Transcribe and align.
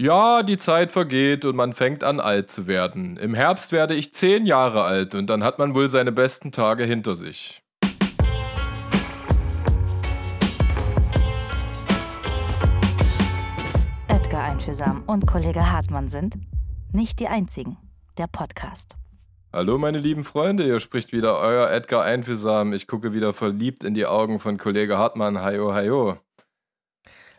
Ja, 0.00 0.42
die 0.42 0.56
Zeit 0.56 0.92
vergeht 0.92 1.44
und 1.44 1.56
man 1.56 1.74
fängt 1.74 2.04
an 2.04 2.20
alt 2.20 2.50
zu 2.50 2.66
werden. 2.66 3.18
Im 3.18 3.34
Herbst 3.34 3.70
werde 3.70 3.92
ich 3.92 4.14
zehn 4.14 4.46
Jahre 4.46 4.84
alt 4.84 5.14
und 5.14 5.28
dann 5.28 5.44
hat 5.44 5.58
man 5.58 5.74
wohl 5.74 5.90
seine 5.90 6.10
besten 6.10 6.52
Tage 6.52 6.84
hinter 6.84 7.16
sich. 7.16 7.62
Edgar 14.08 14.44
Einfühlsam 14.44 15.02
und 15.06 15.26
Kollege 15.26 15.70
Hartmann 15.70 16.08
sind 16.08 16.36
nicht 16.94 17.20
die 17.20 17.28
einzigen. 17.28 17.76
Der 18.16 18.26
Podcast. 18.26 18.96
Hallo 19.52 19.76
meine 19.76 19.98
lieben 19.98 20.24
Freunde, 20.24 20.64
hier 20.64 20.80
spricht 20.80 21.12
wieder 21.12 21.38
euer 21.40 21.70
Edgar 21.70 22.04
Einfühlsam. 22.04 22.72
Ich 22.72 22.86
gucke 22.86 23.12
wieder 23.12 23.34
verliebt 23.34 23.84
in 23.84 23.92
die 23.92 24.06
Augen 24.06 24.40
von 24.40 24.56
Kollege 24.56 24.96
Hartmann. 24.96 25.42
Hajo, 25.42 25.74
hajo. 25.74 26.16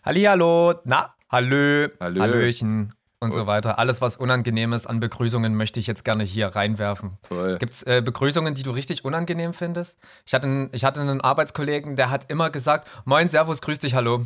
Hallihallo, 0.04 0.76
na, 0.84 1.16
hallö, 1.32 1.90
Hallö. 2.00 2.20
Hallöchen 2.20 2.94
und 3.20 3.30
Und- 3.30 3.34
so 3.34 3.46
weiter. 3.48 3.78
Alles, 3.80 4.02
was 4.02 4.16
Unangenehmes 4.18 4.88
an 4.88 5.00
Begrüßungen 5.00 5.56
möchte 5.56 5.80
ich 5.80 5.88
jetzt 5.88 6.04
gerne 6.04 6.24
hier 6.24 6.48
reinwerfen. 6.48 7.18
Gibt 7.60 7.72
es 7.74 7.84
äh, 7.84 8.02
Begrüßungen, 8.04 8.54
die 8.56 8.64
du 8.64 8.72
richtig 8.72 9.06
unangenehm 9.06 9.54
findest? 9.54 10.00
Ich 10.26 10.34
hatte, 10.34 10.48
einen, 10.48 10.70
ich 10.74 10.84
hatte 10.84 11.02
einen 11.02 11.22
Arbeitskollegen, 11.22 11.96
der 11.96 12.10
hat 12.10 12.30
immer 12.32 12.50
gesagt, 12.50 12.88
moin, 13.06 13.30
servus, 13.30 13.62
grüß 13.62 13.80
dich, 13.80 13.94
hallo. 13.94 14.26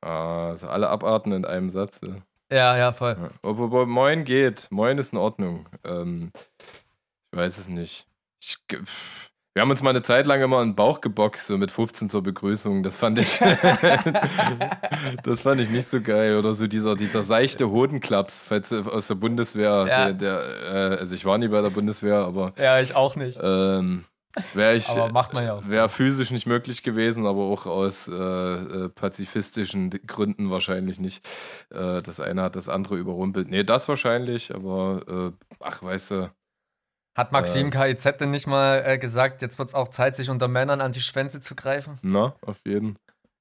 Ah, 0.00 0.48
also 0.48 0.68
alle 0.68 0.88
abarten 0.88 1.32
in 1.32 1.44
einem 1.44 1.70
Satz. 1.70 2.00
ja. 2.50 2.76
Ja, 2.76 2.92
voll. 2.92 3.16
Ja. 3.18 3.30
Obwohl, 3.42 3.86
Moin 3.86 4.24
geht. 4.24 4.66
Moin 4.70 4.98
ist 4.98 5.12
in 5.14 5.18
Ordnung. 5.18 5.68
Ähm, 5.84 6.32
ich 7.32 7.38
weiß 7.38 7.56
es 7.56 7.68
nicht. 7.68 8.06
Ich, 8.42 8.58
pff. 8.70 9.30
Wir 9.54 9.62
haben 9.62 9.70
uns 9.70 9.82
mal 9.82 9.90
eine 9.90 10.02
Zeit 10.02 10.26
lang 10.26 10.40
immer 10.42 10.62
in 10.62 10.70
den 10.70 10.74
Bauch 10.76 11.00
geboxt, 11.00 11.46
so 11.46 11.58
mit 11.58 11.70
15 11.70 12.08
zur 12.08 12.22
Begrüßung. 12.22 12.82
Das 12.82 12.96
fand 12.96 13.18
ich, 13.18 13.38
das 15.24 15.40
fand 15.40 15.60
ich 15.60 15.70
nicht 15.70 15.86
so 15.88 16.00
geil. 16.00 16.36
Oder 16.38 16.54
so 16.54 16.66
dieser, 16.66 16.94
dieser 16.96 17.22
seichte 17.22 17.70
Hodenklaps, 17.70 18.44
falls 18.46 18.72
aus 18.72 19.08
der 19.08 19.14
Bundeswehr, 19.16 19.86
Ja. 19.88 20.12
der, 20.12 20.12
der, 20.14 20.92
äh, 20.94 20.96
also 21.00 21.14
ich 21.14 21.24
war 21.24 21.38
nie 21.38 21.48
bei 21.48 21.60
der 21.60 21.70
Bundeswehr, 21.70 22.16
aber 22.18 22.52
Ja, 22.58 22.80
ich 22.80 22.94
auch 22.94 23.16
nicht. 23.16 23.38
ähm, 23.42 24.04
wäre 24.54 24.74
ich, 24.76 24.88
Aber 24.88 25.12
macht 25.12 25.34
man 25.34 25.44
ja 25.44 25.54
auch. 25.54 25.68
wäre 25.68 25.88
physisch 25.90 26.30
nicht 26.30 26.46
möglich 26.46 26.82
gewesen, 26.82 27.26
aber 27.26 27.42
auch 27.42 27.66
aus 27.66 28.08
äh, 28.08 28.14
äh, 28.14 28.88
pazifistischen 28.88 29.90
Gründen 30.06 30.50
wahrscheinlich 30.50 30.98
nicht. 31.00 31.26
Äh, 31.70 32.00
das 32.02 32.20
eine 32.20 32.42
hat 32.42 32.56
das 32.56 32.68
andere 32.70 32.96
überrumpelt. 32.96 33.48
Nee, 33.50 33.64
das 33.64 33.88
wahrscheinlich, 33.88 34.54
aber 34.54 35.32
äh, 35.32 35.54
ach, 35.60 35.82
weißt 35.82 36.10
du, 36.12 36.30
Hat 37.14 37.30
Maxim 37.32 37.70
KIZ 37.70 38.16
denn 38.20 38.30
nicht 38.30 38.46
mal 38.46 38.82
äh, 38.86 38.98
gesagt, 38.98 39.42
jetzt 39.42 39.58
wird 39.58 39.68
es 39.68 39.74
auch 39.74 39.88
Zeit, 39.88 40.16
sich 40.16 40.30
unter 40.30 40.48
Männern 40.48 40.80
an 40.80 40.92
die 40.92 41.00
Schwänze 41.00 41.40
zu 41.40 41.54
greifen? 41.54 41.98
na, 42.02 42.34
auf 42.40 42.60
jeden. 42.64 42.96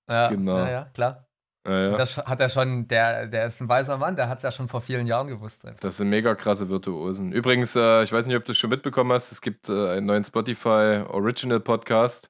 Ja, 0.09 0.27
Genau. 0.29 0.57
ja, 0.57 0.69
ja 0.69 0.85
klar. 0.93 1.25
Äh, 1.67 1.91
ja. 1.91 1.95
Das 1.95 2.17
hat 2.17 2.39
er 2.41 2.49
schon, 2.49 2.87
der, 2.87 3.27
der 3.27 3.45
ist 3.45 3.61
ein 3.61 3.69
weiser 3.69 3.97
Mann, 3.97 4.15
der 4.15 4.27
hat 4.27 4.37
es 4.37 4.43
ja 4.43 4.51
schon 4.51 4.67
vor 4.67 4.81
vielen 4.81 5.05
Jahren 5.05 5.27
gewusst. 5.27 5.65
Einfach. 5.65 5.79
Das 5.79 5.97
sind 5.97 6.09
mega 6.09 6.33
krasse 6.35 6.69
Virtuosen. 6.69 7.31
Übrigens, 7.31 7.75
äh, 7.75 8.03
ich 8.03 8.11
weiß 8.11 8.25
nicht, 8.25 8.35
ob 8.35 8.45
du 8.45 8.51
es 8.51 8.57
schon 8.57 8.71
mitbekommen 8.71 9.11
hast, 9.13 9.31
es 9.31 9.41
gibt 9.41 9.69
äh, 9.69 9.91
einen 9.91 10.07
neuen 10.07 10.23
Spotify 10.23 11.03
Original 11.07 11.59
Podcast. 11.59 12.29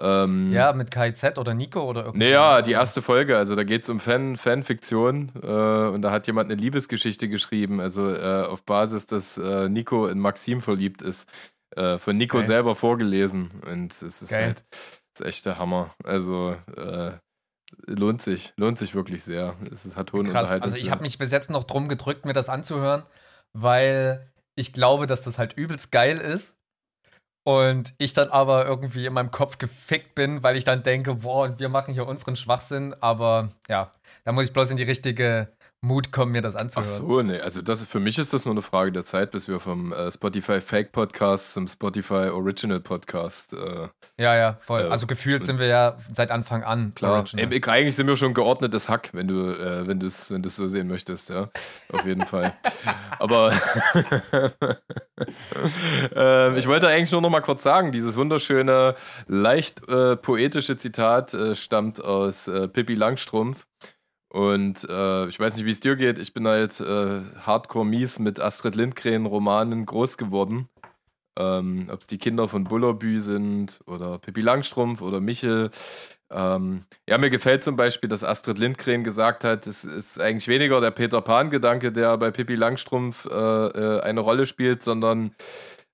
Ähm, 0.00 0.52
Ja, 0.52 0.72
mit 0.72 0.90
KIZ 0.90 1.38
oder 1.38 1.54
Nico 1.54 1.82
oder 1.82 2.04
irgendwie. 2.04 2.24
Naja, 2.24 2.62
die 2.62 2.72
erste 2.72 3.02
Folge, 3.02 3.36
also 3.36 3.54
da 3.56 3.64
geht 3.64 3.82
es 3.84 3.88
um 3.88 4.00
Fan, 4.00 4.36
Fanfiktion 4.36 5.30
äh, 5.42 5.46
und 5.46 6.02
da 6.02 6.10
hat 6.10 6.26
jemand 6.26 6.50
eine 6.50 6.60
Liebesgeschichte 6.60 7.28
geschrieben, 7.28 7.80
also 7.80 8.08
äh, 8.14 8.44
auf 8.44 8.62
Basis, 8.64 9.06
dass 9.06 9.38
äh, 9.38 9.68
Nico 9.68 10.06
in 10.06 10.18
Maxim 10.18 10.62
verliebt 10.62 11.02
ist, 11.02 11.28
äh, 11.76 11.98
von 11.98 12.16
Nico 12.16 12.38
Geil. 12.38 12.46
selber 12.46 12.74
vorgelesen 12.74 13.50
und 13.70 13.92
es 13.92 14.22
ist 14.22 14.30
Geil. 14.30 14.44
halt 14.44 14.64
das 15.18 15.20
ist 15.20 15.26
echt 15.26 15.46
der 15.46 15.58
Hammer. 15.58 15.94
Also 16.04 16.56
äh, 16.76 17.12
lohnt 17.86 18.22
sich, 18.22 18.52
lohnt 18.56 18.78
sich 18.78 18.94
wirklich 18.94 19.22
sehr. 19.24 19.56
Es 19.70 19.84
ist, 19.84 19.96
hat 19.96 20.12
hohen 20.12 20.26
Krass. 20.26 20.50
Also 20.50 20.76
ich 20.76 20.90
habe 20.90 21.02
mich 21.02 21.18
bis 21.18 21.32
jetzt 21.32 21.50
noch 21.50 21.64
drum 21.64 21.88
gedrückt, 21.88 22.24
mir 22.24 22.32
das 22.32 22.48
anzuhören, 22.48 23.02
weil 23.52 24.32
ich 24.54 24.72
glaube, 24.72 25.06
dass 25.06 25.22
das 25.22 25.38
halt 25.38 25.54
übelst 25.54 25.92
geil 25.92 26.18
ist. 26.18 26.54
Und 27.48 27.94
ich 27.96 28.12
dann 28.12 28.28
aber 28.28 28.66
irgendwie 28.66 29.06
in 29.06 29.14
meinem 29.14 29.30
Kopf 29.30 29.56
gefickt 29.56 30.14
bin, 30.14 30.42
weil 30.42 30.58
ich 30.58 30.64
dann 30.64 30.82
denke, 30.82 31.14
boah, 31.14 31.44
und 31.44 31.58
wir 31.58 31.70
machen 31.70 31.94
hier 31.94 32.06
unseren 32.06 32.36
Schwachsinn. 32.36 32.94
Aber 33.00 33.54
ja, 33.70 33.90
da 34.26 34.32
muss 34.32 34.44
ich 34.44 34.52
bloß 34.52 34.70
in 34.72 34.76
die 34.76 34.82
richtige 34.82 35.48
Mut 35.80 36.10
kommen, 36.10 36.32
mir 36.32 36.42
das 36.42 36.56
Ach 36.56 36.62
anzuhören. 36.62 37.06
so, 37.06 37.22
nee, 37.22 37.40
also 37.40 37.62
das, 37.62 37.84
für 37.84 38.00
mich 38.00 38.18
ist 38.18 38.32
das 38.32 38.44
nur 38.44 38.52
eine 38.52 38.62
Frage 38.62 38.90
der 38.90 39.04
Zeit, 39.04 39.30
bis 39.30 39.46
wir 39.46 39.60
vom 39.60 39.92
äh, 39.92 40.10
Spotify 40.10 40.60
Fake 40.60 40.90
Podcast 40.90 41.52
zum 41.52 41.68
Spotify 41.68 42.30
Original 42.30 42.80
Podcast 42.80 43.52
äh, 43.52 43.86
Ja, 44.18 44.34
ja, 44.34 44.56
voll. 44.58 44.82
Ja. 44.82 44.88
Also 44.88 45.06
gefühlt 45.06 45.44
sind 45.44 45.60
wir 45.60 45.68
ja 45.68 45.96
seit 46.10 46.32
Anfang 46.32 46.64
an. 46.64 46.94
Klar. 46.96 47.24
Ey, 47.36 47.62
eigentlich 47.68 47.94
sind 47.94 48.08
wir 48.08 48.16
schon 48.16 48.34
geordnetes 48.34 48.88
Hack, 48.88 49.10
wenn 49.12 49.28
du 49.28 49.52
äh, 49.52 49.86
wenn 49.86 50.00
es 50.02 50.32
wenn 50.32 50.42
du's 50.42 50.56
so 50.56 50.66
sehen 50.66 50.88
möchtest, 50.88 51.28
ja, 51.30 51.48
auf 51.92 52.04
jeden 52.04 52.26
Fall. 52.26 52.54
Aber 53.20 53.52
ähm, 56.12 56.56
ich 56.56 56.66
wollte 56.66 56.88
eigentlich 56.88 57.12
nur 57.12 57.20
noch 57.20 57.30
mal 57.30 57.40
kurz 57.40 57.62
sagen, 57.62 57.92
dieses 57.92 58.16
wunderschöne, 58.16 58.96
leicht 59.28 59.88
äh, 59.88 60.16
poetische 60.16 60.76
Zitat 60.76 61.34
äh, 61.34 61.54
stammt 61.54 62.02
aus 62.02 62.48
äh, 62.48 62.66
Pippi 62.66 62.96
Langstrumpf. 62.96 63.64
Und 64.28 64.84
äh, 64.88 65.28
ich 65.28 65.40
weiß 65.40 65.56
nicht, 65.56 65.64
wie 65.64 65.70
es 65.70 65.80
dir 65.80 65.96
geht. 65.96 66.18
Ich 66.18 66.34
bin 66.34 66.46
halt 66.46 66.80
äh, 66.80 67.20
hardcore 67.40 67.86
mies 67.86 68.18
mit 68.18 68.40
Astrid 68.40 68.74
Lindgren 68.74 69.26
Romanen 69.26 69.86
groß 69.86 70.18
geworden. 70.18 70.68
Ähm, 71.38 71.88
Ob 71.90 72.00
es 72.00 72.06
die 72.06 72.18
Kinder 72.18 72.48
von 72.48 72.64
Bullerbü 72.64 73.20
sind 73.20 73.80
oder 73.86 74.18
Pippi 74.18 74.40
Langstrumpf 74.42 75.00
oder 75.00 75.20
Michel. 75.20 75.70
Ähm, 76.30 76.84
ja, 77.08 77.16
mir 77.16 77.30
gefällt 77.30 77.64
zum 77.64 77.76
Beispiel, 77.76 78.08
dass 78.10 78.22
Astrid 78.22 78.58
Lindgren 78.58 79.02
gesagt 79.02 79.44
hat, 79.44 79.66
es 79.66 79.84
ist 79.84 80.20
eigentlich 80.20 80.48
weniger 80.48 80.80
der 80.80 80.90
Peter 80.90 81.22
Pan-Gedanke, 81.22 81.90
der 81.90 82.18
bei 82.18 82.30
Pippi 82.30 82.54
Langstrumpf 82.54 83.24
äh, 83.24 83.30
äh, 83.30 84.00
eine 84.02 84.20
Rolle 84.20 84.46
spielt, 84.46 84.82
sondern 84.82 85.34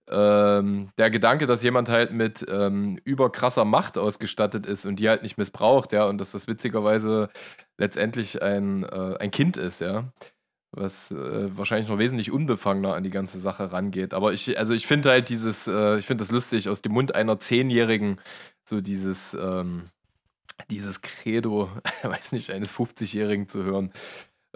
ähm, 0.08 0.90
der 0.98 1.10
Gedanke, 1.10 1.46
dass 1.46 1.62
jemand 1.62 1.88
halt 1.88 2.12
mit 2.12 2.44
ähm, 2.48 2.98
überkrasser 3.04 3.64
Macht 3.64 3.96
ausgestattet 3.96 4.66
ist 4.66 4.84
und 4.86 4.96
die 4.96 5.08
halt 5.08 5.22
nicht 5.22 5.38
missbraucht, 5.38 5.92
ja, 5.92 6.04
und 6.06 6.18
dass 6.18 6.32
das 6.32 6.46
witzigerweise 6.46 7.30
letztendlich 7.78 8.42
ein, 8.42 8.84
äh, 8.84 9.16
ein 9.18 9.30
Kind 9.30 9.56
ist, 9.56 9.80
ja. 9.80 10.12
Was 10.72 11.10
äh, 11.12 11.56
wahrscheinlich 11.56 11.88
noch 11.88 11.98
wesentlich 11.98 12.32
unbefangener 12.32 12.94
an 12.94 13.04
die 13.04 13.10
ganze 13.10 13.38
Sache 13.38 13.72
rangeht. 13.72 14.12
Aber 14.12 14.32
ich, 14.32 14.58
also 14.58 14.74
ich 14.74 14.86
finde 14.86 15.10
halt 15.10 15.28
dieses, 15.28 15.68
äh, 15.68 15.98
ich 15.98 16.06
finde 16.06 16.22
das 16.22 16.32
lustig, 16.32 16.68
aus 16.68 16.82
dem 16.82 16.92
Mund 16.92 17.14
einer 17.14 17.38
Zehnjährigen 17.38 18.20
so 18.64 18.80
dieses, 18.80 19.34
ähm, 19.34 19.90
dieses 20.70 21.00
Credo, 21.02 21.70
weiß 22.02 22.32
nicht, 22.32 22.50
eines 22.50 22.72
50-Jährigen 22.72 23.48
zu 23.48 23.64
hören. 23.64 23.92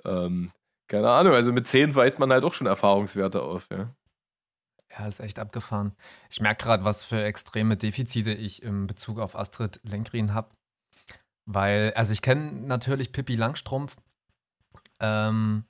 Ähm, 0.04 0.50
keine 0.88 1.10
Ahnung, 1.10 1.34
also 1.34 1.52
mit 1.52 1.66
10 1.68 1.94
weist 1.94 2.18
man 2.18 2.32
halt 2.32 2.44
auch 2.44 2.54
schon 2.54 2.66
Erfahrungswerte 2.66 3.42
auf, 3.42 3.68
ja. 3.70 3.94
Ja, 4.98 5.06
ist 5.06 5.20
echt 5.20 5.38
abgefahren. 5.38 5.92
Ich 6.30 6.40
merke 6.40 6.64
gerade, 6.64 6.84
was 6.84 7.04
für 7.04 7.22
extreme 7.22 7.76
Defizite 7.76 8.32
ich 8.32 8.62
im 8.62 8.86
Bezug 8.86 9.18
auf 9.18 9.36
Astrid 9.36 9.80
Lindgren 9.84 10.34
habe. 10.34 10.48
Weil, 11.46 11.92
also 11.94 12.12
ich 12.12 12.20
kenne 12.20 12.52
natürlich 12.52 13.12
Pippi 13.12 13.34
Langstrumpf, 13.36 13.96
ähm, 15.00 15.64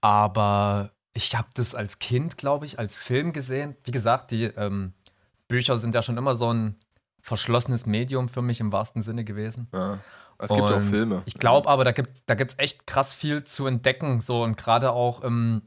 aber 0.00 0.92
ich 1.12 1.36
habe 1.36 1.48
das 1.54 1.74
als 1.74 1.98
Kind, 1.98 2.36
glaube 2.36 2.66
ich, 2.66 2.78
als 2.78 2.96
Film 2.96 3.32
gesehen. 3.32 3.76
Wie 3.84 3.90
gesagt, 3.90 4.30
die 4.30 4.44
ähm, 4.44 4.94
Bücher 5.46 5.78
sind 5.78 5.94
ja 5.94 6.02
schon 6.02 6.16
immer 6.16 6.34
so 6.34 6.52
ein 6.52 6.76
verschlossenes 7.20 7.86
Medium 7.86 8.28
für 8.28 8.42
mich 8.42 8.60
im 8.60 8.72
wahrsten 8.72 9.02
Sinne 9.02 9.24
gewesen. 9.24 9.68
ja. 9.72 9.98
Es 10.40 10.50
gibt 10.50 10.62
auch 10.62 10.76
Und 10.76 10.84
Filme. 10.84 11.22
Ich 11.26 11.34
glaube 11.34 11.68
aber, 11.68 11.84
da 11.84 11.90
gibt 11.90 12.10
es 12.14 12.24
da 12.26 12.34
gibt's 12.34 12.54
echt 12.58 12.86
krass 12.86 13.12
viel 13.12 13.42
zu 13.42 13.66
entdecken. 13.66 14.20
So 14.20 14.44
und 14.44 14.56
gerade 14.56 14.92
auch 14.92 15.22
im, 15.22 15.62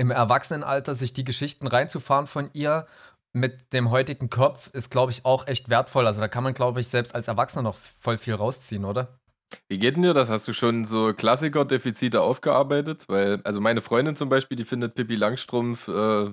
im 0.00 0.10
Erwachsenenalter, 0.10 0.94
sich 0.94 1.12
die 1.12 1.24
Geschichten 1.24 1.66
reinzufahren 1.66 2.26
von 2.26 2.48
ihr 2.54 2.86
mit 3.34 3.74
dem 3.74 3.90
heutigen 3.90 4.30
Kopf, 4.30 4.70
ist, 4.72 4.90
glaube 4.90 5.12
ich, 5.12 5.26
auch 5.26 5.46
echt 5.46 5.68
wertvoll. 5.68 6.06
Also 6.06 6.20
da 6.20 6.26
kann 6.28 6.42
man, 6.42 6.54
glaube 6.54 6.80
ich, 6.80 6.88
selbst 6.88 7.14
als 7.14 7.28
Erwachsener 7.28 7.62
noch 7.62 7.76
voll 7.98 8.16
viel 8.16 8.34
rausziehen, 8.34 8.86
oder? 8.86 9.20
Wie 9.68 9.78
geht 9.78 9.96
denn 9.96 10.02
dir 10.02 10.14
das? 10.14 10.30
Hast 10.30 10.48
du 10.48 10.54
schon 10.54 10.86
so 10.86 11.12
Klassiker-Defizite 11.12 12.22
aufgearbeitet? 12.22 13.04
Weil, 13.08 13.42
also 13.44 13.60
meine 13.60 13.82
Freundin 13.82 14.16
zum 14.16 14.30
Beispiel, 14.30 14.56
die 14.56 14.64
findet 14.64 14.94
Pippi 14.94 15.16
Langstrumpf 15.16 15.86
äh, 15.88 16.30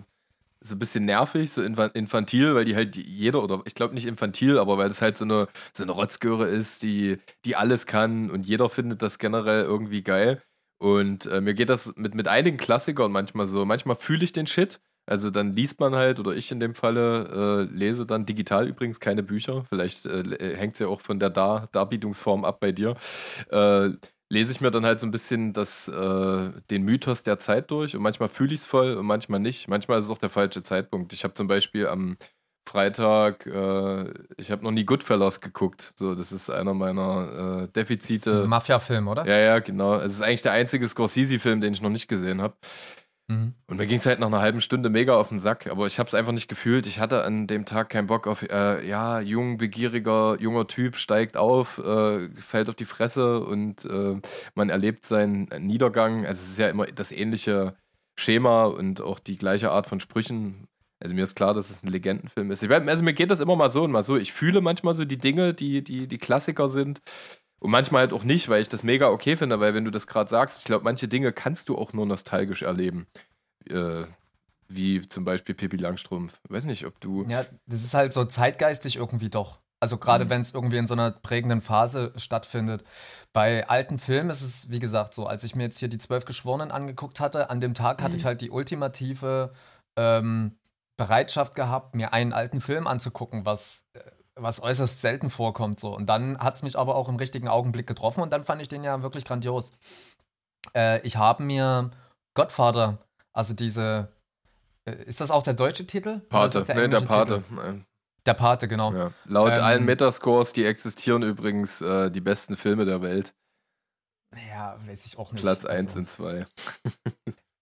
so 0.61 0.75
ein 0.75 0.79
bisschen 0.79 1.03
nervig, 1.03 1.51
so 1.51 1.61
infa- 1.61 1.93
infantil, 1.93 2.55
weil 2.55 2.63
die 2.63 2.75
halt 2.75 2.95
jeder, 2.95 3.43
oder 3.43 3.61
ich 3.65 3.75
glaube 3.75 3.93
nicht 3.93 4.07
infantil, 4.07 4.57
aber 4.57 4.77
weil 4.77 4.87
das 4.87 5.01
halt 5.01 5.17
so 5.17 5.25
eine, 5.25 5.49
so 5.73 5.83
eine 5.83 5.91
Rotzgöre 5.91 6.47
ist, 6.47 6.83
die, 6.83 7.17
die 7.43 7.57
alles 7.57 7.85
kann 7.85 8.31
und 8.31 8.45
jeder 8.45 8.69
findet 8.69 9.01
das 9.01 9.19
generell 9.19 9.63
irgendwie 9.65 10.03
geil. 10.03 10.41
Und 10.79 11.25
äh, 11.25 11.41
mir 11.41 11.53
geht 11.53 11.69
das 11.69 11.93
mit, 11.95 12.15
mit 12.15 12.27
einigen 12.27 12.57
Klassikern 12.57 13.11
manchmal 13.11 13.47
so. 13.47 13.65
Manchmal 13.65 13.95
fühle 13.95 14.23
ich 14.23 14.33
den 14.33 14.47
Shit. 14.47 14.79
Also 15.09 15.31
dann 15.31 15.55
liest 15.55 15.79
man 15.79 15.95
halt, 15.95 16.19
oder 16.19 16.35
ich 16.35 16.51
in 16.51 16.59
dem 16.59 16.75
Falle, 16.75 17.67
äh, 17.71 17.73
lese 17.73 18.05
dann 18.05 18.25
digital 18.25 18.67
übrigens 18.67 18.99
keine 18.99 19.23
Bücher. 19.23 19.65
Vielleicht 19.69 20.05
äh, 20.05 20.55
hängt 20.57 20.73
es 20.73 20.79
ja 20.79 20.87
auch 20.87 21.01
von 21.01 21.19
der 21.19 21.29
Dar 21.29 21.69
Darbietungsform 21.71 22.43
ab 22.43 22.59
bei 22.59 22.73
dir. 22.73 22.95
Äh, 23.49 23.91
lese 24.29 24.51
ich 24.51 24.61
mir 24.61 24.71
dann 24.71 24.85
halt 24.85 24.99
so 24.99 25.07
ein 25.07 25.11
bisschen 25.11 25.53
das, 25.53 25.87
äh, 25.87 26.51
den 26.69 26.83
Mythos 26.83 27.23
der 27.23 27.39
Zeit 27.39 27.71
durch 27.71 27.95
und 27.95 28.01
manchmal 28.01 28.29
fühle 28.29 28.53
ich 28.53 28.61
es 28.61 28.65
voll 28.65 28.95
und 28.95 29.05
manchmal 29.05 29.39
nicht. 29.39 29.69
Manchmal 29.69 29.99
ist 29.99 30.05
es 30.05 30.11
auch 30.11 30.17
der 30.17 30.29
falsche 30.29 30.61
Zeitpunkt. 30.61 31.13
Ich 31.13 31.23
habe 31.23 31.33
zum 31.33 31.47
Beispiel 31.47 31.87
am 31.87 32.17
Freitag, 32.67 33.45
äh, 33.45 34.13
ich 34.37 34.51
habe 34.51 34.63
noch 34.63 34.71
nie 34.71 34.83
Goodfellas 34.83 35.41
geguckt. 35.41 35.93
So, 35.95 36.15
das 36.15 36.31
ist 36.31 36.49
einer 36.49 36.73
meiner 36.73 37.63
äh, 37.63 37.67
Defizite. 37.69 38.45
Mafia-Film, 38.45 39.07
oder? 39.07 39.25
Ja, 39.25 39.37
ja, 39.37 39.59
genau. 39.59 39.95
Es 39.95 40.11
ist 40.11 40.21
eigentlich 40.21 40.41
der 40.41 40.51
einzige 40.51 40.87
Scorsese-Film, 40.87 41.61
den 41.61 41.73
ich 41.73 41.81
noch 41.81 41.89
nicht 41.89 42.07
gesehen 42.07 42.41
habe. 42.41 42.55
Mhm. 43.29 43.53
Und 43.67 43.77
mir 43.77 43.87
ging 43.87 43.97
es 43.97 44.05
halt 44.05 44.19
nach 44.19 44.27
einer 44.27 44.41
halben 44.41 44.61
Stunde 44.61 44.89
mega 44.89 45.15
auf 45.15 45.29
den 45.29 45.39
Sack, 45.39 45.67
aber 45.67 45.85
ich 45.85 45.99
habe 45.99 46.07
es 46.07 46.13
einfach 46.13 46.31
nicht 46.31 46.47
gefühlt. 46.47 46.87
Ich 46.87 46.99
hatte 46.99 47.23
an 47.23 47.47
dem 47.47 47.65
Tag 47.65 47.89
keinen 47.89 48.07
Bock 48.07 48.27
auf, 48.27 48.43
äh, 48.43 48.85
ja, 48.87 49.19
jung, 49.19 49.57
begieriger, 49.57 50.37
junger 50.39 50.67
Typ 50.67 50.95
steigt 50.97 51.35
auf, 51.35 51.77
äh, 51.79 52.29
fällt 52.35 52.69
auf 52.69 52.75
die 52.75 52.85
Fresse 52.85 53.41
und 53.41 53.85
äh, 53.85 54.19
man 54.55 54.69
erlebt 54.69 55.05
seinen 55.05 55.49
Niedergang. 55.59 56.25
Also 56.25 56.41
es 56.41 56.49
ist 56.51 56.59
ja 56.59 56.69
immer 56.69 56.85
das 56.85 57.11
ähnliche 57.11 57.75
Schema 58.17 58.65
und 58.65 59.01
auch 59.01 59.19
die 59.19 59.37
gleiche 59.37 59.71
Art 59.71 59.87
von 59.87 59.99
Sprüchen. 59.99 60.66
Also 60.99 61.13
mir 61.13 61.23
ist 61.23 61.35
klar, 61.35 61.53
dass 61.53 61.69
es 61.69 61.83
ein 61.83 61.89
Legendenfilm 61.89 62.49
ist. 62.51 62.63
Also 62.69 63.03
mir 63.03 63.13
geht 63.13 63.29
das 63.29 63.39
immer 63.39 63.55
mal 63.55 63.69
so 63.69 63.83
und 63.83 63.91
mal 63.91 64.03
so. 64.03 64.17
Ich 64.17 64.33
fühle 64.33 64.61
manchmal 64.61 64.95
so 64.95 65.05
die 65.05 65.17
Dinge, 65.17 65.53
die, 65.53 65.83
die, 65.83 66.07
die 66.07 66.17
Klassiker 66.17 66.67
sind. 66.67 67.01
Und 67.59 67.71
manchmal 67.71 68.01
halt 68.01 68.13
auch 68.13 68.23
nicht, 68.23 68.49
weil 68.49 68.61
ich 68.61 68.69
das 68.69 68.83
mega 68.83 69.09
okay 69.09 69.35
finde, 69.35 69.59
weil 69.59 69.73
wenn 69.73 69.85
du 69.85 69.91
das 69.91 70.07
gerade 70.07 70.29
sagst, 70.29 70.59
ich 70.59 70.65
glaube, 70.65 70.83
manche 70.83 71.07
Dinge 71.07 71.33
kannst 71.33 71.69
du 71.69 71.77
auch 71.77 71.93
nur 71.93 72.05
nostalgisch 72.05 72.61
erleben. 72.61 73.07
Äh, 73.69 74.05
wie 74.69 75.07
zum 75.07 75.23
Beispiel 75.23 75.55
Pippi 75.55 75.77
Langstrumpf. 75.77 76.39
Weiß 76.49 76.65
nicht, 76.65 76.85
ob 76.85 76.99
du. 76.99 77.25
Ja, 77.27 77.45
das 77.65 77.83
ist 77.83 77.93
halt 77.93 78.13
so 78.13 78.25
zeitgeistig 78.25 78.97
irgendwie 78.97 79.29
doch. 79.29 79.59
Also 79.79 79.97
gerade 79.97 80.25
mhm. 80.25 80.29
wenn 80.29 80.41
es 80.41 80.53
irgendwie 80.53 80.77
in 80.77 80.87
so 80.87 80.93
einer 80.93 81.11
prägenden 81.11 81.61
Phase 81.61 82.11
stattfindet. 82.17 82.83
Bei 83.31 83.67
alten 83.69 83.99
Filmen 83.99 84.29
ist 84.29 84.41
es, 84.41 84.69
wie 84.69 84.79
gesagt, 84.79 85.13
so, 85.13 85.27
als 85.27 85.43
ich 85.43 85.55
mir 85.55 85.63
jetzt 85.63 85.79
hier 85.79 85.87
die 85.87 85.99
Zwölf 85.99 86.25
Geschworenen 86.25 86.71
angeguckt 86.71 87.19
hatte, 87.19 87.49
an 87.49 87.61
dem 87.61 87.73
Tag 87.73 87.99
mhm. 87.99 88.03
hatte 88.03 88.17
ich 88.17 88.25
halt 88.25 88.41
die 88.41 88.49
ultimative 88.49 89.53
ähm, 89.95 90.57
Bereitschaft 90.97 91.55
gehabt, 91.55 91.95
mir 91.95 92.13
einen 92.13 92.33
alten 92.33 92.59
Film 92.59 92.87
anzugucken, 92.87 93.45
was, 93.45 93.85
äh, 93.93 93.99
was 94.35 94.61
äußerst 94.61 95.01
selten 95.01 95.29
vorkommt. 95.29 95.79
So. 95.79 95.95
Und 95.95 96.07
dann 96.07 96.37
hat 96.39 96.55
es 96.55 96.63
mich 96.63 96.77
aber 96.77 96.95
auch 96.95 97.07
im 97.07 97.15
richtigen 97.15 97.47
Augenblick 97.47 97.87
getroffen 97.87 98.21
und 98.21 98.33
dann 98.33 98.43
fand 98.43 98.61
ich 98.61 98.67
den 98.67 98.83
ja 98.83 99.01
wirklich 99.01 99.23
grandios. 99.23 99.71
Äh, 100.75 101.01
ich 101.01 101.17
habe 101.17 101.43
mir 101.43 101.91
Godfather, 102.33 102.97
also 103.33 103.53
diese, 103.53 104.09
äh, 104.85 105.03
ist 105.03 105.21
das 105.21 105.31
auch 105.31 105.43
der 105.43 105.53
deutsche 105.53 105.85
Titel? 105.85 106.19
Pate, 106.19 106.63
der 106.63 106.75
nee, 106.75 106.87
der 106.87 107.01
Pate. 107.01 107.43
Der 108.25 108.33
Pate, 108.33 108.67
genau. 108.67 108.93
Ja. 108.93 109.11
Laut 109.25 109.57
ähm, 109.57 109.63
allen 109.63 109.85
Metascores, 109.85 110.51
die 110.51 110.65
existieren 110.65 111.23
übrigens 111.23 111.81
äh, 111.81 112.11
die 112.11 112.19
besten 112.19 112.57
Filme 112.57 112.83
der 112.83 113.01
Welt. 113.01 113.33
Ja, 114.49 114.77
weiß 114.85 115.05
ich 115.05 115.17
auch 115.17 115.31
nicht. 115.31 115.41
Platz 115.41 115.63
1 115.63 115.95
also. 115.95 115.99
und 115.99 116.09
2. 116.09 116.47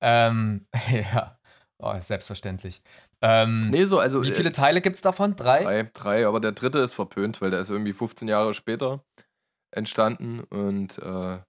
ähm, 0.02 0.68
ja, 0.90 1.38
oh, 1.78 1.94
selbstverständlich. 2.02 2.82
Ähm, 3.22 3.70
nee, 3.70 3.86
so, 3.86 4.00
also. 4.00 4.24
Wie 4.24 4.32
viele 4.32 4.50
äh, 4.50 4.54
Teile 4.54 4.82
gibt 4.82 4.98
es 4.98 5.02
davon? 5.02 5.36
Drei? 5.36 5.64
Drei, 5.64 5.90
drei, 5.94 6.28
aber 6.28 6.40
der 6.40 6.52
dritte 6.52 6.80
ist 6.80 6.94
verpönt, 6.94 7.42
weil 7.42 7.52
der 7.52 7.60
ist 7.60 7.70
irgendwie 7.70 7.94
15 7.94 8.28
Jahre 8.28 8.54
später 8.54 9.04
entstanden 9.72 10.42
und 10.42 10.98
äh, 11.00 11.40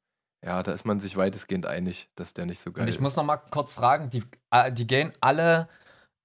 ja, 0.45 0.63
da 0.63 0.73
ist 0.73 0.85
man 0.85 1.01
sich 1.01 1.17
weitestgehend 1.17 1.67
einig, 1.67 2.09
dass 2.15 2.35
der 2.35 2.47
nicht 2.47 2.61
so 2.61 2.71
geil 2.73 2.83
ist. 2.83 2.83
Und 2.83 2.89
ich 2.89 2.95
ist. 2.97 3.01
muss 3.01 3.17
noch 3.17 3.25
mal 3.25 3.37
kurz 3.37 3.73
fragen, 3.73 4.11
die, 4.11 4.23
äh, 4.51 4.73
die 4.73 4.87
gehen 4.87 5.13
alle 5.21 5.69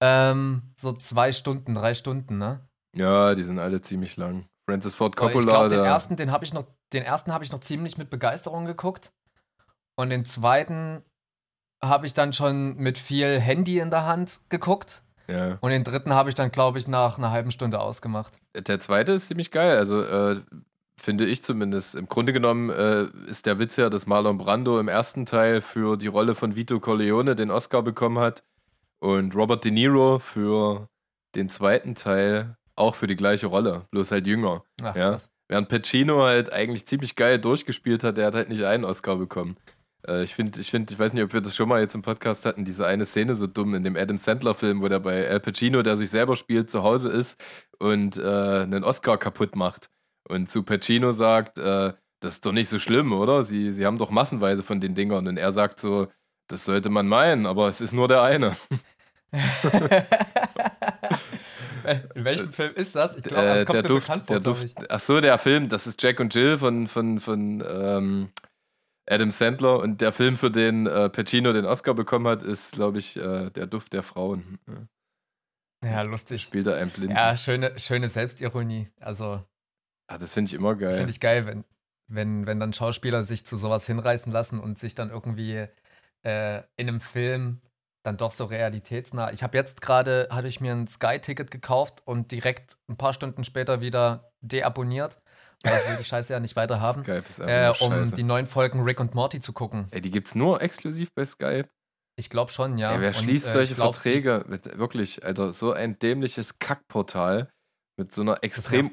ähm, 0.02 0.74
so 0.80 0.94
zwei 0.94 1.32
Stunden, 1.32 1.76
drei 1.76 1.94
Stunden, 1.94 2.38
ne? 2.38 2.68
Ja, 2.96 3.36
die 3.36 3.44
sind 3.44 3.60
alle 3.60 3.82
ziemlich 3.82 4.18
lang. 4.18 4.48
Francis 4.70 4.96
Ford 4.96 5.16
Coppola. 5.16 5.40
Ich 5.40 5.48
glaube, 5.48 5.70
den 5.70 5.84
ersten, 5.84 6.16
den 6.18 6.32
habe 6.32 6.44
ich 6.44 6.54
noch, 6.54 6.66
den 6.94 7.04
ersten 7.04 7.34
habe 7.34 7.44
ich 7.44 7.52
noch 7.52 7.60
ziemlich 7.60 7.98
mit 7.98 8.10
Begeisterung 8.10 8.66
geguckt. 8.66 9.14
Und 9.96 10.10
den 10.10 10.26
zweiten 10.26 11.04
habe 11.84 12.06
ich 12.06 12.14
dann 12.14 12.34
schon 12.34 12.76
mit 12.78 12.98
viel 12.98 13.40
Handy 13.40 13.80
in 13.80 13.90
der 13.90 14.06
Hand 14.06 14.42
geguckt. 14.50 15.04
Ja. 15.32 15.58
Und 15.62 15.72
den 15.72 15.84
dritten 15.84 16.14
habe 16.14 16.30
ich 16.30 16.36
dann, 16.36 16.52
glaube 16.52 16.80
ich, 16.80 16.88
nach 16.88 17.18
einer 17.18 17.32
halben 17.32 17.52
Stunde 17.52 17.80
ausgemacht. 17.80 18.34
Der 18.56 18.80
zweite 18.80 19.14
ist 19.14 19.28
ziemlich 19.28 19.52
geil. 19.52 19.78
Also, 19.78 20.02
äh, 20.02 20.42
finde 20.98 21.26
ich 21.26 21.44
zumindest. 21.44 21.96
Im 21.96 22.08
Grunde 22.08 22.34
genommen 22.34 22.70
äh, 22.70 23.06
ist 23.28 23.46
der 23.46 23.60
Witz 23.60 23.76
ja, 23.76 23.90
dass 23.90 24.06
Marlon 24.06 24.38
Brando 24.38 24.80
im 24.80 24.88
ersten 24.88 25.26
Teil 25.26 25.62
für 25.62 25.98
die 25.98 26.08
Rolle 26.08 26.36
von 26.36 26.56
Vito 26.56 26.80
Corleone 26.80 27.36
den 27.36 27.52
Oscar 27.52 27.82
bekommen 27.82 28.20
hat 28.20 28.44
und 29.00 29.36
Robert 29.36 29.66
De 29.66 29.72
Niro 29.72 30.20
für 30.20 30.88
den 31.36 31.50
zweiten 31.50 31.96
Teil 31.96 32.56
auch 32.76 32.96
für 32.96 33.08
die 33.08 33.16
gleiche 33.16 33.48
Rolle, 33.48 33.86
bloß 33.92 34.12
halt 34.12 34.28
jünger. 34.28 34.64
Ach, 34.82 34.96
ja? 34.96 35.18
Während 35.48 35.68
Pacino 35.68 36.24
halt 36.24 36.54
eigentlich 36.54 36.88
ziemlich 36.88 37.18
geil 37.18 37.38
durchgespielt 37.38 38.06
hat, 38.06 38.16
der 38.16 38.28
hat 38.28 38.36
halt 38.36 38.50
nicht 38.50 38.64
einen 38.64 38.86
Oscar 38.86 39.18
bekommen. 39.18 39.58
Äh, 40.08 40.24
ich 40.24 40.36
finde, 40.36 40.60
ich 40.60 40.72
finde, 40.72 40.94
ich 40.94 41.00
weiß 41.00 41.14
nicht, 41.14 41.24
ob 41.24 41.34
wir 41.34 41.42
das 41.42 41.56
schon 41.56 41.70
mal 41.70 41.82
jetzt 41.82 41.96
im 41.96 42.02
Podcast 42.02 42.46
hatten, 42.46 42.66
diese 42.66 42.88
eine 42.88 43.06
Szene 43.06 43.36
so 43.36 43.48
dumm 43.48 43.76
in 43.76 43.84
dem 43.84 43.96
Adam 43.96 44.18
Sandler-Film, 44.18 44.82
wo 44.82 44.88
der 44.88 45.00
bei 45.00 45.30
Al 45.30 45.40
Pacino, 45.40 45.82
der 45.82 45.98
sich 45.98 46.10
selber 46.10 46.36
spielt, 46.36 46.70
zu 46.70 46.84
Hause 46.84 47.10
ist 47.10 47.44
und 47.80 48.18
äh, 48.18 48.62
einen 48.64 48.84
Oscar 48.84 49.18
kaputt 49.18 49.56
macht. 49.56 49.90
Und 50.28 50.50
zu 50.50 50.64
Pacino 50.64 51.12
sagt, 51.12 51.58
äh, 51.58 51.94
das 52.20 52.36
ist 52.36 52.46
doch 52.46 52.52
nicht 52.52 52.70
so 52.70 52.80
schlimm, 52.80 53.14
oder? 53.14 53.44
Sie, 53.44 53.74
sie 53.74 53.86
haben 53.86 53.98
doch 53.98 54.12
massenweise 54.12 54.64
von 54.64 54.80
den 54.80 54.96
Dingern. 54.96 55.28
Und 55.28 55.38
er 55.38 55.52
sagt 55.52 55.80
so, 55.80 56.08
das 56.48 56.66
sollte 56.66 56.90
man 56.90 57.08
meinen, 57.08 57.46
aber 57.46 57.68
es 57.68 57.82
ist 57.82 57.94
nur 57.94 58.08
der 58.08 58.22
eine. 58.22 58.56
In 62.16 62.26
welchem 62.26 62.52
Film 62.52 62.74
ist 62.76 62.96
das? 62.96 63.18
Ich 63.18 63.24
glaube, 63.24 63.46
das 63.46 63.62
äh, 63.62 63.66
kommt 63.66 63.76
der 63.76 63.84
Duft, 63.84 64.08
vor, 64.08 64.18
der 64.18 64.40
Duft. 64.40 64.76
Ach 64.90 65.00
so, 65.00 65.22
der 65.22 65.38
Film, 65.38 65.70
das 65.70 65.88
ist 65.88 66.02
Jack 66.02 66.20
und 66.20 66.34
Jill 66.34 66.58
von, 66.58 66.88
von, 66.88 67.20
von 67.20 67.64
ähm, 67.68 68.30
Adam 69.12 69.30
Sandler 69.30 69.80
und 69.80 70.02
der 70.02 70.14
Film, 70.14 70.38
für 70.38 70.50
den 70.50 70.88
äh, 70.88 71.10
Pacino 71.10 71.52
den 71.52 71.66
Oscar 71.66 71.94
bekommen 71.94 72.28
hat, 72.28 72.44
ist, 72.44 72.74
glaube 72.74 73.00
ich, 73.00 73.18
äh, 73.18 73.50
der 73.50 73.68
Duft 73.68 73.94
der 73.94 74.04
Frauen. 74.04 74.60
Ja, 75.84 76.02
lustig. 76.04 76.42
Spielt 76.42 76.68
er 76.68 76.78
ein 76.78 76.90
Blinden. 76.90 77.16
Ja, 77.16 77.36
schöne, 77.36 77.78
schöne 77.80 78.10
Selbstironie. 78.10 78.90
Also. 79.00 79.44
Ah, 80.08 80.18
das 80.18 80.34
finde 80.34 80.50
ich 80.50 80.54
immer 80.54 80.76
geil. 80.76 80.96
Finde 80.98 81.12
ich 81.12 81.20
geil, 81.20 81.46
wenn, 81.46 81.66
wenn, 82.08 82.46
wenn 82.46 82.60
dann 82.60 82.74
Schauspieler 82.74 83.24
sich 83.24 83.46
zu 83.46 83.58
sowas 83.58 83.86
hinreißen 83.86 84.32
lassen 84.32 84.60
und 84.60 84.80
sich 84.80 84.96
dann 84.96 85.10
irgendwie 85.10 85.68
äh, 86.24 86.58
in 86.78 86.88
einem 86.88 87.02
Film 87.02 87.62
dann 88.04 88.18
doch 88.18 88.32
so 88.32 88.46
realitätsnah. 88.46 89.32
Ich 89.32 89.44
habe 89.44 89.58
jetzt 89.58 89.82
gerade, 89.82 90.28
hatte 90.32 90.48
ich 90.48 90.60
mir 90.60 90.72
ein 90.72 90.88
Sky-Ticket 90.88 91.52
gekauft 91.52 92.02
und 92.06 92.32
direkt 92.32 92.78
ein 92.88 92.98
paar 92.98 93.14
Stunden 93.14 93.44
später 93.44 93.82
wieder 93.82 94.32
deabonniert, 94.42 95.22
weil 95.64 95.80
ich 95.80 95.90
will 95.90 95.98
die 95.98 96.04
Scheiße 96.04 96.34
ja 96.34 96.40
nicht 96.40 96.56
weiter 96.56 96.80
haben, 96.80 97.04
äh, 97.06 97.70
um 97.80 97.92
Scheiße. 97.92 98.16
die 98.16 98.24
neuen 98.24 98.48
Folgen 98.48 98.82
Rick 98.82 99.00
und 99.00 99.16
Morty 99.16 99.40
zu 99.40 99.54
gucken. 99.54 99.88
Ey, 99.92 100.02
die 100.02 100.12
gibt's 100.12 100.36
nur 100.36 100.62
exklusiv 100.62 101.14
bei 101.14 101.26
Skype. 101.26 101.70
Ich 102.18 102.30
glaube 102.30 102.52
schon, 102.52 102.78
ja. 102.78 102.94
Ey, 102.94 103.02
wer 103.02 103.14
schließt 103.14 103.46
und, 103.46 103.50
äh, 103.50 103.54
solche 103.54 103.76
glaub, 103.76 103.96
Verträge? 103.96 104.46
Mit, 104.48 104.78
wirklich, 104.78 105.24
Alter, 105.24 105.54
so 105.54 105.72
ein 105.72 105.98
dämliches 106.00 106.60
Kackportal 106.60 107.52
mit 107.98 108.12
so 108.12 108.22
einer 108.22 108.44
extrem 108.44 108.90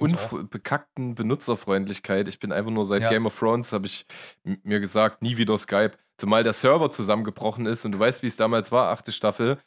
bekackten 0.50 1.14
Benutzerfreundlichkeit. 1.14 2.28
Ich 2.28 2.38
bin 2.38 2.52
einfach 2.52 2.70
nur 2.70 2.84
seit 2.84 3.02
ja. 3.02 3.08
Game 3.08 3.26
of 3.26 3.38
Thrones, 3.38 3.72
habe 3.72 3.86
ich 3.86 4.06
mir 4.44 4.80
gesagt, 4.80 5.22
nie 5.22 5.36
wieder 5.36 5.56
Skype. 5.56 5.92
Zumal 6.18 6.42
der 6.42 6.52
Server 6.52 6.90
zusammengebrochen 6.90 7.66
ist 7.66 7.84
und 7.84 7.92
du 7.92 7.98
weißt, 7.98 8.22
wie 8.22 8.26
es 8.26 8.36
damals 8.36 8.72
war, 8.72 8.90
achte 8.90 9.12
Staffel. 9.12 9.58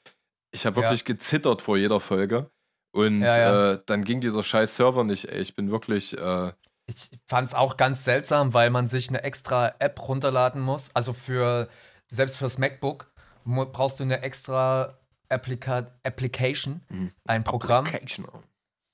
Ich 0.53 0.65
habe 0.65 0.75
wirklich 0.77 1.01
ja. 1.01 1.05
gezittert 1.05 1.61
vor 1.61 1.77
jeder 1.77 1.99
Folge. 1.99 2.51
Und 2.93 3.21
ja, 3.21 3.71
äh, 3.71 3.79
dann 3.85 4.03
ging 4.03 4.19
dieser 4.19 4.43
scheiß 4.43 4.75
Server 4.75 5.03
nicht, 5.03 5.25
ey. 5.25 5.39
Ich 5.39 5.55
bin 5.55 5.71
wirklich. 5.71 6.17
Äh, 6.17 6.51
ich 6.87 7.09
fand 7.25 7.49
es 7.49 7.53
auch 7.53 7.77
ganz 7.77 8.03
seltsam, 8.03 8.53
weil 8.53 8.69
man 8.69 8.87
sich 8.87 9.09
eine 9.09 9.23
extra 9.23 9.75
App 9.79 10.07
runterladen 10.07 10.61
muss. 10.61 10.93
Also 10.95 11.13
für, 11.13 11.69
selbst 12.07 12.37
fürs 12.37 12.57
MacBook 12.57 13.11
brauchst 13.45 13.99
du 13.99 14.03
eine 14.03 14.21
extra 14.21 14.97
Applica 15.29 15.91
Application, 16.03 16.81
mhm. 16.89 17.11
ein 17.25 17.43
Programm, 17.43 17.85
Application. 17.85 18.27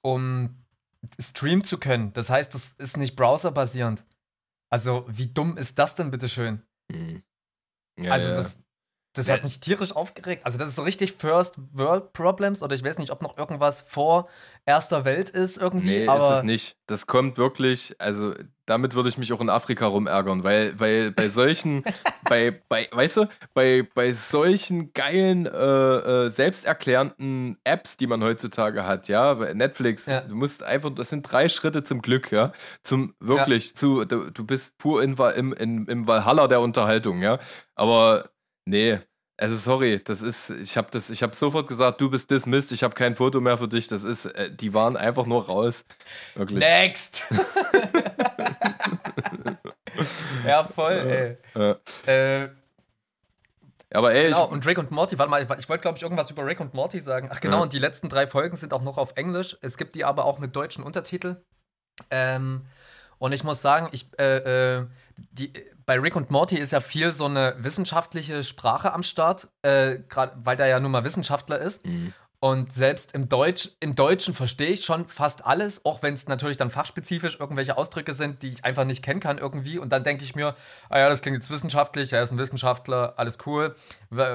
um 0.03 0.63
streamen 1.20 1.63
zu 1.63 1.77
können. 1.79 2.13
Das 2.13 2.29
heißt, 2.29 2.53
das 2.53 2.74
ist 2.74 2.98
nicht 2.98 3.15
browserbasierend. 3.15 4.06
Also, 4.70 5.06
wie 5.08 5.27
dumm 5.27 5.58
ist 5.58 5.79
das 5.79 5.96
denn, 5.96 6.12
bitteschön? 6.12 6.62
Mhm. 6.91 7.24
Ja, 8.00 8.12
also, 8.12 8.29
ja. 8.29 8.36
das, 8.36 8.58
das 9.17 9.29
hat 9.29 9.43
mich 9.43 9.59
tierisch 9.59 9.95
aufgeregt. 9.95 10.45
Also, 10.45 10.57
das 10.57 10.69
ist 10.69 10.75
so 10.75 10.83
richtig 10.83 11.13
First 11.13 11.55
World 11.74 12.13
Problems 12.13 12.63
oder 12.63 12.75
ich 12.75 12.83
weiß 12.83 12.97
nicht, 13.00 13.12
ob 13.12 13.21
noch 13.21 13.38
irgendwas 13.38 13.81
vor 13.81 14.27
Erster 14.65 15.05
Welt 15.05 15.29
ist 15.29 15.57
irgendwie. 15.57 16.00
Nee, 16.00 16.07
aber 16.07 16.31
ist 16.31 16.38
es 16.39 16.43
nicht. 16.43 16.77
Das 16.88 17.07
kommt 17.07 17.38
wirklich, 17.38 17.95
also 18.00 18.33
damit 18.67 18.95
würde 18.95 19.07
ich 19.07 19.17
mich 19.17 19.31
auch 19.33 19.39
in 19.39 19.50
Afrika 19.50 19.88
rumärgern, 19.88 20.43
weil, 20.43 20.77
weil 20.79 21.12
bei 21.12 21.29
solchen, 21.29 21.83
bei, 22.24 22.62
bei, 22.67 22.88
weißt 22.91 23.17
du, 23.17 23.25
bei, 23.53 23.88
bei 23.95 24.12
solchen 24.12 24.93
geilen, 24.93 25.45
äh, 25.45 25.50
äh, 26.25 26.29
selbsterklärenden 26.29 27.57
Apps, 27.63 27.97
die 27.97 28.07
man 28.07 28.21
heutzutage 28.21 28.86
hat, 28.86 29.07
ja, 29.07 29.33
bei 29.36 29.53
Netflix, 29.53 30.05
ja. 30.05 30.21
du 30.21 30.36
musst 30.36 30.63
einfach, 30.63 30.93
das 30.93 31.09
sind 31.09 31.24
drei 31.24 31.47
Schritte 31.50 31.83
zum 31.83 32.01
Glück, 32.01 32.31
ja, 32.31 32.51
zum 32.83 33.15
wirklich, 33.19 33.69
ja. 33.69 33.75
zu, 33.75 34.05
du, 34.05 34.29
du 34.29 34.45
bist 34.45 34.77
pur 34.77 35.01
in, 35.01 35.15
im, 35.15 35.53
in, 35.53 35.88
im 35.88 36.07
Valhalla 36.07 36.47
der 36.47 36.59
Unterhaltung, 36.59 37.21
ja, 37.21 37.39
aber 37.74 38.29
nee, 38.67 39.00
also 39.39 39.55
sorry, 39.55 40.01
das 40.03 40.24
ist, 40.24 40.50
ich 40.50 40.77
habe 40.77 40.88
das, 40.91 41.12
ich 41.12 41.21
habe 41.21 41.36
sofort 41.36 41.67
gesagt, 41.67 42.01
du 42.01 42.09
bist 42.09 42.31
dismissed, 42.31 42.71
ich 42.71 42.81
habe 42.83 42.95
kein 42.95 43.15
Foto 43.15 43.39
mehr 43.39 43.57
für 43.59 43.67
dich. 43.67 43.88
Das 43.88 44.03
ist, 44.03 44.25
äh, 44.25 44.51
die 44.51 44.74
waren 44.74 44.97
einfach 44.97 45.27
nur 45.27 45.45
raus. 45.45 45.86
Wirklich. 46.33 46.57
Next. 46.57 47.24
ja, 50.45 50.63
voll, 50.63 50.93
ey. 50.93 51.36
Ja. 51.55 51.77
Äh, 52.12 52.50
Aber 53.93 54.12
ey, 54.13 54.25
Genau, 54.27 54.45
ich, 54.45 54.51
und 54.51 54.65
Rick 54.65 54.77
und 54.79 54.91
Morty, 54.91 55.17
warte 55.19 55.29
mal, 55.29 55.41
ich 55.59 55.69
wollte, 55.69 55.81
glaube 55.81 55.97
ich, 55.97 56.03
irgendwas 56.03 56.31
über 56.31 56.45
Rick 56.45 56.59
und 56.59 56.74
Morty 56.74 57.00
sagen. 57.00 57.29
Ach 57.31 57.39
genau, 57.39 57.57
Ja. 57.57 57.63
und 57.63 57.74
die 57.74 57.79
letzten 57.79 58.09
drei 58.09 58.27
Folgen 58.27 58.55
sind 58.57 58.74
auch 58.74 58.81
noch 58.81 58.97
auf 58.97 59.13
Englisch. 59.17 59.57
Es 59.62 59.77
gibt 59.77 59.95
die 59.95 60.03
aber 60.03 60.25
auch 60.25 60.39
mit 60.39 60.55
deutschen 60.55 60.83
Untertiteln. 60.83 61.38
Ähm, 62.09 62.65
und 63.19 63.33
ich 63.33 63.43
muss 63.43 63.62
sagen, 63.62 63.89
ich, 63.91 64.07
äh, 64.19 64.79
äh, 64.79 64.86
die, 65.31 65.53
bei 65.88 65.98
Rick 66.00 66.17
und 66.17 66.29
Morty 66.29 66.58
ist 66.58 66.72
ja 66.72 66.82
viel 66.82 67.13
so 67.13 67.25
eine 67.25 67.56
wissenschaftliche 67.60 68.44
Sprache 68.44 68.94
am 68.94 69.03
Start, 69.03 69.48
äh, 69.62 70.00
gerade 70.10 70.34
weil 70.44 70.58
der 70.58 70.67
ja 70.67 70.79
nun 70.79 70.91
mal 70.91 71.06
Wissenschaftler 71.06 71.60
ist. 71.60 71.86
Mhm. 71.86 72.13
Und 72.39 72.72
selbst 72.72 73.13
im 73.13 73.29
Deutsch, 73.29 73.70
im 73.79 73.96
Deutschen 73.96 74.36
verstehe 74.36 74.70
ich 74.70 74.86
schon 74.86 75.08
fast 75.08 75.46
alles, 75.46 75.86
auch 75.86 76.03
wenn 76.03 76.13
es 76.13 76.27
natürlich 76.27 76.58
dann 76.58 76.70
fachspezifisch 76.70 77.39
irgendwelche 77.39 77.77
Ausdrücke 77.77 78.13
sind, 78.13 78.44
die 78.44 78.50
ich 78.50 78.65
einfach 78.65 78.84
nicht 78.84 79.01
kennen 79.01 79.22
kann 79.22 79.39
irgendwie. 79.39 79.79
Und 79.79 79.89
dann 79.89 80.03
denke 80.03 80.24
ich 80.24 80.36
mir, 80.36 80.56
ah 80.89 81.00
ja, 81.00 81.10
das 81.10 81.22
klingt 81.22 81.38
jetzt 81.38 81.50
wissenschaftlich, 81.50 82.13
er 82.13 82.22
ist 82.22 82.32
ein 82.32 82.38
Wissenschaftler, 82.38 83.13
alles 83.17 83.39
cool, 83.48 83.75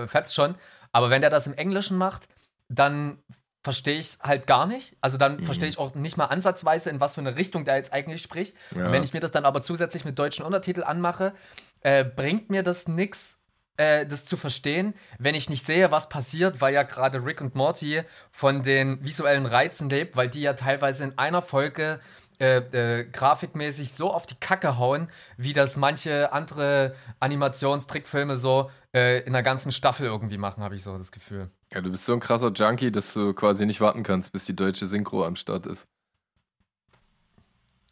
fetzt 0.07 0.35
schon. 0.35 0.57
Aber 0.91 1.11
wenn 1.11 1.21
der 1.21 1.31
das 1.31 1.47
im 1.47 1.55
Englischen 1.55 1.97
macht, 1.97 2.29
dann 2.69 3.23
verstehe 3.63 3.99
ich 3.99 4.07
es 4.07 4.19
halt 4.23 4.47
gar 4.47 4.67
nicht. 4.67 4.97
Also 5.01 5.19
dann 5.19 5.37
Mhm. 5.37 5.45
verstehe 5.45 5.69
ich 5.69 5.79
auch 5.79 5.95
nicht 5.95 6.17
mal 6.17 6.27
ansatzweise, 6.27 6.91
in 6.91 7.01
was 7.01 7.15
für 7.15 7.21
eine 7.21 7.37
Richtung 7.37 7.65
der 7.65 7.77
jetzt 7.77 7.93
eigentlich 7.93 8.21
spricht. 8.23 8.57
Ja. 8.75 8.87
Und 8.87 8.93
wenn 8.93 9.03
ich 9.05 9.13
mir 9.13 9.21
das 9.21 9.31
dann 9.31 9.45
aber 9.45 9.63
zusätzlich 9.63 10.05
mit 10.05 10.19
deutschen 10.19 10.45
Untertiteln 10.45 10.87
anmache, 10.87 11.33
äh, 11.81 12.05
bringt 12.05 12.51
mir 12.51 12.63
das 12.65 12.89
nichts, 12.89 13.39
äh, 13.77 14.05
das 14.07 14.25
zu 14.25 14.37
verstehen, 14.37 14.95
wenn 15.19 15.35
ich 15.35 15.49
nicht 15.49 15.65
sehe, 15.65 15.91
was 15.91 16.09
passiert, 16.09 16.61
weil 16.61 16.75
ja 16.75 16.83
gerade 16.83 17.25
Rick 17.25 17.41
und 17.41 17.55
Morty 17.55 18.03
von 18.31 18.63
den 18.63 19.03
visuellen 19.05 19.47
Reizen 19.47 19.89
lebt, 19.89 20.17
weil 20.17 20.29
die 20.29 20.43
ja 20.43 20.55
teilweise 20.55 21.05
in 21.05 21.17
einer 21.19 21.41
Folge 21.43 22.01
äh, 22.41 22.57
äh, 22.57 23.05
grafikmäßig 23.05 23.93
so 23.93 24.13
auf 24.13 24.27
die 24.27 24.35
Kacke 24.35 24.77
hauen, 24.77 25.09
wie 25.37 25.53
das 25.53 25.77
manche 25.77 26.33
andere 26.33 26.97
Animationstrickfilme 27.21 28.37
so 28.39 28.71
äh, 28.95 29.21
in 29.21 29.33
der 29.33 29.43
ganzen 29.43 29.71
Staffel 29.73 30.07
irgendwie 30.07 30.39
machen, 30.39 30.63
habe 30.65 30.75
ich 30.75 30.83
so 30.83 30.97
das 30.99 31.13
Gefühl. 31.13 31.51
Ja, 31.75 31.81
du 31.81 31.91
bist 31.91 32.05
so 32.05 32.13
ein 32.13 32.21
krasser 32.21 32.53
Junkie, 32.53 32.91
dass 32.93 33.13
du 33.15 33.33
quasi 33.35 33.67
nicht 33.67 33.81
warten 33.81 34.03
kannst, 34.03 34.33
bis 34.33 34.45
die 34.45 34.57
deutsche 34.57 34.87
Synchro 34.87 35.25
am 35.25 35.37
Start 35.37 35.67
ist. 35.67 35.89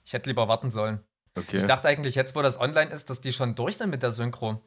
Ich 0.05 0.13
hätte 0.13 0.29
lieber 0.29 0.49
warten 0.49 0.71
sollen. 0.71 1.01
Okay. 1.37 1.59
Ich 1.59 1.65
dachte 1.65 1.89
eigentlich 1.89 2.15
jetzt, 2.15 2.35
wo 2.35 2.43
das 2.43 2.59
online 2.61 2.91
ist, 2.91 3.11
dass 3.11 3.21
die 3.21 3.33
schon 3.33 3.55
durch 3.55 3.77
sind 3.77 3.91
mit 3.91 4.03
der 4.03 4.13
Synchro. 4.13 4.63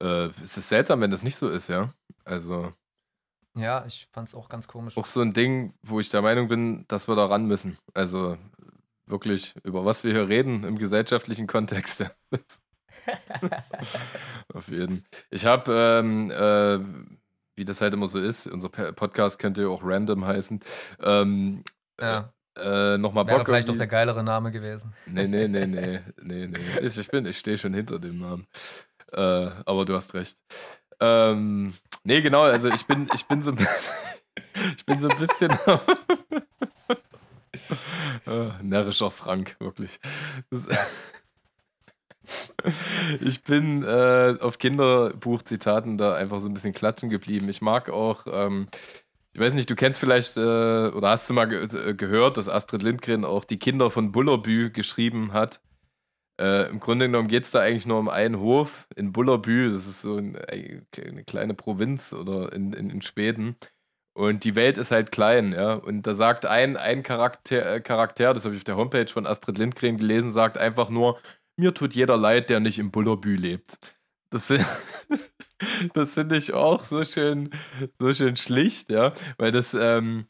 äh, 0.00 0.30
es 0.42 0.56
ist 0.56 0.68
seltsam, 0.68 1.00
wenn 1.00 1.10
das 1.10 1.22
nicht 1.22 1.36
so 1.36 1.48
ist, 1.48 1.68
ja. 1.68 1.92
Also 2.24 2.72
Ja, 3.56 3.84
ich 3.86 4.06
fand 4.10 4.28
es 4.28 4.34
auch 4.34 4.48
ganz 4.48 4.68
komisch. 4.68 4.96
auch 4.96 5.06
so 5.06 5.20
ein 5.20 5.32
Ding, 5.32 5.74
wo 5.82 6.00
ich 6.00 6.10
der 6.10 6.22
Meinung 6.22 6.48
bin, 6.48 6.84
dass 6.88 7.08
wir 7.08 7.16
da 7.16 7.26
ran 7.26 7.46
müssen. 7.46 7.78
Also 7.94 8.38
wirklich, 9.06 9.54
über 9.64 9.84
was 9.84 10.04
wir 10.04 10.12
hier 10.12 10.28
reden 10.28 10.64
im 10.64 10.78
gesellschaftlichen 10.78 11.46
Kontext. 11.46 12.04
Auf 14.54 14.68
jeden. 14.68 15.04
Ich 15.30 15.44
habe, 15.46 15.72
ähm, 16.02 16.30
äh, 16.30 17.19
wie 17.56 17.64
das 17.64 17.80
halt 17.80 17.94
immer 17.94 18.06
so 18.06 18.18
ist, 18.18 18.46
unser 18.46 18.68
Podcast 18.68 19.38
könnte 19.38 19.62
ja 19.62 19.68
auch 19.68 19.82
random 19.82 20.24
heißen, 20.24 20.60
ähm, 21.00 21.62
Ja, 22.00 22.32
äh, 22.56 22.98
nochmal 22.98 23.26
wäre 23.26 23.38
Bock 23.38 23.46
vielleicht 23.46 23.68
doch 23.68 23.76
der 23.76 23.86
geilere 23.86 24.22
Name 24.24 24.50
gewesen. 24.50 24.92
Nee, 25.06 25.28
nee, 25.28 25.48
nee, 25.48 25.66
nee, 25.66 26.00
nee, 26.20 26.46
nee. 26.46 26.58
Ich, 26.82 26.98
ich 26.98 27.08
bin, 27.08 27.26
ich 27.26 27.38
stehe 27.38 27.58
schon 27.58 27.74
hinter 27.74 27.98
dem 27.98 28.18
Namen. 28.18 28.46
Äh, 29.12 29.50
aber 29.64 29.84
du 29.84 29.94
hast 29.94 30.14
recht. 30.14 30.38
Ähm, 31.00 31.74
nee, 32.04 32.20
genau, 32.20 32.42
also 32.42 32.68
ich 32.68 32.86
bin, 32.86 33.08
ich 33.14 33.26
bin 33.26 33.40
so 33.42 33.52
ein 33.52 33.56
bisschen, 33.56 33.94
ich 34.76 34.84
bin 34.84 35.00
so 35.00 35.08
ein 35.08 35.18
bisschen 35.18 35.50
äh, 38.26 38.50
närrischer 38.62 39.10
Frank, 39.10 39.56
wirklich. 39.60 39.98
Das, 40.50 40.66
ich 43.20 43.42
bin 43.42 43.82
äh, 43.82 44.36
auf 44.40 44.58
Kinderbuchzitaten 44.58 45.98
da 45.98 46.14
einfach 46.14 46.40
so 46.40 46.48
ein 46.48 46.54
bisschen 46.54 46.72
klatschen 46.72 47.10
geblieben. 47.10 47.48
Ich 47.48 47.62
mag 47.62 47.88
auch, 47.88 48.26
ähm, 48.30 48.68
ich 49.32 49.40
weiß 49.40 49.54
nicht, 49.54 49.70
du 49.70 49.76
kennst 49.76 50.00
vielleicht 50.00 50.36
äh, 50.36 50.40
oder 50.40 51.10
hast 51.10 51.28
du 51.28 51.34
mal 51.34 51.46
ge 51.46 51.62
äh, 51.62 51.94
gehört, 51.94 52.36
dass 52.36 52.48
Astrid 52.48 52.82
Lindgren 52.82 53.24
auch 53.24 53.44
die 53.44 53.58
Kinder 53.58 53.90
von 53.90 54.12
Bullerbü 54.12 54.70
geschrieben 54.70 55.32
hat. 55.32 55.60
Äh, 56.40 56.68
Im 56.70 56.80
Grunde 56.80 57.06
genommen 57.06 57.28
geht 57.28 57.44
es 57.44 57.50
da 57.50 57.60
eigentlich 57.60 57.86
nur 57.86 57.98
um 57.98 58.08
einen 58.08 58.40
Hof 58.40 58.86
in 58.96 59.12
Bullerbü. 59.12 59.72
Das 59.72 59.86
ist 59.86 60.02
so 60.02 60.16
ein, 60.16 60.34
äh, 60.34 60.82
eine 60.96 61.24
kleine 61.24 61.54
Provinz 61.54 62.12
oder 62.12 62.52
in, 62.52 62.72
in, 62.72 62.90
in 62.90 63.02
Schweden. 63.02 63.56
Und 64.14 64.44
die 64.44 64.54
Welt 64.56 64.76
ist 64.76 64.90
halt 64.90 65.12
klein, 65.12 65.52
ja. 65.52 65.74
Und 65.74 66.06
da 66.06 66.14
sagt 66.14 66.44
ein, 66.44 66.76
ein 66.76 67.02
Charakter, 67.02 67.76
äh, 67.76 67.80
Charakter, 67.80 68.34
das 68.34 68.44
habe 68.44 68.54
ich 68.54 68.60
auf 68.60 68.64
der 68.64 68.76
Homepage 68.76 69.06
von 69.06 69.26
Astrid 69.26 69.58
Lindgren 69.58 69.96
gelesen, 69.98 70.32
sagt 70.32 70.58
einfach 70.58 70.90
nur, 70.90 71.18
mir 71.60 71.74
tut 71.74 71.94
jeder 71.94 72.16
leid, 72.16 72.50
der 72.50 72.60
nicht 72.60 72.78
im 72.78 72.90
Bullerbü 72.90 73.36
lebt. 73.36 73.78
Das, 74.30 74.48
das 75.94 76.14
finde 76.14 76.36
ich 76.36 76.52
auch 76.52 76.82
so 76.82 77.04
schön, 77.04 77.50
so 78.00 78.12
schön 78.12 78.36
schlicht, 78.36 78.90
ja. 78.90 79.12
Weil 79.38 79.52
das, 79.52 79.74
ähm, 79.74 80.26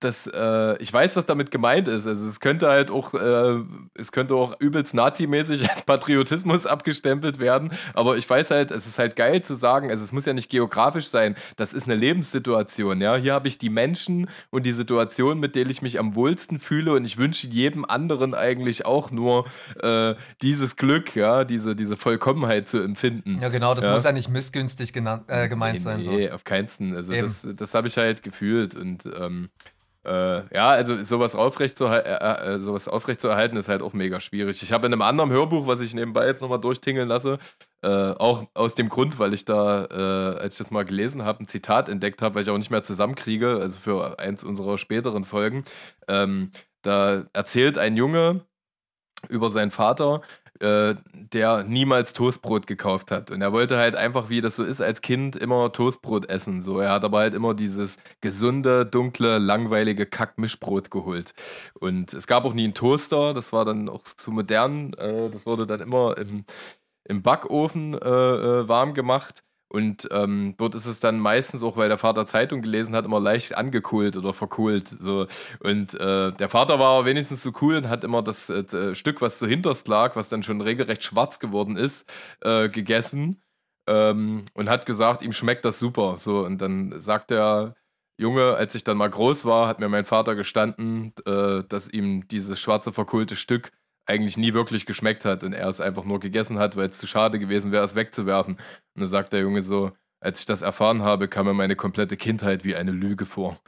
das, 0.00 0.26
äh, 0.26 0.76
ich 0.82 0.92
weiß, 0.92 1.16
was 1.16 1.26
damit 1.26 1.50
gemeint 1.50 1.88
ist. 1.88 2.06
Also 2.06 2.26
es 2.26 2.40
könnte 2.40 2.68
halt 2.68 2.90
auch, 2.90 3.14
äh, 3.14 3.60
es 3.94 4.12
könnte 4.12 4.34
auch 4.34 4.58
übelst 4.60 4.94
nazimäßig 4.94 5.70
als 5.70 5.82
Patriotismus 5.82 6.66
abgestempelt 6.66 7.38
werden. 7.38 7.72
Aber 7.94 8.16
ich 8.16 8.28
weiß 8.28 8.50
halt, 8.50 8.70
es 8.70 8.86
ist 8.86 8.98
halt 8.98 9.16
geil 9.16 9.42
zu 9.42 9.54
sagen, 9.54 9.90
also 9.90 10.02
es 10.02 10.12
muss 10.12 10.26
ja 10.26 10.32
nicht 10.32 10.50
geografisch 10.50 11.06
sein. 11.08 11.36
Das 11.56 11.72
ist 11.72 11.84
eine 11.84 11.94
Lebenssituation, 11.94 13.00
ja. 13.00 13.16
Hier 13.16 13.32
habe 13.34 13.48
ich 13.48 13.58
die 13.58 13.70
Menschen 13.70 14.28
und 14.50 14.66
die 14.66 14.72
Situation, 14.72 15.38
mit 15.38 15.54
denen 15.54 15.70
ich 15.70 15.82
mich 15.82 15.98
am 15.98 16.14
wohlsten 16.14 16.58
fühle. 16.58 16.92
Und 16.92 17.04
ich 17.04 17.18
wünsche 17.18 17.46
jedem 17.46 17.84
anderen 17.84 18.34
eigentlich 18.34 18.84
auch 18.86 19.10
nur 19.10 19.46
äh, 19.82 20.14
dieses 20.42 20.76
Glück, 20.76 21.14
ja, 21.14 21.44
diese, 21.44 21.76
diese 21.76 21.96
Vollkommenheit 21.96 22.68
zu 22.68 22.78
empfinden. 22.78 23.38
Ja, 23.40 23.48
genau, 23.48 23.74
das 23.74 23.84
Ja. 23.84 23.92
muss 23.92 24.04
ja 24.04 24.12
nicht 24.12 24.28
missgünstig 24.28 24.92
genannt, 24.92 25.24
äh, 25.28 25.48
gemeint 25.48 25.80
sein. 25.80 26.02
So. 26.02 26.10
Nee, 26.10 26.30
auf 26.30 26.44
keinsten. 26.44 26.94
Also 26.96 27.12
Eben. 27.12 27.26
das, 27.26 27.46
das 27.54 27.74
habe 27.74 27.86
ich 27.88 27.96
halt 27.96 28.22
gefühlt 28.22 28.74
und 28.74 29.04
ähm, 29.18 29.48
äh, 30.06 30.54
ja, 30.54 30.70
also 30.70 31.02
sowas 31.02 31.34
aufrecht, 31.34 31.76
zu, 31.76 31.86
äh, 31.86 31.98
äh, 31.98 32.58
sowas 32.58 32.86
aufrecht 32.86 33.24
ist 33.24 33.68
halt 33.68 33.82
auch 33.82 33.92
mega 33.92 34.20
schwierig. 34.20 34.62
Ich 34.62 34.72
habe 34.72 34.86
in 34.86 34.92
einem 34.92 35.02
anderen 35.02 35.30
Hörbuch, 35.30 35.66
was 35.66 35.80
ich 35.80 35.94
nebenbei 35.94 36.26
jetzt 36.26 36.42
nochmal 36.42 36.60
durchtingeln 36.60 37.08
lasse, 37.08 37.38
äh, 37.82 37.88
auch 37.88 38.44
aus 38.54 38.74
dem 38.76 38.88
Grund, 38.88 39.18
weil 39.18 39.34
ich 39.34 39.44
da, 39.44 39.84
äh, 39.86 40.38
als 40.38 40.54
ich 40.54 40.58
das 40.58 40.70
mal 40.70 40.84
gelesen 40.84 41.24
habe, 41.24 41.42
ein 41.42 41.48
Zitat 41.48 41.88
entdeckt 41.88 42.22
habe, 42.22 42.36
weil 42.36 42.42
ich 42.42 42.50
auch 42.50 42.58
nicht 42.58 42.70
mehr 42.70 42.84
zusammenkriege, 42.84 43.58
also 43.60 43.78
für 43.78 44.18
eins 44.20 44.44
unserer 44.44 44.78
späteren 44.78 45.24
Folgen. 45.24 45.64
Ähm, 46.06 46.50
da 46.82 47.24
erzählt 47.32 47.76
ein 47.76 47.96
Junge 47.96 48.42
über 49.28 49.50
seinen 49.50 49.70
Vater, 49.70 50.22
äh, 50.60 50.94
der 51.12 51.64
niemals 51.64 52.12
Toastbrot 52.12 52.66
gekauft 52.66 53.10
hat. 53.10 53.30
Und 53.30 53.42
er 53.42 53.52
wollte 53.52 53.76
halt 53.76 53.94
einfach, 53.96 54.28
wie 54.28 54.40
das 54.40 54.56
so 54.56 54.64
ist, 54.64 54.80
als 54.80 55.02
Kind 55.02 55.36
immer 55.36 55.72
Toastbrot 55.72 56.28
essen. 56.30 56.62
So, 56.62 56.80
er 56.80 56.90
hat 56.90 57.04
aber 57.04 57.18
halt 57.18 57.34
immer 57.34 57.54
dieses 57.54 57.98
gesunde, 58.20 58.86
dunkle, 58.86 59.38
langweilige 59.38 60.06
Kack-Mischbrot 60.06 60.90
geholt. 60.90 61.34
Und 61.74 62.14
es 62.14 62.26
gab 62.26 62.44
auch 62.44 62.54
nie 62.54 62.64
einen 62.64 62.74
Toaster, 62.74 63.34
das 63.34 63.52
war 63.52 63.64
dann 63.64 63.88
auch 63.88 64.02
zu 64.04 64.30
modern. 64.30 64.94
Äh, 64.94 65.30
das 65.30 65.46
wurde 65.46 65.66
dann 65.66 65.80
immer 65.80 66.16
im, 66.16 66.44
im 67.04 67.22
Backofen 67.22 67.94
äh, 67.94 67.98
äh, 67.98 68.68
warm 68.68 68.94
gemacht. 68.94 69.42
Und 69.68 70.08
ähm, 70.12 70.54
dort 70.58 70.74
ist 70.74 70.86
es 70.86 71.00
dann 71.00 71.18
meistens 71.18 71.62
auch, 71.62 71.76
weil 71.76 71.88
der 71.88 71.98
Vater 71.98 72.26
Zeitung 72.26 72.62
gelesen 72.62 72.94
hat, 72.94 73.04
immer 73.04 73.18
leicht 73.18 73.56
angekohlt 73.56 74.16
oder 74.16 74.32
verkohlt. 74.32 74.88
So. 74.88 75.26
Und 75.60 75.94
äh, 75.94 76.32
der 76.32 76.48
Vater 76.48 76.78
war 76.78 77.04
wenigstens 77.04 77.42
so 77.42 77.52
cool 77.60 77.76
und 77.76 77.88
hat 77.88 78.04
immer 78.04 78.22
das 78.22 78.48
äh, 78.48 78.94
Stück, 78.94 79.20
was 79.20 79.38
so 79.38 79.46
hinterst 79.46 79.88
lag, 79.88 80.14
was 80.14 80.28
dann 80.28 80.44
schon 80.44 80.60
regelrecht 80.60 81.02
schwarz 81.02 81.40
geworden 81.40 81.76
ist, 81.76 82.08
äh, 82.42 82.68
gegessen. 82.68 83.42
Ähm, 83.88 84.44
und 84.54 84.68
hat 84.68 84.86
gesagt, 84.86 85.22
ihm 85.22 85.32
schmeckt 85.32 85.64
das 85.64 85.78
super. 85.78 86.16
So, 86.18 86.44
und 86.44 86.60
dann 86.60 86.98
sagt 86.98 87.30
der 87.30 87.74
Junge, 88.18 88.54
als 88.54 88.74
ich 88.74 88.84
dann 88.84 88.96
mal 88.96 89.10
groß 89.10 89.44
war, 89.44 89.68
hat 89.68 89.80
mir 89.80 89.88
mein 89.88 90.04
Vater 90.04 90.34
gestanden, 90.34 91.12
äh, 91.26 91.64
dass 91.68 91.88
ihm 91.88 92.26
dieses 92.28 92.60
schwarze 92.60 92.92
verkohlte 92.92 93.36
Stück 93.36 93.72
eigentlich 94.06 94.36
nie 94.36 94.54
wirklich 94.54 94.86
geschmeckt 94.86 95.24
hat 95.24 95.42
und 95.44 95.52
er 95.52 95.68
es 95.68 95.80
einfach 95.80 96.04
nur 96.04 96.20
gegessen 96.20 96.58
hat, 96.58 96.76
weil 96.76 96.88
es 96.88 96.98
zu 96.98 97.06
schade 97.06 97.38
gewesen 97.38 97.72
wäre, 97.72 97.84
es 97.84 97.94
wegzuwerfen. 97.94 98.54
Und 98.54 99.00
dann 99.00 99.06
sagt 99.06 99.32
der 99.32 99.40
Junge 99.40 99.60
so, 99.60 99.92
als 100.20 100.40
ich 100.40 100.46
das 100.46 100.62
erfahren 100.62 101.02
habe, 101.02 101.28
kam 101.28 101.46
mir 101.46 101.54
meine 101.54 101.76
komplette 101.76 102.16
Kindheit 102.16 102.64
wie 102.64 102.76
eine 102.76 102.92
Lüge 102.92 103.26
vor. 103.26 103.60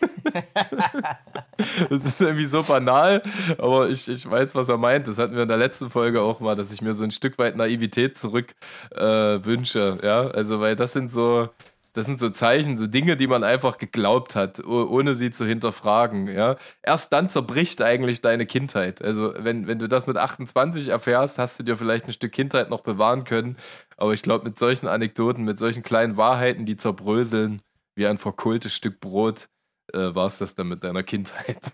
das 1.90 2.04
ist 2.04 2.20
irgendwie 2.20 2.46
so 2.46 2.62
banal, 2.62 3.22
aber 3.58 3.88
ich, 3.90 4.08
ich 4.08 4.28
weiß, 4.28 4.54
was 4.54 4.68
er 4.68 4.78
meint. 4.78 5.06
Das 5.06 5.18
hatten 5.18 5.34
wir 5.34 5.42
in 5.42 5.48
der 5.48 5.56
letzten 5.56 5.90
Folge 5.90 6.22
auch 6.22 6.40
mal, 6.40 6.56
dass 6.56 6.72
ich 6.72 6.82
mir 6.82 6.94
so 6.94 7.04
ein 7.04 7.10
Stück 7.10 7.38
weit 7.38 7.56
Naivität 7.56 8.16
zurück 8.16 8.54
äh, 8.92 9.00
wünsche. 9.44 9.98
Ja, 10.02 10.28
also, 10.28 10.60
weil 10.60 10.76
das 10.76 10.92
sind 10.92 11.10
so, 11.10 11.50
das 11.92 12.06
sind 12.06 12.18
so 12.18 12.30
Zeichen, 12.30 12.76
so 12.76 12.86
Dinge, 12.86 13.16
die 13.16 13.26
man 13.26 13.42
einfach 13.44 13.78
geglaubt 13.78 14.36
hat, 14.36 14.60
oh- 14.64 14.86
ohne 14.88 15.14
sie 15.14 15.30
zu 15.30 15.44
hinterfragen. 15.44 16.28
Ja? 16.28 16.56
Erst 16.82 17.12
dann 17.12 17.28
zerbricht 17.28 17.82
eigentlich 17.82 18.20
deine 18.20 18.46
Kindheit. 18.46 19.02
Also, 19.02 19.34
wenn, 19.36 19.66
wenn 19.66 19.78
du 19.78 19.88
das 19.88 20.06
mit 20.06 20.16
28 20.16 20.88
erfährst, 20.88 21.38
hast 21.38 21.58
du 21.58 21.62
dir 21.64 21.76
vielleicht 21.76 22.06
ein 22.06 22.12
Stück 22.12 22.32
Kindheit 22.32 22.70
noch 22.70 22.80
bewahren 22.82 23.24
können. 23.24 23.56
Aber 23.96 24.12
ich 24.12 24.22
glaube, 24.22 24.44
mit 24.44 24.58
solchen 24.58 24.86
Anekdoten, 24.86 25.44
mit 25.44 25.58
solchen 25.58 25.82
kleinen 25.82 26.16
Wahrheiten, 26.16 26.64
die 26.66 26.76
zerbröseln, 26.76 27.60
wie 27.96 28.06
ein 28.06 28.18
verkohltes 28.18 28.74
Stück 28.74 29.00
Brot, 29.00 29.48
äh, 29.92 30.14
war 30.14 30.26
es 30.26 30.38
das 30.38 30.54
dann 30.54 30.68
mit 30.68 30.84
deiner 30.84 31.02
Kindheit. 31.02 31.72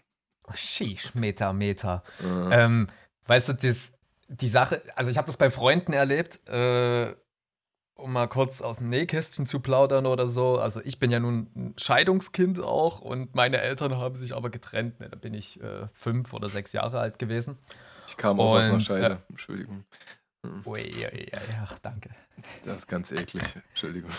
Oh, 0.48 0.52
Sheesh, 0.54 1.14
Meta, 1.14 1.52
Meta. 1.52 2.02
Äh, 2.50 2.64
Ähm, 2.64 2.86
weißt 3.26 3.48
du, 3.50 3.52
das, 3.54 3.92
die 4.28 4.48
Sache, 4.48 4.80
also 4.94 5.10
ich 5.10 5.18
habe 5.18 5.26
das 5.26 5.36
bei 5.36 5.50
Freunden 5.50 5.92
erlebt, 5.92 6.48
äh, 6.48 7.14
um 7.96 8.12
mal 8.12 8.28
kurz 8.28 8.60
aus 8.60 8.78
dem 8.78 8.88
Nähkästchen 8.88 9.46
zu 9.46 9.60
plaudern 9.60 10.06
oder 10.06 10.28
so. 10.28 10.58
Also 10.58 10.80
ich 10.84 10.98
bin 10.98 11.10
ja 11.10 11.18
nun 11.18 11.50
ein 11.56 11.74
Scheidungskind 11.78 12.60
auch 12.60 13.00
und 13.00 13.34
meine 13.34 13.58
Eltern 13.58 13.96
haben 13.96 14.14
sich 14.14 14.34
aber 14.34 14.50
getrennt. 14.50 15.00
Ne, 15.00 15.08
da 15.08 15.16
bin 15.16 15.34
ich 15.34 15.60
äh, 15.62 15.88
fünf 15.94 16.32
oder 16.32 16.48
sechs 16.48 16.72
Jahre 16.72 17.00
alt 17.00 17.18
gewesen. 17.18 17.58
Ich 18.06 18.16
kam 18.16 18.38
auch 18.38 18.52
und, 18.52 18.58
aus 18.58 18.68
einer 18.68 18.80
Scheide. 18.80 19.14
Äh, 19.14 19.30
Entschuldigung. 19.30 19.84
Hm. 20.42 20.62
Ui, 20.66 20.80
ui, 20.80 21.04
ui, 21.04 21.28
ach, 21.62 21.78
danke. 21.80 22.10
Das 22.64 22.76
ist 22.76 22.86
ganz 22.86 23.12
eklig. 23.12 23.42
Entschuldigung. 23.70 24.10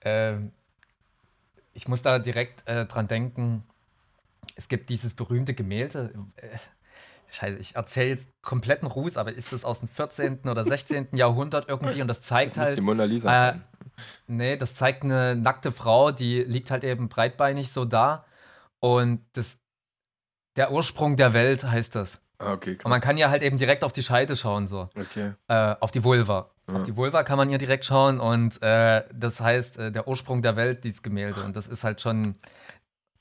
Ähm, 0.00 0.52
ich 1.74 1.86
muss 1.86 2.02
da 2.02 2.18
direkt 2.18 2.66
äh, 2.66 2.86
dran 2.86 3.08
denken. 3.08 3.64
Es 4.56 4.68
gibt 4.68 4.88
dieses 4.88 5.14
berühmte 5.14 5.54
Gemälde. 5.54 6.14
Scheiße, 7.34 7.58
ich 7.58 7.76
erzähle 7.76 8.10
jetzt 8.10 8.30
kompletten 8.42 8.86
Ruß, 8.86 9.16
aber 9.16 9.32
ist 9.32 9.52
das 9.52 9.64
aus 9.64 9.80
dem 9.80 9.88
14. 9.88 10.40
oder 10.48 10.64
16. 10.64 11.08
Jahrhundert 11.12 11.68
irgendwie 11.68 12.00
und 12.00 12.08
das 12.08 12.20
zeigt 12.20 12.52
das 12.52 12.66
halt. 12.66 12.78
die 12.78 12.82
Mona 12.82 13.04
Lisa 13.04 13.32
äh, 13.32 13.36
sein. 13.36 13.64
Nee, 14.26 14.56
das 14.56 14.74
zeigt 14.74 15.04
eine 15.04 15.36
nackte 15.36 15.72
Frau, 15.72 16.10
die 16.10 16.42
liegt 16.42 16.70
halt 16.70 16.84
eben 16.84 17.08
breitbeinig 17.08 17.72
so 17.72 17.84
da. 17.84 18.24
Und 18.80 19.24
das, 19.32 19.60
der 20.56 20.72
Ursprung 20.72 21.16
der 21.16 21.32
Welt 21.32 21.64
heißt 21.64 21.94
das. 21.94 22.20
Ah, 22.38 22.52
okay, 22.52 22.76
krass. 22.76 22.84
Und 22.84 22.90
man 22.90 23.00
kann 23.00 23.16
ja 23.16 23.30
halt 23.30 23.42
eben 23.42 23.56
direkt 23.56 23.84
auf 23.84 23.92
die 23.92 24.02
Scheide 24.02 24.36
schauen, 24.36 24.66
so. 24.66 24.88
Okay. 24.98 25.32
Äh, 25.48 25.76
auf 25.80 25.90
die 25.90 26.04
Vulva. 26.04 26.50
Ja. 26.68 26.76
Auf 26.76 26.84
die 26.84 26.96
Vulva 26.96 27.22
kann 27.22 27.36
man 27.36 27.50
ja 27.50 27.58
direkt 27.58 27.84
schauen 27.84 28.20
und 28.20 28.62
äh, 28.62 29.04
das 29.12 29.40
heißt, 29.40 29.78
äh, 29.78 29.92
der 29.92 30.08
Ursprung 30.08 30.42
der 30.42 30.56
Welt, 30.56 30.84
dieses 30.84 31.02
Gemälde. 31.02 31.42
Und 31.42 31.56
das 31.56 31.68
ist 31.68 31.84
halt 31.84 32.00
schon, 32.00 32.36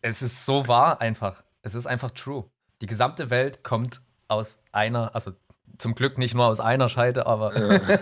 es 0.02 0.22
ist 0.22 0.46
so 0.46 0.68
wahr 0.68 1.02
einfach. 1.02 1.44
Es 1.62 1.76
ist 1.76 1.86
einfach 1.86 2.12
true. 2.12 2.46
Die 2.82 2.88
gesamte 2.88 3.30
Welt 3.30 3.64
kommt 3.64 4.02
aus 4.28 4.60
einer, 4.72 5.16
also 5.16 5.32
zum 5.78 5.96
Glück 5.96 6.18
nicht 6.18 6.36
nur 6.36 6.46
aus 6.46 6.60
einer 6.60 6.90
Scheide, 6.90 7.26
aber 7.26 7.58
ja. 7.58 7.80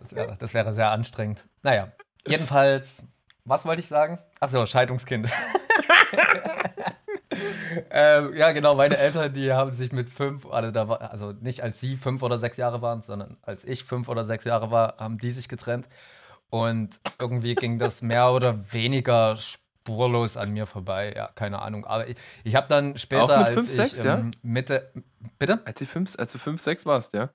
das, 0.00 0.14
wäre, 0.14 0.36
das 0.38 0.54
wäre 0.54 0.74
sehr 0.74 0.90
anstrengend. 0.90 1.44
Naja, 1.62 1.92
jedenfalls, 2.26 3.04
was 3.44 3.64
wollte 3.64 3.80
ich 3.80 3.88
sagen? 3.88 4.18
Achso, 4.40 4.66
Scheidungskind. 4.66 5.30
ähm, 7.90 8.34
ja, 8.36 8.52
genau, 8.52 8.74
meine 8.74 8.96
Eltern, 8.96 9.32
die 9.32 9.52
haben 9.52 9.72
sich 9.72 9.92
mit 9.92 10.10
fünf, 10.10 10.46
also, 10.46 10.70
da 10.70 10.88
war, 10.88 11.10
also 11.10 11.32
nicht 11.32 11.62
als 11.62 11.80
sie 11.80 11.96
fünf 11.96 12.22
oder 12.22 12.38
sechs 12.38 12.56
Jahre 12.56 12.82
waren, 12.82 13.02
sondern 13.02 13.36
als 13.42 13.64
ich 13.64 13.84
fünf 13.84 14.08
oder 14.08 14.24
sechs 14.24 14.44
Jahre 14.44 14.70
war, 14.70 14.96
haben 14.98 15.18
die 15.18 15.32
sich 15.32 15.48
getrennt. 15.48 15.88
Und 16.50 17.00
irgendwie 17.18 17.56
ging 17.56 17.78
das 17.78 18.00
mehr 18.00 18.30
oder 18.30 18.72
weniger 18.72 19.36
spurlos 19.84 20.36
an 20.36 20.52
mir 20.52 20.66
vorbei. 20.66 21.12
Ja, 21.14 21.28
keine 21.34 21.60
Ahnung. 21.60 21.84
Aber 21.84 22.08
ich, 22.08 22.16
ich 22.42 22.54
habe 22.54 22.68
dann 22.68 22.96
später, 22.96 23.24
Auch 23.24 23.28
mit 23.28 23.36
als 23.38 23.54
5, 23.54 23.70
6, 23.70 23.98
ich 23.98 24.04
ja? 24.04 24.30
Mitte, 24.42 24.92
bitte? 25.38 25.60
Als, 25.66 25.78
du 25.78 25.86
5, 25.86 26.18
als 26.18 26.32
du 26.32 26.38
5, 26.38 26.60
6 26.60 26.86
warst, 26.86 27.12
ja? 27.12 27.30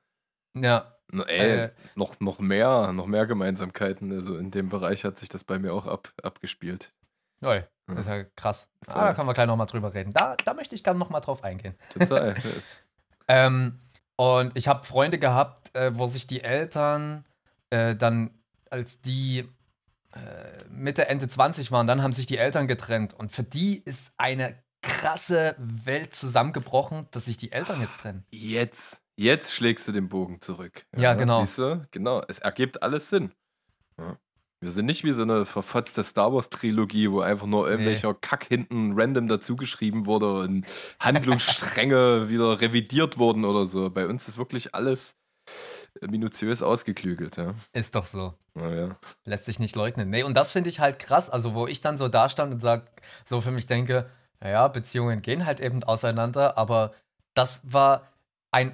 Ja. 0.56 0.96
No, 1.12 1.24
ey, 1.24 1.58
äh, 1.58 1.70
noch, 1.96 2.20
noch 2.20 2.40
mehr, 2.40 2.92
noch 2.92 3.06
mehr 3.06 3.26
Gemeinsamkeiten. 3.26 4.12
Also 4.12 4.38
in 4.38 4.52
dem 4.52 4.70
Bereich 4.70 5.06
hat 5.06 5.18
sich 5.18 5.30
das 5.30 5.44
bei 5.44 5.60
mir 5.60 5.74
auch 5.74 5.86
ab, 5.86 6.12
abgespielt. 6.22 6.92
Oi, 7.42 7.64
das 7.88 8.00
ist 8.02 8.08
ja 8.08 8.24
krass. 8.36 8.68
Ah, 8.86 9.06
da 9.06 9.14
können 9.14 9.28
wir 9.28 9.34
gleich 9.34 9.48
nochmal 9.48 9.68
drüber 9.68 9.94
reden. 9.94 10.12
Da, 10.14 10.36
da 10.44 10.54
möchte 10.54 10.76
ich 10.76 10.84
gerne 10.84 11.00
nochmal 11.00 11.22
drauf 11.22 11.44
eingehen. 11.44 11.76
Total. 11.94 12.36
ähm, 13.28 13.80
und 14.18 14.56
ich 14.56 14.68
habe 14.68 14.86
Freunde 14.86 15.18
gehabt, 15.18 15.74
äh, 15.76 15.98
wo 15.98 16.08
sich 16.08 16.28
die 16.28 16.44
Eltern 16.44 17.26
äh, 17.70 17.96
dann, 17.96 18.32
als 18.70 19.02
die 19.02 19.48
Mitte, 20.72 21.08
Ende 21.08 21.28
20 21.28 21.72
waren, 21.72 21.88
dann 21.88 22.02
haben 22.02 22.14
sich 22.14 22.26
die 22.26 22.38
Eltern 22.38 22.68
getrennt. 22.68 23.14
Und 23.14 23.32
für 23.32 23.44
die 23.44 23.82
ist 23.84 24.14
eine 24.18 24.62
krasse 24.82 25.56
Welt 25.60 26.16
zusammengebrochen, 26.16 27.08
dass 27.12 27.26
sich 27.26 27.38
die 27.38 27.52
Eltern 27.52 27.82
jetzt 27.82 28.00
trennen. 28.00 28.26
Jetzt, 28.32 29.02
jetzt 29.18 29.54
schlägst 29.54 29.88
du 29.88 29.92
den 29.92 30.10
Bogen 30.10 30.42
zurück. 30.42 30.86
Ja, 30.96 31.02
ja 31.02 31.14
genau. 31.14 31.42
Siehst 31.42 31.58
du? 31.58 31.82
Genau. 31.92 32.24
Es 32.28 32.40
ergibt 32.40 32.82
alles 32.82 33.10
Sinn. 33.10 33.32
Ja. 33.98 34.18
Wir 34.62 34.72
sind 34.72 34.88
nicht 34.88 35.06
wie 35.06 35.12
so 35.14 35.22
eine 35.22 35.46
verfotzte 35.46 36.04
Star 36.04 36.34
Wars-Trilogie, 36.34 37.12
wo 37.12 37.22
einfach 37.22 37.46
nur 37.46 37.70
irgendwelcher 37.70 38.12
nee. 38.12 38.18
Kack 38.20 38.44
hinten 38.44 38.92
random 38.94 39.30
dazugeschrieben 39.30 40.06
wurde 40.06 40.42
und 40.42 40.66
Handlungsstränge 41.00 42.28
wieder 42.30 42.60
revidiert 42.60 43.18
wurden 43.18 43.46
oder 43.46 43.64
so. 43.64 43.90
Bei 43.90 44.06
uns 44.06 44.28
ist 44.28 44.38
wirklich 44.38 44.76
alles 44.76 45.18
minutiös 46.08 46.62
ausgeklügelt, 46.62 47.38
ja. 47.38 47.54
Ist 47.74 47.96
doch 47.96 48.06
so. 48.06 48.34
Ja. 48.56 48.96
Lässt 49.26 49.46
sich 49.46 49.60
nicht 49.60 49.76
leugnen. 49.76 50.10
Nee, 50.10 50.24
und 50.24 50.34
das 50.34 50.52
finde 50.52 50.70
ich 50.70 50.80
halt 50.80 51.00
krass, 51.00 51.30
also 51.30 51.54
wo 51.54 51.68
ich 51.68 51.82
dann 51.82 51.98
so 51.98 52.08
da 52.08 52.30
stand 52.30 52.54
und 52.54 52.60
sag, 52.60 52.90
so 53.26 53.42
für 53.42 53.52
mich 53.52 53.68
denke, 53.68 54.10
naja, 54.40 54.68
Beziehungen 54.68 55.22
gehen 55.22 55.46
halt 55.46 55.60
eben 55.60 55.84
auseinander, 55.84 56.58
aber 56.58 56.94
das 57.34 57.62
war 57.64 58.08
ein, 58.52 58.74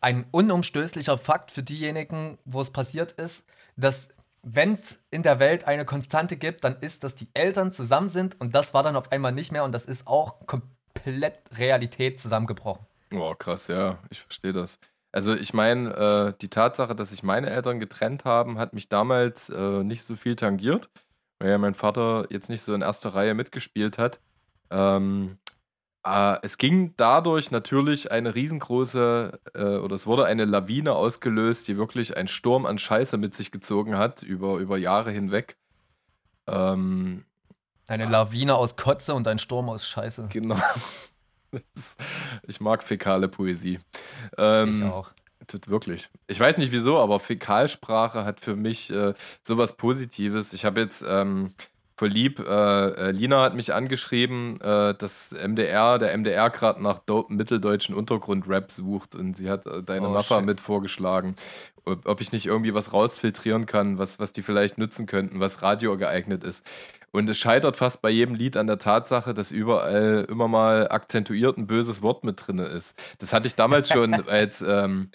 ein 0.00 0.26
unumstößlicher 0.30 1.18
Fakt 1.18 1.50
für 1.50 1.62
diejenigen, 1.62 2.38
wo 2.44 2.60
es 2.60 2.70
passiert 2.70 3.12
ist, 3.12 3.46
dass 3.76 4.08
wenn 4.42 4.74
es 4.74 5.04
in 5.10 5.22
der 5.22 5.38
Welt 5.38 5.68
eine 5.68 5.84
Konstante 5.84 6.36
gibt, 6.36 6.64
dann 6.64 6.76
ist, 6.80 7.04
dass 7.04 7.14
die 7.14 7.28
Eltern 7.34 7.72
zusammen 7.72 8.08
sind 8.08 8.40
und 8.40 8.54
das 8.54 8.74
war 8.74 8.82
dann 8.82 8.96
auf 8.96 9.12
einmal 9.12 9.32
nicht 9.32 9.52
mehr 9.52 9.64
und 9.64 9.72
das 9.72 9.86
ist 9.86 10.06
auch 10.06 10.46
komplett 10.46 11.38
Realität 11.56 12.20
zusammengebrochen. 12.20 12.84
Boah, 13.10 13.38
krass, 13.38 13.68
ja, 13.68 13.98
ich 14.10 14.20
verstehe 14.20 14.52
das. 14.52 14.78
Also 15.12 15.34
ich 15.34 15.52
meine, 15.52 15.90
äh, 15.94 16.34
die 16.40 16.48
Tatsache, 16.48 16.94
dass 16.94 17.10
sich 17.10 17.22
meine 17.22 17.50
Eltern 17.50 17.78
getrennt 17.78 18.24
haben, 18.24 18.58
hat 18.58 18.72
mich 18.72 18.88
damals 18.88 19.50
äh, 19.50 19.84
nicht 19.84 20.04
so 20.04 20.16
viel 20.16 20.36
tangiert, 20.36 20.88
weil 21.38 21.50
ja 21.50 21.58
mein 21.58 21.74
Vater 21.74 22.26
jetzt 22.30 22.48
nicht 22.48 22.62
so 22.62 22.74
in 22.74 22.80
erster 22.80 23.14
Reihe 23.14 23.34
mitgespielt 23.34 23.98
hat. 23.98 24.20
Ähm, 24.70 25.38
äh, 26.04 26.38
es 26.42 26.56
ging 26.56 26.94
dadurch 26.96 27.50
natürlich 27.50 28.10
eine 28.10 28.34
riesengroße, 28.34 29.38
äh, 29.54 29.76
oder 29.76 29.94
es 29.94 30.06
wurde 30.06 30.24
eine 30.24 30.46
Lawine 30.46 30.94
ausgelöst, 30.94 31.68
die 31.68 31.76
wirklich 31.76 32.16
einen 32.16 32.28
Sturm 32.28 32.64
an 32.64 32.78
Scheiße 32.78 33.18
mit 33.18 33.36
sich 33.36 33.50
gezogen 33.50 33.98
hat, 33.98 34.22
über, 34.22 34.56
über 34.56 34.78
Jahre 34.78 35.10
hinweg. 35.10 35.58
Ähm, 36.46 37.24
eine 37.86 38.06
Lawine 38.06 38.54
aus 38.54 38.76
Kotze 38.76 39.12
und 39.14 39.28
ein 39.28 39.38
Sturm 39.38 39.68
aus 39.68 39.86
Scheiße. 39.86 40.28
Genau. 40.30 40.56
Ich 42.46 42.60
mag 42.60 42.82
fäkale 42.82 43.28
Poesie. 43.28 43.80
Ähm, 44.36 44.72
ich 44.72 44.82
auch. 44.82 45.10
Tut 45.48 45.68
wirklich. 45.68 46.08
Ich 46.28 46.38
weiß 46.38 46.58
nicht 46.58 46.72
wieso, 46.72 46.98
aber 46.98 47.18
Fäkalsprache 47.18 48.24
hat 48.24 48.40
für 48.40 48.54
mich 48.54 48.90
äh, 48.90 49.14
sowas 49.42 49.76
Positives. 49.76 50.52
Ich 50.52 50.64
habe 50.64 50.80
jetzt 50.80 51.04
ähm, 51.06 51.52
voll 51.96 52.08
lieb, 52.08 52.38
äh, 52.40 52.88
äh, 52.88 53.10
Lina 53.10 53.42
hat 53.42 53.54
mich 53.54 53.74
angeschrieben, 53.74 54.60
äh, 54.60 54.94
dass 54.94 55.30
MDR, 55.32 55.98
der 55.98 56.16
MDR 56.16 56.50
gerade 56.50 56.82
nach 56.82 57.00
mitteldeutschen 57.28 57.94
Untergrundrap 57.94 58.72
sucht 58.72 59.14
und 59.14 59.36
sie 59.36 59.50
hat 59.50 59.66
äh, 59.66 59.82
deine 59.82 60.08
oh, 60.08 60.12
Maffa 60.12 60.40
mit 60.40 60.60
vorgeschlagen, 60.60 61.36
ob, 61.84 62.06
ob 62.06 62.20
ich 62.20 62.32
nicht 62.32 62.46
irgendwie 62.46 62.74
was 62.74 62.92
rausfiltrieren 62.92 63.66
kann, 63.66 63.98
was, 63.98 64.18
was 64.18 64.32
die 64.32 64.42
vielleicht 64.42 64.78
nutzen 64.78 65.06
könnten, 65.06 65.40
was 65.40 65.62
Radio 65.62 65.96
geeignet 65.96 66.44
ist. 66.44 66.66
Und 67.12 67.28
es 67.28 67.38
scheitert 67.38 67.76
fast 67.76 68.00
bei 68.02 68.10
jedem 68.10 68.34
Lied 68.34 68.56
an 68.56 68.66
der 68.66 68.78
Tatsache, 68.78 69.34
dass 69.34 69.52
überall 69.52 70.26
immer 70.28 70.48
mal 70.48 70.88
akzentuiert 70.88 71.58
ein 71.58 71.66
böses 71.66 72.02
Wort 72.02 72.24
mit 72.24 72.46
drin 72.46 72.58
ist. 72.58 72.98
Das 73.18 73.32
hatte 73.32 73.46
ich 73.46 73.54
damals 73.54 73.90
schon 73.90 74.14
als 74.28 74.62
ähm, 74.66 75.10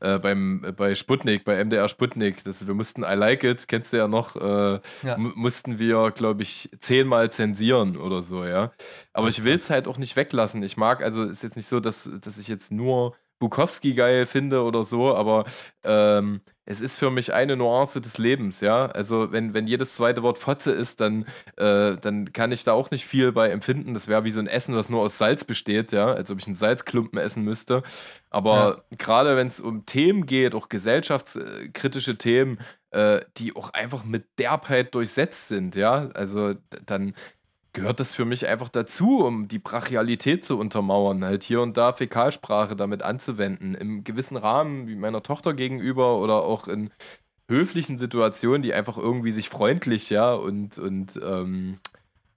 äh, 0.00 0.18
beim, 0.18 0.74
bei 0.76 0.94
Sputnik, 0.94 1.44
bei 1.44 1.64
MDR 1.64 1.88
Sputnik. 1.88 2.42
Das, 2.44 2.66
wir 2.66 2.74
mussten 2.74 3.02
I 3.02 3.14
Like 3.14 3.44
It, 3.44 3.68
kennst 3.68 3.92
du 3.92 3.96
ja 3.96 4.08
noch, 4.08 4.36
äh, 4.36 4.80
ja. 5.02 5.16
mussten 5.16 5.78
wir, 5.78 6.10
glaube 6.10 6.42
ich, 6.42 6.68
zehnmal 6.80 7.30
zensieren 7.30 7.96
oder 7.96 8.22
so, 8.22 8.44
ja. 8.44 8.72
Aber 9.12 9.28
ich 9.28 9.44
will 9.44 9.54
es 9.54 9.70
halt 9.70 9.86
auch 9.86 9.98
nicht 9.98 10.16
weglassen. 10.16 10.62
Ich 10.62 10.76
mag, 10.76 11.02
also 11.02 11.22
ist 11.22 11.42
jetzt 11.42 11.56
nicht 11.56 11.68
so, 11.68 11.80
dass, 11.80 12.10
dass 12.20 12.38
ich 12.38 12.48
jetzt 12.48 12.70
nur 12.72 13.14
Bukowski 13.38 13.94
geil 13.94 14.26
finde 14.26 14.62
oder 14.62 14.84
so, 14.84 15.14
aber 15.14 15.44
ähm, 15.84 16.40
es 16.64 16.80
ist 16.80 16.96
für 16.96 17.10
mich 17.10 17.32
eine 17.32 17.56
Nuance 17.56 18.00
des 18.00 18.18
Lebens, 18.18 18.60
ja. 18.60 18.86
Also 18.86 19.30
wenn, 19.30 19.54
wenn 19.54 19.68
jedes 19.68 19.94
zweite 19.94 20.22
Wort 20.24 20.38
Fotze 20.38 20.72
ist, 20.72 21.00
dann, 21.00 21.24
äh, 21.56 21.96
dann 21.96 22.32
kann 22.32 22.50
ich 22.50 22.64
da 22.64 22.72
auch 22.72 22.90
nicht 22.90 23.06
viel 23.06 23.30
bei 23.30 23.50
empfinden. 23.50 23.94
Das 23.94 24.08
wäre 24.08 24.24
wie 24.24 24.32
so 24.32 24.40
ein 24.40 24.48
Essen, 24.48 24.74
was 24.74 24.88
nur 24.88 25.00
aus 25.00 25.16
Salz 25.16 25.44
besteht, 25.44 25.92
ja, 25.92 26.06
als 26.06 26.30
ob 26.30 26.40
ich 26.40 26.46
einen 26.46 26.56
Salzklumpen 26.56 27.20
essen 27.20 27.44
müsste. 27.44 27.84
Aber 28.30 28.82
ja. 28.90 28.96
gerade 28.98 29.36
wenn 29.36 29.46
es 29.46 29.60
um 29.60 29.86
Themen 29.86 30.26
geht, 30.26 30.56
auch 30.56 30.68
gesellschaftskritische 30.68 32.18
Themen, 32.18 32.58
äh, 32.90 33.20
die 33.36 33.54
auch 33.54 33.70
einfach 33.70 34.04
mit 34.04 34.24
Derbheit 34.38 34.94
durchsetzt 34.94 35.48
sind, 35.48 35.76
ja, 35.76 36.10
also 36.14 36.54
dann 36.84 37.14
gehört 37.76 38.00
das 38.00 38.12
für 38.12 38.24
mich 38.24 38.46
einfach 38.48 38.70
dazu, 38.70 39.24
um 39.24 39.48
die 39.48 39.58
Brachialität 39.58 40.44
zu 40.44 40.58
untermauern, 40.58 41.24
halt 41.24 41.44
hier 41.44 41.60
und 41.60 41.76
da 41.76 41.92
Fäkalsprache 41.92 42.74
damit 42.74 43.02
anzuwenden, 43.02 43.74
im 43.74 44.02
gewissen 44.02 44.36
Rahmen, 44.36 44.88
wie 44.88 44.96
meiner 44.96 45.22
Tochter 45.22 45.54
gegenüber 45.54 46.18
oder 46.18 46.42
auch 46.42 46.66
in 46.66 46.90
höflichen 47.48 47.98
Situationen, 47.98 48.62
die 48.62 48.72
einfach 48.72 48.96
irgendwie 48.96 49.30
sich 49.30 49.50
freundlich, 49.50 50.10
ja, 50.10 50.32
und, 50.32 50.78
und 50.78 51.20
ähm, 51.22 51.78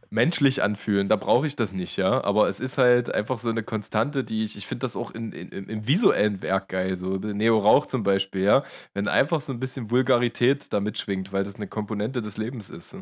menschlich 0.10 0.62
anfühlen. 0.62 1.08
Da 1.08 1.16
brauche 1.16 1.48
ich 1.48 1.56
das 1.56 1.72
nicht, 1.72 1.98
ja. 1.98 2.24
Aber 2.24 2.50
es 2.50 2.60
ist 2.60 2.78
halt 2.78 3.14
einfach 3.14 3.40
so 3.40 3.50
eine 3.50 3.64
Konstante, 3.64 4.26
die 4.26 4.44
ich, 4.44 4.58
ich 4.58 4.68
finde 4.68 4.82
das 4.82 4.98
auch 4.98 5.12
in, 5.12 5.32
in, 5.32 5.50
im 5.50 5.88
visuellen 5.88 6.42
Werk 6.42 6.68
geil. 6.68 6.98
So 6.98 7.16
Neo 7.16 7.60
Rauch 7.60 7.86
zum 7.86 8.04
Beispiel, 8.04 8.44
ja. 8.44 8.64
Wenn 8.94 9.08
einfach 9.08 9.42
so 9.42 9.54
ein 9.54 9.60
bisschen 9.60 9.90
Vulgarität 9.90 10.74
da 10.74 10.80
mitschwingt, 10.82 11.32
weil 11.32 11.44
das 11.44 11.56
eine 11.56 11.68
Komponente 11.68 12.22
des 12.22 12.38
Lebens 12.38 12.70
ist. 12.70 12.98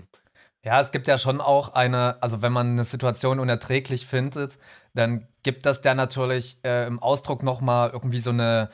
Ja, 0.68 0.82
es 0.82 0.92
gibt 0.92 1.08
ja 1.08 1.18
schon 1.18 1.40
auch 1.40 1.76
eine, 1.76 2.22
also 2.22 2.42
wenn 2.42 2.52
man 2.52 2.72
eine 2.72 2.84
Situation 2.84 3.40
unerträglich 3.40 4.06
findet, 4.06 4.60
dann 4.94 5.26
gibt 5.42 5.66
das 5.66 5.80
der 5.80 5.96
natürlich 5.96 6.60
äh, 6.66 6.86
im 6.86 7.02
Ausdruck 7.02 7.42
nochmal 7.42 7.92
irgendwie 7.92 8.20
so 8.20 8.32
eine, 8.32 8.70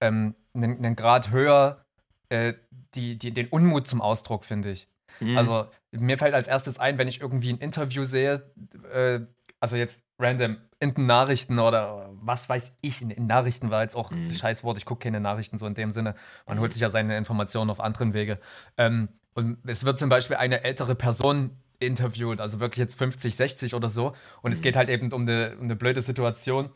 ähm, 0.00 0.34
einen, 0.54 0.78
einen 0.78 0.96
Grad 0.96 1.32
höher 1.32 1.84
äh, 2.30 2.54
die, 2.94 3.18
die, 3.18 3.34
den 3.34 3.48
Unmut 3.48 3.86
zum 3.86 4.00
Ausdruck, 4.00 4.46
finde 4.46 4.70
ich. 4.70 4.88
Mhm. 5.20 5.36
Also 5.36 5.66
mir 5.90 6.16
fällt 6.16 6.32
als 6.32 6.48
erstes 6.48 6.78
ein, 6.78 6.96
wenn 6.96 7.08
ich 7.08 7.20
irgendwie 7.20 7.52
ein 7.52 7.58
Interview 7.58 8.04
sehe, 8.04 8.50
äh, 8.90 9.20
also 9.60 9.76
jetzt 9.76 10.02
random 10.18 10.56
in 10.80 10.94
den 10.94 11.04
Nachrichten 11.04 11.58
oder 11.58 12.08
was 12.22 12.48
weiß 12.48 12.72
ich, 12.80 13.02
in, 13.02 13.10
in 13.10 13.26
Nachrichten 13.26 13.70
war 13.70 13.82
jetzt 13.82 13.96
auch 13.96 14.10
mhm. 14.12 14.32
Scheißwort, 14.32 14.78
ich 14.78 14.86
gucke 14.86 15.02
keine 15.02 15.20
Nachrichten 15.20 15.58
so 15.58 15.66
in 15.66 15.74
dem 15.74 15.90
Sinne. 15.90 16.14
Man 16.46 16.56
mhm. 16.56 16.62
holt 16.62 16.72
sich 16.72 16.80
ja 16.80 16.88
seine 16.88 17.18
Informationen 17.18 17.68
auf 17.68 17.80
anderen 17.80 18.14
Wege. 18.14 18.40
Ähm, 18.78 19.10
und 19.34 19.58
es 19.66 19.84
wird 19.84 19.98
zum 19.98 20.08
Beispiel 20.08 20.36
eine 20.36 20.62
ältere 20.62 20.94
Person 20.94 21.58
interviewt, 21.80 22.40
also 22.40 22.60
wirklich 22.60 22.78
jetzt 22.78 22.96
50, 22.96 23.34
60 23.34 23.74
oder 23.74 23.90
so. 23.90 24.14
Und 24.42 24.50
mhm. 24.50 24.56
es 24.56 24.62
geht 24.62 24.76
halt 24.76 24.88
eben 24.88 25.12
um 25.12 25.22
eine, 25.22 25.56
um 25.58 25.64
eine 25.64 25.76
blöde 25.76 26.02
Situation, 26.02 26.70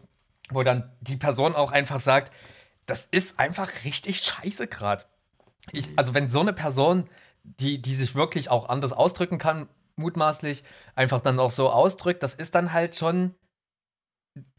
wo 0.51 0.63
dann 0.63 0.93
die 1.01 1.17
Person 1.17 1.55
auch 1.55 1.71
einfach 1.71 2.01
sagt, 2.01 2.33
das 2.87 3.05
ist 3.05 3.39
einfach 3.39 3.71
richtig 3.85 4.19
scheiße 4.19 4.67
gerade. 4.67 5.05
Mhm. 5.73 5.85
Also 5.97 6.15
wenn 6.15 6.29
so 6.29 6.41
eine 6.41 6.53
Person, 6.53 7.09
die, 7.45 7.81
die 7.81 7.95
sich 7.95 8.15
wirklich 8.15 8.51
auch 8.51 8.69
anders 8.69 8.93
ausdrücken 8.93 9.39
kann, 9.39 9.69
mutmaßlich, 9.97 10.65
einfach 10.95 11.21
dann 11.21 11.39
auch 11.39 11.51
so 11.51 11.71
ausdrückt, 11.71 12.23
das 12.23 12.35
ist 12.35 12.55
dann 12.55 12.73
halt 12.73 12.97
schon, 12.97 13.35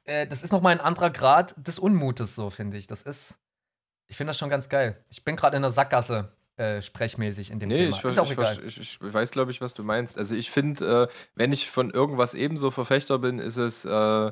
äh, 0.06 0.26
das 0.28 0.42
ist 0.44 0.52
nochmal 0.52 0.74
ein 0.74 0.82
anderer 0.82 1.10
Grad 1.10 1.56
des 1.58 1.80
Unmutes, 1.80 2.36
so 2.36 2.50
finde 2.50 2.78
ich. 2.78 2.88
Das 2.88 3.02
ist, 3.02 3.38
ich 4.08 4.16
finde 4.16 4.30
das 4.32 4.38
schon 4.38 4.50
ganz 4.50 4.70
geil. 4.70 5.04
Ich 5.10 5.24
bin 5.24 5.36
gerade 5.36 5.58
in 5.58 5.64
der 5.64 5.72
Sackgasse 5.72 6.32
äh, 6.60 6.82
sprechmäßig 6.82 7.52
in 7.52 7.60
dem 7.60 7.70
nee, 7.70 7.76
Thema. 7.76 7.98
Ich, 7.98 8.04
ist 8.04 8.20
auch 8.20 8.26
ich, 8.26 8.32
egal. 8.38 8.60
Ich, 8.66 8.80
ich 8.82 8.98
weiß, 9.02 9.32
glaube 9.32 9.52
ich, 9.52 9.62
was 9.62 9.74
du 9.74 9.84
meinst. 9.84 10.18
Also 10.18 10.36
ich 10.36 10.52
finde, 10.52 11.08
äh, 11.10 11.14
wenn 11.36 11.54
ich 11.54 11.70
von 11.70 11.90
irgendwas 11.90 12.34
ebenso 12.34 12.70
Verfechter 12.70 13.18
bin, 13.18 13.40
ist 13.40 13.56
es, 13.56 13.86
äh, 13.86 14.32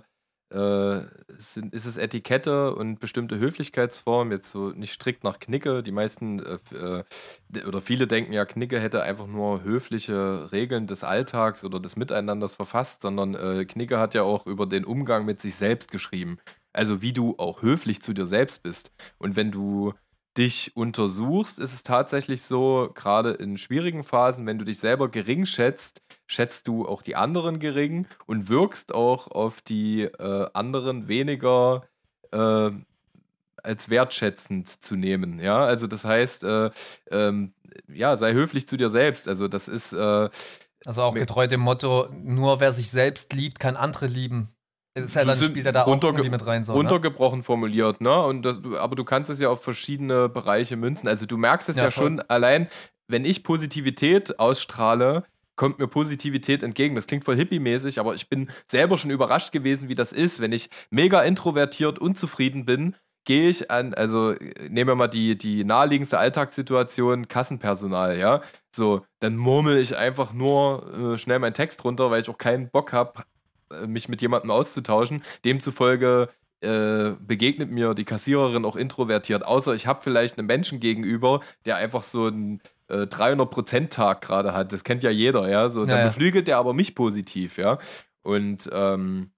äh, 0.50 1.06
sind, 1.38 1.74
ist 1.74 1.86
es 1.86 1.96
Etikette 1.96 2.76
und 2.76 3.00
bestimmte 3.00 3.40
Höflichkeitsformen, 3.40 4.34
jetzt 4.34 4.50
so 4.50 4.72
nicht 4.72 4.92
strikt 4.92 5.24
nach 5.24 5.40
Knicke. 5.40 5.84
Die 5.84 5.94
meisten 5.94 6.40
äh, 6.40 7.04
oder 7.66 7.80
viele 7.80 8.08
denken 8.08 8.34
ja, 8.34 8.44
Knicke 8.44 8.82
hätte 8.82 9.04
einfach 9.04 9.28
nur 9.28 9.64
höfliche 9.64 10.52
Regeln 10.52 10.86
des 10.86 11.06
Alltags 11.06 11.64
oder 11.64 11.80
des 11.80 11.96
Miteinanders 11.96 12.56
verfasst, 12.56 13.04
sondern 13.04 13.68
Knicke 13.68 14.00
hat 14.00 14.14
ja 14.14 14.24
auch 14.24 14.46
über 14.46 14.66
den 14.66 14.84
Umgang 14.84 15.24
mit 15.24 15.42
sich 15.42 15.56
selbst 15.56 15.92
geschrieben. 15.92 16.40
Also 16.74 17.02
wie 17.02 17.14
du 17.14 17.36
auch 17.38 17.62
höflich 17.62 18.02
zu 18.02 18.14
dir 18.14 18.26
selbst 18.26 18.64
bist. 18.64 18.92
Und 19.18 19.38
wenn 19.38 19.52
du 19.52 19.94
dich 20.38 20.76
untersuchst, 20.76 21.60
ist 21.60 21.74
es 21.74 21.84
tatsächlich 21.84 22.44
so, 22.44 22.92
gerade 22.94 23.32
in 23.32 23.58
schwierigen 23.58 24.04
Phasen, 24.04 24.46
wenn 24.46 24.60
du 24.60 24.66
dich 24.66 24.80
selber 24.80 25.10
gering 25.10 25.46
schätzt, 25.46 26.02
schätzt 26.28 26.68
du 26.68 26.88
auch 26.88 27.02
die 27.02 27.16
anderen 27.16 27.60
gering 27.60 28.08
und 28.26 28.50
wirkst 28.50 28.94
auch 28.94 29.28
auf 29.28 29.62
die 29.62 30.04
äh, 30.04 30.48
anderen 30.54 31.08
weniger 31.08 31.88
äh, 32.32 32.72
als 33.64 33.90
wertschätzend 33.90 34.68
zu 34.68 34.96
nehmen. 34.96 35.40
Ja, 35.40 35.66
also 35.66 35.88
das 35.88 36.06
heißt, 36.06 36.44
äh, 36.44 36.70
ähm, 37.12 37.54
ja, 37.88 38.16
sei 38.16 38.34
höflich 38.34 38.68
zu 38.68 38.78
dir 38.78 38.90
selbst. 38.90 39.28
Also 39.28 39.48
das 39.48 39.68
ist. 39.68 39.94
Äh, 39.94 40.30
also 40.86 41.02
auch 41.02 41.16
getreu 41.16 41.48
dem 41.48 41.60
Motto, 41.60 42.08
nur 42.14 42.60
wer 42.60 42.72
sich 42.72 42.90
selbst 42.90 43.34
liebt, 43.34 43.60
kann 43.60 43.76
andere 43.76 44.08
lieben. 44.08 44.54
Ist 45.06 45.16
ja 45.16 45.26
dann 45.26 45.38
spielt 45.38 45.66
er 45.66 45.72
da 45.72 45.84
runterge 45.84 46.16
auch 46.16 46.18
irgendwie 46.20 46.32
mit 46.32 46.46
rein. 46.46 46.64
So, 46.64 46.74
ne? 46.74 46.80
runtergebrochen 46.80 47.40
ne? 47.40 47.44
formuliert, 47.44 48.02
ne? 48.02 48.24
Und 48.24 48.44
das, 48.44 48.60
aber 48.78 48.96
du 48.96 49.04
kannst 49.04 49.30
es 49.30 49.40
ja 49.40 49.50
auf 49.50 49.64
verschiedene 49.64 50.30
Bereiche 50.30 50.76
münzen. 50.76 51.08
Also 51.08 51.26
du 51.26 51.38
merkst 51.38 51.70
es 51.70 51.76
ja, 51.76 51.86
ja 51.86 51.92
schon 51.92 52.20
allein, 52.22 52.68
wenn 53.08 53.26
ich 53.26 53.44
Positivität 53.44 54.40
ausstrahle, 54.40 55.24
kommt 55.56 55.80
mir 55.80 55.88
Positivität 55.88 56.64
entgegen. 56.64 56.96
Das 56.96 57.08
klingt 57.08 57.26
voll 57.26 57.36
hippie-mäßig, 57.36 58.00
aber 58.00 58.14
ich 58.14 58.30
bin 58.30 58.50
selber 58.68 58.98
schon 58.98 59.12
überrascht 59.12 59.52
gewesen, 59.52 59.90
wie 59.90 59.96
das 59.96 60.14
ist, 60.14 60.40
wenn 60.40 60.52
ich 60.52 60.70
mega 60.90 61.22
introvertiert, 61.22 62.00
unzufrieden 62.00 62.66
bin, 62.66 62.96
gehe 63.26 63.50
ich 63.50 63.70
an, 63.70 63.94
also 63.94 64.36
nehmen 64.70 64.88
wir 64.88 64.96
mal 64.96 65.10
die, 65.10 65.38
die 65.38 65.66
naheliegendste 65.66 66.18
Alltagssituation, 66.18 67.28
Kassenpersonal, 67.28 68.18
ja. 68.18 68.42
So, 68.74 69.06
dann 69.20 69.36
murmel 69.36 69.78
ich 69.78 69.98
einfach 69.98 70.32
nur 70.32 71.14
äh, 71.14 71.18
schnell 71.18 71.40
meinen 71.40 71.54
Text 71.54 71.84
runter, 71.84 72.10
weil 72.10 72.22
ich 72.22 72.30
auch 72.30 72.38
keinen 72.38 72.70
Bock 72.70 72.94
habe, 72.94 73.24
mich 73.86 74.10
mit 74.10 74.22
jemandem 74.22 74.52
auszutauschen. 74.52 75.24
Demzufolge 75.46 76.30
äh, 76.62 77.12
begegnet 77.20 77.70
mir 77.70 77.94
die 77.94 78.06
Kassiererin 78.06 78.66
auch 78.66 78.76
introvertiert, 78.76 79.46
außer 79.46 79.76
ich 79.76 79.86
habe 79.86 80.02
vielleicht 80.02 80.38
einen 80.38 80.48
Menschen 80.48 80.80
gegenüber, 80.80 81.42
der 81.66 81.76
einfach 81.76 82.02
so 82.02 82.26
einen 82.26 82.62
äh, 82.88 83.04
300%-Tag 83.04 84.22
gerade 84.22 84.54
hat. 84.54 84.74
Das 84.74 84.84
kennt 84.84 85.04
ja 85.04 85.12
jeder, 85.12 85.48
ja. 85.50 85.70
So, 85.70 85.86
dann 85.86 86.00
ja. 86.00 86.06
beflügelt 86.06 86.48
der 86.48 86.58
aber 86.58 86.74
mich 86.74 86.96
positiv, 86.96 87.58
ja. 87.58 87.78
Und 88.24 88.70
ähm, 88.74 89.32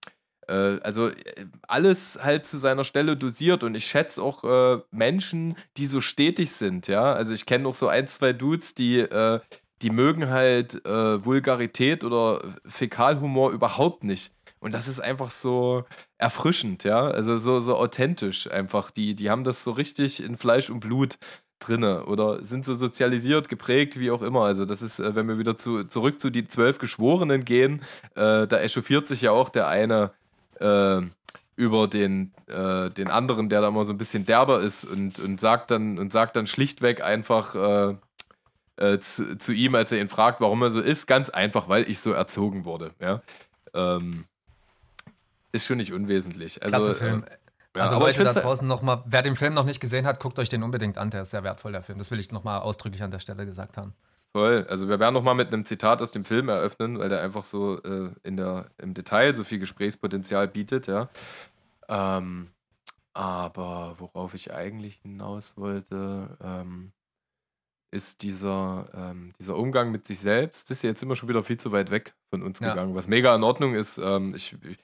äh, 0.47 0.79
also 0.81 1.09
äh, 1.09 1.45
alles 1.67 2.19
halt 2.21 2.45
zu 2.45 2.57
seiner 2.57 2.83
Stelle 2.83 3.17
dosiert 3.17 3.63
und 3.63 3.75
ich 3.75 3.85
schätze 3.85 4.21
auch 4.21 4.43
äh, 4.43 4.81
Menschen, 4.91 5.55
die 5.77 5.85
so 5.85 6.01
stetig 6.01 6.51
sind, 6.51 6.87
ja. 6.87 7.13
Also 7.13 7.33
ich 7.33 7.45
kenne 7.45 7.67
auch 7.67 7.75
so 7.75 7.87
ein, 7.87 8.07
zwei 8.07 8.33
Dudes, 8.33 8.75
die 8.75 8.99
äh, 8.99 9.39
die 9.81 9.89
mögen 9.89 10.29
halt 10.29 10.85
äh, 10.85 11.23
Vulgarität 11.23 12.03
oder 12.03 12.41
Fäkalhumor 12.65 13.51
überhaupt 13.51 14.03
nicht. 14.03 14.33
Und 14.59 14.73
das 14.73 14.87
ist 14.87 14.99
einfach 14.99 15.31
so 15.31 15.85
erfrischend, 16.17 16.83
ja. 16.83 17.07
Also 17.07 17.37
so, 17.39 17.61
so 17.61 17.77
authentisch 17.77 18.49
einfach. 18.51 18.91
Die, 18.91 19.15
die 19.15 19.29
haben 19.29 19.43
das 19.43 19.63
so 19.63 19.71
richtig 19.71 20.21
in 20.21 20.35
Fleisch 20.35 20.69
und 20.69 20.81
Blut 20.81 21.17
drinne 21.59 22.05
oder 22.05 22.43
sind 22.43 22.65
so 22.65 22.73
sozialisiert, 22.73 23.49
geprägt, 23.49 23.99
wie 23.99 24.11
auch 24.11 24.21
immer. 24.21 24.43
Also 24.43 24.65
das 24.65 24.81
ist, 24.81 24.99
äh, 24.99 25.15
wenn 25.15 25.27
wir 25.27 25.37
wieder 25.39 25.57
zu, 25.57 25.85
zurück 25.85 26.19
zu 26.19 26.29
die 26.29 26.47
zwölf 26.47 26.77
Geschworenen 26.79 27.45
gehen, 27.45 27.81
äh, 28.15 28.47
da 28.47 28.59
echauffiert 28.59 29.07
sich 29.07 29.21
ja 29.21 29.31
auch 29.31 29.49
der 29.49 29.67
eine 29.67 30.11
äh, 30.59 31.01
über 31.55 31.87
den, 31.87 32.33
äh, 32.47 32.89
den 32.89 33.09
anderen, 33.09 33.49
der 33.49 33.61
da 33.61 33.67
immer 33.69 33.85
so 33.85 33.93
ein 33.93 33.97
bisschen 33.97 34.25
derber 34.25 34.61
ist 34.61 34.85
und, 34.85 35.19
und 35.19 35.41
sagt 35.41 35.71
dann 35.71 35.99
und 35.99 36.13
sagt 36.13 36.35
dann 36.35 36.47
schlichtweg 36.47 37.01
einfach, 37.01 37.97
äh, 38.79 38.99
zu, 38.99 39.37
zu, 39.37 39.51
ihm, 39.51 39.75
als 39.75 39.91
er 39.91 39.99
ihn 39.99 40.09
fragt, 40.09 40.41
warum 40.41 40.61
er 40.61 40.69
so 40.69 40.79
ist. 40.79 41.05
Ganz 41.05 41.29
einfach, 41.29 41.67
weil 41.67 41.89
ich 41.89 41.99
so 41.99 42.11
erzogen 42.11 42.65
wurde. 42.65 42.91
Ja? 42.99 43.21
Ähm, 43.73 44.25
ist 45.51 45.65
schon 45.65 45.77
nicht 45.77 45.93
unwesentlich. 45.93 46.63
Also, 46.63 46.77
Klasse 46.77 46.95
Film. 46.95 47.23
Äh, 47.23 47.37
ja, 47.75 47.83
also 47.83 47.99
Leute 47.99 48.23
da 48.23 48.33
draußen 48.33 48.67
nochmal, 48.67 49.03
wer 49.05 49.21
den 49.21 49.35
Film 49.35 49.53
noch 49.53 49.65
nicht 49.65 49.79
gesehen 49.79 50.07
hat, 50.07 50.19
guckt 50.19 50.39
euch 50.39 50.49
den 50.49 50.63
unbedingt 50.63 50.97
an, 50.97 51.11
der 51.11 51.21
ist 51.21 51.31
sehr 51.31 51.43
wertvoll, 51.43 51.71
der 51.71 51.83
Film. 51.83 51.99
Das 51.99 52.09
will 52.09 52.19
ich 52.19 52.31
nochmal 52.31 52.61
ausdrücklich 52.61 53.03
an 53.03 53.11
der 53.11 53.19
Stelle 53.19 53.45
gesagt 53.45 53.77
haben. 53.77 53.93
Voll. 54.31 54.65
Also 54.69 54.87
wir 54.89 54.99
werden 54.99 55.13
nochmal 55.13 55.35
mit 55.35 55.53
einem 55.53 55.65
Zitat 55.65 56.01
aus 56.01 56.11
dem 56.11 56.23
Film 56.23 56.49
eröffnen, 56.49 56.99
weil 56.99 57.09
der 57.09 57.21
einfach 57.21 57.45
so 57.45 57.81
äh, 57.83 58.11
in 58.23 58.37
der, 58.37 58.69
im 58.77 58.93
Detail 58.93 59.33
so 59.33 59.43
viel 59.43 59.59
Gesprächspotenzial 59.59 60.47
bietet, 60.47 60.87
ja. 60.87 61.09
Ähm, 61.87 62.49
aber 63.13 63.95
worauf 63.97 64.33
ich 64.35 64.53
eigentlich 64.53 64.99
hinaus 65.01 65.57
wollte, 65.57 66.37
ähm, 66.41 66.91
ist 67.91 68.21
dieser, 68.21 68.87
ähm, 68.93 69.33
dieser 69.39 69.55
Umgang 69.57 69.91
mit 69.91 70.05
sich 70.05 70.19
selbst, 70.19 70.69
das 70.69 70.77
ist 70.77 70.83
ja 70.83 70.89
jetzt 70.89 71.01
immer 71.01 71.15
schon 71.15 71.29
wieder 71.29 71.43
viel 71.43 71.57
zu 71.57 71.71
weit 71.71 71.91
weg 71.91 72.13
von 72.29 72.43
uns 72.43 72.59
ja. 72.59 72.69
gegangen, 72.69 72.95
was 72.95 73.07
mega 73.07 73.33
in 73.35 73.43
Ordnung 73.43 73.73
ist. 73.73 73.97
Ähm, 73.97 74.33
ich, 74.35 74.55
ich, 74.63 74.77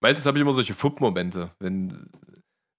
meistens 0.00 0.26
habe 0.26 0.38
ich 0.38 0.42
immer 0.42 0.52
solche 0.52 0.74
Fupp-Momente, 0.74 1.50
wenn, 1.58 2.08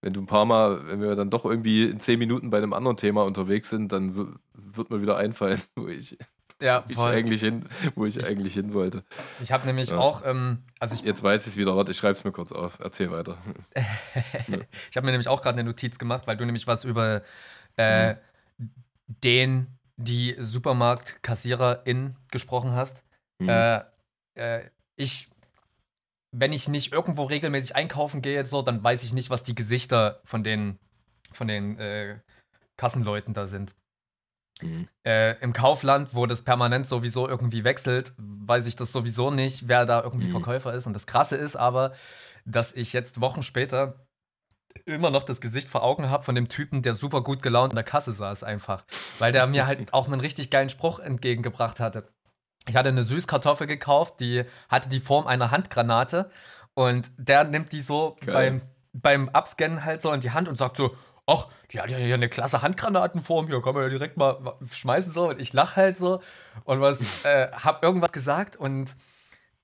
wenn 0.01 0.13
du 0.13 0.21
ein 0.21 0.25
paar 0.25 0.45
Mal, 0.45 0.87
wenn 0.87 1.01
wir 1.01 1.15
dann 1.15 1.29
doch 1.29 1.45
irgendwie 1.45 1.83
in 1.83 1.99
zehn 1.99 2.17
Minuten 2.17 2.49
bei 2.49 2.57
einem 2.57 2.73
anderen 2.73 2.97
Thema 2.97 3.23
unterwegs 3.23 3.69
sind, 3.69 3.91
dann 3.91 4.37
wird 4.53 4.89
mir 4.89 5.01
wieder 5.01 5.17
einfallen, 5.17 5.61
wo 5.75 5.87
ich, 5.87 6.17
ja, 6.59 6.83
ich 6.87 6.97
eigentlich 6.97 7.41
hin, 7.41 7.65
wo 7.93 8.05
ich 8.05 8.25
eigentlich 8.25 8.55
hin 8.55 8.73
wollte. 8.73 9.03
Ich 9.43 9.51
habe 9.51 9.67
nämlich 9.67 9.91
ja. 9.91 9.99
auch, 9.99 10.23
ähm, 10.25 10.63
also 10.79 10.95
ich, 10.95 11.01
jetzt 11.01 11.21
weiß 11.21 11.41
ich 11.41 11.53
es 11.53 11.57
wieder. 11.57 11.75
Warte, 11.77 11.91
ich 11.91 11.97
schreibe 11.97 12.13
es 12.13 12.23
mir 12.23 12.31
kurz 12.31 12.51
auf. 12.51 12.79
Erzähl 12.79 13.11
weiter. 13.11 13.37
ich 13.75 14.97
habe 14.97 15.05
mir 15.05 15.11
nämlich 15.11 15.27
auch 15.27 15.43
gerade 15.43 15.59
eine 15.59 15.69
Notiz 15.69 15.99
gemacht, 15.99 16.25
weil 16.25 16.35
du 16.35 16.45
nämlich 16.45 16.65
was 16.65 16.83
über 16.83 17.21
äh, 17.75 18.13
hm 18.13 18.17
den 19.07 19.77
die 19.97 20.35
Supermarktkassiererin 20.37 22.15
gesprochen 22.31 22.73
hast. 22.73 23.03
Mhm. 23.39 23.49
Äh, 23.49 23.81
äh, 24.35 24.69
ich, 24.95 25.29
wenn 26.31 26.53
ich 26.53 26.67
nicht 26.67 26.93
irgendwo 26.93 27.23
regelmäßig 27.23 27.75
einkaufen 27.75 28.21
gehe, 28.21 28.45
so, 28.45 28.61
dann 28.61 28.83
weiß 28.83 29.03
ich 29.03 29.13
nicht, 29.13 29.29
was 29.29 29.43
die 29.43 29.55
Gesichter 29.55 30.21
von 30.23 30.43
den, 30.43 30.77
von 31.31 31.47
den 31.47 31.79
äh, 31.79 32.19
Kassenleuten 32.77 33.33
da 33.33 33.47
sind. 33.47 33.75
Mhm. 34.61 34.87
Äh, 35.05 35.39
Im 35.39 35.53
Kaufland, 35.53 36.09
wo 36.13 36.25
das 36.25 36.43
permanent 36.43 36.87
sowieso 36.87 37.27
irgendwie 37.27 37.63
wechselt, 37.63 38.13
weiß 38.17 38.67
ich 38.67 38.75
das 38.75 38.91
sowieso 38.91 39.31
nicht, 39.31 39.67
wer 39.67 39.85
da 39.85 40.03
irgendwie 40.03 40.27
mhm. 40.27 40.31
Verkäufer 40.31 40.73
ist. 40.73 40.87
Und 40.87 40.93
das 40.93 41.07
Krasse 41.07 41.35
ist 41.35 41.55
aber, 41.55 41.93
dass 42.45 42.73
ich 42.73 42.93
jetzt 42.93 43.21
Wochen 43.21 43.43
später 43.43 44.06
immer 44.85 45.09
noch 45.09 45.23
das 45.23 45.41
Gesicht 45.41 45.69
vor 45.69 45.83
Augen 45.83 46.09
habe 46.09 46.23
von 46.23 46.35
dem 46.35 46.49
Typen, 46.49 46.81
der 46.81 46.95
super 46.95 47.21
gut 47.21 47.41
gelaunt 47.41 47.73
in 47.73 47.75
der 47.75 47.83
Kasse 47.83 48.13
saß, 48.13 48.43
einfach. 48.43 48.83
Weil 49.19 49.31
der 49.31 49.47
mir 49.47 49.67
halt 49.67 49.93
auch 49.93 50.07
einen 50.07 50.21
richtig 50.21 50.49
geilen 50.49 50.69
Spruch 50.69 50.99
entgegengebracht 50.99 51.79
hatte. 51.79 52.07
Ich 52.67 52.75
hatte 52.75 52.89
eine 52.89 53.03
Süßkartoffel 53.03 53.67
gekauft, 53.67 54.19
die 54.19 54.43
hatte 54.69 54.89
die 54.89 54.99
Form 54.99 55.25
einer 55.27 55.51
Handgranate 55.51 56.29
und 56.73 57.11
der 57.17 57.45
nimmt 57.45 57.71
die 57.71 57.81
so 57.81 58.17
beim, 58.25 58.61
beim 58.93 59.29
Abscannen 59.29 59.85
halt 59.85 60.01
so 60.01 60.11
in 60.11 60.19
die 60.19 60.31
Hand 60.31 60.49
und 60.49 60.57
sagt 60.57 60.77
so, 60.77 60.95
ach, 61.25 61.47
die 61.71 61.79
hat 61.79 61.91
ja 61.91 61.97
hier 61.97 62.15
eine 62.15 62.29
klasse 62.29 62.61
Handgranatenform, 62.61 63.47
hier 63.47 63.61
kann 63.61 63.73
man 63.73 63.83
ja 63.83 63.89
direkt 63.89 64.17
mal 64.17 64.57
schmeißen 64.71 65.11
so 65.11 65.29
und 65.29 65.41
ich 65.41 65.53
lache 65.53 65.75
halt 65.75 65.97
so 65.97 66.21
und 66.63 66.81
was, 66.81 67.25
äh, 67.25 67.51
hab 67.51 67.83
irgendwas 67.83 68.11
gesagt 68.11 68.55
und 68.55 68.95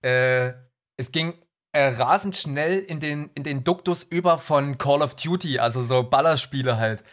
äh, 0.02 0.54
es 0.97 1.12
ging 1.12 1.34
äh, 1.73 1.88
rasend 1.88 2.38
schnell 2.38 2.79
in 2.79 2.99
den, 2.99 3.31
in 3.33 3.41
den 3.41 3.63
Duktus 3.63 4.03
über 4.03 4.38
von 4.38 4.77
Call 4.77 5.01
of 5.01 5.15
Duty, 5.15 5.57
also 5.57 5.81
so 5.81 6.03
Ballerspiele 6.03 6.77
halt. 6.77 7.03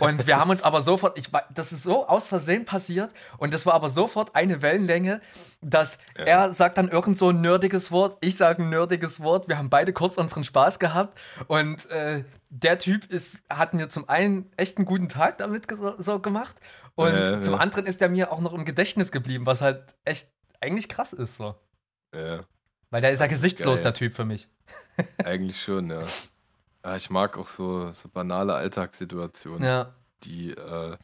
Und 0.00 0.26
wir 0.26 0.40
haben 0.40 0.50
uns 0.50 0.62
aber 0.64 0.82
sofort, 0.82 1.16
ich, 1.16 1.30
das 1.54 1.72
ist 1.72 1.84
so 1.84 2.06
aus 2.08 2.26
Versehen 2.26 2.64
passiert 2.64 3.12
und 3.38 3.54
das 3.54 3.64
war 3.64 3.74
aber 3.74 3.90
sofort 3.90 4.34
eine 4.34 4.60
Wellenlänge, 4.60 5.20
dass 5.60 5.98
ja. 6.18 6.24
er 6.24 6.52
sagt 6.52 6.78
dann 6.78 6.88
irgend 6.88 7.16
so 7.16 7.30
ein 7.30 7.40
nerdiges 7.40 7.92
Wort, 7.92 8.18
ich 8.20 8.36
sage 8.36 8.64
ein 8.64 8.70
nerdiges 8.70 9.20
Wort, 9.20 9.48
wir 9.48 9.56
haben 9.56 9.70
beide 9.70 9.92
kurz 9.92 10.18
unseren 10.18 10.42
Spaß 10.42 10.80
gehabt 10.80 11.16
und 11.46 11.88
äh, 11.90 12.24
der 12.50 12.80
Typ 12.80 13.08
ist, 13.12 13.38
hat 13.48 13.72
mir 13.72 13.88
zum 13.88 14.08
einen 14.08 14.50
echt 14.56 14.78
einen 14.78 14.86
guten 14.86 15.08
Tag 15.08 15.38
damit 15.38 15.66
so 15.98 16.18
gemacht 16.18 16.56
und 16.96 17.14
ja, 17.14 17.40
zum 17.40 17.54
anderen 17.54 17.86
ist 17.86 18.02
er 18.02 18.08
mir 18.08 18.32
auch 18.32 18.40
noch 18.40 18.52
im 18.52 18.64
Gedächtnis 18.64 19.12
geblieben, 19.12 19.46
was 19.46 19.60
halt 19.60 19.94
echt 20.04 20.28
eigentlich 20.60 20.88
krass 20.88 21.12
ist 21.12 21.36
so. 21.36 21.54
Ja. 22.12 22.40
Weil 22.90 23.02
der 23.02 23.12
ist 23.12 23.20
ja 23.20 23.26
gesichtslos, 23.26 23.82
der 23.82 23.94
Typ 23.94 24.14
für 24.14 24.24
mich. 24.24 24.48
Eigentlich 25.24 25.60
schon, 25.62 25.90
ja. 25.90 26.02
ja. 26.84 26.96
Ich 26.96 27.10
mag 27.10 27.36
auch 27.36 27.46
so, 27.46 27.92
so 27.92 28.08
banale 28.08 28.54
Alltagssituationen. 28.54 29.62
Ja. 29.62 29.94
Die, 30.24 30.50
äh, 30.52 30.96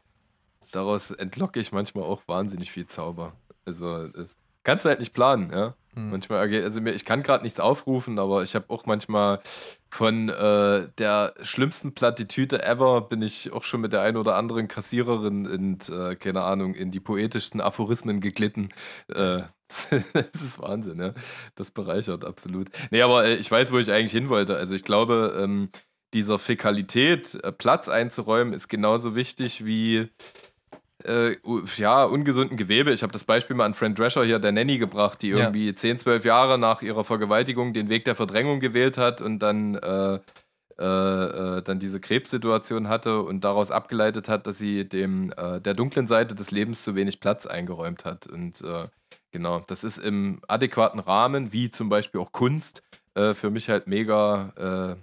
daraus 0.73 1.11
entlocke 1.11 1.61
ich 1.61 1.73
manchmal 1.73 2.05
auch 2.05 2.23
wahnsinnig 2.27 2.73
viel 2.73 2.87
Zauber. 2.87 3.35
Also, 3.67 4.09
das 4.09 4.37
kannst 4.65 4.85
du 4.85 4.89
halt 4.89 5.01
nicht 5.01 5.15
planen, 5.15 5.51
ja. 5.53 5.75
Hm. 5.95 6.11
Manchmal, 6.11 6.41
also 6.41 6.81
mir, 6.81 6.93
ich 6.93 7.05
kann 7.05 7.23
gerade 7.23 7.45
nichts 7.45 7.61
aufrufen, 7.61 8.19
aber 8.19 8.43
ich 8.43 8.55
habe 8.55 8.67
auch 8.69 8.85
manchmal 8.85 9.41
von 9.91 10.29
äh, 10.29 10.89
der 10.99 11.35
schlimmsten 11.43 11.95
Plattitüde 11.95 12.65
ever 12.65 13.03
bin 13.03 13.23
ich 13.23 13.53
auch 13.53 13.63
schon 13.63 13.81
mit 13.81 13.93
der 13.93 14.03
einen 14.03 14.17
oder 14.17 14.35
anderen 14.35 14.67
Kassiererin 14.67 15.45
in, 15.45 15.79
äh, 15.89 16.17
keine 16.17 16.43
Ahnung, 16.43 16.75
in 16.75 16.91
die 16.91 16.99
poetischsten 16.99 17.61
Aphorismen 17.61 18.21
geglitten. 18.21 18.71
Äh, 19.09 19.43
das 20.13 20.43
ist 20.43 20.61
Wahnsinn, 20.61 20.99
ja. 20.99 21.15
Das 21.55 21.71
bereichert 21.71 22.25
absolut. 22.25 22.71
Nee, 22.91 23.03
aber 23.03 23.25
äh, 23.25 23.35
ich 23.35 23.49
weiß, 23.49 23.71
wo 23.71 23.79
ich 23.79 23.93
eigentlich 23.93 24.13
hin 24.13 24.29
wollte. 24.29 24.57
Also 24.57 24.75
ich 24.75 24.83
glaube, 24.83 25.37
ähm, 25.39 25.69
dieser 26.13 26.41
Fäkalität 26.41 27.37
äh, 27.43 27.53
Platz 27.53 27.89
einzuräumen, 27.89 28.53
ist 28.53 28.69
genauso 28.69 29.15
wichtig 29.15 29.65
wie 29.65 30.09
äh, 31.05 31.37
ja, 31.77 32.05
ungesunden 32.05 32.57
Gewebe. 32.57 32.93
Ich 32.93 33.03
habe 33.03 33.13
das 33.13 33.25
Beispiel 33.25 33.57
mal 33.57 33.67
an 33.67 33.75
Friend 33.75 33.99
Drescher 33.99 34.25
hier, 34.25 34.39
der 34.39 34.53
Nanny, 34.53 34.79
gebracht, 34.79 35.23
die 35.23 35.31
irgendwie 35.31 35.69
ja. 35.69 35.77
10, 35.77 35.99
12 35.99 36.25
Jahre 36.25 36.59
nach 36.59 36.83
ihrer 36.83 37.05
Vergewaltigung 37.05 37.73
den 37.73 37.89
Weg 37.89 38.05
der 38.05 38.15
Verdrängung 38.15 38.61
gewählt 38.61 38.99
hat 38.99 39.21
und 39.21 39.39
dann, 39.41 39.75
äh, 39.75 40.19
äh, 40.79 40.85
äh 40.85 41.63
dann 41.63 41.79
diese 41.79 42.01
Krebssituation 42.01 42.89
hatte 42.89 43.21
und 43.21 43.45
daraus 43.45 43.71
abgeleitet 43.71 44.29
hat, 44.29 44.47
dass 44.47 44.59
sie 44.59 44.89
dem 44.89 45.33
äh, 45.37 45.61
der 45.61 45.75
dunklen 45.75 46.07
Seite 46.07 46.35
des 46.35 46.51
Lebens 46.51 46.83
zu 46.83 46.95
wenig 46.95 47.21
Platz 47.21 47.47
eingeräumt 47.47 48.05
hat. 48.05 48.27
Und 48.27 48.63
äh, 48.63 48.89
genau, 49.31 49.61
das 49.67 49.85
ist 49.85 49.99
im 49.99 50.41
adäquaten 50.49 51.01
Rahmen, 51.01 51.53
wie 51.53 51.71
zum 51.71 51.89
Beispiel 51.89 52.21
auch 52.21 52.33
Kunst, 52.33 52.83
für 53.17 53.49
mich 53.49 53.69
halt 53.69 53.87
mega, 53.87 54.97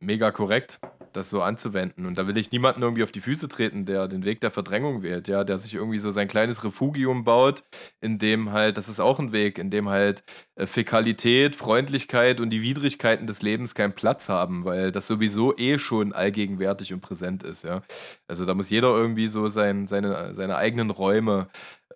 mega 0.00 0.30
korrekt 0.30 0.80
das 1.16 1.30
so 1.30 1.42
anzuwenden. 1.42 2.06
Und 2.06 2.18
da 2.18 2.26
will 2.26 2.36
ich 2.36 2.50
niemanden 2.50 2.82
irgendwie 2.82 3.02
auf 3.02 3.12
die 3.12 3.20
Füße 3.20 3.48
treten, 3.48 3.84
der 3.84 4.08
den 4.08 4.24
Weg 4.24 4.40
der 4.40 4.50
Verdrängung 4.50 5.02
wählt, 5.02 5.28
ja, 5.28 5.44
der 5.44 5.58
sich 5.58 5.74
irgendwie 5.74 5.98
so 5.98 6.10
sein 6.10 6.28
kleines 6.28 6.64
Refugium 6.64 7.24
baut, 7.24 7.64
in 8.00 8.18
dem 8.18 8.52
halt, 8.52 8.76
das 8.76 8.88
ist 8.88 9.00
auch 9.00 9.18
ein 9.18 9.32
Weg, 9.32 9.58
in 9.58 9.70
dem 9.70 9.88
halt 9.88 10.24
äh, 10.56 10.66
Fäkalität, 10.66 11.54
Freundlichkeit 11.54 12.40
und 12.40 12.50
die 12.50 12.62
Widrigkeiten 12.62 13.26
des 13.26 13.42
Lebens 13.42 13.74
keinen 13.74 13.94
Platz 13.94 14.28
haben, 14.28 14.64
weil 14.64 14.92
das 14.92 15.06
sowieso 15.06 15.56
eh 15.56 15.78
schon 15.78 16.12
allgegenwärtig 16.12 16.92
und 16.92 17.00
präsent 17.00 17.42
ist, 17.42 17.64
ja. 17.64 17.82
Also 18.28 18.44
da 18.44 18.54
muss 18.54 18.70
jeder 18.70 18.88
irgendwie 18.88 19.28
so 19.28 19.48
sein, 19.48 19.86
seine, 19.86 20.34
seine 20.34 20.56
eigenen 20.56 20.90
Räume 20.90 21.48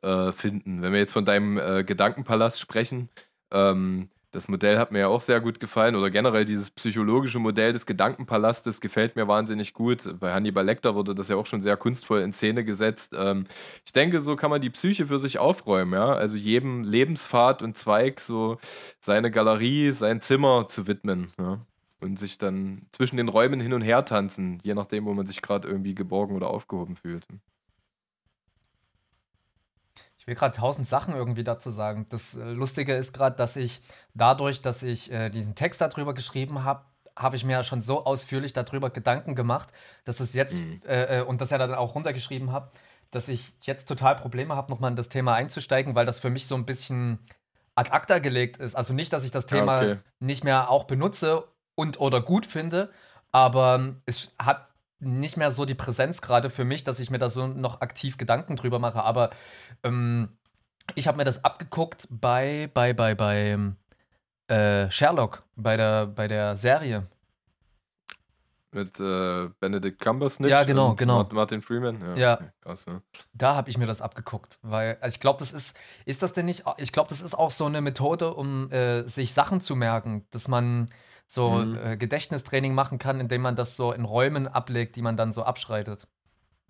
äh, 0.03 0.33
finden. 0.33 0.83
Wenn 0.83 0.93
wir 0.93 1.01
jetzt 1.01 1.13
von 1.13 1.25
deinem 1.25 1.59
äh, 1.59 1.85
Gedankenpalast 1.85 2.61
sprechen, 2.61 3.09
ähm, 3.51 4.11
das 4.39 4.49
Modell 4.49 4.79
hat 4.79 4.93
mir 4.93 5.01
ja 5.01 5.09
auch 5.09 5.21
sehr 5.21 5.41
gut 5.41 5.59
gefallen 5.59 5.97
oder 5.97 6.11
generell 6.11 6.45
dieses 6.45 6.71
psychologische 6.71 7.41
Modell 7.41 7.73
des 7.73 7.87
Gedankenpalastes 7.87 8.81
gefällt 8.81 9.17
mir 9.17 9.27
wahnsinnig 9.27 9.75
gut. 9.75 10.15
Bei 10.21 10.33
Hannibal 10.33 10.65
Lecter 10.65 10.95
wurde 10.95 11.13
das 11.13 11.27
ja 11.27 11.35
auch 11.35 11.47
schon 11.47 11.61
sehr 11.61 11.77
kunstvoll 11.77 12.21
in 12.21 12.33
Szene 12.33 12.65
gesetzt. 12.65 13.15
Ähm, 13.17 13.47
ich 13.85 13.93
denke, 13.93 14.21
so 14.21 14.37
kann 14.37 14.51
man 14.51 14.61
die 14.61 14.71
Psyche 14.71 15.09
für 15.09 15.19
sich 15.19 15.41
aufräumen, 15.41 15.93
ja. 15.93 16.13
Also 16.13 16.37
jedem 16.37 16.85
Lebenspfad 16.85 17.63
und 17.63 17.77
Zweig 17.77 18.21
so 18.21 18.59
seine 19.01 19.33
Galerie, 19.33 19.91
sein 19.91 20.21
Zimmer 20.21 20.69
zu 20.69 20.87
widmen, 20.87 21.33
ja? 21.39 21.59
Und 22.01 22.17
sich 22.17 22.39
dann 22.39 22.83
zwischen 22.93 23.17
den 23.17 23.29
Räumen 23.29 23.59
hin 23.59 23.73
und 23.73 23.83
her 23.83 24.05
tanzen, 24.05 24.61
je 24.63 24.75
nachdem, 24.75 25.05
wo 25.07 25.15
man 25.15 25.27
sich 25.27 25.43
gerade 25.43 25.67
irgendwie 25.67 25.97
geborgen 25.97 26.37
oder 26.37 26.49
aufgehoben 26.49 26.95
fühlt 26.95 27.27
will 30.29 30.35
gerade 30.35 30.57
tausend 30.57 30.87
Sachen 30.87 31.15
irgendwie 31.15 31.43
dazu 31.43 31.71
sagen. 31.71 32.07
Das 32.11 32.37
äh, 32.37 32.45
Lustige 32.51 32.95
ist 32.95 33.13
gerade, 33.13 33.35
dass 33.35 33.57
ich 33.57 33.81
dadurch, 34.15 34.63
dass 34.63 34.83
ich 34.83 35.11
äh, 35.11 35.31
diesen 35.31 35.55
Text 35.55 35.81
darüber 35.81 36.15
geschrieben 36.15 36.63
habe, 36.63 36.85
habe 37.17 37.35
ich 37.35 37.45
mir 37.45 37.53
ja 37.53 37.65
schon 37.65 37.81
so 37.81 38.05
ausführlich 38.05 38.53
darüber 38.53 38.91
Gedanken 38.91 39.35
gemacht, 39.35 39.71
dass 40.05 40.21
es 40.21 40.35
jetzt, 40.35 40.55
mhm. 40.55 40.83
äh, 40.87 41.19
äh 41.19 41.23
und 41.23 41.41
das 41.41 41.51
ja 41.51 41.59
dann 41.59 41.75
auch 41.75 41.97
runtergeschrieben 41.97 42.53
habe, 42.53 42.71
dass 43.11 43.29
ich 43.29 43.55
jetzt 43.63 43.87
total 43.87 44.15
Probleme 44.17 44.55
habe, 44.55 44.71
nochmal 44.71 44.91
in 44.91 44.97
das 44.97 45.09
Thema 45.09 45.35
einzusteigen, 45.35 45.95
weil 45.95 46.07
das 46.07 46.21
für 46.21 46.31
mich 46.31 46.47
so 46.47 46.55
ein 46.55 46.67
bisschen 46.67 47.19
ad 47.75 47.91
acta 47.91 48.19
gelegt 48.19 48.59
ist. 48.59 48.77
Also 48.77 48.93
nicht, 48.93 49.13
dass 49.13 49.25
ich 49.25 49.31
das 49.31 49.47
Thema 49.47 49.79
okay. 49.79 49.97
nicht 50.21 50.45
mehr 50.45 50.71
auch 50.71 50.85
benutze 50.85 51.45
und 51.75 51.99
oder 52.01 52.21
gut 52.21 52.45
finde, 52.45 52.91
aber 53.33 53.95
es 54.05 54.35
hat 54.39 54.68
nicht 55.01 55.37
mehr 55.37 55.53
so 55.53 55.65
die 55.65 55.75
Präsenz 55.75 56.21
gerade 56.21 56.51
für 56.51 56.65
mich, 56.65 56.85
dass 56.85 57.01
ich 57.01 57.11
mir 57.11 57.19
da 57.19 57.31
so 57.31 57.47
noch 57.47 57.81
aktiv 57.81 58.19
Gedanken 58.19 58.57
drüber 58.57 58.79
mache. 58.79 59.03
Aber 59.03 59.31
ähm, 59.83 60.31
ich 60.95 61.07
habe 61.07 61.19
mir 61.19 61.25
das 61.25 61.45
abgeguckt 61.45 62.09
bei, 62.11 62.71
bei, 62.75 62.93
bei, 62.93 63.15
bei 63.15 63.59
äh, 64.49 64.91
Sherlock, 64.91 65.45
bei 65.57 65.77
der, 65.77 66.07
bei 66.07 66.29
der 66.29 66.57
Serie. 66.57 67.07
Mit 68.71 69.01
äh, 69.01 69.49
Benedict 69.61 69.99
Cumbersnitch 69.99 70.51
ja, 70.51 70.65
genau, 70.65 70.91
und 70.91 70.99
genau. 70.99 71.27
Martin 71.33 71.63
Freeman. 71.63 72.01
Ja, 72.01 72.17
ja. 72.17 72.35
Okay, 72.35 72.51
krass, 72.61 72.85
ja. 72.87 73.01
Da 73.33 73.55
habe 73.55 73.71
ich 73.71 73.79
mir 73.79 73.87
das 73.87 74.03
abgeguckt, 74.03 74.59
weil 74.63 74.99
also 75.01 75.15
ich 75.15 75.21
glaube, 75.21 75.39
das 75.39 75.53
ist, 75.53 75.75
ist 76.05 76.23
das 76.23 76.35
denn 76.35 76.45
nicht, 76.45 76.65
ich 76.77 76.93
glaube, 76.93 77.09
das 77.09 77.23
ist 77.23 77.35
auch 77.35 77.51
so 77.51 77.65
eine 77.65 77.81
Methode, 77.81 78.35
um 78.35 78.71
äh, 78.71 79.09
sich 79.09 79.33
Sachen 79.33 79.63
zu 79.63 79.75
merken, 79.75 80.27
dass 80.33 80.49
man 80.49 80.91
so 81.29 81.51
mhm. 81.51 81.77
äh, 81.77 81.97
Gedächtnistraining 81.97 82.75
machen 82.75 82.99
kann, 82.99 83.21
indem 83.21 83.43
man 83.43 83.55
das 83.55 83.77
so 83.77 83.93
in 83.93 84.05
Räumen 84.05 84.49
ablegt, 84.49 84.97
die 84.97 85.03
man 85.03 85.17
dann 85.17 85.33
so 85.33 85.45
abschreitet. 85.45 86.09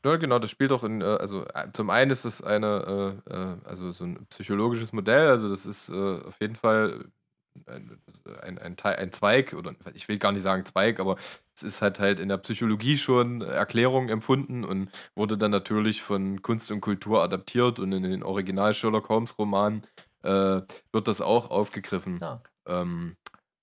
Ja, 0.04 0.16
genau, 0.16 0.38
das 0.38 0.50
spielt 0.50 0.72
auch 0.72 0.84
in, 0.84 1.00
äh, 1.00 1.04
also 1.04 1.44
äh, 1.46 1.68
zum 1.72 1.90
einen 1.90 2.10
ist 2.10 2.24
es 2.24 2.42
eine, 2.42 3.20
äh, 3.28 3.68
also 3.68 3.90
so 3.92 4.04
ein 4.04 4.26
psychologisches 4.26 4.92
Modell, 4.92 5.28
also 5.28 5.48
das 5.48 5.64
ist 5.64 5.90
auf 5.90 6.40
jeden 6.40 6.56
Fall 6.56 7.06
ein, 7.66 7.98
ein, 8.42 8.58
ein, 8.58 8.78
ein, 8.78 9.12
Zweig, 9.12 9.54
oder 9.54 9.74
ich 9.94 10.08
will 10.08 10.18
gar 10.18 10.32
nicht 10.32 10.42
sagen 10.42 10.64
Zweig, 10.64 11.00
aber 11.00 11.16
es 11.54 11.62
ist 11.62 11.82
halt 11.82 11.98
halt 11.98 12.20
in 12.20 12.28
der 12.28 12.38
Psychologie 12.38 12.98
schon 12.98 13.42
Erklärung 13.42 14.08
empfunden 14.08 14.64
und 14.64 14.90
wurde 15.14 15.36
dann 15.36 15.50
natürlich 15.50 16.02
von 16.02 16.42
Kunst 16.42 16.70
und 16.70 16.80
Kultur 16.80 17.22
adaptiert 17.22 17.80
und 17.80 17.92
in 17.92 18.04
den 18.04 18.22
Original 18.22 18.74
Sherlock 18.74 19.08
Holmes 19.08 19.38
Romanen 19.38 19.82
äh, 20.22 20.62
wird 20.92 21.08
das 21.08 21.20
auch 21.20 21.50
aufgegriffen. 21.50 22.18
Ja. 22.20 22.40
Ähm, 22.66 23.16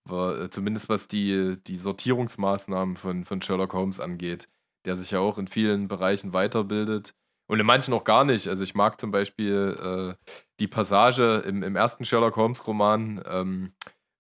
war, 0.06 0.40
äh, 0.40 0.50
zumindest 0.50 0.90
was 0.90 1.08
die, 1.08 1.56
die 1.68 1.78
Sortierungsmaßnahmen 1.78 2.96
von, 2.96 3.26
von 3.26 3.42
Sherlock 3.42 3.74
Holmes 3.74 4.00
angeht, 4.00 4.48
der 4.86 4.96
sich 4.96 5.12
ja 5.12 5.20
auch 5.20 5.38
in 5.38 5.48
vielen 5.48 5.88
Bereichen 5.88 6.34
weiterbildet. 6.34 7.14
Und 7.48 7.60
in 7.60 7.66
manchen 7.66 7.94
auch 7.94 8.04
gar 8.04 8.26
nicht. 8.26 8.48
Also 8.48 8.64
ich 8.64 8.74
mag 8.74 9.00
zum 9.00 9.12
Beispiel 9.12 10.16
äh, 10.20 10.32
die 10.60 10.68
Passage 10.68 11.44
im, 11.46 11.62
im 11.62 11.76
ersten 11.76 12.04
Sherlock 12.04 12.36
Holmes-Roman, 12.38 13.24
ähm, 13.28 13.74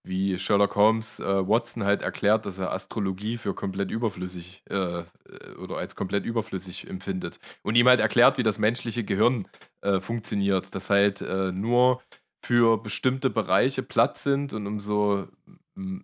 wie 0.03 0.37
Sherlock 0.37 0.75
Holmes 0.75 1.19
äh, 1.19 1.47
Watson 1.47 1.83
halt 1.83 2.03
erklärt, 2.03 2.45
dass 2.45 2.59
er 2.59 2.71
Astrologie 2.71 3.37
für 3.37 3.55
komplett 3.55 3.89
überflüssig 3.89 4.61
äh, 4.69 4.99
äh 4.99 5.03
oder 5.59 5.77
als 5.77 5.95
komplett 5.95 6.25
überflüssig 6.25 6.87
empfindet. 6.87 7.39
Und 7.63 7.75
ihm 7.75 7.87
halt 7.87 7.99
erklärt, 7.99 8.37
wie 8.37 8.43
das 8.43 8.59
menschliche 8.59 9.03
Gehirn 9.03 9.47
äh, 9.81 9.99
funktioniert, 9.99 10.75
dass 10.75 10.91
halt 10.91 11.21
äh, 11.21 11.51
nur 11.51 12.01
für 12.43 12.77
bestimmte 12.77 13.31
Bereiche 13.31 13.81
Platz 13.81 14.21
sind 14.21 14.53
und 14.53 14.67
umso 14.67 15.27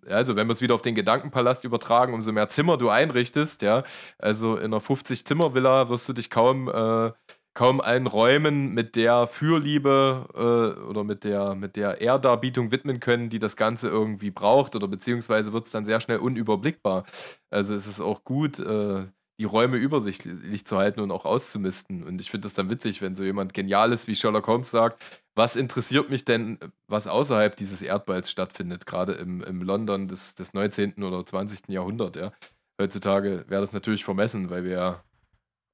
also 0.06 0.36
wenn 0.36 0.46
wir 0.46 0.52
es 0.52 0.60
wieder 0.60 0.74
auf 0.74 0.82
den 0.82 0.94
Gedankenpalast 0.94 1.64
übertragen, 1.64 2.14
umso 2.14 2.32
mehr 2.32 2.48
Zimmer 2.48 2.76
du 2.76 2.90
einrichtest, 2.90 3.62
ja, 3.62 3.84
also 4.18 4.56
in 4.56 4.66
einer 4.66 4.80
50-Zimmer-Villa 4.80 5.88
wirst 5.88 6.08
du 6.08 6.12
dich 6.12 6.30
kaum, 6.30 6.68
äh, 6.68 7.12
kaum 7.54 7.80
allen 7.80 8.06
Räumen 8.06 8.74
mit 8.74 8.96
der 8.96 9.26
Fürliebe 9.26 10.26
äh, 10.34 10.82
oder 10.84 11.04
mit 11.04 11.24
der, 11.24 11.54
mit 11.54 11.76
der 11.76 12.00
Ehrdarbietung 12.00 12.70
widmen 12.70 13.00
können, 13.00 13.30
die 13.30 13.38
das 13.38 13.56
Ganze 13.56 13.88
irgendwie 13.88 14.30
braucht 14.30 14.76
oder 14.76 14.88
beziehungsweise 14.88 15.52
wird 15.52 15.66
es 15.66 15.72
dann 15.72 15.86
sehr 15.86 16.00
schnell 16.00 16.18
unüberblickbar. 16.18 17.04
Also 17.50 17.74
es 17.74 17.86
ist 17.86 18.00
auch 18.00 18.24
gut, 18.24 18.58
äh, 18.60 19.06
die 19.42 19.46
Räume 19.46 19.76
übersichtlich 19.76 20.64
zu 20.64 20.78
halten 20.78 21.00
und 21.00 21.10
auch 21.10 21.24
auszumisten. 21.24 22.04
Und 22.04 22.20
ich 22.20 22.30
finde 22.30 22.46
das 22.46 22.54
dann 22.54 22.70
witzig, 22.70 23.02
wenn 23.02 23.16
so 23.16 23.24
jemand 23.24 23.54
Geniales 23.54 24.06
wie 24.06 24.14
Sherlock 24.14 24.46
Holmes 24.46 24.70
sagt, 24.70 25.02
was 25.34 25.56
interessiert 25.56 26.10
mich 26.10 26.24
denn, 26.24 26.60
was 26.86 27.08
außerhalb 27.08 27.56
dieses 27.56 27.82
Erdballs 27.82 28.30
stattfindet, 28.30 28.86
gerade 28.86 29.14
im, 29.14 29.42
im 29.42 29.60
London 29.60 30.06
des, 30.06 30.36
des 30.36 30.54
19. 30.54 31.02
oder 31.02 31.26
20. 31.26 31.70
Jahrhunderts, 31.70 32.16
ja. 32.16 32.32
Heutzutage 32.80 33.44
wäre 33.48 33.62
das 33.62 33.72
natürlich 33.72 34.04
vermessen, 34.04 34.48
weil 34.48 34.62
wir 34.62 34.72
ja 34.72 35.04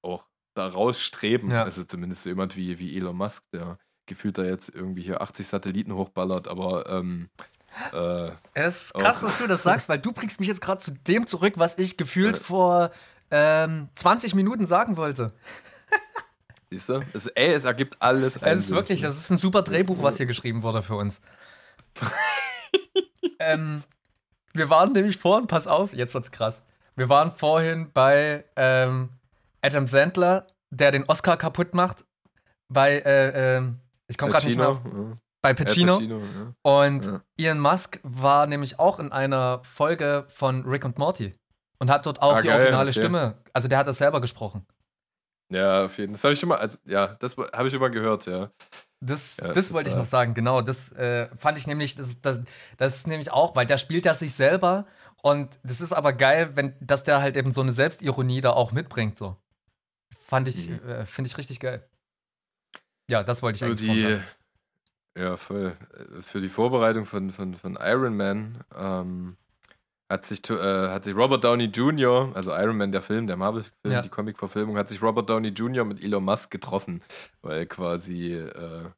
auch 0.02 0.26
daraus 0.54 0.98
streben. 0.98 1.50
Ja. 1.50 1.64
Also 1.64 1.84
zumindest 1.84 2.22
so 2.22 2.30
jemand 2.30 2.56
wie, 2.56 2.78
wie 2.78 2.96
Elon 2.96 3.16
Musk, 3.16 3.44
der 3.52 3.78
gefühlt 4.06 4.38
da 4.38 4.44
jetzt 4.44 4.74
irgendwie 4.74 5.02
hier 5.02 5.20
80 5.20 5.46
Satelliten 5.46 5.92
hochballert, 5.92 6.48
aber 6.48 6.88
ähm, 6.88 7.28
Äh, 7.92 8.32
es 8.54 8.86
ist 8.86 8.94
krass, 8.94 9.20
dass 9.20 9.38
du 9.38 9.46
das 9.46 9.62
sagst, 9.62 9.88
weil 9.88 9.98
du 9.98 10.12
bringst 10.12 10.40
mich 10.40 10.48
jetzt 10.48 10.60
gerade 10.60 10.80
zu 10.80 10.92
dem 10.92 11.26
zurück, 11.26 11.54
was 11.56 11.78
ich 11.78 11.96
gefühlt 11.96 12.38
vor 12.38 12.90
ähm, 13.30 13.88
20 13.94 14.34
Minuten 14.34 14.66
sagen 14.66 14.96
wollte. 14.96 15.32
Siehst 16.70 16.88
du? 16.88 17.00
Es, 17.14 17.26
ey, 17.28 17.52
es 17.52 17.64
ergibt 17.64 17.96
alles 18.00 18.36
Es 18.36 18.60
ist 18.60 18.70
wirklich, 18.70 19.00
das 19.00 19.16
ist 19.16 19.30
ein 19.30 19.38
super 19.38 19.62
Drehbuch, 19.62 20.02
was 20.02 20.18
hier 20.18 20.26
geschrieben 20.26 20.62
wurde 20.62 20.82
für 20.82 20.96
uns. 20.96 21.20
ähm, 23.38 23.82
wir 24.52 24.68
waren 24.68 24.92
nämlich 24.92 25.16
vorhin, 25.16 25.46
pass 25.46 25.66
auf, 25.66 25.92
jetzt 25.94 26.14
wird's 26.14 26.30
krass. 26.30 26.62
Wir 26.94 27.08
waren 27.08 27.32
vorhin 27.32 27.90
bei 27.92 28.44
ähm, 28.56 29.10
Adam 29.62 29.86
Sandler, 29.86 30.46
der 30.70 30.90
den 30.90 31.04
Oscar 31.04 31.36
kaputt 31.36 31.72
macht. 31.72 32.04
Bei, 32.68 32.98
äh, 32.98 33.58
äh, 33.58 33.62
ich 34.08 34.18
komme 34.18 34.32
gerade 34.32 34.46
nicht 34.46 34.58
mehr 34.58 34.68
auf. 34.68 34.80
Ja. 34.84 35.16
Bei 35.40 35.54
Pacino. 35.54 35.94
Pacino 35.94 36.18
ja. 36.18 36.54
Und 36.62 37.06
ja. 37.06 37.20
Elon 37.38 37.60
Musk 37.60 38.00
war 38.02 38.46
nämlich 38.46 38.78
auch 38.78 38.98
in 38.98 39.12
einer 39.12 39.60
Folge 39.62 40.24
von 40.28 40.66
Rick 40.66 40.84
und 40.84 40.98
Morty 40.98 41.32
und 41.78 41.90
hat 41.90 42.06
dort 42.06 42.20
auch 42.22 42.36
ah, 42.36 42.40
die 42.40 42.48
geil, 42.48 42.58
originale 42.58 42.90
okay. 42.90 43.00
Stimme. 43.00 43.38
Also 43.52 43.68
der 43.68 43.78
hat 43.78 43.88
das 43.88 43.98
selber 43.98 44.20
gesprochen. 44.20 44.66
Ja, 45.50 45.84
auf 45.84 45.96
jeden 45.98 46.14
Fall. 46.14 46.18
Das 46.18 46.24
habe 46.24 46.34
ich 46.34 46.46
mal, 46.46 46.58
also 46.58 46.78
ja, 46.84 47.16
das 47.20 47.36
habe 47.36 47.68
ich 47.68 47.78
mal 47.78 47.90
gehört, 47.90 48.26
ja. 48.26 48.50
Das, 49.00 49.36
ja, 49.36 49.52
das 49.52 49.72
wollte 49.72 49.88
ich 49.88 49.96
noch 49.96 50.06
sagen, 50.06 50.34
genau. 50.34 50.60
Das 50.60 50.92
äh, 50.92 51.28
fand 51.36 51.56
ich 51.56 51.66
nämlich, 51.66 51.94
das, 51.94 52.20
das, 52.20 52.40
das 52.76 52.96
ist 52.96 53.06
nämlich 53.06 53.30
auch, 53.30 53.54
weil 53.56 53.66
der 53.66 53.78
spielt 53.78 54.04
ja 54.04 54.14
sich 54.14 54.34
selber 54.34 54.86
und 55.22 55.58
das 55.62 55.80
ist 55.80 55.92
aber 55.92 56.12
geil, 56.12 56.50
wenn, 56.54 56.74
dass 56.80 57.04
der 57.04 57.20
halt 57.20 57.36
eben 57.36 57.52
so 57.52 57.60
eine 57.60 57.72
Selbstironie 57.72 58.40
da 58.40 58.50
auch 58.50 58.72
mitbringt, 58.72 59.18
so. 59.18 59.36
Fand 60.20 60.48
ich, 60.48 60.68
mhm. 60.68 60.88
äh, 60.88 61.06
finde 61.06 61.28
ich 61.28 61.38
richtig 61.38 61.60
geil. 61.60 61.88
Ja, 63.10 63.22
das 63.22 63.42
wollte 63.42 63.56
ich 63.56 63.64
eigentlich 63.64 63.90
die, 63.90 64.20
Ja, 65.18 65.36
voll. 65.36 65.76
Für 66.20 66.40
die 66.40 66.50
Vorbereitung 66.50 67.06
von, 67.06 67.30
von, 67.30 67.54
von 67.54 67.78
Iron 67.80 68.16
Man 68.16 68.64
ähm, 68.76 69.36
hat 70.08 70.24
sich, 70.24 70.48
äh, 70.50 70.88
hat 70.88 71.04
sich 71.04 71.14
Robert 71.14 71.44
Downey 71.44 71.66
Jr., 71.66 72.30
also 72.34 72.52
Iron 72.52 72.76
Man, 72.76 72.92
der 72.92 73.02
Film, 73.02 73.26
der 73.26 73.36
Marvel-Film, 73.36 73.92
ja. 73.92 74.02
die 74.02 74.08
Comic-Verfilmung, 74.08 74.78
hat 74.78 74.88
sich 74.88 75.02
Robert 75.02 75.28
Downey 75.28 75.48
Jr. 75.48 75.84
mit 75.84 76.02
Elon 76.02 76.24
Musk 76.24 76.50
getroffen, 76.50 77.02
weil 77.42 77.66
quasi 77.66 78.34
äh, 78.34 78.90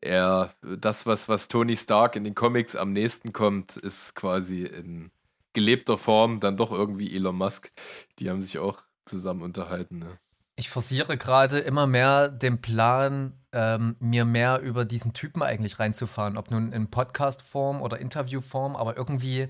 er, 0.00 0.54
das, 0.62 1.06
was, 1.06 1.28
was 1.28 1.48
Tony 1.48 1.76
Stark 1.76 2.16
in 2.16 2.24
den 2.24 2.34
Comics 2.34 2.74
am 2.76 2.92
nächsten 2.92 3.32
kommt, 3.32 3.76
ist 3.76 4.14
quasi 4.14 4.64
in 4.64 5.10
gelebter 5.52 5.96
Form 5.96 6.40
dann 6.40 6.56
doch 6.56 6.72
irgendwie 6.72 7.14
Elon 7.14 7.36
Musk. 7.36 7.72
Die 8.18 8.28
haben 8.28 8.42
sich 8.42 8.58
auch 8.58 8.82
zusammen 9.04 9.42
unterhalten. 9.42 10.00
Ne? 10.00 10.18
Ich 10.56 10.68
forciere 10.68 11.16
gerade 11.16 11.58
immer 11.58 11.86
mehr 11.86 12.28
den 12.28 12.60
Plan, 12.60 13.38
ähm, 13.52 13.96
mir 14.00 14.24
mehr 14.24 14.60
über 14.60 14.84
diesen 14.84 15.12
Typen 15.12 15.42
eigentlich 15.42 15.78
reinzufahren, 15.78 16.36
ob 16.36 16.50
nun 16.50 16.72
in 16.72 16.90
Podcast-Form 16.90 17.82
oder 17.82 17.98
Interview-Form, 17.98 18.74
aber 18.74 18.96
irgendwie 18.96 19.48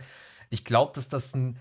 ich 0.51 0.65
glaube, 0.65 0.93
dass 0.95 1.09
das 1.09 1.35
ein. 1.35 1.59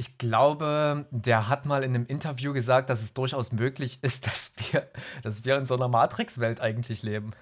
Ich 0.00 0.16
glaube, 0.16 1.06
der 1.10 1.48
hat 1.48 1.66
mal 1.66 1.82
in 1.82 1.92
einem 1.92 2.06
Interview 2.06 2.52
gesagt, 2.52 2.88
dass 2.88 3.02
es 3.02 3.14
durchaus 3.14 3.50
möglich 3.50 3.98
ist, 4.02 4.26
dass 4.26 4.52
wir, 4.58 4.88
dass 5.22 5.44
wir 5.44 5.56
in 5.56 5.66
so 5.66 5.74
einer 5.74 5.88
Matrix-Welt 5.88 6.60
eigentlich 6.60 7.02
leben. 7.02 7.32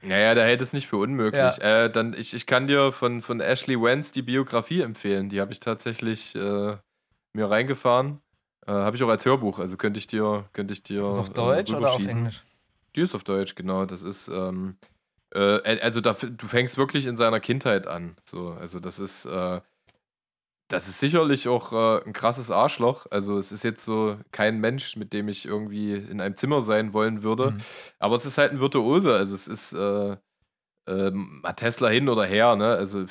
Naja, 0.00 0.34
der 0.34 0.44
hält 0.44 0.60
es 0.60 0.72
nicht 0.72 0.86
für 0.86 0.98
unmöglich. 0.98 1.56
Ja. 1.58 1.84
Äh, 1.84 1.90
dann, 1.90 2.14
ich, 2.14 2.34
ich 2.34 2.46
kann 2.46 2.66
dir 2.66 2.92
von, 2.92 3.22
von 3.22 3.40
Ashley 3.40 3.80
Wentz 3.80 4.12
die 4.12 4.22
Biografie 4.22 4.82
empfehlen. 4.82 5.28
Die 5.28 5.40
habe 5.40 5.52
ich 5.52 5.60
tatsächlich 5.60 6.34
äh, 6.34 6.76
mir 7.32 7.50
reingefahren. 7.50 8.20
Äh, 8.66 8.72
habe 8.72 8.96
ich 8.96 9.02
auch 9.02 9.08
als 9.08 9.24
Hörbuch, 9.24 9.58
also 9.58 9.76
könnte 9.76 9.98
ich 9.98 10.06
dir, 10.06 10.48
könnte 10.52 10.72
ich 10.72 10.82
dir. 10.82 11.00
Ist 11.00 11.08
das 11.08 11.18
auf 11.18 11.30
Deutsch 11.30 11.72
oder 11.72 11.92
auf 11.92 12.06
Englisch? 12.06 12.42
Die 12.96 13.00
ist 13.00 13.14
auf 13.14 13.24
Deutsch, 13.24 13.54
genau. 13.54 13.84
Das 13.86 14.02
ist, 14.02 14.28
ähm, 14.28 14.76
äh, 15.34 15.80
also 15.80 16.00
da, 16.00 16.12
du 16.12 16.46
fängst 16.46 16.76
wirklich 16.78 17.06
in 17.06 17.16
seiner 17.16 17.40
Kindheit 17.40 17.86
an. 17.86 18.16
So, 18.24 18.50
also 18.50 18.80
das 18.80 18.98
ist, 18.98 19.24
äh, 19.26 19.60
das 20.68 20.88
ist 20.88 21.00
sicherlich 21.00 21.48
auch 21.48 21.72
äh, 21.72 22.04
ein 22.04 22.12
krasses 22.12 22.50
Arschloch. 22.50 23.06
Also 23.10 23.38
es 23.38 23.52
ist 23.52 23.64
jetzt 23.64 23.84
so 23.84 24.18
kein 24.32 24.60
Mensch, 24.60 24.96
mit 24.96 25.12
dem 25.12 25.28
ich 25.28 25.44
irgendwie 25.44 25.94
in 25.94 26.20
einem 26.20 26.36
Zimmer 26.36 26.62
sein 26.62 26.92
wollen 26.92 27.22
würde. 27.22 27.52
Mhm. 27.52 27.58
Aber 27.98 28.16
es 28.16 28.24
ist 28.24 28.38
halt 28.38 28.52
ein 28.52 28.60
Virtuose. 28.60 29.14
Also 29.14 29.34
es 29.34 29.46
ist 29.48 29.72
äh, 29.72 30.16
ähm, 30.86 31.42
Tesla 31.56 31.88
hin 31.88 32.08
oder 32.08 32.24
her, 32.24 32.56
ne? 32.56 32.66
Also 32.74 33.06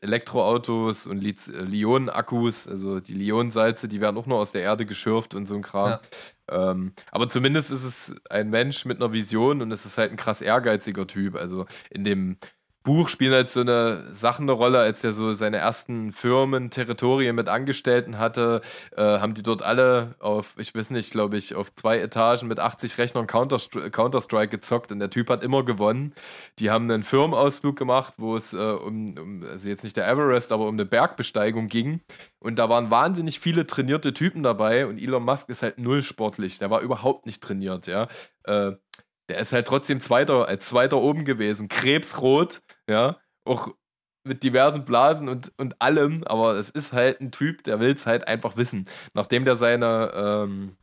Elektroautos 0.00 1.06
und 1.06 1.18
Li-Ionen-Akkus, 1.18 2.66
also 2.66 3.00
die 3.00 3.14
Lionsalze, 3.14 3.88
die 3.88 4.00
werden 4.00 4.16
auch 4.16 4.26
nur 4.26 4.38
aus 4.38 4.52
der 4.52 4.62
Erde 4.62 4.86
geschürft 4.86 5.34
und 5.34 5.46
so 5.46 5.56
ein 5.56 5.62
Kram. 5.62 5.98
Ja. 6.50 6.70
Ähm, 6.70 6.92
aber 7.10 7.28
zumindest 7.28 7.70
ist 7.70 7.84
es 7.84 8.14
ein 8.30 8.50
Mensch 8.50 8.84
mit 8.84 8.98
einer 8.98 9.12
Vision 9.12 9.62
und 9.62 9.70
es 9.72 9.84
ist 9.84 9.98
halt 9.98 10.10
ein 10.10 10.16
krass 10.16 10.40
ehrgeiziger 10.40 11.06
Typ. 11.06 11.36
Also 11.36 11.66
in 11.90 12.04
dem 12.04 12.38
Buch 12.84 13.08
spielen 13.08 13.32
halt 13.32 13.48
so 13.48 13.60
eine 13.60 14.12
Sachen 14.12 14.42
eine 14.42 14.52
Rolle, 14.52 14.78
als 14.78 15.02
er 15.02 15.14
so 15.14 15.32
seine 15.32 15.56
ersten 15.56 16.12
Firmen, 16.12 16.68
Territorien 16.68 17.34
mit 17.34 17.48
Angestellten 17.48 18.18
hatte, 18.18 18.60
äh, 18.94 19.02
haben 19.02 19.32
die 19.32 19.42
dort 19.42 19.62
alle 19.62 20.14
auf, 20.18 20.54
ich 20.58 20.74
weiß 20.74 20.90
nicht, 20.90 21.10
glaube 21.10 21.38
ich, 21.38 21.54
auf 21.54 21.74
zwei 21.74 21.98
Etagen 21.98 22.46
mit 22.46 22.60
80 22.60 22.98
Rechnern 22.98 23.26
Counter-Strike 23.26 23.90
Counter 23.90 24.46
gezockt 24.46 24.92
und 24.92 24.98
der 24.98 25.08
Typ 25.08 25.30
hat 25.30 25.42
immer 25.42 25.64
gewonnen. 25.64 26.12
Die 26.58 26.70
haben 26.70 26.90
einen 26.90 27.04
Firmenausflug 27.04 27.74
gemacht, 27.74 28.14
wo 28.18 28.36
es 28.36 28.52
äh, 28.52 28.58
um, 28.58 29.16
um, 29.18 29.42
also 29.50 29.66
jetzt 29.66 29.82
nicht 29.82 29.96
der 29.96 30.06
Everest, 30.06 30.52
aber 30.52 30.68
um 30.68 30.74
eine 30.74 30.84
Bergbesteigung 30.84 31.68
ging. 31.68 32.02
Und 32.38 32.58
da 32.58 32.68
waren 32.68 32.90
wahnsinnig 32.90 33.40
viele 33.40 33.66
trainierte 33.66 34.12
Typen 34.12 34.42
dabei 34.42 34.86
und 34.86 34.98
Elon 35.00 35.24
Musk 35.24 35.48
ist 35.48 35.62
halt 35.62 35.78
null 35.78 36.02
sportlich. 36.02 36.58
Der 36.58 36.68
war 36.68 36.82
überhaupt 36.82 37.24
nicht 37.24 37.42
trainiert, 37.42 37.86
ja. 37.86 38.08
Äh, 38.44 38.72
der 39.28 39.38
ist 39.38 39.52
halt 39.52 39.66
trotzdem 39.66 40.00
Zweiter, 40.00 40.46
als 40.46 40.68
Zweiter 40.68 40.98
oben 40.98 41.24
gewesen. 41.24 41.68
Krebsrot, 41.68 42.60
ja. 42.88 43.16
Auch 43.44 43.74
mit 44.24 44.42
diversen 44.42 44.84
Blasen 44.84 45.28
und, 45.28 45.52
und 45.58 45.80
allem, 45.80 46.24
aber 46.24 46.56
es 46.56 46.70
ist 46.70 46.92
halt 46.92 47.20
ein 47.20 47.30
Typ, 47.30 47.62
der 47.64 47.78
will 47.78 47.92
es 47.92 48.06
halt 48.06 48.26
einfach 48.26 48.56
wissen. 48.56 48.88
Nachdem 49.12 49.44
der 49.44 49.56
seine, 49.56 50.12
ähm, 50.14 50.76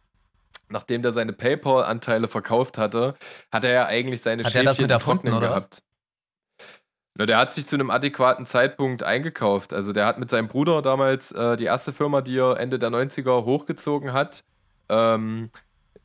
nachdem 0.70 1.02
der 1.02 1.12
seine 1.12 1.34
PayPal-Anteile 1.34 2.28
verkauft 2.28 2.78
hatte, 2.78 3.16
hat 3.52 3.64
er 3.64 3.72
ja 3.72 3.86
eigentlich 3.88 4.22
seine 4.22 4.44
hat 4.44 4.52
Schäfchen 4.52 4.90
er 4.90 5.00
trocknen 5.00 5.40
gehabt. 5.40 5.82
Na, 7.16 7.26
der 7.26 7.38
hat 7.38 7.52
sich 7.52 7.68
zu 7.68 7.76
einem 7.76 7.90
adäquaten 7.90 8.46
Zeitpunkt 8.46 9.04
eingekauft. 9.04 9.74
Also 9.74 9.92
der 9.92 10.06
hat 10.06 10.18
mit 10.18 10.30
seinem 10.30 10.48
Bruder 10.48 10.82
damals 10.82 11.32
äh, 11.32 11.58
die 11.58 11.66
erste 11.66 11.92
Firma, 11.92 12.22
die 12.22 12.38
er 12.38 12.58
Ende 12.58 12.80
der 12.80 12.90
90er 12.90 13.44
hochgezogen 13.44 14.14
hat, 14.14 14.44
ähm, 14.88 15.50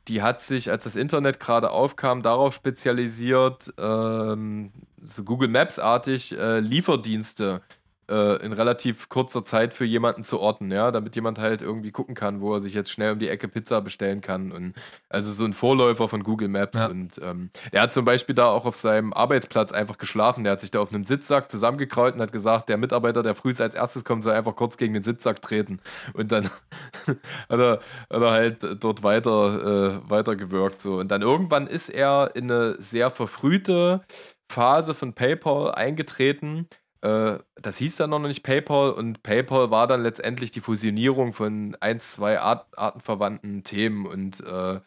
die 0.08 0.22
hat 0.22 0.40
sich, 0.40 0.70
als 0.70 0.84
das 0.84 0.96
Internet 0.96 1.40
gerade 1.40 1.70
aufkam, 1.70 2.22
darauf 2.22 2.54
spezialisiert, 2.54 3.72
ähm, 3.78 4.72
so 5.06 5.24
Google 5.24 5.48
Maps-artig 5.48 6.36
äh, 6.36 6.60
Lieferdienste 6.60 7.62
äh, 8.08 8.44
in 8.44 8.52
relativ 8.52 9.08
kurzer 9.08 9.44
Zeit 9.44 9.74
für 9.74 9.84
jemanden 9.84 10.22
zu 10.22 10.40
orten, 10.40 10.70
ja, 10.70 10.90
damit 10.90 11.16
jemand 11.16 11.38
halt 11.38 11.62
irgendwie 11.62 11.90
gucken 11.90 12.14
kann, 12.14 12.40
wo 12.40 12.54
er 12.54 12.60
sich 12.60 12.74
jetzt 12.74 12.90
schnell 12.90 13.12
um 13.12 13.18
die 13.18 13.28
Ecke 13.28 13.48
Pizza 13.48 13.80
bestellen 13.80 14.20
kann. 14.20 14.52
Und 14.52 14.74
also 15.08 15.32
so 15.32 15.44
ein 15.44 15.52
Vorläufer 15.52 16.08
von 16.08 16.22
Google 16.22 16.48
Maps. 16.48 16.78
Ja. 16.78 16.86
Und 16.88 17.20
ähm, 17.22 17.50
er 17.72 17.82
hat 17.82 17.92
zum 17.92 18.04
Beispiel 18.04 18.34
da 18.34 18.46
auch 18.46 18.66
auf 18.66 18.76
seinem 18.76 19.12
Arbeitsplatz 19.12 19.72
einfach 19.72 19.98
geschlafen. 19.98 20.44
Der 20.44 20.52
hat 20.52 20.60
sich 20.60 20.70
da 20.70 20.80
auf 20.80 20.92
einem 20.92 21.04
Sitzsack 21.04 21.50
zusammengekraut 21.50 22.14
und 22.14 22.20
hat 22.20 22.32
gesagt, 22.32 22.68
der 22.68 22.76
Mitarbeiter, 22.76 23.22
der 23.22 23.34
früh 23.34 23.52
als 23.58 23.74
erstes 23.74 24.04
kommt, 24.04 24.22
soll 24.22 24.34
einfach 24.34 24.54
kurz 24.54 24.76
gegen 24.76 24.94
den 24.94 25.04
Sitzsack 25.04 25.42
treten. 25.42 25.80
Und 26.12 26.32
dann 26.32 26.44
hat, 27.06 27.58
er, 27.58 27.80
hat 28.10 28.22
er 28.22 28.30
halt 28.30 28.84
dort 28.84 29.02
weiter, 29.02 30.02
äh, 30.04 30.10
weiter 30.10 30.36
gewirkt. 30.36 30.80
So. 30.80 30.98
Und 30.98 31.10
dann 31.10 31.22
irgendwann 31.22 31.66
ist 31.66 31.88
er 31.88 32.30
in 32.34 32.50
eine 32.50 32.80
sehr 32.80 33.10
verfrühte 33.10 34.02
Phase 34.48 34.94
von 34.94 35.12
PayPal 35.12 35.72
eingetreten 35.72 36.68
äh, 37.06 37.38
das 37.54 37.76
hieß 37.78 37.96
dann 37.96 38.10
noch 38.10 38.18
nicht 38.18 38.42
PayPal 38.42 38.90
und 38.90 39.22
PayPal 39.22 39.70
war 39.70 39.86
dann 39.86 40.02
letztendlich 40.02 40.50
die 40.50 40.60
Fusionierung 40.60 41.32
von 41.32 41.76
ein, 41.80 42.00
zwei 42.00 42.40
Art, 42.40 42.66
artenverwandten 42.76 43.64
Themen 43.64 44.06
und 44.06 44.40
äh, 44.40 44.80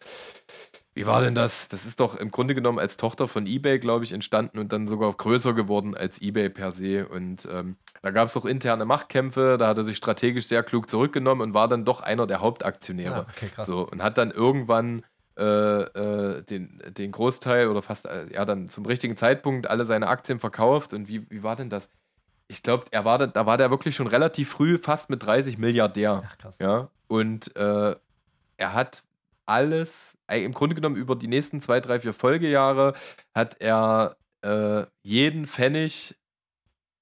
wie 0.92 1.06
war 1.06 1.20
denn 1.20 1.36
das? 1.36 1.68
Das 1.68 1.86
ist 1.86 2.00
doch 2.00 2.16
im 2.16 2.32
Grunde 2.32 2.54
genommen 2.54 2.80
als 2.80 2.96
Tochter 2.96 3.28
von 3.28 3.46
eBay, 3.46 3.78
glaube 3.78 4.04
ich, 4.04 4.12
entstanden 4.12 4.58
und 4.58 4.72
dann 4.72 4.88
sogar 4.88 5.12
größer 5.12 5.54
geworden 5.54 5.96
als 5.96 6.20
eBay 6.20 6.50
per 6.50 6.72
se. 6.72 7.08
Und 7.08 7.48
ähm, 7.50 7.76
da 8.02 8.10
gab 8.10 8.26
es 8.26 8.36
auch 8.36 8.44
interne 8.44 8.84
Machtkämpfe, 8.84 9.56
da 9.56 9.68
hat 9.68 9.78
er 9.78 9.84
sich 9.84 9.96
strategisch 9.96 10.46
sehr 10.46 10.64
klug 10.64 10.90
zurückgenommen 10.90 11.42
und 11.42 11.54
war 11.54 11.68
dann 11.68 11.84
doch 11.84 12.00
einer 12.00 12.26
der 12.26 12.40
Hauptaktionäre. 12.40 13.26
Ah, 13.26 13.26
okay. 13.30 13.50
So, 13.62 13.86
und 13.86 14.02
hat 14.02 14.18
dann 14.18 14.32
irgendwann 14.32 15.02
äh, 15.40 15.82
äh, 15.82 16.42
den, 16.42 16.82
den 16.96 17.10
Großteil 17.10 17.68
oder 17.68 17.82
fast, 17.82 18.06
äh, 18.06 18.26
ja, 18.32 18.44
dann 18.44 18.68
zum 18.68 18.86
richtigen 18.86 19.16
Zeitpunkt 19.16 19.68
alle 19.68 19.84
seine 19.84 20.08
Aktien 20.08 20.38
verkauft. 20.38 20.92
Und 20.92 21.08
wie, 21.08 21.28
wie 21.30 21.42
war 21.42 21.56
denn 21.56 21.70
das? 21.70 21.88
ich 22.50 22.64
glaube, 22.64 22.86
er 22.90 23.04
war 23.04 23.16
da, 23.16 23.26
da 23.28 23.46
war 23.46 23.56
der 23.56 23.70
wirklich 23.70 23.94
schon 23.94 24.08
relativ 24.08 24.50
früh 24.50 24.76
fast 24.76 25.08
mit 25.08 25.22
30 25.22 25.56
Milliardär. 25.56 26.20
Ach, 26.24 26.36
krass. 26.36 26.58
Ja. 26.58 26.90
Und 27.06 27.54
äh, 27.56 27.94
er 28.56 28.74
hat 28.74 29.04
alles, 29.46 30.18
im 30.28 30.52
Grunde 30.52 30.74
genommen 30.74 30.96
über 30.96 31.14
die 31.16 31.28
nächsten 31.28 31.60
zwei, 31.60 31.80
drei, 31.80 32.00
vier 32.00 32.12
Folgejahre 32.12 32.94
hat 33.34 33.60
er 33.60 34.16
äh, 34.42 34.84
jeden 35.02 35.46
Pfennig 35.46 36.16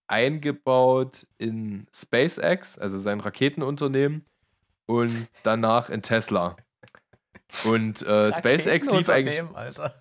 eingebaut 0.06 1.26
in 1.38 1.86
SpaceX, 1.94 2.78
also 2.78 2.98
sein 2.98 3.20
Raketenunternehmen, 3.20 4.24
und 4.86 5.28
danach 5.42 5.90
in 5.90 6.02
Tesla. 6.02 6.56
Und 7.64 8.02
äh, 8.02 8.32
SpaceX 8.32 8.90
lief 8.90 9.08
eigentlich. 9.08 9.42
Alter. 9.54 9.94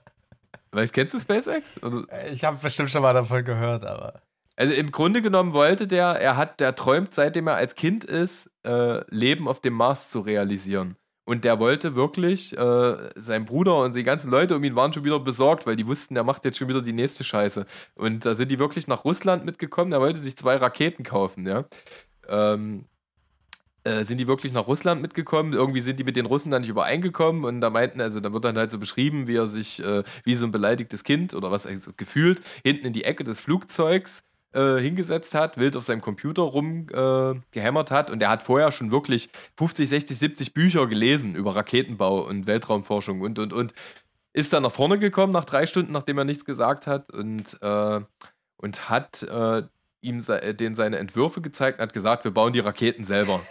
Weißt, 0.71 0.93
kennst 0.93 1.13
du 1.13 1.19
SpaceX? 1.19 1.81
Oder? 1.81 2.05
Ich 2.31 2.43
habe 2.43 2.57
bestimmt 2.61 2.89
schon 2.89 3.01
mal 3.01 3.13
davon 3.13 3.43
gehört, 3.43 3.85
aber. 3.85 4.21
Also 4.55 4.73
im 4.73 4.91
Grunde 4.91 5.21
genommen 5.21 5.53
wollte 5.53 5.87
der, 5.87 6.19
er 6.19 6.35
hat, 6.35 6.59
der 6.59 6.75
träumt, 6.75 7.13
seitdem 7.13 7.47
er 7.47 7.55
als 7.55 7.75
Kind 7.75 8.03
ist, 8.03 8.49
äh, 8.63 9.01
Leben 9.09 9.47
auf 9.47 9.61
dem 9.61 9.73
Mars 9.73 10.09
zu 10.09 10.19
realisieren. 10.19 10.97
Und 11.25 11.43
der 11.43 11.59
wollte 11.59 11.95
wirklich, 11.95 12.57
äh, 12.57 13.09
sein 13.15 13.45
Bruder 13.45 13.79
und 13.79 13.95
die 13.95 14.03
ganzen 14.03 14.31
Leute 14.31 14.55
um 14.55 14.63
ihn 14.63 14.75
waren 14.75 14.93
schon 14.93 15.03
wieder 15.03 15.19
besorgt, 15.19 15.67
weil 15.67 15.75
die 15.75 15.85
wussten, 15.85 16.15
er 16.15 16.23
macht 16.23 16.45
jetzt 16.45 16.57
schon 16.57 16.69
wieder 16.69 16.81
die 16.81 16.93
nächste 16.93 17.23
Scheiße. 17.23 17.65
Und 17.95 18.25
da 18.25 18.33
sind 18.33 18.49
die 18.49 18.59
wirklich 18.59 18.87
nach 18.87 19.03
Russland 19.03 19.45
mitgekommen. 19.45 19.91
Er 19.91 19.99
wollte 19.99 20.19
sich 20.19 20.37
zwei 20.37 20.55
Raketen 20.55 21.03
kaufen, 21.03 21.45
ja. 21.45 21.65
Ähm, 22.27 22.85
äh, 23.87 24.03
sind 24.03 24.19
die 24.19 24.27
wirklich 24.27 24.51
nach 24.51 24.67
Russland 24.67 25.01
mitgekommen. 25.01 25.53
Irgendwie 25.53 25.79
sind 25.79 25.99
die 25.99 26.03
mit 26.03 26.15
den 26.15 26.25
Russen 26.25 26.51
dann 26.51 26.61
nicht 26.61 26.69
übereingekommen 26.69 27.45
und 27.45 27.61
da 27.61 27.69
meinten, 27.69 28.01
also 28.01 28.19
da 28.19 28.33
wird 28.33 28.43
dann 28.43 28.57
halt 28.57 28.69
so 28.69 28.79
beschrieben, 28.79 29.27
wie 29.27 29.35
er 29.35 29.47
sich, 29.47 29.81
äh, 29.81 30.03
wie 30.23 30.35
so 30.35 30.45
ein 30.45 30.51
beleidigtes 30.51 31.03
Kind 31.03 31.33
oder 31.33 31.51
was 31.51 31.65
also 31.65 31.91
gefühlt, 31.95 32.41
hinten 32.63 32.87
in 32.87 32.93
die 32.93 33.05
Ecke 33.05 33.23
des 33.23 33.39
Flugzeugs 33.39 34.23
äh, 34.53 34.77
hingesetzt 34.79 35.33
hat, 35.33 35.57
wild 35.57 35.77
auf 35.77 35.85
seinem 35.85 36.01
Computer 36.01 36.41
rumgehämmert 36.41 37.91
äh, 37.91 37.93
hat 37.93 38.11
und 38.11 38.21
er 38.21 38.29
hat 38.29 38.43
vorher 38.43 38.71
schon 38.71 38.91
wirklich 38.91 39.29
50, 39.57 39.87
60, 39.87 40.17
70 40.17 40.53
Bücher 40.53 40.87
gelesen 40.87 41.35
über 41.35 41.55
Raketenbau 41.55 42.27
und 42.27 42.45
Weltraumforschung 42.45 43.21
und 43.21 43.39
und 43.39 43.53
und 43.53 43.73
ist 44.33 44.53
dann 44.53 44.63
nach 44.63 44.71
vorne 44.71 44.99
gekommen 44.99 45.33
nach 45.33 45.45
drei 45.45 45.65
Stunden, 45.65 45.91
nachdem 45.91 46.17
er 46.17 46.23
nichts 46.23 46.45
gesagt 46.45 46.85
hat 46.85 47.11
und, 47.11 47.59
äh, 47.61 48.01
und 48.57 48.89
hat 48.89 49.23
äh, 49.23 49.63
ihm 50.01 50.19
se 50.21 50.53
den 50.53 50.75
seine 50.75 50.97
Entwürfe 50.97 51.41
gezeigt 51.41 51.79
und 51.79 51.83
hat 51.83 51.93
gesagt, 51.93 52.23
wir 52.23 52.31
bauen 52.31 52.53
die 52.53 52.59
Raketen 52.59 53.03
selber. 53.03 53.41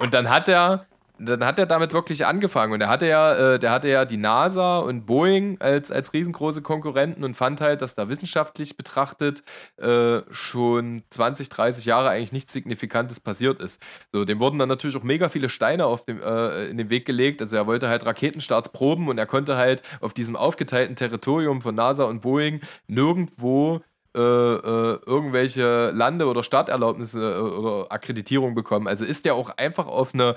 Und 0.00 0.14
dann 0.14 0.28
hat 0.28 0.48
er 0.48 0.86
dann 1.22 1.44
hat 1.44 1.58
er 1.58 1.66
damit 1.66 1.92
wirklich 1.92 2.24
angefangen 2.24 2.72
und 2.72 2.80
er 2.80 2.88
hatte 2.88 3.06
ja, 3.06 3.54
äh, 3.54 3.58
der 3.58 3.70
hatte 3.70 3.88
ja 3.88 4.04
die 4.04 4.16
NASA 4.16 4.78
und 4.78 5.04
Boeing 5.04 5.60
als, 5.60 5.90
als 5.90 6.14
riesengroße 6.14 6.62
Konkurrenten 6.62 7.24
und 7.24 7.34
fand 7.34 7.60
halt, 7.60 7.82
dass 7.82 7.94
da 7.94 8.08
wissenschaftlich 8.08 8.76
betrachtet 8.76 9.42
äh, 9.76 10.22
schon 10.30 11.02
20, 11.10 11.50
30 11.50 11.84
Jahre 11.84 12.08
eigentlich 12.08 12.32
nichts 12.32 12.52
Signifikantes 12.52 13.20
passiert 13.20 13.60
ist. 13.60 13.82
So, 14.12 14.24
dem 14.24 14.40
wurden 14.40 14.58
dann 14.58 14.68
natürlich 14.70 14.96
auch 14.96 15.02
mega 15.02 15.28
viele 15.28 15.50
Steine 15.50 15.84
auf 15.84 16.06
dem, 16.06 16.22
äh, 16.22 16.66
in 16.66 16.78
den 16.78 16.88
Weg 16.88 17.04
gelegt. 17.04 17.42
Also 17.42 17.56
er 17.56 17.66
wollte 17.66 17.88
halt 17.88 18.06
Raketenstarts 18.06 18.70
proben 18.70 19.08
und 19.08 19.18
er 19.18 19.26
konnte 19.26 19.56
halt 19.56 19.82
auf 20.00 20.14
diesem 20.14 20.36
aufgeteilten 20.36 20.96
Territorium 20.96 21.60
von 21.60 21.74
NASA 21.74 22.04
und 22.04 22.22
Boeing 22.22 22.60
nirgendwo 22.86 23.82
äh, 24.14 24.20
äh, 24.20 24.98
irgendwelche 25.06 25.90
Lande- 25.90 26.26
oder 26.26 26.42
Starterlaubnisse 26.42 27.20
äh, 27.20 27.40
oder 27.40 27.92
Akkreditierung 27.92 28.54
bekommen. 28.54 28.88
Also 28.88 29.04
ist 29.04 29.24
der 29.24 29.34
auch 29.34 29.50
einfach 29.50 29.86
auf 29.86 30.14
eine 30.14 30.36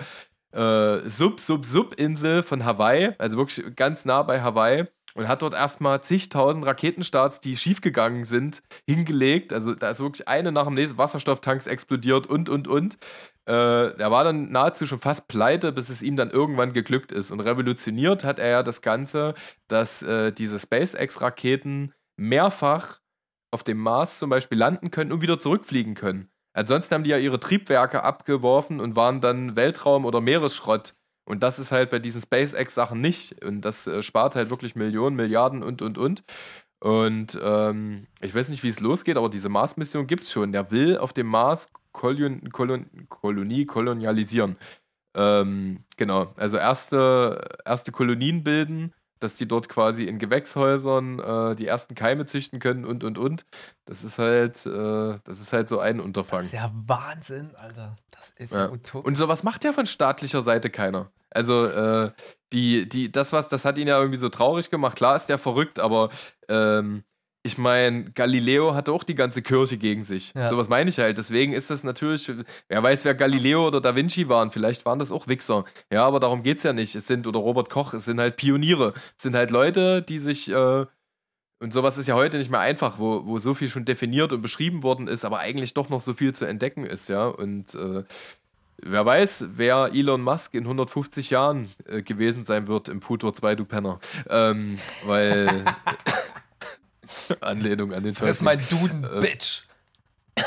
äh, 0.52 1.10
Sub-Sub-Sub-Insel 1.10 2.44
von 2.44 2.66
Hawaii, 2.66 3.14
also 3.18 3.38
wirklich 3.38 3.76
ganz 3.76 4.06
nah 4.06 4.22
bei 4.22 4.42
Hawaii 4.42 4.86
und 5.16 5.28
hat 5.28 5.42
dort 5.42 5.54
erstmal 5.54 6.02
zigtausend 6.02 6.66
Raketenstarts, 6.66 7.40
die 7.40 7.58
schiefgegangen 7.58 8.24
sind, 8.24 8.64
hingelegt. 8.88 9.54
Also 9.54 9.76
da 9.76 9.90
ist 9.90 10.00
wirklich 10.00 10.28
eine 10.28 10.52
nach 10.52 10.66
dem 10.66 10.74
nächsten 10.74 10.98
Wasserstofftanks 10.98 11.68
explodiert 11.68 12.28
und, 12.28 12.50
und, 12.50 12.68
und. 12.68 12.98
Äh, 13.48 13.52
er 13.98 14.12
war 14.12 14.24
dann 14.24 14.52
nahezu 14.52 14.86
schon 14.88 15.00
fast 15.00 15.28
pleite, 15.28 15.72
bis 15.72 15.90
es 15.90 16.02
ihm 16.02 16.16
dann 16.16 16.32
irgendwann 16.32 16.74
geglückt 16.74 17.12
ist. 17.12 17.32
Und 17.32 17.42
revolutioniert 17.42 18.24
hat 18.24 18.40
er 18.40 18.50
ja 18.50 18.64
das 18.64 18.82
Ganze, 18.82 19.36
dass 19.68 20.02
äh, 20.02 20.32
diese 20.32 20.60
SpaceX-Raketen 20.60 21.94
mehrfach 22.18 23.00
auf 23.54 23.64
dem 23.64 23.78
Mars 23.78 24.20
zum 24.20 24.30
Beispiel 24.30 24.58
landen 24.58 24.92
können 24.92 25.12
und 25.12 25.22
wieder 25.22 25.40
zurückfliegen 25.40 25.96
können. 25.96 26.30
Ansonsten 26.54 26.94
haben 26.94 27.04
die 27.04 27.10
ja 27.10 27.18
ihre 27.18 27.40
Triebwerke 27.40 28.04
abgeworfen 28.04 28.80
und 28.80 28.96
waren 28.96 29.22
dann 29.22 29.56
Weltraum- 29.56 30.06
oder 30.06 30.22
Meeresschrott. 30.22 30.94
Und 31.26 31.42
das 31.42 31.58
ist 31.58 31.72
halt 31.72 31.90
bei 31.90 32.00
diesen 32.00 32.22
SpaceX-Sachen 32.22 33.00
nicht. 33.00 33.44
Und 33.44 33.62
das 33.62 33.88
äh, 33.88 34.04
spart 34.04 34.36
halt 34.36 34.50
wirklich 34.50 34.76
Millionen, 34.76 35.16
Milliarden 35.16 35.64
und, 35.64 35.82
und, 35.82 35.98
und. 35.98 36.24
Und 36.80 37.40
ähm, 37.42 38.08
ich 38.20 38.36
weiß 38.36 38.50
nicht, 38.50 38.62
wie 38.64 38.68
es 38.68 38.82
losgeht, 38.82 39.16
aber 39.16 39.30
diese 39.30 39.50
Mars-Mission 39.50 40.06
gibt 40.06 40.24
es 40.24 40.32
schon. 40.32 40.52
Der 40.52 40.70
will 40.70 40.98
auf 40.98 41.14
dem 41.14 41.28
Mars 41.28 41.72
Kolon 41.94 42.50
Kolon 42.52 43.08
Kolonie 43.08 43.66
kolonialisieren. 43.66 44.58
Ähm, 45.16 45.86
genau, 45.96 46.34
also 46.36 46.58
erste, 46.58 47.58
erste 47.66 47.92
Kolonien 47.92 48.44
bilden 48.44 48.94
dass 49.24 49.36
die 49.36 49.48
dort 49.48 49.70
quasi 49.70 50.04
in 50.04 50.20
Gewächshäusern 50.20 51.20
äh, 51.20 51.56
die 51.56 51.66
ersten 51.66 51.96
Keime 51.96 52.26
züchten 52.26 52.60
können 52.60 52.86
und 52.86 53.04
und 53.04 53.18
und. 53.18 53.46
Das 53.86 54.04
ist 54.04 54.20
halt, 54.20 54.66
äh, 54.66 55.16
das 55.24 55.40
ist 55.40 55.54
halt 55.54 55.70
so 55.70 55.80
ein 55.80 56.00
Unterfangen. 56.00 56.42
Das 56.42 56.48
ist 56.48 56.54
ja 56.54 56.72
Wahnsinn, 56.74 57.56
Alter. 57.56 57.96
Das 58.12 58.32
ist 58.32 58.54
ja, 58.54 58.70
utopisch. 58.70 59.08
Und 59.08 59.16
sowas 59.16 59.44
macht 59.44 59.64
ja 59.64 59.74
von 59.74 59.86
staatlicher 59.86 60.42
Seite 60.42 60.70
keiner. 60.70 61.10
Also 61.30 61.66
äh, 61.68 62.12
die, 62.52 62.88
die, 62.88 63.12
das 63.12 63.34
was, 63.34 63.48
das 63.48 63.66
hat 63.66 63.78
ihn 63.78 63.88
ja 63.88 63.98
irgendwie 63.98 64.20
so 64.20 64.30
traurig 64.30 64.70
gemacht. 64.70 64.98
Klar 64.98 65.16
ist 65.16 65.28
der 65.28 65.38
verrückt, 65.38 65.80
aber 65.80 66.10
ähm, 66.48 67.04
ich 67.46 67.58
meine, 67.58 68.06
Galileo 68.06 68.74
hatte 68.74 68.94
auch 68.94 69.04
die 69.04 69.16
ganze 69.16 69.42
Kirche 69.42 69.78
gegen 69.78 70.06
sich. 70.06 70.34
Ja. 70.34 70.48
So 70.48 70.58
was 70.58 70.70
meine 70.70 70.90
ich 70.90 70.98
halt. 70.98 71.18
Deswegen 71.18 71.52
ist 71.52 71.70
das 71.70 71.84
natürlich, 71.84 72.32
wer 72.70 72.82
weiß, 72.82 73.04
wer 73.04 73.14
Galileo 73.16 73.68
oder 73.68 73.82
Da 73.82 73.98
Vinci 73.98 74.30
waren. 74.30 74.50
Vielleicht 74.50 74.86
waren 74.86 74.98
das 74.98 75.12
auch 75.12 75.28
Wichser. 75.28 75.66
Ja, 75.92 76.06
aber 76.06 76.22
darum 76.22 76.42
geht 76.42 76.60
es 76.60 76.64
ja 76.64 76.72
nicht. 76.72 76.96
Es 76.96 77.06
sind, 77.06 77.28
oder 77.28 77.40
Robert 77.40 77.70
Koch, 77.70 77.94
es 77.94 78.06
sind 78.06 78.22
halt 78.22 78.38
Pioniere. 78.38 78.94
Es 79.18 79.24
sind 79.24 79.36
halt 79.36 79.52
Leute, 79.52 80.02
die 80.02 80.20
sich, 80.20 80.50
äh, 80.50 80.86
und 81.60 81.74
sowas 81.74 81.98
ist 81.98 82.08
ja 82.08 82.16
heute 82.16 82.38
nicht 82.38 82.50
mehr 82.50 82.62
einfach, 82.62 82.98
wo, 82.98 83.26
wo 83.26 83.38
so 83.40 83.54
viel 83.54 83.70
schon 83.70 83.84
definiert 83.84 84.32
und 84.32 84.42
beschrieben 84.42 84.82
worden 84.82 85.10
ist, 85.10 85.26
aber 85.26 85.40
eigentlich 85.40 85.74
doch 85.74 85.90
noch 85.90 86.02
so 86.02 86.14
viel 86.14 86.34
zu 86.34 86.46
entdecken 86.46 86.86
ist, 86.86 87.10
ja. 87.10 87.28
Und 87.28 87.76
äh, 87.76 88.04
wer 88.78 89.06
weiß, 89.06 89.48
wer 89.56 89.92
Elon 89.94 90.22
Musk 90.22 90.54
in 90.54 90.64
150 90.64 91.30
Jahren 91.30 91.70
äh, 91.88 92.02
gewesen 92.02 92.46
sein 92.46 92.68
wird 92.68 92.88
im 92.88 93.02
Futur 93.02 93.34
2, 93.34 93.56
du 93.56 93.66
Penner. 93.66 94.00
Ähm, 94.30 94.80
weil. 95.06 95.66
Anlehnung 97.42 97.94
an 97.94 98.04
den 98.04 98.14
Teufel. 98.14 98.28
Das 98.28 98.38
ist 98.38 98.42
mein 98.42 98.62
Duden, 98.70 99.06
ähm, 99.12 99.20
Bitch. 99.20 99.64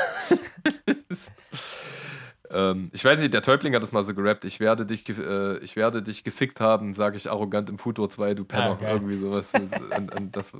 ähm, 2.50 2.90
ich 2.92 3.04
weiß 3.04 3.20
nicht, 3.20 3.34
der 3.34 3.42
Täubling 3.42 3.74
hat 3.74 3.82
das 3.82 3.92
mal 3.92 4.02
so 4.02 4.14
gerappt. 4.14 4.44
Ich 4.44 4.60
werde 4.60 4.86
dich, 4.86 5.08
äh, 5.08 5.58
ich 5.58 5.76
werde 5.76 6.02
dich 6.02 6.24
gefickt 6.24 6.60
haben, 6.60 6.94
sage 6.94 7.16
ich 7.16 7.30
arrogant 7.30 7.68
im 7.70 7.78
Futur 7.78 8.10
2, 8.10 8.34
du 8.34 8.44
Penner. 8.44 8.78
Ah, 8.80 8.92
Irgendwie 8.92 9.16
sowas. 9.16 9.52
und, 9.54 10.14
und 10.14 10.36
das, 10.36 10.52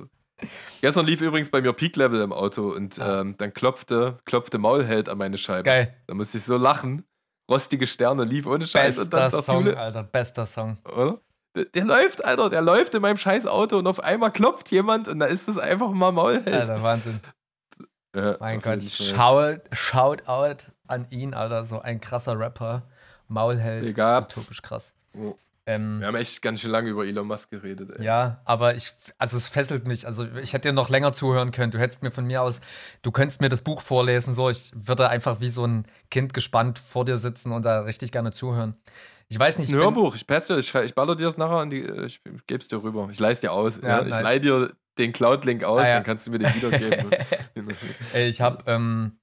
Gestern 0.81 1.05
lief 1.05 1.21
übrigens 1.21 1.49
bei 1.49 1.61
mir 1.61 1.73
Peak 1.73 1.95
Level 1.95 2.21
im 2.21 2.31
Auto 2.31 2.69
und 2.69 2.99
ah. 2.99 3.21
ähm, 3.21 3.35
dann 3.37 3.53
klopfte, 3.53 4.19
klopfte 4.25 4.57
Maulheld 4.57 5.09
an 5.09 5.17
meine 5.17 5.37
Scheibe. 5.37 5.63
Geil. 5.63 5.95
Da 6.05 6.13
musste 6.13 6.37
ich 6.37 6.43
so 6.43 6.57
lachen. 6.57 7.03
Rostige 7.49 7.87
Sterne 7.87 8.23
lief 8.23 8.45
ohne 8.45 8.65
Scheiß. 8.65 9.09
Bester 9.09 9.41
Song, 9.41 9.73
Alter, 9.73 10.03
bester 10.03 10.45
Song. 10.45 10.77
Oder? 10.85 11.21
Der, 11.65 11.85
läuft, 11.85 12.23
Alter, 12.23 12.49
der 12.49 12.61
läuft 12.61 12.93
in 12.95 13.01
meinem 13.01 13.17
scheiß 13.17 13.45
Auto 13.47 13.77
und 13.77 13.87
auf 13.87 13.99
einmal 13.99 14.31
klopft 14.31 14.71
jemand 14.71 15.07
und 15.07 15.19
da 15.19 15.25
ist 15.25 15.47
es 15.47 15.57
einfach 15.57 15.91
mal 15.91 16.11
Maulheld. 16.11 16.47
Alter, 16.47 16.81
Wahnsinn. 16.83 17.19
Ja, 18.15 18.37
mein 18.39 18.59
Gott, 18.61 18.81
shout, 18.83 19.61
shout 19.71 20.27
out 20.27 20.71
an 20.87 21.07
ihn, 21.09 21.33
Alter, 21.33 21.63
so 21.65 21.79
ein 21.81 22.01
krasser 22.01 22.39
Rapper. 22.39 22.83
Maulheld. 23.27 23.97
Utopisch 23.97 24.61
krass. 24.61 24.93
Oh. 25.13 25.35
Ähm, 25.67 25.99
Wir 25.99 26.07
haben 26.07 26.15
echt 26.15 26.41
ganz 26.41 26.61
schön 26.61 26.71
lange 26.71 26.89
über 26.89 27.05
Elon 27.05 27.27
Musk 27.27 27.51
geredet. 27.51 27.91
Ey. 27.99 28.05
Ja, 28.05 28.39
aber 28.45 28.75
ich, 28.75 28.93
also 29.17 29.35
es 29.35 29.49
fesselt 29.49 29.85
mich. 29.85 30.07
Also 30.07 30.25
ich 30.41 30.53
hätte 30.53 30.69
dir 30.69 30.73
noch 30.73 30.87
länger 30.87 31.11
zuhören 31.11 31.51
können. 31.51 31.71
Du 31.71 31.77
hättest 31.77 32.03
mir 32.03 32.11
von 32.11 32.25
mir 32.25 32.41
aus, 32.41 32.61
du 33.01 33.11
könntest 33.11 33.41
mir 33.41 33.49
das 33.49 33.61
Buch 33.61 33.81
vorlesen. 33.81 34.33
So, 34.33 34.49
ich 34.49 34.71
würde 34.73 35.09
einfach 35.09 35.41
wie 35.41 35.49
so 35.49 35.65
ein 35.65 35.85
Kind 36.09 36.33
gespannt 36.33 36.79
vor 36.79 37.03
dir 37.03 37.17
sitzen 37.17 37.51
und 37.51 37.63
da 37.65 37.81
richtig 37.81 38.13
gerne 38.13 38.31
zuhören. 38.31 38.77
Ich 39.29 39.39
weiß 39.39 39.57
nicht. 39.57 39.69
Ein 39.69 39.75
Hörbuch. 39.75 40.15
Ich, 40.15 40.25
passe, 40.25 40.57
ich, 40.57 40.73
ich 40.73 40.95
baller 40.95 41.15
dir 41.15 41.25
das 41.25 41.37
nachher 41.37 41.65
die. 41.65 41.81
Ich, 42.05 42.21
gebe 42.47 42.59
es 42.59 42.67
dir 42.67 42.81
rüber. 42.81 43.09
Ich 43.11 43.19
leiste 43.19 43.47
dir 43.47 43.51
aus. 43.51 43.81
Ja, 43.81 43.87
ja. 43.87 44.01
Ich 44.01 44.09
nice. 44.09 44.23
leih 44.23 44.39
dir 44.39 44.71
den 44.97 45.13
Cloud-Link 45.13 45.63
aus, 45.63 45.81
ah, 45.81 45.87
ja. 45.87 45.93
dann 45.95 46.03
kannst 46.03 46.25
du 46.27 46.31
mir 46.31 46.39
den 46.39 46.55
wiedergeben. 46.55 47.11
Ey, 48.13 48.27
ich 48.29 48.41
habe. 48.41 48.63
Ähm, 48.67 49.19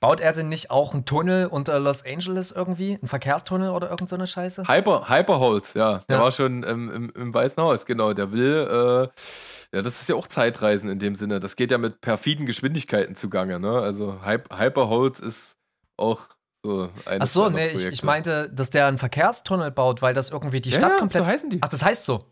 baut 0.00 0.20
er 0.20 0.32
denn 0.32 0.48
nicht 0.48 0.70
auch 0.70 0.92
einen 0.92 1.04
Tunnel 1.04 1.46
unter 1.46 1.78
Los 1.80 2.04
Angeles 2.04 2.52
irgendwie? 2.52 2.98
Ein 3.02 3.08
Verkehrstunnel 3.08 3.70
oder 3.70 3.90
irgend 3.90 4.08
so 4.08 4.16
eine 4.16 4.26
Scheiße? 4.26 4.68
Hyper, 4.68 5.08
Hyperholz, 5.08 5.74
ja. 5.74 6.02
Der 6.08 6.20
war 6.20 6.32
schon 6.32 6.64
ähm, 6.64 6.90
im, 6.90 7.10
im 7.10 7.34
Weißen 7.34 7.62
Haus, 7.62 7.86
genau. 7.86 8.12
Der 8.12 8.32
will. 8.32 8.68
Äh, 8.70 9.76
ja, 9.76 9.82
das 9.82 10.00
ist 10.00 10.08
ja 10.08 10.14
auch 10.14 10.26
Zeitreisen 10.26 10.90
in 10.90 10.98
dem 10.98 11.14
Sinne. 11.14 11.40
Das 11.40 11.56
geht 11.56 11.70
ja 11.70 11.78
mit 11.78 12.00
perfiden 12.00 12.46
Geschwindigkeiten 12.46 13.16
zugange. 13.16 13.58
Ne? 13.58 13.80
Also 13.80 14.20
Hyperholz 14.24 15.18
ist 15.18 15.58
auch 15.96 16.35
so 16.66 16.90
Ach 17.04 17.26
so, 17.26 17.48
nee, 17.48 17.68
ich, 17.68 17.84
ich, 17.84 18.02
meinte, 18.02 18.50
dass 18.50 18.70
der 18.70 18.86
einen 18.86 18.98
Verkehrstunnel 18.98 19.70
baut, 19.70 20.02
weil 20.02 20.14
das 20.14 20.30
irgendwie 20.30 20.60
die 20.60 20.72
Stadt 20.72 20.92
ja, 20.92 20.98
komplett. 20.98 21.24
So 21.24 21.30
heißen 21.30 21.50
die. 21.50 21.58
Ach, 21.62 21.68
das 21.68 21.84
heißt 21.84 22.04
so. 22.04 22.24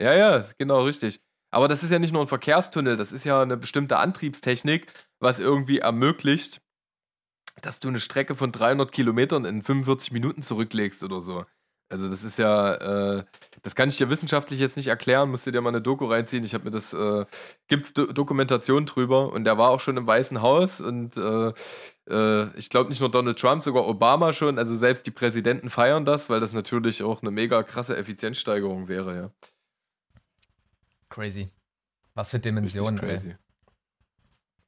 Ja, 0.00 0.14
ja, 0.14 0.44
genau, 0.58 0.82
richtig. 0.82 1.20
Aber 1.50 1.68
das 1.68 1.82
ist 1.82 1.90
ja 1.90 1.98
nicht 1.98 2.12
nur 2.12 2.22
ein 2.22 2.28
Verkehrstunnel, 2.28 2.96
das 2.96 3.12
ist 3.12 3.24
ja 3.24 3.42
eine 3.42 3.56
bestimmte 3.56 3.98
Antriebstechnik, 3.98 4.92
was 5.18 5.40
irgendwie 5.40 5.78
ermöglicht, 5.78 6.60
dass 7.62 7.80
du 7.80 7.88
eine 7.88 8.00
Strecke 8.00 8.36
von 8.36 8.52
300 8.52 8.92
Kilometern 8.92 9.44
in 9.44 9.62
45 9.62 10.12
Minuten 10.12 10.42
zurücklegst 10.42 11.02
oder 11.02 11.20
so. 11.20 11.44
Also 11.90 12.08
das 12.08 12.22
ist 12.22 12.38
ja, 12.38 13.18
äh, 13.18 13.24
das 13.62 13.74
kann 13.74 13.88
ich 13.88 13.96
dir 13.98 14.08
wissenschaftlich 14.08 14.60
jetzt 14.60 14.76
nicht 14.76 14.86
erklären, 14.86 15.28
musst 15.28 15.46
du 15.46 15.50
dir 15.50 15.60
mal 15.60 15.70
eine 15.70 15.82
Doku 15.82 16.04
reinziehen. 16.04 16.44
Ich 16.44 16.54
habe 16.54 16.64
mir 16.64 16.70
das, 16.70 16.92
äh, 16.92 17.26
gibt 17.66 17.84
es 17.84 17.92
Do 17.92 18.06
Dokumentation 18.06 18.86
drüber 18.86 19.32
und 19.32 19.42
der 19.42 19.58
war 19.58 19.70
auch 19.70 19.80
schon 19.80 19.96
im 19.96 20.06
Weißen 20.06 20.40
Haus 20.40 20.80
und 20.80 21.16
äh, 21.16 21.52
äh, 22.08 22.56
ich 22.56 22.70
glaube 22.70 22.90
nicht 22.90 23.00
nur 23.00 23.10
Donald 23.10 23.40
Trump, 23.40 23.64
sogar 23.64 23.88
Obama 23.88 24.32
schon. 24.32 24.56
Also 24.56 24.76
selbst 24.76 25.04
die 25.06 25.10
Präsidenten 25.10 25.68
feiern 25.68 26.04
das, 26.04 26.30
weil 26.30 26.38
das 26.38 26.52
natürlich 26.52 27.02
auch 27.02 27.22
eine 27.22 27.32
mega 27.32 27.64
krasse 27.64 27.96
Effizienzsteigerung 27.96 28.86
wäre, 28.86 29.16
ja. 29.16 29.30
Crazy. 31.08 31.50
Was 32.14 32.30
für 32.30 32.38
Dimensionen, 32.38 33.00
crazy. 33.00 33.30
Ey. 33.30 33.36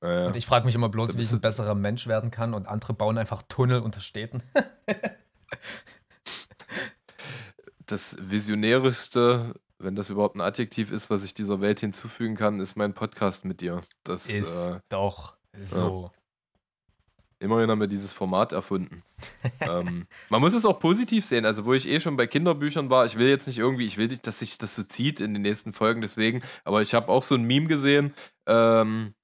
Ja, 0.03 0.27
und 0.27 0.37
ich 0.37 0.47
frage 0.47 0.67
mich 0.67 0.75
immer 0.75 0.89
bloß, 0.89 1.17
wie 1.17 1.23
ich 1.23 1.31
ein 1.31 1.41
besserer 1.41 1.77
Mensch 1.77 2.09
werden 2.09 2.33
kann 2.33 2.55
und 2.55 2.67
andere 2.67 2.93
bauen 2.95 3.17
einfach 3.17 3.43
Tunnel 3.43 3.79
unter 3.79 4.01
Städten. 4.01 4.43
das 7.87 8.17
Visionäreste, 8.21 9.55
wenn 9.79 9.97
das 9.97 10.11
überhaupt 10.11 10.37
ein 10.37 10.41
Adjektiv 10.41 10.91
ist, 10.91 11.11
was 11.11 11.25
ich 11.25 11.35
dieser 11.35 11.61
Welt 11.61 11.81
hinzufügen 11.81 12.37
kann, 12.37 12.61
ist 12.61 12.77
mein 12.77 12.95
Podcast 12.95 13.45
mit 13.45 13.61
dir. 13.61 13.83
Das 14.05 14.27
ist 14.27 14.55
äh, 14.55 14.81
doch 14.89 15.37
so. 15.61 16.11
Ja. 16.13 16.23
Immerhin 17.41 17.71
haben 17.71 17.81
wir 17.81 17.89
dieses 17.89 18.13
Format 18.13 18.53
erfunden. 18.53 19.03
ähm, 19.61 20.07
man 20.29 20.41
muss 20.41 20.55
es 20.55 20.65
auch 20.65 20.79
positiv 20.79 21.25
sehen. 21.25 21.45
Also, 21.45 21.65
wo 21.65 21.75
ich 21.75 21.89
eh 21.89 21.99
schon 21.99 22.17
bei 22.17 22.29
Kinderbüchern 22.29 22.89
war, 22.89 23.05
ich 23.05 23.19
will 23.19 23.29
jetzt 23.29 23.49
nicht 23.49 23.59
irgendwie, 23.59 23.85
ich 23.85 23.99
will 23.99 24.07
nicht, 24.07 24.27
dass 24.29 24.39
sich 24.39 24.59
das 24.59 24.77
so 24.77 24.85
zieht 24.85 25.21
in 25.21 25.35
den 25.35 25.43
nächsten 25.43 25.73
Folgen, 25.73 26.01
deswegen, 26.01 26.43
aber 26.65 26.83
ich 26.83 26.95
habe 26.95 27.09
auch 27.09 27.25
so 27.25 27.35
ein 27.35 27.43
Meme 27.43 27.67
gesehen, 27.67 28.15
ähm, 28.47 29.15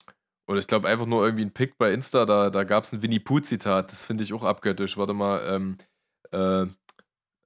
oder 0.48 0.58
ich 0.58 0.66
glaube 0.66 0.88
einfach 0.88 1.06
nur 1.06 1.24
irgendwie 1.24 1.44
ein 1.44 1.52
Pick 1.52 1.78
bei 1.78 1.92
Insta, 1.92 2.26
da, 2.26 2.50
da 2.50 2.64
gab 2.64 2.84
es 2.84 2.92
ein 2.92 3.02
Winnie 3.02 3.20
Pooh-Zitat, 3.20 3.92
das 3.92 4.02
finde 4.02 4.24
ich 4.24 4.32
auch 4.32 4.42
abgöttisch. 4.42 4.96
Warte 4.96 5.14
mal, 5.14 5.40
ähm, 5.46 5.76
äh, 6.32 6.66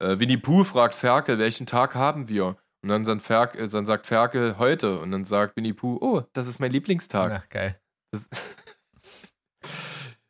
äh, 0.03 0.19
Winnie 0.19 0.37
Pooh 0.37 0.65
fragt 0.65 0.95
Ferkel, 0.95 1.39
welchen 1.39 1.67
Tag 1.67 1.95
haben 1.95 2.29
wir? 2.29 2.57
Und 2.83 2.89
dann, 2.89 3.05
dann, 3.05 3.21
Ferkel, 3.21 3.65
äh, 3.65 3.69
dann 3.69 3.87
sagt 3.87 4.07
Ferkel 4.07 4.59
heute 4.59 4.99
und 4.99 5.13
dann 5.13 5.25
sagt 5.25 5.57
Winnie 5.57 5.73
Pooh, 5.73 5.99
oh, 6.01 6.23
das 6.33 6.47
ist 6.47 6.59
mein 6.59 6.73
Lieblingstag. 6.73 7.33
Ach, 7.33 7.49
geil. 7.49 7.81
Das, 8.11 8.29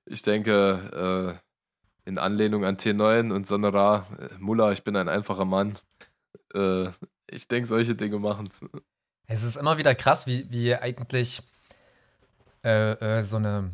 ich 0.06 0.22
denke, 0.22 1.40
äh, 2.04 2.08
in 2.08 2.18
Anlehnung 2.18 2.64
an 2.64 2.76
T9 2.76 3.32
und 3.32 3.46
Sonora, 3.46 4.06
äh, 4.18 4.28
Mullah, 4.38 4.72
ich 4.72 4.84
bin 4.84 4.96
ein 4.96 5.08
einfacher 5.08 5.46
Mann. 5.46 5.78
Äh, 6.54 6.90
ich 7.30 7.48
denke, 7.48 7.68
solche 7.68 7.94
Dinge 7.94 8.18
machen 8.18 8.48
es. 8.50 8.60
Es 9.26 9.42
ist 9.42 9.56
immer 9.56 9.78
wieder 9.78 9.94
krass, 9.94 10.26
wie, 10.26 10.50
wie 10.50 10.74
eigentlich 10.74 11.42
äh, 12.64 12.92
äh, 12.92 13.22
so 13.24 13.38
eine 13.38 13.72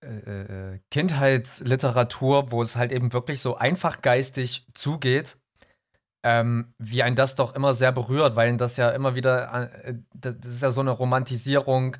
äh, 0.00 0.78
Kindheitsliteratur, 0.90 2.52
wo 2.52 2.62
es 2.62 2.76
halt 2.76 2.92
eben 2.92 3.12
wirklich 3.12 3.40
so 3.40 3.56
einfach 3.56 4.02
geistig 4.02 4.66
zugeht, 4.74 5.36
ähm, 6.22 6.74
wie 6.78 7.02
ein 7.02 7.14
das 7.14 7.34
doch 7.34 7.54
immer 7.54 7.74
sehr 7.74 7.92
berührt, 7.92 8.36
weil 8.36 8.56
das 8.56 8.76
ja 8.76 8.90
immer 8.90 9.14
wieder, 9.14 9.70
das 10.14 10.34
ist 10.44 10.62
ja 10.62 10.70
so 10.70 10.80
eine 10.80 10.90
Romantisierung 10.90 11.96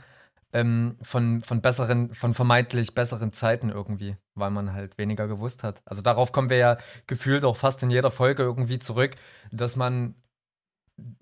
ähm, 0.53 0.97
von, 1.03 1.43
von 1.43 1.61
besseren, 1.61 2.15
von 2.15 2.35
vermeintlich 2.35 2.95
besseren 2.95 3.33
Zeiten 3.33 3.71
irgendwie, 3.71 4.17
weil 4.35 4.51
man 4.51 4.73
halt 4.73 4.99
weniger 4.99 5.29
gewusst 5.29 5.63
hat. 5.63 5.83
Also 5.85 6.03
darauf 6.03 6.33
kommen 6.33 6.51
wir 6.51 6.57
ja 6.57 6.79
gefühlt 7.07 7.45
auch 7.45 7.57
fast 7.57 7.83
in 7.83 7.91
jeder 7.91 8.11
Folge 8.11 8.43
irgendwie 8.43 8.79
zurück, 8.79 9.17
dass 9.53 9.77
man, 9.77 10.15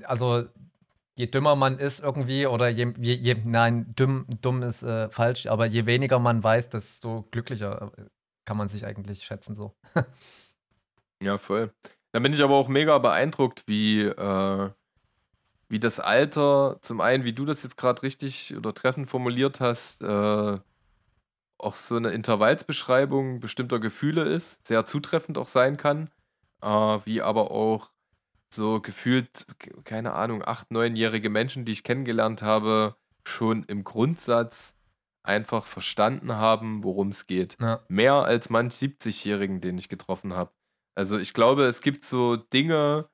also 0.05 0.47
je 1.17 1.27
dümmer 1.27 1.57
man 1.57 1.79
ist 1.79 2.01
irgendwie, 2.01 2.47
oder 2.47 2.69
je, 2.69 2.93
je, 2.99 3.15
je 3.15 3.35
nein, 3.45 3.93
dumm, 3.97 4.27
dumm 4.41 4.63
ist 4.63 4.83
äh, 4.83 5.11
falsch, 5.11 5.47
aber 5.47 5.67
je 5.67 5.87
weniger 5.87 6.19
man 6.19 6.43
weiß, 6.43 6.71
desto 6.71 7.27
glücklicher 7.31 7.93
äh, 7.97 8.03
kann 8.45 8.57
man 8.57 8.69
sich 8.69 8.87
eigentlich 8.87 9.25
schätzen 9.25 9.57
so. 9.57 9.75
ja, 11.23 11.39
voll. 11.39 11.73
Da 12.13 12.21
bin 12.21 12.33
ich 12.33 12.43
aber 12.43 12.55
auch 12.55 12.69
mega 12.69 12.99
beeindruckt, 12.99 13.65
wie 13.67 14.03
äh, 14.03 14.71
wie 15.69 15.81
das 15.81 15.99
Alter, 15.99 16.79
zum 16.83 17.01
einen, 17.01 17.25
wie 17.25 17.33
du 17.33 17.45
das 17.45 17.63
jetzt 17.63 17.77
gerade 17.77 18.03
richtig 18.03 18.57
oder 18.57 18.73
treffend 18.73 19.09
formuliert 19.09 19.61
hast, 19.61 20.03
äh, 20.03 20.59
auch 21.59 21.75
so 21.75 21.97
eine 21.97 22.11
Intervallsbeschreibung 22.11 23.41
bestimmter 23.41 23.81
Gefühle 23.81 24.23
ist, 24.23 24.65
sehr 24.67 24.85
zutreffend 24.87 25.39
auch 25.39 25.47
sein 25.47 25.77
kann, 25.77 26.11
äh, 26.63 26.69
wie 26.69 27.23
aber 27.23 27.51
auch 27.51 27.91
so 28.57 28.81
gefühlt, 28.81 29.47
keine 29.85 30.15
Ahnung, 30.15 30.43
acht, 30.45 30.73
neunjährige 30.73 31.31
Menschen, 31.31 31.65
die 31.65 31.73
ich 31.73 31.85
kennengelernt 31.85 32.43
habe, 32.43 32.97
schon 33.25 33.63
im 33.65 33.85
Grundsatz 33.85 34.75
einfach 35.23 35.67
verstanden 35.67 36.35
haben, 36.35 36.83
worum 36.83 37.09
es 37.09 37.27
geht. 37.27 37.57
Ja. 37.61 37.85
Mehr 37.89 38.15
als 38.15 38.51
manch 38.51 38.75
70-Jährigen, 38.75 39.61
den 39.61 39.79
ich 39.79 39.89
getroffen 39.89 40.35
habe. 40.35 40.53
Also 40.95 41.19
ich 41.19 41.35
glaube, 41.35 41.65
es 41.65 41.83
gibt 41.83 42.05
so 42.05 42.37
Dinge, 42.37 43.09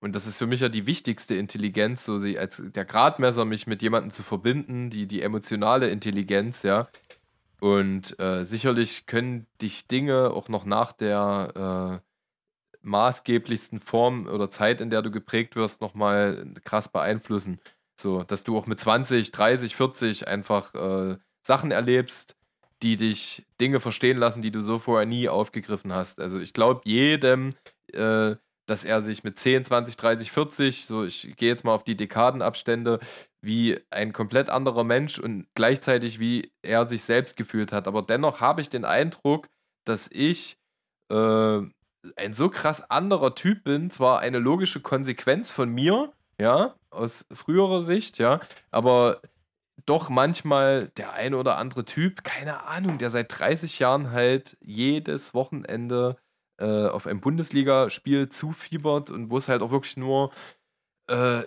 und 0.00 0.14
das 0.14 0.26
ist 0.26 0.38
für 0.38 0.46
mich 0.46 0.60
ja 0.60 0.68
die 0.68 0.86
wichtigste 0.86 1.34
Intelligenz, 1.34 2.04
so 2.04 2.18
sie 2.18 2.38
als 2.38 2.62
der 2.64 2.84
Gradmesser, 2.84 3.44
mich 3.44 3.66
mit 3.66 3.82
jemandem 3.82 4.10
zu 4.10 4.22
verbinden, 4.22 4.90
die, 4.90 5.06
die 5.06 5.22
emotionale 5.22 5.88
Intelligenz, 5.88 6.62
ja. 6.62 6.88
Und 7.60 8.18
äh, 8.18 8.44
sicherlich 8.44 9.06
können 9.06 9.46
dich 9.60 9.86
Dinge 9.86 10.30
auch 10.30 10.48
noch 10.48 10.64
nach 10.64 10.92
der 10.92 12.02
äh, 12.02 12.11
maßgeblichsten 12.82 13.80
Form 13.80 14.26
oder 14.26 14.50
Zeit, 14.50 14.80
in 14.80 14.90
der 14.90 15.02
du 15.02 15.10
geprägt 15.10 15.56
wirst, 15.56 15.80
nochmal 15.80 16.46
krass 16.64 16.88
beeinflussen. 16.88 17.60
So, 17.96 18.22
dass 18.22 18.44
du 18.44 18.56
auch 18.56 18.66
mit 18.66 18.80
20, 18.80 19.32
30, 19.32 19.76
40 19.76 20.28
einfach 20.28 20.74
äh, 20.74 21.16
Sachen 21.42 21.70
erlebst, 21.70 22.36
die 22.82 22.96
dich 22.96 23.46
Dinge 23.60 23.80
verstehen 23.80 24.18
lassen, 24.18 24.42
die 24.42 24.50
du 24.50 24.60
so 24.60 24.78
vorher 24.78 25.06
nie 25.06 25.28
aufgegriffen 25.28 25.92
hast. 25.92 26.20
Also 26.20 26.40
ich 26.40 26.52
glaube, 26.52 26.80
jedem 26.84 27.54
äh, 27.92 28.36
dass 28.66 28.84
er 28.84 29.00
sich 29.00 29.24
mit 29.24 29.38
10, 29.38 29.64
20, 29.64 29.96
30, 29.96 30.32
40, 30.32 30.86
so 30.86 31.04
ich 31.04 31.34
gehe 31.36 31.48
jetzt 31.48 31.64
mal 31.64 31.74
auf 31.74 31.84
die 31.84 31.96
Dekadenabstände, 31.96 33.00
wie 33.40 33.78
ein 33.90 34.12
komplett 34.12 34.48
anderer 34.50 34.84
Mensch 34.84 35.18
und 35.18 35.46
gleichzeitig 35.54 36.20
wie 36.20 36.52
er 36.62 36.88
sich 36.88 37.02
selbst 37.02 37.36
gefühlt 37.36 37.72
hat. 37.72 37.88
Aber 37.88 38.02
dennoch 38.02 38.40
habe 38.40 38.60
ich 38.60 38.70
den 38.70 38.84
Eindruck, 38.84 39.48
dass 39.84 40.08
ich 40.12 40.58
äh, 41.10 41.60
ein 42.16 42.34
so 42.34 42.48
krass 42.48 42.90
anderer 42.90 43.34
Typ 43.34 43.64
bin, 43.64 43.90
zwar 43.90 44.20
eine 44.20 44.38
logische 44.38 44.80
Konsequenz 44.80 45.50
von 45.50 45.68
mir, 45.70 46.12
ja, 46.40 46.74
aus 46.90 47.24
früherer 47.32 47.82
Sicht, 47.82 48.18
ja, 48.18 48.40
aber 48.70 49.20
doch 49.86 50.10
manchmal 50.10 50.88
der 50.96 51.12
eine 51.12 51.36
oder 51.36 51.56
andere 51.56 51.84
Typ, 51.84 52.24
keine 52.24 52.64
Ahnung, 52.64 52.98
der 52.98 53.10
seit 53.10 53.38
30 53.38 53.78
Jahren 53.78 54.12
halt 54.12 54.56
jedes 54.60 55.34
Wochenende 55.34 56.16
äh, 56.58 56.86
auf 56.86 57.06
ein 57.06 57.20
Bundesligaspiel 57.20 58.28
zufiebert 58.28 59.10
und 59.10 59.30
wo 59.30 59.38
es 59.38 59.48
halt 59.48 59.62
auch 59.62 59.70
wirklich 59.70 59.96
nur 59.96 60.32
äh, 61.08 61.42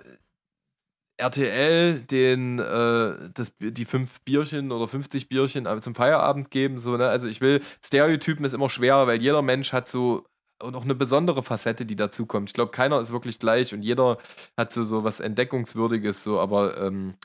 RTL 1.17 2.01
den 2.01 2.59
äh, 2.59 3.29
das, 3.33 3.55
die 3.59 3.85
fünf 3.85 4.19
Bierchen 4.21 4.71
oder 4.71 4.87
50 4.87 5.29
Bierchen 5.29 5.67
zum 5.81 5.95
Feierabend 5.95 6.51
geben. 6.51 6.77
So, 6.77 6.97
ne? 6.97 7.07
Also 7.07 7.27
ich 7.27 7.39
will, 7.39 7.61
Stereotypen 7.83 8.43
ist 8.43 8.53
immer 8.53 8.69
schwerer, 8.69 9.07
weil 9.07 9.21
jeder 9.21 9.41
Mensch 9.41 9.71
hat 9.71 9.87
so 9.87 10.25
auch 10.59 10.83
eine 10.83 10.95
besondere 10.95 11.43
Facette, 11.43 11.85
die 11.85 11.95
dazu 11.95 12.25
kommt. 12.25 12.49
Ich 12.49 12.53
glaube, 12.53 12.71
keiner 12.71 12.99
ist 12.99 13.11
wirklich 13.11 13.39
gleich 13.39 13.73
und 13.73 13.81
jeder 13.81 14.17
hat 14.57 14.73
so, 14.73 14.83
so 14.83 15.03
was 15.03 15.19
Entdeckungswürdiges, 15.19 16.23
so, 16.23 16.39
aber 16.39 16.77
ähm, 16.77 17.15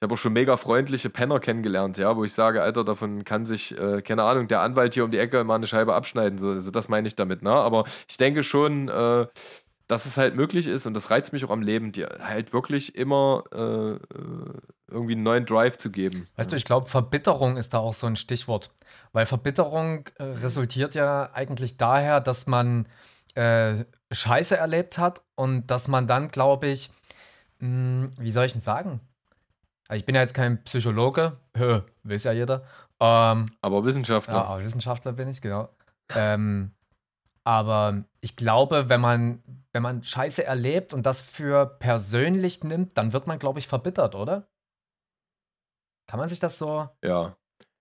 ich 0.00 0.06
habe 0.06 0.14
auch 0.14 0.18
schon 0.18 0.32
mega 0.32 0.56
freundliche 0.56 1.10
Penner 1.10 1.40
kennengelernt, 1.40 1.98
ja, 1.98 2.16
wo 2.16 2.24
ich 2.24 2.32
sage, 2.32 2.62
Alter, 2.62 2.84
davon 2.84 3.24
kann 3.24 3.44
sich, 3.44 3.76
äh, 3.76 4.00
keine 4.00 4.22
Ahnung, 4.22 4.48
der 4.48 4.60
Anwalt 4.60 4.94
hier 4.94 5.04
um 5.04 5.10
die 5.10 5.18
Ecke 5.18 5.44
mal 5.44 5.56
eine 5.56 5.66
Scheibe 5.66 5.94
abschneiden. 5.94 6.38
So, 6.38 6.50
also 6.50 6.70
das 6.70 6.88
meine 6.88 7.06
ich 7.06 7.16
damit, 7.16 7.42
ne? 7.42 7.50
Aber 7.52 7.84
ich 8.08 8.16
denke 8.16 8.42
schon, 8.42 8.88
äh, 8.88 9.26
dass 9.90 10.06
es 10.06 10.16
halt 10.16 10.36
möglich 10.36 10.68
ist 10.68 10.86
und 10.86 10.94
das 10.94 11.10
reizt 11.10 11.32
mich 11.32 11.44
auch 11.44 11.50
am 11.50 11.62
Leben, 11.62 11.90
dir 11.90 12.20
halt 12.20 12.52
wirklich 12.52 12.94
immer 12.94 13.44
äh, 13.52 13.94
äh 13.94 13.98
irgendwie 14.92 15.12
einen 15.12 15.22
neuen 15.22 15.46
Drive 15.46 15.78
zu 15.78 15.90
geben. 15.90 16.26
Weißt 16.34 16.50
du, 16.50 16.56
ich 16.56 16.64
glaube, 16.64 16.88
Verbitterung 16.88 17.56
ist 17.56 17.74
da 17.74 17.78
auch 17.78 17.94
so 17.94 18.08
ein 18.08 18.16
Stichwort. 18.16 18.70
Weil 19.12 19.24
Verbitterung 19.24 20.08
äh, 20.16 20.24
resultiert 20.24 20.96
ja 20.96 21.30
eigentlich 21.32 21.76
daher, 21.76 22.20
dass 22.20 22.48
man 22.48 22.86
äh, 23.36 23.84
Scheiße 24.10 24.56
erlebt 24.56 24.98
hat 24.98 25.22
und 25.36 25.68
dass 25.68 25.86
man 25.86 26.08
dann, 26.08 26.28
glaube 26.28 26.66
ich, 26.66 26.90
mh, 27.60 27.68
hm, 27.68 28.10
wie 28.18 28.32
soll 28.32 28.46
ich 28.46 28.52
denn 28.52 28.62
sagen? 28.62 29.00
Also 29.86 30.00
ich 30.00 30.06
bin 30.06 30.16
ja 30.16 30.22
jetzt 30.22 30.34
kein 30.34 30.62
Psychologe, 30.64 31.36
Hö, 31.56 31.82
weiß 32.02 32.24
ja 32.24 32.32
jeder. 32.32 32.64
Ähm, 32.98 33.46
aber 33.60 33.84
Wissenschaftler. 33.84 34.34
Ja, 34.34 34.44
aber 34.44 34.64
Wissenschaftler 34.64 35.12
bin 35.12 35.28
ich, 35.28 35.40
genau. 35.40 35.68
ähm, 36.16 36.72
aber 37.44 38.04
ich 38.20 38.36
glaube, 38.36 38.88
wenn 38.88 39.00
man, 39.00 39.42
wenn 39.72 39.82
man 39.82 40.02
Scheiße 40.02 40.44
erlebt 40.44 40.94
und 40.94 41.04
das 41.06 41.20
für 41.20 41.66
persönlich 41.66 42.64
nimmt, 42.64 42.96
dann 42.98 43.12
wird 43.12 43.26
man, 43.26 43.38
glaube 43.38 43.58
ich, 43.58 43.68
verbittert, 43.68 44.14
oder? 44.14 44.48
Kann 46.06 46.18
man 46.18 46.28
sich 46.28 46.40
das 46.40 46.58
so. 46.58 46.88
Ja. 47.04 47.36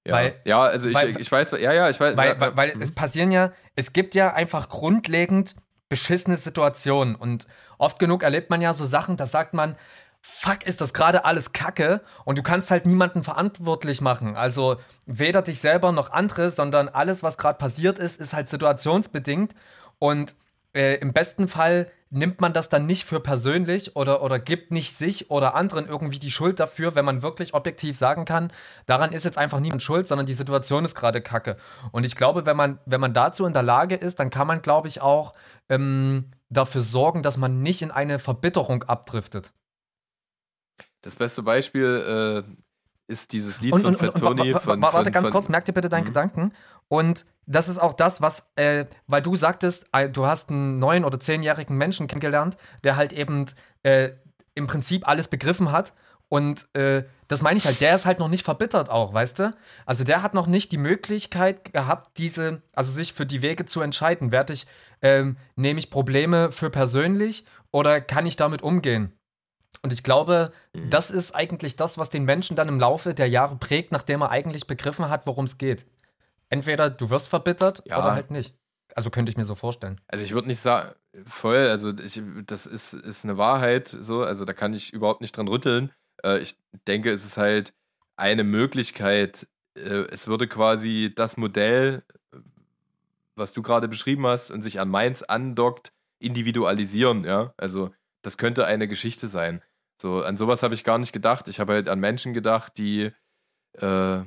Ja, 0.07 0.13
weil, 0.13 0.41
ja 0.45 0.61
also 0.61 0.87
ich, 0.87 0.95
weil, 0.95 1.19
ich 1.19 1.31
weiß, 1.31 1.51
ja, 1.51 1.73
ja, 1.73 1.89
ich 1.89 1.99
weiß. 1.99 2.15
Weil, 2.15 2.39
weil, 2.39 2.55
weil 2.55 2.81
es 2.81 2.93
passieren 2.95 3.31
ja, 3.31 3.51
es 3.75 3.91
gibt 3.91 4.15
ja 4.15 4.33
einfach 4.33 4.69
grundlegend 4.69 5.55
beschissene 5.89 6.37
Situationen 6.37 7.15
und 7.15 7.47
oft 7.79 7.99
genug 7.99 8.23
erlebt 8.23 8.49
man 8.49 8.61
ja 8.61 8.73
so 8.73 8.85
Sachen, 8.85 9.17
da 9.17 9.25
sagt 9.25 9.53
man, 9.53 9.75
fuck, 10.21 10.65
ist 10.65 10.81
das 10.81 10.93
gerade 10.93 11.25
alles 11.25 11.53
Kacke 11.53 12.01
und 12.25 12.37
du 12.37 12.43
kannst 12.43 12.71
halt 12.71 12.85
niemanden 12.85 13.23
verantwortlich 13.23 14.01
machen. 14.01 14.35
Also 14.35 14.77
weder 15.05 15.41
dich 15.41 15.59
selber 15.59 15.91
noch 15.91 16.11
andere, 16.11 16.51
sondern 16.51 16.89
alles, 16.89 17.23
was 17.23 17.37
gerade 17.37 17.57
passiert 17.57 17.99
ist, 17.99 18.19
ist 18.19 18.33
halt 18.33 18.49
situationsbedingt 18.49 19.53
und 19.97 20.35
äh, 20.73 20.95
im 20.99 21.13
besten 21.13 21.47
Fall 21.47 21.91
nimmt 22.11 22.41
man 22.41 22.53
das 22.53 22.69
dann 22.69 22.85
nicht 22.85 23.05
für 23.05 23.19
persönlich 23.19 23.95
oder, 23.95 24.23
oder 24.23 24.39
gibt 24.39 24.71
nicht 24.71 24.95
sich 24.95 25.29
oder 25.29 25.53
anderen 25.53 25.87
irgendwie 25.87 26.17
die 26.19 26.31
Schuld 26.31 26.59
dafür, 26.59 26.95
wenn 26.95 27.05
man 27.05 27.21
wirklich 27.21 27.53
objektiv 27.53 27.97
sagen 27.97 28.25
kann, 28.25 28.51
daran 28.87 29.11
ist 29.11 29.25
jetzt 29.25 29.37
einfach 29.37 29.59
niemand 29.59 29.83
schuld, 29.83 30.07
sondern 30.07 30.25
die 30.25 30.33
Situation 30.33 30.85
ist 30.85 30.95
gerade 30.95 31.21
kacke. 31.21 31.57
Und 31.91 32.05
ich 32.05 32.15
glaube, 32.15 32.45
wenn 32.45 32.57
man, 32.57 32.79
wenn 32.85 33.01
man 33.01 33.13
dazu 33.13 33.45
in 33.45 33.53
der 33.53 33.63
Lage 33.63 33.95
ist, 33.95 34.19
dann 34.19 34.31
kann 34.31 34.47
man, 34.47 34.61
glaube 34.61 34.87
ich, 34.87 35.01
auch 35.01 35.33
ähm, 35.69 36.31
dafür 36.49 36.81
sorgen, 36.81 37.21
dass 37.21 37.37
man 37.37 37.61
nicht 37.61 37.81
in 37.83 37.91
eine 37.91 38.17
Verbitterung 38.17 38.83
abdriftet. 38.83 39.53
Das 41.01 41.15
beste 41.15 41.43
Beispiel, 41.43 42.45
äh, 42.47 43.11
ist 43.11 43.31
dieses 43.31 43.59
Lied 43.59 43.73
Und, 43.73 43.81
von 43.81 43.95
Fat 43.95 44.17
Tony 44.17 44.53
von, 44.53 44.81
wa- 44.81 44.93
warte 44.93 45.05
von, 45.05 45.11
ganz 45.11 45.25
von, 45.27 45.31
kurz, 45.31 45.49
merk 45.49 45.65
dir 45.65 45.73
bitte 45.73 45.89
deinen 45.89 46.03
Mhm. 46.03 46.07
Gedanken. 46.07 46.53
Und 46.87 47.25
das 47.47 47.67
ist 47.67 47.79
auch 47.79 47.93
das, 47.93 48.21
was, 48.21 48.47
äh, 48.55 48.85
weil 49.07 49.21
du 49.23 49.35
sagtest, 49.35 49.87
äh, 49.93 50.07
du 50.09 50.27
hast 50.27 50.49
einen 50.49 50.77
neun- 50.77 51.03
oder 51.05 51.19
zehnjährigen 51.19 51.75
Menschen 51.75 52.07
kennengelernt, 52.07 52.57
der 52.83 52.95
halt 52.97 53.11
eben 53.13 53.45
äh, 53.83 54.11
im 54.53 54.67
Prinzip 54.67 55.07
alles 55.07 55.27
begriffen 55.27 55.71
hat. 55.71 55.93
Und 56.27 56.67
äh, 56.75 57.05
das 57.27 57.41
meine 57.41 57.57
ich 57.57 57.65
halt, 57.65 57.81
der 57.81 57.95
ist 57.95 58.05
halt 58.05 58.19
noch 58.19 58.27
nicht 58.27 58.43
verbittert 58.45 58.89
auch, 58.91 59.13
weißt 59.13 59.39
du? 59.39 59.57
Also 59.87 60.03
der 60.03 60.21
hat 60.21 60.35
noch 60.35 60.45
nicht 60.45 60.71
die 60.71 60.77
Möglichkeit 60.77 61.73
gehabt, 61.73 62.19
diese, 62.19 62.61
also 62.73 62.91
sich 62.91 63.13
für 63.13 63.25
die 63.25 63.41
Wege 63.41 63.65
zu 63.65 63.81
entscheiden. 63.81 64.31
Werde 64.31 64.53
ich, 64.53 64.67
ähm, 65.01 65.37
nehme 65.55 65.79
ich 65.79 65.89
Probleme 65.89 66.51
für 66.51 66.69
persönlich 66.69 67.45
oder 67.71 68.01
kann 68.01 68.27
ich 68.27 68.35
damit 68.35 68.61
umgehen? 68.61 69.13
Und 69.81 69.93
ich 69.93 70.03
glaube, 70.03 70.51
Mhm. 70.73 70.89
das 70.89 71.09
ist 71.11 71.33
eigentlich 71.33 71.75
das, 71.75 71.97
was 71.97 72.09
den 72.09 72.25
Menschen 72.25 72.55
dann 72.55 72.67
im 72.67 72.79
Laufe 72.79 73.13
der 73.13 73.27
Jahre 73.29 73.55
prägt, 73.55 73.91
nachdem 73.91 74.21
er 74.21 74.29
eigentlich 74.29 74.67
begriffen 74.67 75.09
hat, 75.09 75.25
worum 75.25 75.45
es 75.45 75.57
geht. 75.57 75.85
Entweder 76.49 76.89
du 76.89 77.09
wirst 77.09 77.29
verbittert 77.29 77.83
Ja. 77.85 77.99
oder 77.99 78.13
halt 78.13 78.31
nicht. 78.31 78.55
Also 78.95 79.09
könnte 79.09 79.29
ich 79.29 79.37
mir 79.37 79.45
so 79.45 79.55
vorstellen. 79.55 80.01
Also 80.07 80.25
ich 80.25 80.33
würde 80.33 80.47
nicht 80.47 80.59
sagen, 80.59 80.93
voll, 81.25 81.67
also 81.69 81.93
ich, 81.97 82.21
das 82.47 82.65
ist, 82.65 82.93
ist 82.93 83.23
eine 83.23 83.37
Wahrheit, 83.37 83.87
so, 83.87 84.23
also 84.23 84.45
da 84.45 84.53
kann 84.53 84.73
ich 84.73 84.91
überhaupt 84.91 85.21
nicht 85.21 85.37
dran 85.37 85.47
rütteln. 85.47 85.91
Äh, 86.23 86.39
ich 86.39 86.57
denke, 86.87 87.11
es 87.11 87.23
ist 87.23 87.37
halt 87.37 87.71
eine 88.17 88.43
Möglichkeit, 88.43 89.47
äh, 89.75 90.05
es 90.11 90.27
würde 90.27 90.47
quasi 90.47 91.13
das 91.15 91.37
Modell, 91.37 92.03
was 93.35 93.53
du 93.53 93.61
gerade 93.61 93.87
beschrieben 93.87 94.25
hast 94.27 94.49
und 94.51 94.63
sich 94.63 94.79
an 94.79 94.89
meins 94.89 95.23
andockt, 95.23 95.93
individualisieren, 96.19 97.23
ja. 97.23 97.53
Also 97.57 97.91
das 98.21 98.37
könnte 98.37 98.65
eine 98.65 98.87
Geschichte 98.87 99.27
sein. 99.27 99.61
So, 100.01 100.23
an 100.23 100.37
sowas 100.37 100.63
habe 100.63 100.73
ich 100.73 100.83
gar 100.83 100.97
nicht 100.97 101.13
gedacht. 101.13 101.47
Ich 101.47 101.59
habe 101.59 101.73
halt 101.73 101.89
an 101.89 101.99
Menschen 101.99 102.33
gedacht, 102.33 102.77
die 102.77 103.11
äh, 103.73 104.21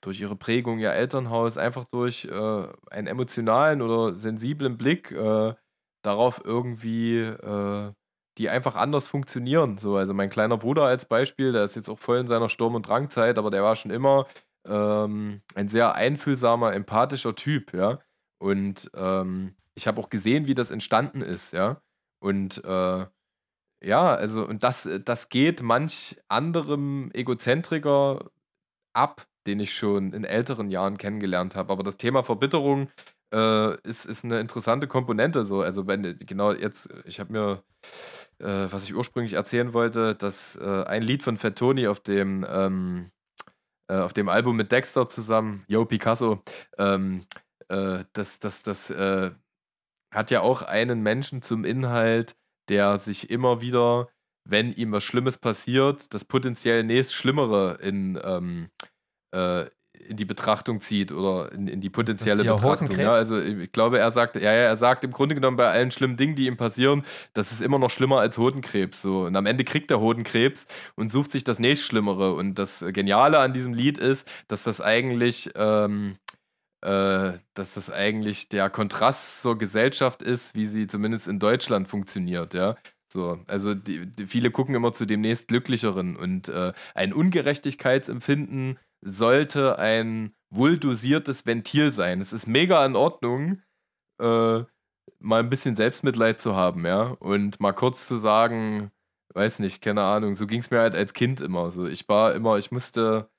durch 0.00 0.20
ihre 0.20 0.36
Prägung, 0.36 0.78
ihr 0.78 0.92
Elternhaus, 0.92 1.56
einfach 1.56 1.86
durch 1.88 2.24
äh, 2.26 2.66
einen 2.90 3.06
emotionalen 3.06 3.82
oder 3.82 4.14
sensiblen 4.16 4.76
Blick 4.76 5.10
äh, 5.10 5.54
darauf 6.02 6.42
irgendwie, 6.44 7.18
äh, 7.18 7.92
die 8.38 8.48
einfach 8.48 8.76
anders 8.76 9.08
funktionieren. 9.08 9.78
So, 9.78 9.96
also 9.96 10.14
mein 10.14 10.30
kleiner 10.30 10.56
Bruder 10.56 10.84
als 10.84 11.06
Beispiel, 11.06 11.52
der 11.52 11.64
ist 11.64 11.74
jetzt 11.74 11.88
auch 11.88 11.98
voll 11.98 12.18
in 12.18 12.26
seiner 12.28 12.48
Sturm- 12.48 12.76
und 12.76 12.86
Drangzeit, 12.86 13.38
aber 13.38 13.50
der 13.50 13.62
war 13.62 13.74
schon 13.74 13.90
immer 13.90 14.26
ähm, 14.66 15.42
ein 15.54 15.68
sehr 15.68 15.94
einfühlsamer, 15.94 16.72
empathischer 16.74 17.34
Typ, 17.34 17.74
ja. 17.74 18.00
Und 18.38 18.90
ähm, 18.94 19.56
ich 19.74 19.88
habe 19.88 20.00
auch 20.00 20.10
gesehen, 20.10 20.46
wie 20.46 20.54
das 20.54 20.70
entstanden 20.70 21.22
ist, 21.22 21.52
ja. 21.52 21.82
Und 22.20 22.62
äh, 22.64 23.06
ja, 23.82 24.14
also, 24.14 24.46
und 24.46 24.64
das, 24.64 24.88
das 25.04 25.28
geht 25.28 25.62
manch 25.62 26.16
anderem 26.28 27.10
Egozentriker 27.14 28.30
ab, 28.92 29.26
den 29.46 29.60
ich 29.60 29.74
schon 29.74 30.12
in 30.12 30.24
älteren 30.24 30.70
Jahren 30.70 30.98
kennengelernt 30.98 31.54
habe. 31.54 31.72
Aber 31.72 31.84
das 31.84 31.96
Thema 31.96 32.24
Verbitterung 32.24 32.88
äh, 33.32 33.80
ist, 33.82 34.04
ist 34.04 34.24
eine 34.24 34.40
interessante 34.40 34.88
Komponente. 34.88 35.44
So. 35.44 35.62
Also, 35.62 35.86
wenn, 35.86 36.18
genau 36.18 36.52
jetzt, 36.52 36.88
ich 37.04 37.20
habe 37.20 37.32
mir, 37.32 37.62
äh, 38.40 38.70
was 38.72 38.84
ich 38.84 38.94
ursprünglich 38.96 39.34
erzählen 39.34 39.72
wollte, 39.72 40.14
dass 40.16 40.56
äh, 40.56 40.84
ein 40.84 41.02
Lied 41.02 41.22
von 41.22 41.36
Fat 41.36 41.56
Tony 41.56 41.86
auf 41.86 42.00
dem, 42.00 42.44
ähm, 42.48 43.10
äh, 43.88 43.98
auf 43.98 44.12
dem 44.12 44.28
Album 44.28 44.56
mit 44.56 44.72
Dexter 44.72 45.08
zusammen, 45.08 45.64
Yo 45.68 45.84
Picasso, 45.84 46.42
ähm, 46.78 47.26
äh, 47.68 48.00
das, 48.12 48.40
das, 48.40 48.62
das 48.62 48.90
äh, 48.90 49.30
hat 50.10 50.30
ja 50.30 50.40
auch 50.40 50.62
einen 50.62 51.02
Menschen 51.02 51.42
zum 51.42 51.64
Inhalt, 51.64 52.36
der 52.68 52.98
sich 52.98 53.30
immer 53.30 53.60
wieder, 53.60 54.08
wenn 54.44 54.72
ihm 54.72 54.92
was 54.92 55.04
Schlimmes 55.04 55.38
passiert, 55.38 56.12
das 56.14 56.24
potenziell 56.24 56.84
nächst 56.84 57.14
Schlimmere 57.14 57.78
in, 57.82 58.18
ähm, 58.22 58.68
äh, 59.34 59.66
in 59.98 60.16
die 60.16 60.24
Betrachtung 60.24 60.80
zieht 60.80 61.12
oder 61.12 61.52
in, 61.52 61.68
in 61.68 61.80
die 61.80 61.90
potenzielle 61.90 62.44
Betrachtung. 62.44 62.98
Ja, 62.98 63.12
also 63.12 63.38
ich 63.38 63.72
glaube, 63.72 63.98
er 63.98 64.10
sagt, 64.10 64.36
ja, 64.36 64.42
ja, 64.42 64.52
er 64.52 64.76
sagt 64.76 65.04
im 65.04 65.12
Grunde 65.12 65.34
genommen 65.34 65.56
bei 65.56 65.68
allen 65.68 65.90
schlimmen 65.90 66.16
Dingen, 66.16 66.34
die 66.34 66.46
ihm 66.46 66.56
passieren, 66.56 67.04
das 67.34 67.52
ist 67.52 67.60
immer 67.60 67.78
noch 67.78 67.90
schlimmer 67.90 68.20
als 68.20 68.38
Hodenkrebs. 68.38 69.02
So. 69.02 69.26
Und 69.26 69.36
am 69.36 69.46
Ende 69.46 69.64
kriegt 69.64 69.90
er 69.90 70.00
Hodenkrebs 70.00 70.66
und 70.94 71.10
sucht 71.10 71.32
sich 71.32 71.44
das 71.44 71.58
nächstschlimmere. 71.58 72.34
Und 72.34 72.58
das 72.58 72.84
Geniale 72.88 73.38
an 73.38 73.52
diesem 73.52 73.74
Lied 73.74 73.98
ist, 73.98 74.30
dass 74.46 74.62
das 74.62 74.80
eigentlich 74.80 75.50
ähm, 75.56 76.14
äh, 76.82 77.38
dass 77.54 77.74
das 77.74 77.90
eigentlich 77.90 78.48
der 78.48 78.70
Kontrast 78.70 79.42
zur 79.42 79.58
Gesellschaft 79.58 80.22
ist, 80.22 80.54
wie 80.54 80.66
sie 80.66 80.86
zumindest 80.86 81.28
in 81.28 81.38
Deutschland 81.38 81.88
funktioniert, 81.88 82.54
ja. 82.54 82.76
So, 83.10 83.40
also 83.46 83.74
die, 83.74 84.06
die, 84.06 84.26
viele 84.26 84.50
gucken 84.50 84.74
immer 84.74 84.92
zu 84.92 85.06
dem 85.06 85.22
nächstglücklicheren 85.22 86.16
und 86.16 86.48
äh, 86.48 86.72
ein 86.94 87.12
Ungerechtigkeitsempfinden 87.14 88.78
sollte 89.00 89.78
ein 89.78 90.34
wohl 90.50 90.78
dosiertes 90.78 91.46
Ventil 91.46 91.90
sein. 91.90 92.20
Es 92.20 92.32
ist 92.32 92.46
mega 92.46 92.84
in 92.84 92.96
Ordnung, 92.96 93.62
äh, 94.20 94.64
mal 95.20 95.40
ein 95.40 95.50
bisschen 95.50 95.74
Selbstmitleid 95.74 96.40
zu 96.40 96.54
haben, 96.54 96.86
ja, 96.86 97.16
und 97.20 97.60
mal 97.60 97.72
kurz 97.72 98.06
zu 98.06 98.16
sagen, 98.16 98.90
weiß 99.34 99.58
nicht, 99.60 99.82
keine 99.82 100.02
Ahnung, 100.02 100.34
so 100.34 100.46
ging 100.46 100.60
es 100.60 100.70
mir 100.70 100.80
halt 100.80 100.94
als 100.94 101.12
Kind 101.14 101.40
immer. 101.40 101.70
So, 101.70 101.86
ich 101.86 102.08
war 102.08 102.34
immer, 102.34 102.58
ich 102.58 102.70
musste, 102.70 103.30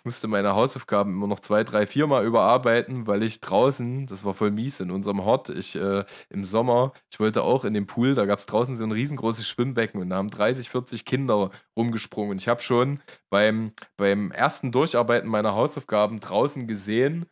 ich 0.00 0.04
musste 0.06 0.28
meine 0.28 0.54
Hausaufgaben 0.54 1.12
immer 1.12 1.26
noch 1.26 1.40
zwei, 1.40 1.62
drei, 1.62 1.86
vier 1.86 2.06
Mal 2.06 2.24
überarbeiten, 2.24 3.06
weil 3.06 3.22
ich 3.22 3.42
draußen, 3.42 4.06
das 4.06 4.24
war 4.24 4.32
voll 4.32 4.50
mies 4.50 4.80
in 4.80 4.90
unserem 4.90 5.26
Hort, 5.26 5.50
ich 5.50 5.76
äh, 5.76 6.06
im 6.30 6.46
Sommer, 6.46 6.94
ich 7.12 7.20
wollte 7.20 7.42
auch 7.42 7.66
in 7.66 7.74
den 7.74 7.86
Pool, 7.86 8.14
da 8.14 8.24
gab 8.24 8.38
es 8.38 8.46
draußen 8.46 8.78
so 8.78 8.84
ein 8.84 8.92
riesengroßes 8.92 9.46
Schwimmbecken 9.46 10.00
und 10.00 10.08
da 10.08 10.16
haben 10.16 10.30
30, 10.30 10.70
40 10.70 11.04
Kinder 11.04 11.50
rumgesprungen. 11.76 12.30
Und 12.30 12.40
ich 12.40 12.48
habe 12.48 12.62
schon 12.62 13.00
beim, 13.28 13.72
beim 13.98 14.30
ersten 14.30 14.72
Durcharbeiten 14.72 15.28
meiner 15.28 15.54
Hausaufgaben 15.54 16.18
draußen 16.20 16.66
gesehen, 16.66 17.26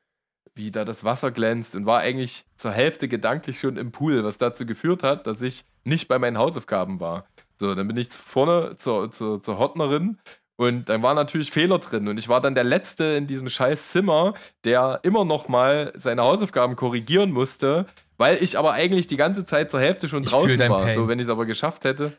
wie 0.54 0.70
da 0.70 0.84
das 0.84 1.04
Wasser 1.04 1.30
glänzt 1.30 1.74
und 1.74 1.86
war 1.86 2.00
eigentlich 2.00 2.44
zur 2.56 2.72
Hälfte 2.72 3.08
gedanklich 3.08 3.60
schon 3.60 3.78
im 3.78 3.92
Pool, 3.92 4.24
was 4.24 4.36
dazu 4.36 4.66
geführt 4.66 5.02
hat, 5.02 5.26
dass 5.26 5.40
ich 5.40 5.64
nicht 5.84 6.06
bei 6.06 6.18
meinen 6.18 6.36
Hausaufgaben 6.36 7.00
war. 7.00 7.26
So, 7.56 7.74
dann 7.74 7.88
bin 7.88 7.96
ich 7.96 8.10
vorne 8.10 8.76
zur, 8.76 9.10
zur, 9.10 9.42
zur 9.42 9.58
Hortnerin 9.58 10.18
und 10.58 10.88
dann 10.88 11.04
waren 11.04 11.14
natürlich 11.14 11.52
Fehler 11.52 11.78
drin 11.78 12.08
und 12.08 12.18
ich 12.18 12.28
war 12.28 12.40
dann 12.40 12.56
der 12.56 12.64
Letzte 12.64 13.04
in 13.04 13.28
diesem 13.28 13.48
scheiß 13.48 13.90
Zimmer, 13.90 14.34
der 14.64 14.98
immer 15.04 15.24
noch 15.24 15.46
mal 15.46 15.92
seine 15.94 16.22
Hausaufgaben 16.22 16.74
korrigieren 16.74 17.30
musste, 17.30 17.86
weil 18.16 18.42
ich 18.42 18.58
aber 18.58 18.72
eigentlich 18.72 19.06
die 19.06 19.16
ganze 19.16 19.46
Zeit 19.46 19.70
zur 19.70 19.78
Hälfte 19.78 20.08
schon 20.08 20.24
Ich 20.24 20.30
draußen 20.30 20.58
war. 20.58 20.82
Pain. 20.82 20.94
So, 20.96 21.06
wenn 21.06 21.20
ich 21.20 21.26
es 21.26 21.30
aber 21.30 21.46
geschafft 21.46 21.84
hätte. 21.84 22.12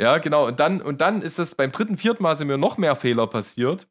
Ja, 0.00 0.18
genau. 0.18 0.48
Und 0.48 0.58
dann, 0.58 0.82
und 0.82 1.00
dann 1.00 1.22
ist 1.22 1.38
das 1.38 1.54
beim 1.54 1.70
dritten, 1.70 1.96
vierten 1.96 2.24
Mal 2.24 2.36
sind 2.36 2.48
mir 2.48 2.58
noch 2.58 2.76
mehr 2.76 2.96
Fehler 2.96 3.28
passiert. 3.28 3.86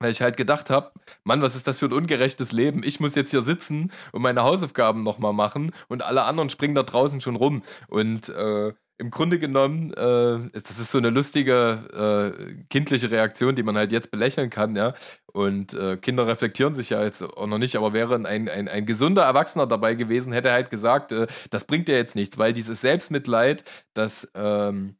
Weil 0.00 0.12
ich 0.12 0.22
halt 0.22 0.36
gedacht 0.36 0.70
habe, 0.70 0.92
Mann, 1.24 1.42
was 1.42 1.54
ist 1.54 1.66
das 1.66 1.80
für 1.80 1.86
ein 1.86 1.92
ungerechtes 1.92 2.52
Leben? 2.52 2.82
Ich 2.82 3.00
muss 3.00 3.14
jetzt 3.14 3.32
hier 3.32 3.42
sitzen 3.42 3.92
und 4.12 4.22
meine 4.22 4.42
Hausaufgaben 4.42 5.02
nochmal 5.02 5.32
machen 5.32 5.72
und 5.88 6.02
alle 6.02 6.22
anderen 6.22 6.50
springen 6.50 6.76
da 6.76 6.84
draußen 6.84 7.20
schon 7.20 7.36
rum. 7.36 7.62
Und 7.88 8.28
äh, 8.28 8.72
im 8.98 9.10
Grunde 9.10 9.38
genommen, 9.38 9.92
äh, 9.94 10.56
ist, 10.56 10.68
das 10.68 10.78
ist 10.78 10.90
so 10.90 10.98
eine 10.98 11.10
lustige 11.10 12.34
äh, 12.36 12.64
kindliche 12.68 13.10
Reaktion, 13.10 13.54
die 13.54 13.62
man 13.62 13.76
halt 13.76 13.92
jetzt 13.92 14.10
belächeln 14.10 14.50
kann, 14.50 14.74
ja. 14.74 14.94
Und 15.32 15.72
äh, 15.74 15.96
Kinder 15.96 16.26
reflektieren 16.26 16.74
sich 16.74 16.90
ja 16.90 17.02
jetzt 17.02 17.22
auch 17.22 17.46
noch 17.46 17.58
nicht, 17.58 17.76
aber 17.76 17.92
wäre 17.92 18.16
ein, 18.16 18.26
ein, 18.26 18.68
ein 18.68 18.86
gesunder 18.86 19.22
Erwachsener 19.22 19.66
dabei 19.68 19.94
gewesen, 19.94 20.32
hätte 20.32 20.48
er 20.48 20.54
halt 20.54 20.70
gesagt, 20.70 21.12
äh, 21.12 21.28
das 21.50 21.64
bringt 21.64 21.86
dir 21.86 21.96
jetzt 21.96 22.16
nichts, 22.16 22.38
weil 22.38 22.52
dieses 22.52 22.80
Selbstmitleid, 22.80 23.62
das, 23.94 24.30
ähm, 24.34 24.96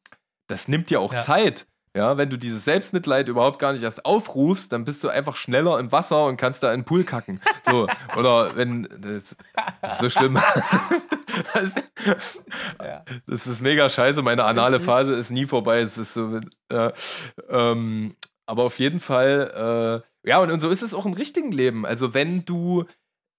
das 0.46 0.68
nimmt 0.68 0.90
dir 0.90 1.00
auch 1.00 1.12
Ja. 1.12 1.20
Zeit. 1.20 1.66
Ja, 1.98 2.16
wenn 2.16 2.30
du 2.30 2.36
dieses 2.36 2.64
Selbstmitleid 2.64 3.26
überhaupt 3.26 3.58
gar 3.58 3.72
nicht 3.72 3.82
erst 3.82 4.04
aufrufst, 4.04 4.70
dann 4.70 4.84
bist 4.84 5.02
du 5.02 5.08
einfach 5.08 5.34
schneller 5.34 5.80
im 5.80 5.90
Wasser 5.90 6.26
und 6.26 6.36
kannst 6.36 6.62
da 6.62 6.72
in 6.72 6.82
den 6.82 6.86
Pool 6.86 7.02
kacken. 7.02 7.40
So, 7.68 7.88
oder 8.16 8.54
wenn, 8.54 8.84
das, 9.00 9.36
das 9.82 9.94
ist 9.94 9.98
so 10.02 10.08
schlimm. 10.08 10.34
das, 11.54 11.74
das 13.26 13.46
ist 13.48 13.62
mega 13.62 13.90
scheiße. 13.90 14.22
Meine 14.22 14.44
anale 14.44 14.78
Phase 14.78 15.12
ist 15.14 15.32
nie 15.32 15.44
vorbei. 15.46 15.80
Es 15.80 15.98
ist 15.98 16.14
so, 16.14 16.38
äh, 16.68 16.92
ähm, 17.48 18.14
aber 18.46 18.62
auf 18.62 18.78
jeden 18.78 19.00
Fall, 19.00 20.04
äh, 20.24 20.28
ja, 20.28 20.38
und, 20.38 20.52
und 20.52 20.60
so 20.60 20.70
ist 20.70 20.82
es 20.82 20.94
auch 20.94 21.04
im 21.04 21.14
richtigen 21.14 21.50
Leben. 21.50 21.84
Also, 21.84 22.14
wenn 22.14 22.44
du, 22.44 22.84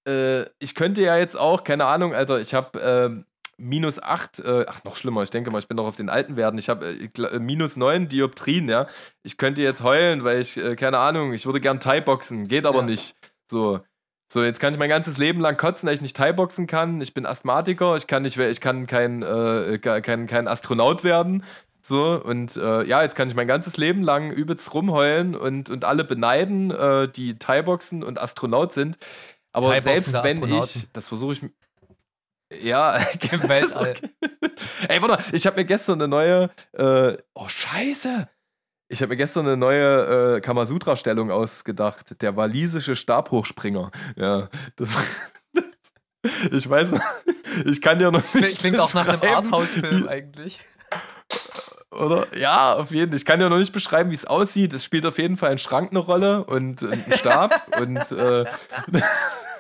äh, 0.06 0.42
ich 0.60 0.76
könnte 0.76 1.02
ja 1.02 1.16
jetzt 1.16 1.40
auch, 1.40 1.64
keine 1.64 1.86
Ahnung, 1.86 2.14
Alter, 2.14 2.42
ich 2.42 2.54
habe 2.54 2.82
äh, 2.82 3.24
minus 3.60 4.02
8, 4.02 4.40
äh, 4.40 4.66
ach, 4.68 4.84
noch 4.84 4.96
schlimmer, 4.96 5.22
ich 5.22 5.30
denke 5.30 5.52
mal, 5.52 5.60
ich 5.60 5.68
bin 5.68 5.78
noch 5.78 5.86
auf 5.86 5.96
den 5.98 6.10
alten 6.10 6.36
Werten. 6.36 6.58
Ich 6.58 6.70
habe 6.70 6.86
äh, 6.88 7.10
äh, 7.22 7.40
minus 7.40 7.76
9 7.76 8.08
Dioptrien, 8.08 8.68
ja. 8.70 8.88
Ich 9.24 9.38
könnte 9.38 9.62
jetzt 9.62 9.84
heulen, 9.84 10.24
weil 10.24 10.40
ich, 10.40 10.58
äh, 10.58 10.76
keine 10.76 10.98
Ahnung, 11.00 11.34
ich 11.34 11.46
würde 11.46 11.60
gern 11.60 11.80
Thai-Boxen, 11.80 12.48
geht 12.48 12.66
aber 12.66 12.80
Ja. 12.80 12.86
nicht. 12.86 13.16
So. 13.48 13.82
So, 14.32 14.44
jetzt 14.44 14.60
kann 14.60 14.74
ich 14.74 14.80
mein 14.80 14.90
ganzes 14.90 15.18
Leben 15.18 15.42
lang 15.42 15.58
kotzen, 15.58 15.88
weil 15.88 15.96
ich 15.96 16.02
nicht 16.02 16.16
Thai-Boxen 16.16 16.68
kann. 16.68 17.02
Ich 17.02 17.14
bin 17.14 17.26
Asthmatiker, 17.26 17.96
ich 17.96 18.06
kann 18.08 18.22
nicht, 18.22 18.38
ich 18.38 18.62
kann 18.62 18.86
kein, 18.86 19.24
äh, 19.24 19.80
kein, 19.80 20.28
kein 20.28 20.48
Astronaut 20.48 21.04
werden. 21.04 21.44
So, 21.82 22.22
und 22.24 22.56
äh, 22.56 22.84
ja, 22.84 23.02
jetzt 23.02 23.16
kann 23.16 23.28
ich 23.30 23.36
mein 23.36 23.48
ganzes 23.48 23.78
Leben 23.78 24.04
lang 24.04 24.32
übelst 24.32 24.74
rumheulen 24.74 25.36
und, 25.36 25.70
und 25.70 25.84
alle 25.86 26.04
beneiden, 26.04 26.74
die 27.16 27.40
Thai-Boxen 27.40 28.04
und 28.04 28.20
Astronaut 28.20 28.74
sind. 28.74 28.98
Aber 29.52 29.82
selbst 29.82 30.14
wenn 30.24 30.44
ich, 30.44 30.88
das 30.94 31.08
versuche 31.08 31.34
ich. 31.34 31.42
Ja, 32.52 32.98
Im 33.32 33.40
das 33.42 33.50
Weltall. 33.50 33.96
okay. 33.96 34.10
Ey, 34.88 35.02
warte, 35.02 35.24
ich 35.36 35.46
habe 35.46 35.58
mir 35.58 35.66
gestern 35.66 36.02
eine 36.02 36.08
neue. 36.08 36.50
Äh, 36.74 37.18
oh, 37.34 37.48
Scheiße! 37.48 38.28
Ich 38.92 39.02
habe 39.02 39.10
mir 39.10 39.18
gestern 39.18 39.46
eine 39.46 39.56
neue 39.56 40.38
äh, 40.38 40.42
Kamasutra-Stellung 40.42 41.30
ausgedacht. 41.30 42.22
Der 42.24 42.36
walisische 42.36 42.96
Stabhochspringer. 42.96 43.92
Ja, 44.16 44.50
das. 44.78 44.98
ich 46.52 46.68
weiß 46.68 46.94
noch, 46.94 47.02
ich 47.66 47.82
kann 47.82 48.00
dir 48.00 48.10
noch 48.10 48.34
nicht. 48.34 48.58
Klingt 48.58 48.80
auch 48.80 48.94
nach 48.96 49.08
einem 49.08 49.22
Arthouse-Film 49.22 50.08
eigentlich. 50.08 50.60
Oder? 51.92 52.28
Ja, 52.38 52.76
auf 52.76 52.92
jeden 52.92 53.12
Fall. 53.12 53.18
Ich 53.18 53.26
kann 53.26 53.42
ja 53.42 53.50
noch 53.50 53.58
nicht 53.58 53.74
beschreiben, 53.74 54.12
wie 54.12 54.16
es 54.16 54.26
aussieht. 54.26 54.74
Es 54.74 54.84
spielt 54.84 55.06
auf 55.06 55.18
jeden 55.18 55.38
Fall 55.38 55.52
ein 55.52 55.58
Schrank 55.58 55.90
eine 55.92 56.00
Rolle 56.00 56.44
und 56.44 56.84
ein 56.84 57.04
Stab 57.14 57.68
und 57.80 58.12
äh, 58.12 58.46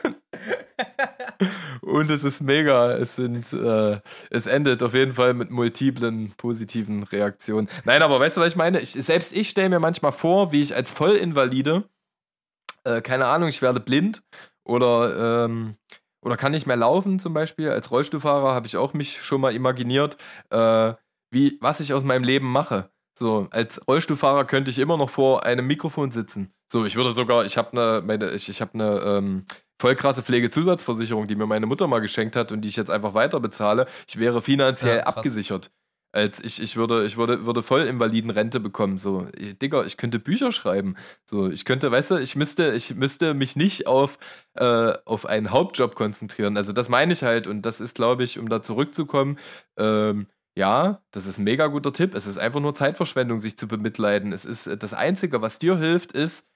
und 1.81 2.09
es 2.09 2.23
ist 2.23 2.41
mega. 2.41 2.91
Es 2.93 3.15
sind, 3.15 3.51
äh, 3.51 3.99
es 4.29 4.45
endet 4.45 4.83
auf 4.83 4.93
jeden 4.93 5.13
Fall 5.13 5.33
mit 5.33 5.49
multiplen 5.49 6.33
positiven 6.37 7.03
Reaktionen. 7.03 7.67
Nein, 7.83 8.03
aber 8.03 8.19
weißt 8.19 8.37
du, 8.37 8.41
was 8.41 8.49
ich 8.49 8.55
meine? 8.55 8.79
Ich, 8.79 8.91
selbst 8.91 9.33
ich 9.33 9.49
stelle 9.49 9.69
mir 9.69 9.79
manchmal 9.79 10.11
vor, 10.11 10.51
wie 10.51 10.61
ich 10.61 10.75
als 10.75 10.91
Vollinvalide, 10.91 11.89
äh, 12.83 13.01
keine 13.01 13.25
Ahnung, 13.25 13.49
ich 13.49 13.61
werde 13.61 13.79
blind 13.79 14.21
oder 14.63 15.45
ähm, 15.45 15.75
oder 16.21 16.37
kann 16.37 16.51
nicht 16.51 16.67
mehr 16.67 16.75
laufen 16.75 17.17
zum 17.17 17.33
Beispiel. 17.33 17.69
Als 17.69 17.91
Rollstuhlfahrer 17.91 18.53
habe 18.53 18.67
ich 18.67 18.77
auch 18.77 18.93
mich 18.93 19.21
schon 19.21 19.41
mal 19.41 19.55
imaginiert, 19.55 20.17
äh, 20.49 20.93
wie, 21.31 21.57
was 21.61 21.79
ich 21.79 21.93
aus 21.93 22.03
meinem 22.03 22.23
Leben 22.23 22.51
mache. 22.51 22.89
So, 23.17 23.47
als 23.51 23.81
Rollstuhlfahrer 23.87 24.45
könnte 24.45 24.71
ich 24.71 24.79
immer 24.79 24.97
noch 24.97 25.09
vor 25.09 25.43
einem 25.43 25.67
Mikrofon 25.67 26.11
sitzen. 26.11 26.53
So, 26.71 26.85
ich 26.85 26.95
würde 26.95 27.11
sogar, 27.11 27.43
ich 27.43 27.57
habe 27.57 28.01
eine, 28.01 28.31
ich, 28.31 28.47
ich 28.47 28.61
habe 28.61 28.75
eine 28.75 28.99
ähm, 29.01 29.45
voll 29.79 29.95
krasse 29.95 30.23
Pflegezusatzversicherung, 30.23 31.27
die 31.27 31.35
mir 31.35 31.45
meine 31.45 31.65
Mutter 31.65 31.87
mal 31.87 31.99
geschenkt 31.99 32.35
hat 32.35 32.51
und 32.51 32.61
die 32.61 32.69
ich 32.69 32.77
jetzt 32.77 32.91
einfach 32.91 33.13
weiter 33.13 33.39
bezahle. 33.39 33.87
Ich 34.07 34.19
wäre 34.19 34.41
finanziell 34.41 34.97
ja, 34.97 35.03
abgesichert. 35.03 35.71
Als 36.11 36.39
ich, 36.39 36.59
ich 36.59 36.75
würde, 36.75 37.05
ich 37.05 37.17
würde, 37.17 37.45
würde 37.45 37.61
voll 37.61 37.81
Invalidenrente 37.81 38.59
bekommen. 38.59 38.97
So, 38.97 39.27
Digga, 39.61 39.83
ich 39.83 39.95
könnte 39.97 40.17
Bücher 40.17 40.51
schreiben. 40.51 40.95
So, 41.25 41.49
ich 41.49 41.65
könnte, 41.65 41.91
weißt 41.91 42.11
du, 42.11 42.17
ich 42.17 42.35
müsste, 42.35 42.73
ich 42.73 42.95
müsste 42.95 43.35
mich 43.35 43.55
nicht 43.55 43.85
auf, 43.85 44.17
äh, 44.55 44.93
auf 45.05 45.27
einen 45.27 45.51
Hauptjob 45.51 45.93
konzentrieren. 45.93 46.57
Also 46.57 46.71
das 46.71 46.89
meine 46.89 47.13
ich 47.13 47.21
halt, 47.21 47.45
und 47.45 47.61
das 47.61 47.79
ist, 47.79 47.95
glaube 47.95 48.23
ich, 48.23 48.39
um 48.39 48.49
da 48.49 48.63
zurückzukommen, 48.63 49.37
ähm, 49.77 50.27
ja, 50.59 51.01
das 51.11 51.25
ist 51.25 51.37
ein 51.37 51.45
mega 51.45 51.67
guter 51.67 51.93
Tipp. 51.93 52.13
Es 52.13 52.27
ist 52.27 52.37
einfach 52.37 52.59
nur 52.59 52.73
Zeitverschwendung, 52.73 53.39
sich 53.39 53.57
zu 53.57 53.65
bemitleiden. 53.65 54.33
Es 54.33 54.43
ist 54.43 54.67
das 54.83 54.93
Einzige, 54.93 55.41
was 55.41 55.57
dir 55.57 55.77
hilft, 55.77 56.11
ist, 56.11 56.47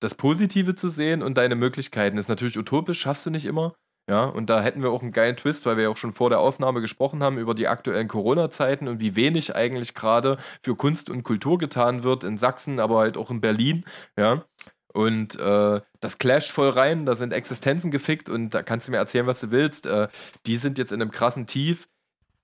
das 0.00 0.16
Positive 0.16 0.74
zu 0.74 0.88
sehen 0.88 1.22
und 1.22 1.38
deine 1.38 1.54
Möglichkeiten. 1.54 2.18
ist 2.18 2.28
natürlich 2.28 2.58
utopisch, 2.58 3.00
schaffst 3.00 3.24
du 3.24 3.30
nicht 3.30 3.46
immer. 3.46 3.76
Ja, 4.10 4.24
und 4.24 4.50
da 4.50 4.62
hätten 4.62 4.82
wir 4.82 4.90
auch 4.90 5.02
einen 5.02 5.12
geilen 5.12 5.36
Twist, 5.36 5.64
weil 5.64 5.76
wir 5.76 5.84
ja 5.84 5.90
auch 5.90 5.96
schon 5.96 6.12
vor 6.12 6.28
der 6.28 6.40
Aufnahme 6.40 6.80
gesprochen 6.80 7.22
haben 7.22 7.38
über 7.38 7.54
die 7.54 7.68
aktuellen 7.68 8.08
Corona-Zeiten 8.08 8.88
und 8.88 9.00
wie 9.00 9.14
wenig 9.16 9.54
eigentlich 9.54 9.94
gerade 9.94 10.38
für 10.62 10.74
Kunst 10.76 11.08
und 11.08 11.22
Kultur 11.22 11.58
getan 11.58 12.02
wird 12.02 12.24
in 12.24 12.38
Sachsen, 12.38 12.80
aber 12.80 12.98
halt 12.98 13.16
auch 13.16 13.30
in 13.30 13.40
Berlin. 13.40 13.84
Ja. 14.16 14.44
Und 14.92 15.36
äh, 15.36 15.80
das 16.00 16.18
clasht 16.18 16.50
voll 16.50 16.70
rein, 16.70 17.06
da 17.06 17.14
sind 17.14 17.32
Existenzen 17.32 17.90
gefickt 17.92 18.28
und 18.28 18.50
da 18.54 18.62
kannst 18.64 18.88
du 18.88 18.92
mir 18.92 18.98
erzählen, 18.98 19.26
was 19.26 19.40
du 19.40 19.50
willst. 19.52 19.86
Äh, 19.86 20.08
die 20.46 20.56
sind 20.56 20.78
jetzt 20.78 20.92
in 20.92 21.00
einem 21.00 21.10
krassen 21.12 21.46
Tief 21.46 21.88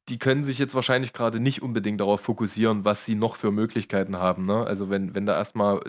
die 0.08 0.18
können 0.18 0.42
sich 0.42 0.58
jetzt 0.58 0.74
wahrscheinlich 0.74 1.12
gerade 1.12 1.38
nicht 1.38 1.62
unbedingt 1.62 2.00
darauf 2.00 2.20
fokussieren, 2.20 2.84
was 2.84 3.06
sie 3.06 3.14
noch 3.14 3.36
für 3.36 3.52
Möglichkeiten 3.52 4.16
haben. 4.16 4.46
Ne? 4.46 4.64
Also 4.66 4.90
wenn, 4.90 5.14
wenn 5.14 5.26
da 5.26 5.36
erstmal, 5.36 5.80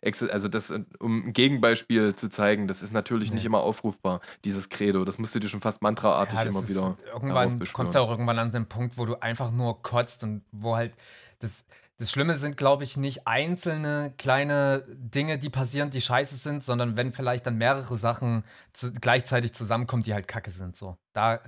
äh, 0.00 0.28
also 0.30 0.48
das, 0.48 0.70
äh, 0.70 0.84
um 0.98 1.26
ein 1.26 1.32
Gegenbeispiel 1.34 2.16
zu 2.16 2.30
zeigen, 2.30 2.66
das 2.66 2.82
ist 2.82 2.92
natürlich 2.92 3.28
nee. 3.28 3.36
nicht 3.36 3.44
immer 3.44 3.60
aufrufbar, 3.60 4.20
dieses 4.44 4.70
Credo. 4.70 5.04
Das 5.04 5.18
musst 5.18 5.34
du 5.34 5.38
dir 5.38 5.48
schon 5.48 5.60
fast 5.60 5.82
mantraartig 5.82 6.38
ja, 6.38 6.46
immer 6.46 6.66
wieder. 6.66 6.96
Irgendwann 7.12 7.62
kommst 7.72 7.94
du 7.94 7.98
auch 7.98 8.10
irgendwann 8.10 8.38
an 8.38 8.52
den 8.52 8.66
Punkt, 8.66 8.96
wo 8.96 9.04
du 9.04 9.20
einfach 9.20 9.50
nur 9.50 9.82
kotzt 9.82 10.24
und 10.24 10.42
wo 10.50 10.76
halt 10.76 10.94
das. 11.40 11.64
Das 12.00 12.12
Schlimme 12.12 12.36
sind, 12.36 12.56
glaube 12.56 12.84
ich, 12.84 12.96
nicht 12.96 13.26
einzelne 13.26 14.14
kleine 14.18 14.84
Dinge, 14.88 15.36
die 15.36 15.50
passieren, 15.50 15.90
die 15.90 16.00
scheiße 16.00 16.36
sind, 16.36 16.62
sondern 16.62 16.96
wenn 16.96 17.12
vielleicht 17.12 17.44
dann 17.44 17.58
mehrere 17.58 17.96
Sachen 17.96 18.44
zu, 18.72 18.92
gleichzeitig 18.92 19.52
zusammenkommen, 19.52 20.04
die 20.04 20.14
halt 20.14 20.28
kacke 20.28 20.52
sind. 20.52 20.76
So. 20.76 20.96
Da, 21.12 21.40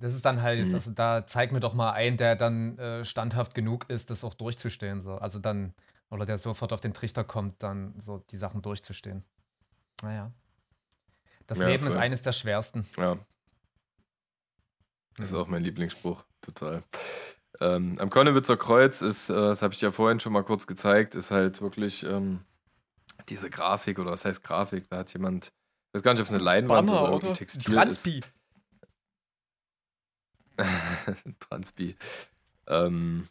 das 0.00 0.14
ist 0.14 0.24
dann 0.24 0.42
halt, 0.42 0.68
mhm. 0.68 0.74
also 0.74 0.90
da 0.90 1.26
zeig 1.26 1.52
mir 1.52 1.60
doch 1.60 1.74
mal 1.74 1.92
einen, 1.92 2.16
der 2.16 2.36
dann 2.36 2.78
äh, 2.78 3.04
standhaft 3.04 3.54
genug 3.54 3.88
ist, 3.88 4.10
das 4.10 4.24
auch 4.24 4.34
durchzustehen. 4.34 5.02
So. 5.02 5.14
Also 5.14 5.38
dann, 5.38 5.74
oder 6.10 6.26
der 6.26 6.38
sofort 6.38 6.72
auf 6.72 6.80
den 6.80 6.94
Trichter 6.94 7.24
kommt, 7.24 7.62
dann 7.62 7.94
so 8.00 8.18
die 8.30 8.36
Sachen 8.36 8.62
durchzustehen. 8.62 9.24
Naja. 10.02 10.32
Das 11.46 11.58
ja, 11.58 11.66
Leben 11.66 11.84
voll. 11.84 11.92
ist 11.92 11.98
eines 11.98 12.22
der 12.22 12.32
schwersten. 12.32 12.86
Ja. 12.96 13.18
Das 15.16 15.30
ist 15.30 15.36
auch 15.36 15.48
mein 15.48 15.64
Lieblingsspruch, 15.64 16.24
total. 16.40 16.84
Ähm, 17.60 17.96
am 17.98 18.10
Konnewitzer 18.10 18.56
Kreuz 18.56 19.02
ist, 19.02 19.30
äh, 19.30 19.34
das 19.34 19.62
habe 19.62 19.74
ich 19.74 19.80
ja 19.80 19.90
vorhin 19.90 20.20
schon 20.20 20.32
mal 20.32 20.44
kurz 20.44 20.68
gezeigt, 20.68 21.16
ist 21.16 21.32
halt 21.32 21.60
wirklich 21.60 22.04
ähm, 22.04 22.44
diese 23.28 23.50
Grafik 23.50 23.98
oder 23.98 24.12
was 24.12 24.24
heißt 24.24 24.44
Grafik? 24.44 24.88
Da 24.88 24.98
hat 24.98 25.12
jemand, 25.12 25.46
ich 25.46 25.94
weiß 25.94 26.02
gar 26.04 26.12
nicht, 26.12 26.20
ob 26.20 26.28
es 26.28 26.32
eine 26.32 26.42
Leinwand 26.42 26.86
Banner, 26.86 27.02
oder, 27.02 27.14
oder 27.14 27.28
ein 27.28 27.34
Textil 27.34 27.74
Transpi. 27.74 28.18
ist. 28.18 28.32
Transpi. 31.40 31.96
Ähm, 32.66 33.28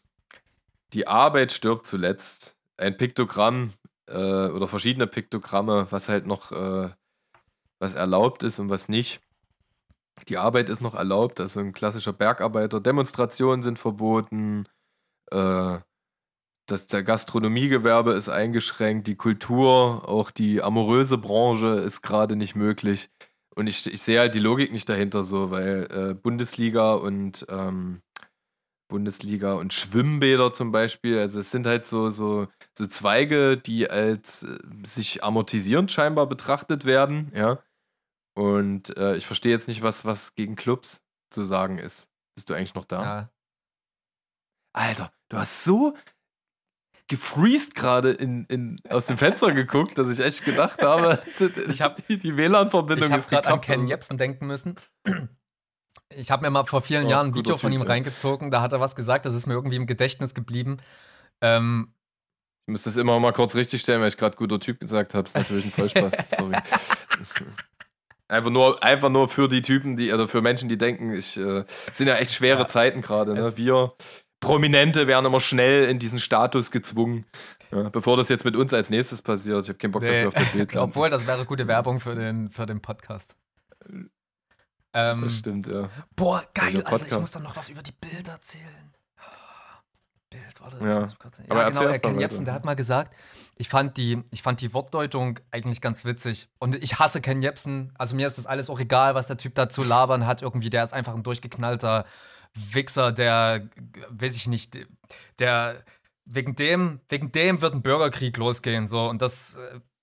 die 0.93 1.07
Arbeit 1.07 1.51
stirbt 1.51 1.85
zuletzt. 1.85 2.55
Ein 2.77 2.97
Piktogramm 2.97 3.73
äh, 4.07 4.13
oder 4.13 4.67
verschiedene 4.67 5.07
Piktogramme, 5.07 5.87
was 5.89 6.09
halt 6.09 6.25
noch 6.25 6.51
äh, 6.51 6.89
was 7.79 7.93
erlaubt 7.93 8.43
ist 8.43 8.59
und 8.59 8.69
was 8.69 8.89
nicht. 8.89 9.21
Die 10.27 10.37
Arbeit 10.37 10.69
ist 10.69 10.81
noch 10.81 10.95
erlaubt, 10.95 11.39
also 11.39 11.59
ein 11.59 11.73
klassischer 11.73 12.13
Bergarbeiter. 12.13 12.79
Demonstrationen 12.79 13.61
sind 13.61 13.77
verboten. 13.77 14.65
Äh, 15.31 15.79
das 16.65 16.87
der 16.87 17.03
Gastronomiegewerbe 17.03 18.11
ist 18.11 18.27
eingeschränkt, 18.27 19.07
die 19.07 19.15
Kultur, 19.15 20.09
auch 20.09 20.31
die 20.31 20.61
amoröse 20.61 21.17
Branche 21.17 21.67
ist 21.67 22.01
gerade 22.01 22.35
nicht 22.35 22.55
möglich. 22.55 23.09
Und 23.57 23.65
ich, 23.65 23.87
ich 23.91 24.03
sehe 24.03 24.19
halt 24.19 24.35
die 24.35 24.39
Logik 24.39 24.71
nicht 24.71 24.87
dahinter 24.87 25.23
so, 25.23 25.49
weil 25.49 25.87
äh, 25.89 26.13
Bundesliga 26.13 26.93
und 26.93 27.43
ähm, 27.49 28.03
Bundesliga 28.87 29.53
und 29.53 29.73
Schwimmbäder 29.73 30.53
zum 30.53 30.71
Beispiel, 30.71 31.17
also 31.17 31.39
es 31.39 31.49
sind 31.49 31.65
halt 31.65 31.87
so, 31.87 32.09
so, 32.11 32.47
so 32.77 32.85
Zweige, 32.85 33.57
die 33.57 33.89
als 33.89 34.43
äh, 34.43 34.59
sich 34.85 35.23
amortisierend 35.23 35.91
scheinbar 35.91 36.27
betrachtet 36.27 36.85
werden, 36.85 37.31
ja. 37.33 37.57
Und 38.35 38.95
äh, 38.95 39.15
ich 39.15 39.25
verstehe 39.25 39.53
jetzt 39.53 39.67
nicht, 39.67 39.81
was, 39.81 40.05
was 40.05 40.35
gegen 40.35 40.55
Clubs 40.55 41.03
zu 41.31 41.43
sagen 41.43 41.79
ist. 41.79 42.11
Bist 42.35 42.51
du 42.51 42.53
eigentlich 42.53 42.75
noch 42.75 42.85
da? 42.85 43.03
Ja. 43.03 43.29
Alter, 44.73 45.11
du 45.29 45.37
hast 45.37 45.63
so, 45.63 45.95
gefreezed 47.07 47.75
gerade 47.75 48.11
in, 48.11 48.45
in, 48.45 48.81
aus 48.89 49.05
dem 49.05 49.17
Fenster 49.17 49.51
geguckt, 49.53 49.97
dass 49.97 50.09
ich 50.09 50.23
echt 50.23 50.43
gedacht 50.45 50.81
habe, 50.81 51.21
ich 51.71 51.81
habe 51.81 52.01
die, 52.07 52.17
die 52.17 52.35
WLAN-Verbindung 52.35 53.13
ist 53.13 53.29
gerade 53.29 53.47
an 53.47 53.61
Ken 53.61 53.87
Jebsen 53.87 54.17
denken 54.17 54.47
müssen. 54.47 54.75
Ich 56.15 56.31
habe 56.31 56.41
mir 56.41 56.49
mal 56.49 56.63
vor 56.63 56.81
vielen 56.81 57.07
oh, 57.07 57.09
Jahren 57.09 57.27
ein 57.27 57.35
Video 57.35 57.55
typ, 57.55 57.61
von 57.61 57.71
ihm 57.71 57.81
ja. 57.81 57.87
reingezogen, 57.87 58.49
da 58.49 58.61
hat 58.61 58.71
er 58.71 58.79
was 58.79 58.95
gesagt, 58.95 59.25
das 59.25 59.33
ist 59.33 59.45
mir 59.45 59.53
irgendwie 59.53 59.75
im 59.75 59.87
Gedächtnis 59.87 60.33
geblieben. 60.33 60.77
Ähm, 61.41 61.93
ich 62.65 62.71
muss 62.71 62.83
das 62.83 62.95
immer 62.97 63.19
mal 63.19 63.33
kurz 63.33 63.55
richtig 63.55 63.81
stellen, 63.81 64.01
weil 64.01 64.07
ich 64.07 64.17
gerade 64.17 64.37
guter 64.37 64.59
Typ 64.59 64.79
gesagt 64.79 65.13
habe. 65.13 65.25
Ist 65.25 65.35
natürlich 65.35 65.65
ein 65.65 65.71
Vollspaß. 65.71 66.13
Sorry. 66.37 66.55
Einfach 68.27 68.49
nur, 68.49 68.83
einfach 68.83 69.09
nur 69.09 69.29
für 69.29 69.47
die 69.47 69.61
Typen, 69.61 69.95
die, 69.95 70.11
also 70.11 70.27
für 70.27 70.41
Menschen, 70.41 70.67
die 70.67 70.77
denken, 70.77 71.13
ich, 71.13 71.37
äh, 71.37 71.63
sind 71.93 72.07
ja 72.07 72.15
echt 72.15 72.31
schwere 72.31 72.59
ja, 72.59 72.67
Zeiten 72.67 73.01
gerade. 73.01 73.33
Ne? 73.33 73.55
Wir, 73.55 73.93
Prominente 74.39 75.07
werden 75.07 75.25
immer 75.25 75.39
schnell 75.39 75.89
in 75.89 75.99
diesen 75.99 76.19
Status 76.19 76.71
gezwungen. 76.71 77.25
Ja, 77.71 77.89
bevor 77.89 78.17
das 78.17 78.29
jetzt 78.29 78.45
mit 78.45 78.55
uns 78.55 78.73
als 78.73 78.89
nächstes 78.89 79.21
passiert. 79.21 79.63
Ich 79.63 79.69
habe 79.69 79.77
keinen 79.77 79.91
Bock, 79.91 80.03
nee. 80.03 80.07
dass 80.07 80.17
wir 80.17 80.27
auf 80.27 80.33
das 80.33 80.51
Bild 80.51 80.73
landen. 80.73 80.89
Obwohl, 80.89 81.09
das 81.09 81.25
wäre 81.27 81.45
gute 81.45 81.67
Werbung 81.67 81.99
für 81.99 82.15
den, 82.15 82.49
für 82.49 82.65
den 82.65 82.81
Podcast. 82.81 83.35
Ähm, 84.93 85.21
das 85.21 85.37
stimmt, 85.37 85.67
ja. 85.67 85.89
Boah, 86.15 86.43
geil, 86.53 86.67
also 86.67 86.85
Alter, 86.85 87.07
ich 87.07 87.19
muss 87.19 87.31
dann 87.31 87.43
noch 87.43 87.55
was 87.55 87.69
über 87.69 87.81
die 87.81 87.91
Bilder 87.91 88.33
erzählen. 88.33 88.93
Bild, 90.29 90.61
warte, 90.61 90.77
ja. 90.81 90.87
ja, 90.87 91.07
Aber 91.49 91.71
genau, 91.71 91.81
äh, 91.83 91.99
Ken 91.99 92.19
Jebsen, 92.19 92.45
der 92.45 92.53
hat 92.53 92.65
mal 92.65 92.75
gesagt, 92.75 93.15
ich 93.57 93.69
fand, 93.69 93.97
die, 93.97 94.23
ich 94.31 94.43
fand 94.43 94.61
die 94.61 94.73
Wortdeutung 94.73 95.39
eigentlich 95.51 95.81
ganz 95.81 96.05
witzig. 96.05 96.47
Und 96.59 96.75
ich 96.75 96.99
hasse 96.99 97.21
Ken 97.21 97.41
Jebsen. 97.41 97.93
Also 97.97 98.15
mir 98.15 98.27
ist 98.27 98.37
das 98.37 98.45
alles 98.45 98.69
auch 98.69 98.79
egal, 98.79 99.15
was 99.15 99.27
der 99.27 99.37
Typ 99.37 99.55
da 99.55 99.67
zu 99.67 99.83
labern 99.83 100.27
hat. 100.27 100.41
Irgendwie, 100.41 100.69
der 100.69 100.83
ist 100.83 100.93
einfach 100.93 101.15
ein 101.15 101.23
durchgeknallter 101.23 102.05
Wichser, 102.53 103.11
der, 103.11 103.69
weiß 104.09 104.35
ich 104.35 104.47
nicht, 104.47 104.77
der, 105.39 105.83
wegen 106.25 106.55
dem, 106.55 106.99
wegen 107.09 107.31
dem 107.31 107.61
wird 107.61 107.73
ein 107.73 107.81
Bürgerkrieg 107.81 108.37
losgehen, 108.37 108.87
so, 108.87 109.07
und 109.07 109.21
das, 109.21 109.57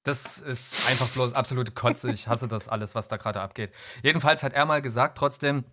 das 0.05 0.39
ist 0.39 0.89
einfach 0.89 1.09
bloß 1.09 1.33
absolute 1.33 1.73
Kotze. 1.73 2.11
Ich 2.13 2.29
hasse 2.29 2.47
das 2.47 2.69
alles, 2.69 2.95
was 2.95 3.09
da 3.09 3.17
gerade 3.17 3.41
abgeht. 3.41 3.73
Jedenfalls 4.03 4.43
hat 4.43 4.53
er 4.53 4.67
mal 4.67 4.83
gesagt, 4.83 5.19
trotzdem, 5.19 5.65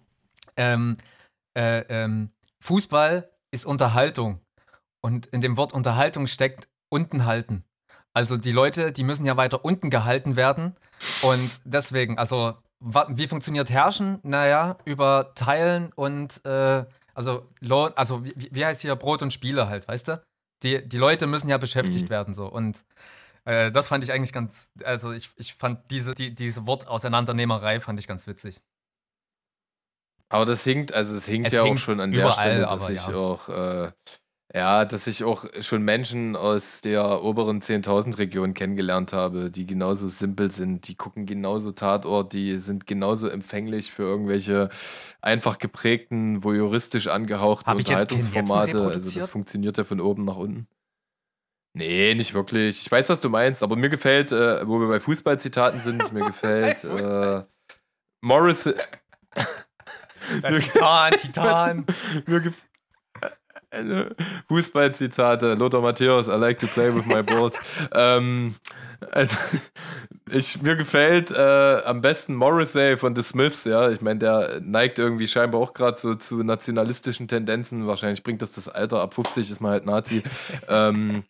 ähm, 0.56 0.98
äh, 1.54 1.80
ähm, 1.90 2.32
Fußball 2.62 3.30
ist 3.52 3.66
Unterhaltung. 3.66 4.40
Und 5.02 5.26
in 5.28 5.42
dem 5.42 5.58
Wort 5.58 5.74
Unterhaltung 5.74 6.28
steckt 6.28 6.70
unten 6.90 7.26
halten. 7.26 7.66
Also 8.14 8.38
die 8.38 8.52
Leute, 8.52 8.92
die 8.92 9.04
müssen 9.04 9.26
ja 9.26 9.36
weiter 9.36 9.66
unten 9.66 9.90
gehalten 9.90 10.36
werden. 10.36 10.78
Und 11.22 11.60
deswegen, 11.66 12.18
also 12.18 12.58
wie 12.82 13.28
funktioniert 13.28 13.70
Herrschen? 13.70 14.20
Naja, 14.24 14.78
über 14.86 15.32
Teilen 15.36 15.92
und 15.96 16.44
äh, 16.46 16.86
also 17.14 17.48
Lohn, 17.60 17.92
also 17.96 18.26
wie, 18.26 18.50
wie 18.52 18.66
heißt 18.66 18.82
hier 18.82 18.96
Brot 18.96 19.22
und 19.22 19.32
Spiele 19.32 19.70
halt, 19.70 19.88
weißt 19.88 20.08
du? 20.10 20.22
die, 20.64 20.88
die 20.88 20.98
Leute 20.98 21.28
müssen 21.28 21.50
ja 21.50 21.58
beschäftigt 21.58 22.06
Mhm. 22.06 22.10
werden 22.10 22.34
so 22.34 22.46
und 22.46 22.84
äh, 23.46 23.72
das 23.72 23.88
fand 23.88 24.04
ich 24.04 24.12
eigentlich 24.12 24.34
ganz, 24.34 24.72
also 24.84 25.12
ich, 25.12 25.32
ich 25.38 25.56
fand 25.56 25.80
diese, 25.90 26.14
die, 26.14 26.34
diese 26.36 26.68
Wortauseinandernehmerei 26.68 27.80
fand 27.80 28.00
ich 28.00 28.08
ganz 28.08 28.28
witzig. 28.28 28.62
Aber 30.30 30.46
das 30.46 30.64
hinkt, 30.64 30.94
also 30.94 31.16
es 31.18 31.26
hinkt 31.26 31.48
Es 31.48 31.54
ja 31.54 31.62
auch 31.62 31.66
hinkt 31.66 31.82
schon 31.82 32.00
an 32.00 32.12
der 32.12 32.32
Stelle, 32.32 32.62
dass 32.62 32.84
aber 32.84 32.92
ich 32.92 33.08
ja. 33.08 33.16
auch, 33.16 33.50
äh, 33.50 33.92
ja, 34.54 34.86
dass 34.86 35.08
ich 35.08 35.24
auch 35.24 35.45
schon 35.62 35.84
Menschen 35.84 36.36
aus 36.36 36.82
der 36.82 37.24
oberen 37.24 37.62
10.000 37.62 38.18
Region 38.18 38.54
kennengelernt 38.54 39.14
habe, 39.14 39.49
die 39.49 39.66
genauso 39.66 40.08
simpel 40.08 40.52
sind, 40.52 40.88
die 40.88 40.95
gucken 40.95 41.26
genauso 41.26 41.72
Tatort, 41.72 42.34
die 42.34 42.58
sind 42.58 42.86
genauso 42.86 43.30
empfänglich 43.30 43.91
für 43.91 44.04
irgendwelche 44.04 44.70
einfach 45.22 45.58
geprägten, 45.58 46.43
voyeuristisch 46.43 47.08
angehauchten 47.08 47.68
Hab 47.68 47.78
Unterhaltungsformate. 47.78 48.82
Also 48.82 49.20
das 49.20 49.30
funktioniert 49.30 49.78
ja 49.78 49.86
von 49.86 50.02
oben 50.02 50.26
nach 50.26 50.38
unten. 50.38 50.68
Nee, 51.74 52.14
nicht 52.16 52.34
wirklich. 52.34 52.82
Ich 52.82 52.91
weiß, 52.91 53.08
was 53.08 53.22
du 53.22 53.30
meinst, 53.30 53.64
aber 53.64 53.78
mir 53.78 53.89
gefällt, 53.89 54.34
äh, 54.34 54.68
wo 54.68 54.82
wir 54.82 54.89
bei 54.89 54.99
Fußballzitaten 54.99 55.80
sind, 55.80 56.12
mir 56.14 56.26
gefällt 56.26 56.84
äh. 56.84 57.43
Morris. 58.22 58.70
Titan, 60.41 61.12
Titan. 61.14 61.86
Mir 62.28 62.41
gef 62.41 62.54
äh, 62.54 62.71
Fußballzitate, 64.48 65.54
Lothar 65.56 65.82
Matthäus, 65.82 66.28
I 66.28 66.36
like 66.36 66.60
to 66.60 66.68
play 66.68 66.94
with 66.94 67.06
my 67.06 67.22
balls. 67.22 67.60
ähm, 67.94 68.56
also, 69.12 69.38
ich, 70.30 70.62
mir 70.62 70.76
gefällt 70.76 71.32
äh, 71.32 71.82
am 71.86 72.02
besten 72.02 72.36
Morrissey 72.36 72.98
von 72.98 73.16
The 73.16 73.24
Smiths, 73.24 73.66
ja. 73.66 73.90
Ich 73.90 74.02
meine, 74.02 74.20
der 74.20 74.62
neigt 74.62 75.00
irgendwie 75.00 75.28
scheinbar 75.28 75.62
auch 75.62 75.74
gerade 75.74 76.00
so 76.00 76.16
zu 76.16 76.44
nationalistischen 76.44 77.28
Tendenzen. 77.28 77.88
Wahrscheinlich 77.88 78.24
bringt 78.24 78.42
das 78.42 78.52
das 78.52 78.68
Alter, 78.68 79.02
ab 79.02 79.14
50 79.14 79.50
ist 79.50 79.62
man 79.62 79.72
halt 79.72 79.86
Nazi. 79.86 80.24
ähm, 80.68 81.24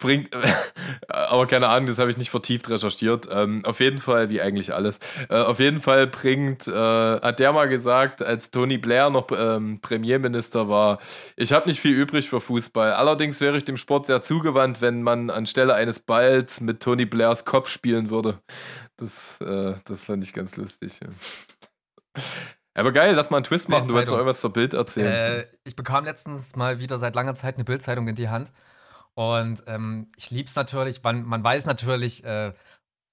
bringt, 0.00 0.30
aber 1.08 1.46
keine 1.46 1.68
Ahnung, 1.68 1.86
das 1.86 1.98
habe 1.98 2.10
ich 2.10 2.16
nicht 2.16 2.30
vertieft 2.30 2.68
recherchiert. 2.68 3.28
Ähm, 3.30 3.64
auf 3.64 3.80
jeden 3.80 3.98
Fall, 3.98 4.28
wie 4.28 4.40
eigentlich 4.40 4.74
alles. 4.74 4.98
Äh, 5.28 5.36
auf 5.36 5.58
jeden 5.60 5.80
Fall 5.80 6.06
bringt, 6.06 6.66
äh, 6.66 6.72
hat 6.72 7.38
der 7.38 7.52
mal 7.52 7.68
gesagt, 7.68 8.22
als 8.22 8.50
Tony 8.50 8.78
Blair 8.78 9.10
noch 9.10 9.28
ähm, 9.36 9.80
Premierminister 9.80 10.68
war, 10.68 10.98
ich 11.36 11.52
habe 11.52 11.68
nicht 11.68 11.80
viel 11.80 11.94
übrig 11.94 12.28
für 12.28 12.40
Fußball. 12.40 12.92
Allerdings 12.92 13.40
wäre 13.40 13.56
ich 13.56 13.64
dem 13.64 13.76
Sport 13.76 14.06
sehr 14.06 14.22
zugewandt, 14.22 14.80
wenn 14.80 15.02
man 15.02 15.30
anstelle 15.30 15.74
eines 15.74 15.98
Balls 15.98 16.60
mit 16.60 16.80
Tony 16.80 17.04
Blairs 17.04 17.44
Kopf 17.44 17.68
spielen 17.68 18.10
würde. 18.10 18.38
Das, 18.96 19.40
äh, 19.40 19.74
das 19.84 20.04
fand 20.04 20.24
ich 20.24 20.32
ganz 20.32 20.56
lustig. 20.56 21.00
Ja. 21.00 22.22
Aber 22.74 22.92
geil, 22.92 23.14
lass 23.14 23.30
mal 23.30 23.38
einen 23.38 23.44
Twist 23.44 23.68
machen. 23.68 23.86
Du 23.86 23.92
wolltest 23.92 24.10
noch 24.10 24.18
irgendwas 24.18 24.40
zur 24.40 24.52
Bild 24.52 24.74
erzählen. 24.74 25.12
Äh, 25.12 25.46
ich 25.64 25.76
bekam 25.76 26.04
letztens 26.04 26.56
mal 26.56 26.78
wieder 26.78 26.98
seit 26.98 27.14
langer 27.14 27.34
Zeit 27.34 27.56
eine 27.56 27.64
Bildzeitung 27.64 28.08
in 28.08 28.14
die 28.14 28.28
Hand. 28.28 28.50
Und 29.14 29.62
ähm, 29.66 30.10
ich 30.16 30.30
lieb's 30.30 30.56
natürlich. 30.56 31.02
Man, 31.02 31.24
man 31.24 31.44
weiß 31.44 31.66
natürlich, 31.66 32.24
äh, 32.24 32.52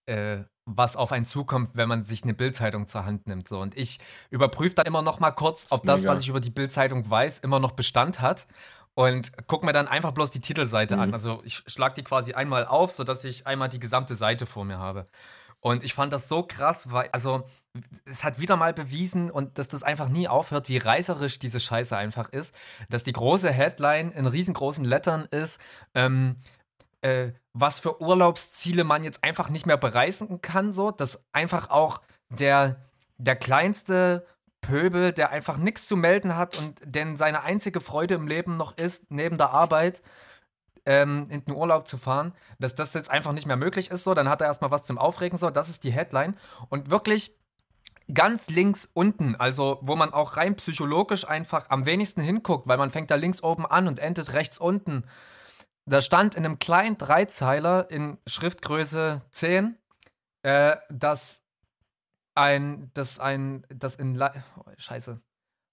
äh, 0.06 0.44
was 0.66 0.96
auf 0.96 1.12
einen 1.12 1.26
zukommt, 1.26 1.72
wenn 1.74 1.90
man 1.90 2.06
sich 2.06 2.24
eine 2.24 2.34
Bildzeitung 2.34 2.88
zur 2.88 3.06
Hand 3.06 3.28
nimmt. 3.28 3.48
So. 3.48 3.60
Und 3.60 3.78
ich 3.78 4.00
überprüfe 4.30 4.76
dann 4.76 4.86
immer 4.86 5.02
noch 5.02 5.20
mal 5.20 5.32
kurz, 5.32 5.68
ob 5.72 5.84
das, 5.84 6.02
mega. 6.02 6.14
was 6.14 6.22
ich 6.22 6.30
über 6.30 6.40
die 6.40 6.52
Bildzeitung 6.52 7.10
weiß, 7.10 7.40
immer 7.40 7.60
noch 7.60 7.72
Bestand 7.72 8.22
hat. 8.22 8.48
Und 8.94 9.32
guck 9.48 9.64
mir 9.64 9.72
dann 9.74 9.88
einfach 9.88 10.12
bloß 10.12 10.32
die 10.32 10.42
Titelseite 10.42 10.98
an. 10.98 11.10
Mhm. 11.10 11.14
Also 11.14 11.42
ich 11.46 11.64
schlag 11.68 11.96
die 11.96 12.04
quasi 12.04 12.34
einmal 12.34 12.66
auf, 12.66 12.94
sodass 12.94 13.24
ich 13.24 13.48
einmal 13.48 13.70
die 13.70 13.80
gesamte 13.80 14.16
Seite 14.16 14.46
vor 14.46 14.66
mir 14.66 14.78
habe. 14.78 15.08
Und 15.62 15.84
ich 15.84 15.94
fand 15.94 16.14
das 16.14 16.28
so 16.28 16.44
krass, 16.44 16.92
weil, 16.92 17.10
also, 17.12 17.46
es 18.06 18.24
hat 18.24 18.40
wieder 18.40 18.56
mal 18.56 18.74
bewiesen 18.74 19.32
und 19.32 19.58
dass 19.58 19.68
das 19.68 19.84
einfach 19.84 20.10
nie 20.10 20.28
aufhört, 20.28 20.70
wie 20.70 20.78
reißerisch 20.78 21.40
diese 21.40 21.60
Scheiße 21.60 21.96
einfach 21.96 22.30
ist, 22.30 22.54
dass 22.90 23.04
die 23.04 23.14
große 23.14 23.52
Headline 23.52 24.12
in 24.12 24.28
riesengroßen 24.28 24.86
Lettern 24.86 25.26
ist, 25.32 25.60
ähm, 25.94 26.36
äh, 27.02 27.32
was 27.54 27.80
für 27.80 28.02
Urlaubsziele 28.02 28.84
man 28.84 29.04
jetzt 29.04 29.24
einfach 29.24 29.50
nicht 29.50 29.66
mehr 29.66 29.78
bereisen 29.78 30.42
kann, 30.42 30.74
so, 30.74 30.92
dass 30.92 31.24
einfach 31.32 31.70
auch 31.70 32.02
der, 32.30 32.78
der 33.18 33.36
kleinste 33.36 34.26
Pöbel, 34.62 35.14
der 35.14 35.30
einfach 35.32 35.58
nichts 35.58 35.88
zu 35.88 35.96
melden 35.96 36.36
hat 36.36 36.58
und 36.58 36.82
denn 36.84 37.16
seine 37.18 37.44
einzige 37.44 37.82
Freude 37.82 38.16
im 38.16 38.28
Leben 38.28 38.58
noch 38.58 38.78
ist, 38.78 39.10
neben 39.10 39.38
der 39.38 39.52
Arbeit 39.52 40.04
ähm, 40.86 41.28
in 41.30 41.46
den 41.46 41.56
Urlaub 41.56 41.88
zu 41.88 41.98
fahren, 41.98 42.34
dass 42.60 42.76
das 42.76 42.94
jetzt 42.94 43.10
einfach 43.10 43.32
nicht 43.32 43.46
mehr 43.46 43.56
möglich 43.56 43.92
ist, 43.92 44.04
so, 44.04 44.14
dann 44.14 44.30
hat 44.30 44.42
er 44.42 44.48
erstmal 44.48 44.72
was 44.72 44.84
zum 44.84 44.98
Aufregen, 44.98 45.38
so, 45.38 45.50
das 45.50 45.70
ist 45.70 45.84
die 45.84 45.92
Headline. 45.92 46.36
Und 46.70 46.90
wirklich 46.90 47.34
ganz 48.14 48.50
links 48.50 48.90
unten, 48.94 49.36
also 49.36 49.80
wo 49.82 49.96
man 49.96 50.14
auch 50.14 50.38
rein 50.38 50.56
psychologisch 50.56 51.28
einfach 51.28 51.70
am 51.70 51.86
wenigsten 51.86 52.22
hinguckt, 52.22 52.68
weil 52.68 52.78
man 52.78 52.92
fängt 52.92 53.12
da 53.12 53.16
links 53.16 53.44
oben 53.44 53.66
an 53.66 53.88
und 53.88 54.00
endet 54.00 54.34
rechts 54.34 54.58
unten. 54.58 55.04
Da 55.86 56.02
stand 56.02 56.36
in 56.36 56.46
einem 56.46 56.60
kleinen 56.60 56.98
Dreizeiler 56.98 57.90
in 57.90 58.18
Schriftgröße 58.28 59.22
10, 59.32 59.78
äh, 60.44 60.76
dass 60.90 61.42
ein, 62.36 62.92
dass 62.94 63.20
ein, 63.20 63.66
das 63.70 63.96
in 63.96 64.16
Le 64.16 64.32
oh, 64.58 64.64
Scheiße, 64.78 65.20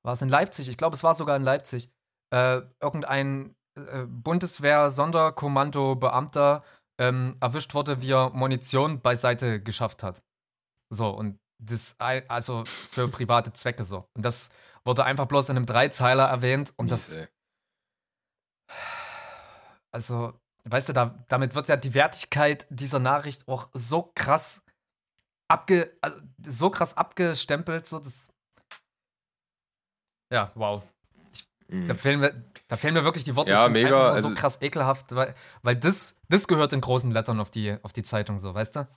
war 0.03 0.13
es 0.13 0.23
in 0.23 0.29
Leipzig? 0.29 0.69
Ich 0.69 0.77
glaube, 0.77 0.97
es 0.97 1.05
war 1.05 1.15
sogar 1.15 1.37
in 1.37 1.43
Leipzig. 1.43 1.91
Äh, 2.31 2.63
irgendein 2.81 3.55
äh, 3.77 4.05
Bundeswehr-Sonderkommando-Beamter 4.07 6.65
ähm, 6.99 7.37
erwischt 7.41 7.75
wurde, 7.75 8.03
wie 8.03 8.13
er 8.13 8.31
Munition 8.31 9.01
beiseite 9.01 9.63
geschafft 9.63 10.03
hat. 10.03 10.23
So, 10.91 11.11
und 11.11 11.39
das, 11.59 11.97
also 11.99 12.65
für 12.67 13.09
private 13.09 13.53
Zwecke 13.53 13.85
so. 13.85 14.09
Und 14.15 14.23
das 14.23 14.51
wurde 14.85 15.05
einfach 15.05 15.27
bloß 15.27 15.49
in 15.49 15.57
einem 15.57 15.67
Dreizeiler 15.67 16.25
erwähnt 16.25 16.73
und 16.77 16.87
Mies, 16.91 17.09
das, 17.11 17.17
ey. 17.17 17.29
also, 19.91 20.33
weißt 20.65 20.91
du, 20.91 20.93
da, 20.93 21.25
damit 21.29 21.55
wird 21.55 21.69
ja 21.69 21.77
die 21.77 21.95
Wertigkeit 21.95 22.67
dieser 22.71 22.99
Nachricht 22.99 23.49
auch 23.49 23.69
so 23.73 24.11
krass 24.15 24.63
abge, 25.49 25.97
also, 26.01 26.21
so 26.45 26.71
krass 26.71 26.97
abgestempelt, 26.97 27.87
so 27.87 27.99
das. 27.99 28.29
Ja, 30.33 30.51
wow. 30.55 30.83
Mhm. 31.69 31.89
Da 31.89 31.95
fehlen 31.95 32.21
mir, 32.21 32.45
da 32.69 32.77
fehlen 32.77 32.95
mir 32.95 33.05
wirklich 33.05 33.25
die 33.25 33.35
Worte. 33.37 33.51
Ja, 33.53 33.67
Ich 33.67 33.73
mega, 33.73 34.13
also- 34.13 34.29
so 34.29 34.35
krass 34.35 34.61
ekelhaft, 34.63 35.15
weil, 35.15 35.35
weil 35.63 35.77
das, 35.77 36.17
das 36.29 36.47
gehört 36.47 36.73
in 36.73 36.81
großen 36.81 37.11
Lettern 37.11 37.41
auf 37.41 37.51
die, 37.51 37.77
auf 37.83 37.93
die 37.93 38.03
Zeitung, 38.03 38.39
so, 38.39 38.55
weißt 38.55 38.77
du? 38.77 38.89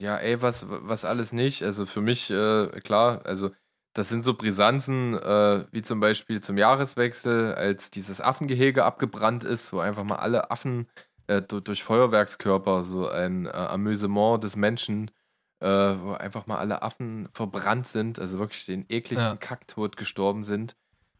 Ja, 0.00 0.16
ey, 0.16 0.40
was, 0.40 0.64
was 0.68 1.04
alles 1.04 1.32
nicht. 1.32 1.62
Also 1.62 1.84
für 1.84 2.00
mich, 2.00 2.30
äh, 2.30 2.68
klar, 2.80 3.20
also 3.26 3.50
das 3.92 4.08
sind 4.08 4.24
so 4.24 4.34
Brisanzen, 4.34 5.14
äh, 5.14 5.66
wie 5.72 5.82
zum 5.82 6.00
Beispiel 6.00 6.40
zum 6.40 6.56
Jahreswechsel, 6.56 7.54
als 7.54 7.90
dieses 7.90 8.20
Affengehege 8.22 8.84
abgebrannt 8.84 9.44
ist, 9.44 9.72
wo 9.72 9.80
einfach 9.80 10.04
mal 10.04 10.16
alle 10.16 10.50
Affen 10.50 10.88
äh, 11.26 11.42
du- 11.42 11.60
durch 11.60 11.82
Feuerwerkskörper, 11.84 12.82
so 12.82 13.08
ein 13.08 13.44
äh, 13.46 13.50
Amüsement 13.50 14.42
des 14.42 14.56
Menschen, 14.56 15.10
äh, 15.60 15.66
wo 15.68 16.12
einfach 16.12 16.46
mal 16.46 16.58
alle 16.58 16.80
Affen 16.82 17.28
verbrannt 17.34 17.86
sind, 17.86 18.18
also 18.18 18.38
wirklich 18.38 18.64
den 18.64 18.86
ekligsten 18.88 19.34
Ja. 19.34 19.36
Kacktod 19.36 19.98
gestorben 19.98 20.44
sind. 20.44 20.76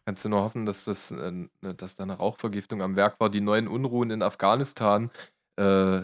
Kannst 0.07 0.25
du 0.25 0.31
nur 0.31 0.41
hoffen, 0.41 0.65
dass 0.65 0.85
das, 0.85 1.11
äh, 1.11 1.49
dass 1.61 1.97
da 1.97 2.05
eine 2.05 2.15
Rauchvergiftung 2.15 2.81
am 2.81 2.97
Werk 2.97 3.21
war. 3.21 3.29
Die 3.29 3.43
neuen 3.43 3.69
Unruhen 3.69 4.11
in 4.11 4.23
Afghanistan, 4.23 5.11
äh, 5.57 6.03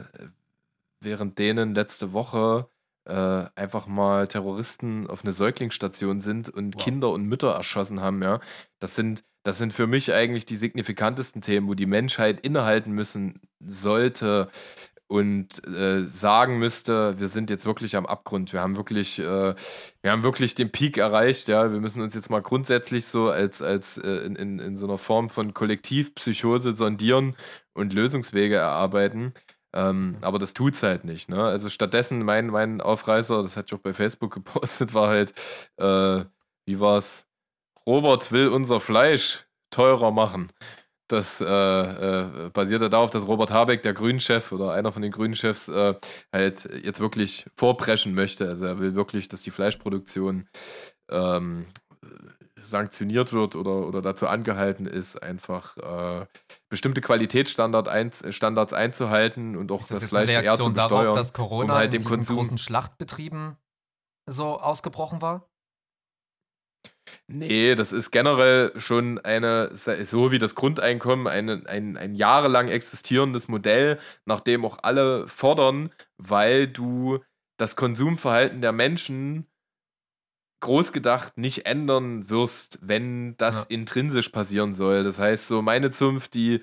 während 1.07 1.39
denen 1.39 1.75
letzte 1.75 2.13
Woche 2.13 2.69
äh, 3.09 3.45
einfach 3.55 3.87
mal 3.87 4.27
Terroristen 4.27 5.07
auf 5.07 5.23
eine 5.23 5.33
Säuglingsstation 5.33 6.21
sind 6.21 6.49
und 6.51 6.75
Wow. 6.75 6.85
Kinder 6.85 7.11
und 7.13 7.25
Mütter 7.25 7.53
erschossen 7.53 8.01
haben, 8.01 8.23
ja. 8.23 8.41
Das 8.81 8.97
sind, 8.97 9.23
das 9.45 9.57
sind 9.57 9.73
für 9.73 9.87
mich 9.87 10.13
eigentlich 10.13 10.45
die 10.45 10.57
signifikantesten 10.57 11.41
Themen, 11.41 11.69
wo 11.69 11.75
die 11.75 11.87
Menschheit 11.87 12.41
innehalten 12.41 12.91
müssen 12.93 13.41
sollte 13.61 14.51
und 15.09 15.65
äh, 15.69 16.03
sagen 16.05 16.59
müsste, 16.59 17.19
wir 17.21 17.29
sind 17.29 17.49
jetzt 17.49 17.65
wirklich 17.65 17.95
am 17.95 18.07
Abgrund. 18.07 18.53
Wir 18.53 18.61
haben 18.61 18.77
wirklich, 18.77 19.21
äh, 19.21 19.55
wir 20.03 20.11
haben 20.11 20.25
wirklich 20.25 20.57
den 20.57 20.73
Peak 20.73 20.99
erreicht, 20.99 21.47
ja. 21.47 21.71
Wir 21.71 21.79
müssen 21.79 22.03
uns 22.03 22.15
jetzt 22.17 22.29
mal 22.29 22.43
grundsätzlich 22.43 23.07
so 23.07 23.31
als, 23.31 23.63
als 23.63 23.99
äh, 23.99 24.27
in, 24.27 24.35
in, 24.35 24.59
in 24.59 24.75
so 24.77 24.87
einer 24.87 24.99
Form 24.99 25.31
von 25.31 25.55
Kollektivpsychose 25.55 26.77
sondieren 26.77 27.37
und 27.73 27.93
Lösungswege 27.93 28.57
erarbeiten. 28.57 29.33
Ähm, 29.77 30.17
aber 30.23 30.39
das 30.39 30.55
tut's 30.55 30.83
halt 30.83 31.05
nicht. 31.05 31.29
Ne? 31.29 31.43
Also 31.45 31.69
stattdessen 31.69 32.25
mein, 32.25 32.47
mein 32.47 32.81
Aufreißer, 32.81 33.43
das 33.43 33.59
hatte 33.59 33.67
ich 33.69 33.79
auch 33.79 33.83
bei 33.83 33.93
Facebook 33.93 34.33
gepostet, 34.35 34.95
war 34.95 35.09
halt, 35.09 35.35
äh, 35.77 36.25
wie 36.65 36.81
war's? 36.81 37.29
Robert 37.87 38.33
will 38.33 38.49
unser 38.49 38.81
Fleisch 38.81 39.47
teurer 39.71 40.11
machen. 40.11 40.51
Das 41.09 41.41
äh, 41.41 41.45
äh, 41.47 42.51
basierte 42.53 42.91
darauf, 42.91 43.11
dass 43.11 43.29
Robert 43.29 43.51
Habeck, 43.51 43.83
der 43.83 43.93
Grünchef 43.93 44.51
oder 44.51 44.73
einer 44.73 44.91
von 44.93 45.03
den 45.03 45.13
Grünchefs, 45.13 45.69
äh, 45.69 45.95
halt 46.33 46.69
jetzt 46.83 47.01
wirklich 47.01 47.47
vorpreschen 47.55 48.15
möchte. 48.15 48.49
Also 48.49 48.65
er 48.65 48.79
will 48.81 48.95
wirklich, 48.95 49.29
dass 49.29 49.43
die 49.43 49.53
Fleischproduktion 49.53 50.49
ähm, 51.11 51.67
sanktioniert 52.59 53.33
wird 53.33 53.55
oder, 53.55 53.87
oder 53.87 54.03
dazu 54.03 54.27
angehalten 54.29 54.87
ist, 54.87 55.23
einfach 55.23 55.77
äh, 55.77 56.27
bestimmte 56.69 57.01
Qualitätsstandards 57.01 57.89
ein, 57.89 58.11
einzuhalten 58.73 59.57
und 59.57 59.71
auch 59.71 59.83
Ist 59.83 59.91
das, 59.91 60.01
das 60.01 60.09
Fleisch 60.09 60.31
eher 60.31 60.57
zu 60.57 60.73
besteuern. 60.73 60.91
darauf, 60.91 61.17
dass 61.17 61.33
Corona 61.33 61.73
um 61.75 61.79
halt 61.79 61.93
in 61.95 62.01
dem 62.01 62.03
diesen 62.03 62.21
Konsum- 62.23 62.37
großen 62.37 62.59
Schlachtbetrieben 62.59 63.57
so 64.29 64.59
ausgebrochen 64.61 65.23
war? 65.23 65.49
Nee, 67.29 67.75
das 67.75 67.93
ist 67.93 68.11
generell 68.11 68.73
schon 68.79 69.19
eine, 69.19 69.71
so 69.75 70.33
wie 70.33 70.39
das 70.39 70.55
Grundeinkommen, 70.55 71.27
eine, 71.27 71.63
ein, 71.67 71.97
ein 71.97 72.15
jahrelang 72.15 72.69
existierendes 72.69 73.49
Modell, 73.49 74.01
nach 74.25 74.41
dem 74.41 74.65
auch 74.65 74.79
alle 74.83 75.29
fordern, 75.29 75.91
weil 76.17 76.67
du 76.67 77.21
das 77.59 77.77
Konsumverhalten 77.77 78.61
der 78.61 78.73
Menschen 78.73 79.47
groß 80.61 80.93
gedacht 80.93 81.39
nicht 81.39 81.67
ändern 81.67 82.31
wirst, 82.31 82.79
wenn 82.81 83.37
das 83.37 83.57
ja. 83.57 83.65
intrinsisch 83.69 84.31
passieren 84.31 84.75
soll. 84.75 85.05
Das 85.05 85.19
heißt, 85.19 85.49
so 85.49 85.63
meine 85.63 85.91
Zunft, 85.91 86.35
die, 86.35 86.61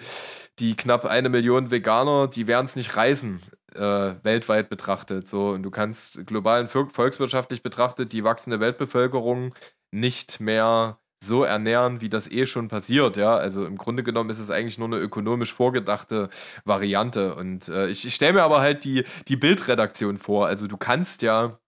die 0.59 0.75
knapp 0.75 1.05
eine 1.05 1.29
Million 1.29 1.71
Veganer, 1.71 2.27
die 2.27 2.47
werden 2.47 2.65
es 2.65 2.75
nicht 2.75 2.95
reißen, 2.95 3.41
äh, 3.75 3.79
weltweit 4.23 4.69
betrachtet. 4.69 5.27
So, 5.27 5.49
und 5.49 5.63
du 5.63 5.71
kannst 5.71 6.25
global 6.25 6.61
und 6.61 6.69
volkswirtschaftlich 6.69 7.61
betrachtet 7.61 8.13
die 8.13 8.23
wachsende 8.23 8.59
Weltbevölkerung 8.59 9.53
nicht 9.91 10.39
mehr 10.39 10.99
so 11.23 11.43
ernähren, 11.43 12.01
wie 12.01 12.09
das 12.09 12.29
eh 12.29 12.45
schon 12.45 12.67
passiert, 12.67 13.15
ja. 13.15 13.35
Also 13.35 13.65
im 13.65 13.77
Grunde 13.77 14.03
genommen 14.03 14.29
ist 14.29 14.39
es 14.39 14.51
eigentlich 14.51 14.77
nur 14.77 14.87
eine 14.87 14.97
ökonomisch 14.97 15.53
vorgedachte 15.53 16.29
Variante. 16.65 17.35
Und 17.35 17.69
äh, 17.69 17.87
ich, 17.87 18.05
ich 18.05 18.15
stelle 18.15 18.33
mir 18.33 18.43
aber 18.43 18.59
halt 18.59 18.83
die, 18.83 19.05
die 19.27 19.37
Bildredaktion 19.37 20.17
vor. 20.17 20.47
Also 20.47 20.67
du 20.67 20.77
kannst 20.77 21.21
ja 21.21 21.59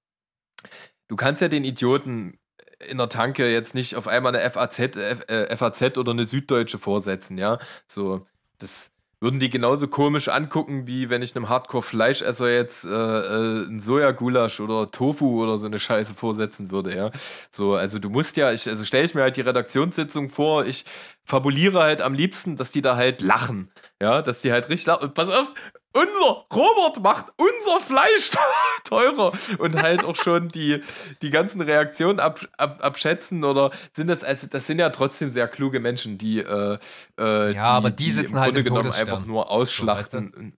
du 1.07 1.15
kannst 1.15 1.41
ja 1.41 1.47
den 1.47 1.63
Idioten 1.63 2.37
in 2.79 2.97
der 2.97 3.09
Tanke 3.09 3.51
jetzt 3.51 3.75
nicht 3.75 3.95
auf 3.95 4.07
einmal 4.07 4.35
eine 4.35 4.49
FAZ, 4.49 4.79
äh, 4.79 5.55
FAZ 5.55 5.97
oder 5.97 6.11
eine 6.11 6.25
Süddeutsche 6.25 6.77
vorsetzen, 6.77 7.37
ja. 7.37 7.59
So, 7.87 8.25
das 8.57 8.91
würden 9.21 9.39
die 9.39 9.49
genauso 9.49 9.87
komisch 9.87 10.27
angucken, 10.27 10.87
wie 10.87 11.09
wenn 11.09 11.21
ich 11.21 11.35
einem 11.35 11.49
Hardcore-Fleischesser 11.49 12.51
jetzt 12.51 12.85
äh, 12.85 12.89
äh, 12.89 13.65
ein 13.65 13.79
Sojagulasch 13.79 14.59
oder 14.59 14.91
Tofu 14.91 15.41
oder 15.41 15.57
so 15.57 15.67
eine 15.67 15.79
Scheiße 15.79 16.13
vorsetzen 16.13 16.69
würde, 16.69 16.95
ja. 16.95 17.11
So, 17.49 17.75
also 17.75 17.97
du 17.97 18.09
musst 18.09 18.37
ja, 18.37 18.51
ich, 18.51 18.67
also 18.67 18.83
stelle 18.83 19.05
ich 19.05 19.15
mir 19.15 19.21
halt 19.21 19.37
die 19.37 19.41
Redaktionssitzung 19.41 20.29
vor, 20.29 20.65
ich 20.65 20.85
fabuliere 21.23 21.81
halt 21.81 22.01
am 22.01 22.13
liebsten, 22.13 22.55
dass 22.57 22.71
die 22.71 22.81
da 22.81 22.97
halt 22.97 23.21
lachen, 23.21 23.71
ja, 24.01 24.21
dass 24.21 24.41
die 24.41 24.51
halt 24.51 24.69
richtig 24.69 24.85
lachen. 24.87 25.13
Pass 25.13 25.29
auf, 25.29 25.51
unser 25.95 26.45
Robert 26.53 27.01
macht 27.01 27.27
unser 27.37 27.79
Fleisch 27.79 28.29
teurer 28.83 29.33
und 29.57 29.81
halt 29.81 30.03
auch 30.03 30.15
schon 30.15 30.49
die, 30.49 30.83
die 31.21 31.29
ganzen 31.29 31.61
Reaktionen 31.61 32.19
ab, 32.19 32.45
ab, 32.57 32.79
abschätzen 32.83 33.43
oder 33.43 33.71
sind 33.93 34.07
das, 34.07 34.23
also 34.23 34.47
das 34.47 34.67
sind 34.67 34.79
ja 34.79 34.89
trotzdem 34.89 35.29
sehr 35.29 35.47
kluge 35.47 35.79
Menschen, 35.79 36.17
die, 36.17 36.39
äh, 36.39 36.77
äh, 37.17 37.45
ja, 37.47 37.51
die, 37.51 37.57
aber 37.57 37.91
die, 37.91 38.03
die 38.05 38.11
sitzen 38.11 38.35
im 38.35 38.41
halt 38.41 38.53
Grunde 38.53 38.69
genommen 38.69 38.91
einfach 38.91 39.25
nur 39.25 39.49
ausschlachten. 39.49 40.31
So, 40.33 40.39
weißt 40.39 40.51
du? 40.51 40.57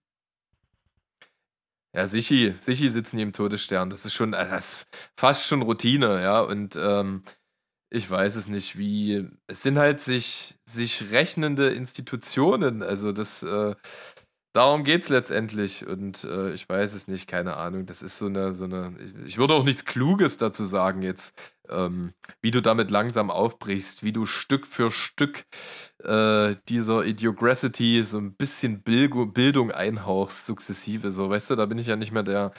Ja, 1.96 2.06
Sichi, 2.06 2.54
Sichi 2.60 2.90
sitzen 2.90 3.18
hier 3.18 3.26
im 3.26 3.34
Todesstern. 3.34 3.90
Das 3.90 4.06
ist 4.06 4.14
schon, 4.14 4.34
äh, 4.34 4.50
das 4.50 4.74
ist 4.74 4.88
fast 5.16 5.48
schon 5.48 5.62
Routine, 5.62 6.22
ja. 6.22 6.42
Und 6.42 6.76
ähm, 6.76 7.24
ich 7.90 8.10
weiß 8.10 8.36
es 8.36 8.48
nicht, 8.48 8.78
wie. 8.78 9.28
Es 9.48 9.64
sind 9.64 9.80
halt 9.80 10.00
sich, 10.00 10.56
sich 10.66 11.12
rechnende 11.12 11.70
Institutionen. 11.70 12.84
Also 12.84 13.14
das, 13.14 13.42
äh, 13.42 13.74
darum 14.58 14.84
geht 14.84 15.04
es 15.04 15.10
letztendlich. 15.10 15.86
Und 15.86 16.24
äh, 16.24 16.52
ich 16.54 16.68
weiß 16.68 16.94
es 16.94 17.08
nicht, 17.08 17.28
keine 17.28 17.58
Ahnung. 17.58 17.86
Das 17.86 18.02
ist 18.02 18.18
so 18.18 18.26
eine, 18.26 18.54
so 18.54 18.66
eine. 18.66 18.96
Ich, 19.04 19.14
ich 19.26 19.38
würde 19.38 19.54
auch 19.54 19.64
nichts 19.64 19.86
Kluges 19.86 20.38
dazu 20.38 20.64
sagen 20.64 21.04
jetzt, 21.04 21.40
ähm, 21.70 22.14
wie 22.42 22.52
du 22.52 22.62
damit 22.62 22.90
langsam 22.90 23.30
aufbrichst, 23.30 24.04
wie 24.04 24.12
du 24.12 24.26
Stück 24.26 24.66
für 24.66 24.92
Stück 24.92 25.46
äh, 26.04 26.56
dieser 26.70 27.06
Idiocracy 27.06 28.04
so 28.04 28.18
ein 28.18 28.36
bisschen 28.36 28.82
Bil 28.82 29.10
Bildung 29.28 29.72
einhauchst, 29.72 30.48
sukzessive. 30.48 31.12
So, 31.12 31.30
weißt 31.30 31.52
du, 31.52 31.56
da 31.56 31.66
bin 31.68 31.78
ich 31.78 31.88
ja 31.88 31.96
nicht 31.96 32.12
mehr 32.12 32.24
der. 32.24 32.52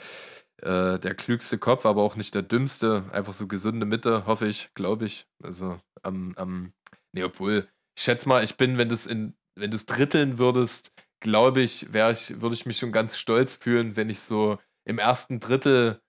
Äh, 0.61 0.99
der 0.99 1.15
klügste 1.15 1.57
Kopf, 1.57 1.85
aber 1.85 2.01
auch 2.03 2.17
nicht 2.17 2.35
der 2.35 2.41
dümmste. 2.41 3.05
Einfach 3.13 3.31
so 3.31 3.47
gesunde 3.47 3.85
Mitte, 3.85 4.25
hoffe 4.25 4.45
ich, 4.45 4.69
glaube 4.73 5.05
ich. 5.05 5.25
Also 5.41 5.77
am, 6.01 6.33
am, 6.35 6.73
nee, 7.13 7.23
obwohl, 7.23 7.69
ich 7.95 8.03
schätze 8.03 8.27
mal, 8.27 8.43
ich 8.43 8.57
bin, 8.57 8.77
wenn 8.77 8.89
du 8.89 8.95
es 8.95 9.07
in, 9.07 9.35
wenn 9.55 9.71
du 9.71 9.77
es 9.77 9.85
dritteln 9.85 10.37
würdest, 10.37 10.91
glaube 11.19 11.61
ich, 11.61 11.93
ich, 11.93 12.41
würde 12.41 12.55
ich 12.55 12.65
mich 12.65 12.77
schon 12.77 12.91
ganz 12.91 13.17
stolz 13.17 13.55
fühlen, 13.55 13.95
wenn 13.95 14.09
ich 14.09 14.21
so 14.21 14.57
im 14.85 14.99
ersten 14.99 15.39
Drittel 15.39 16.01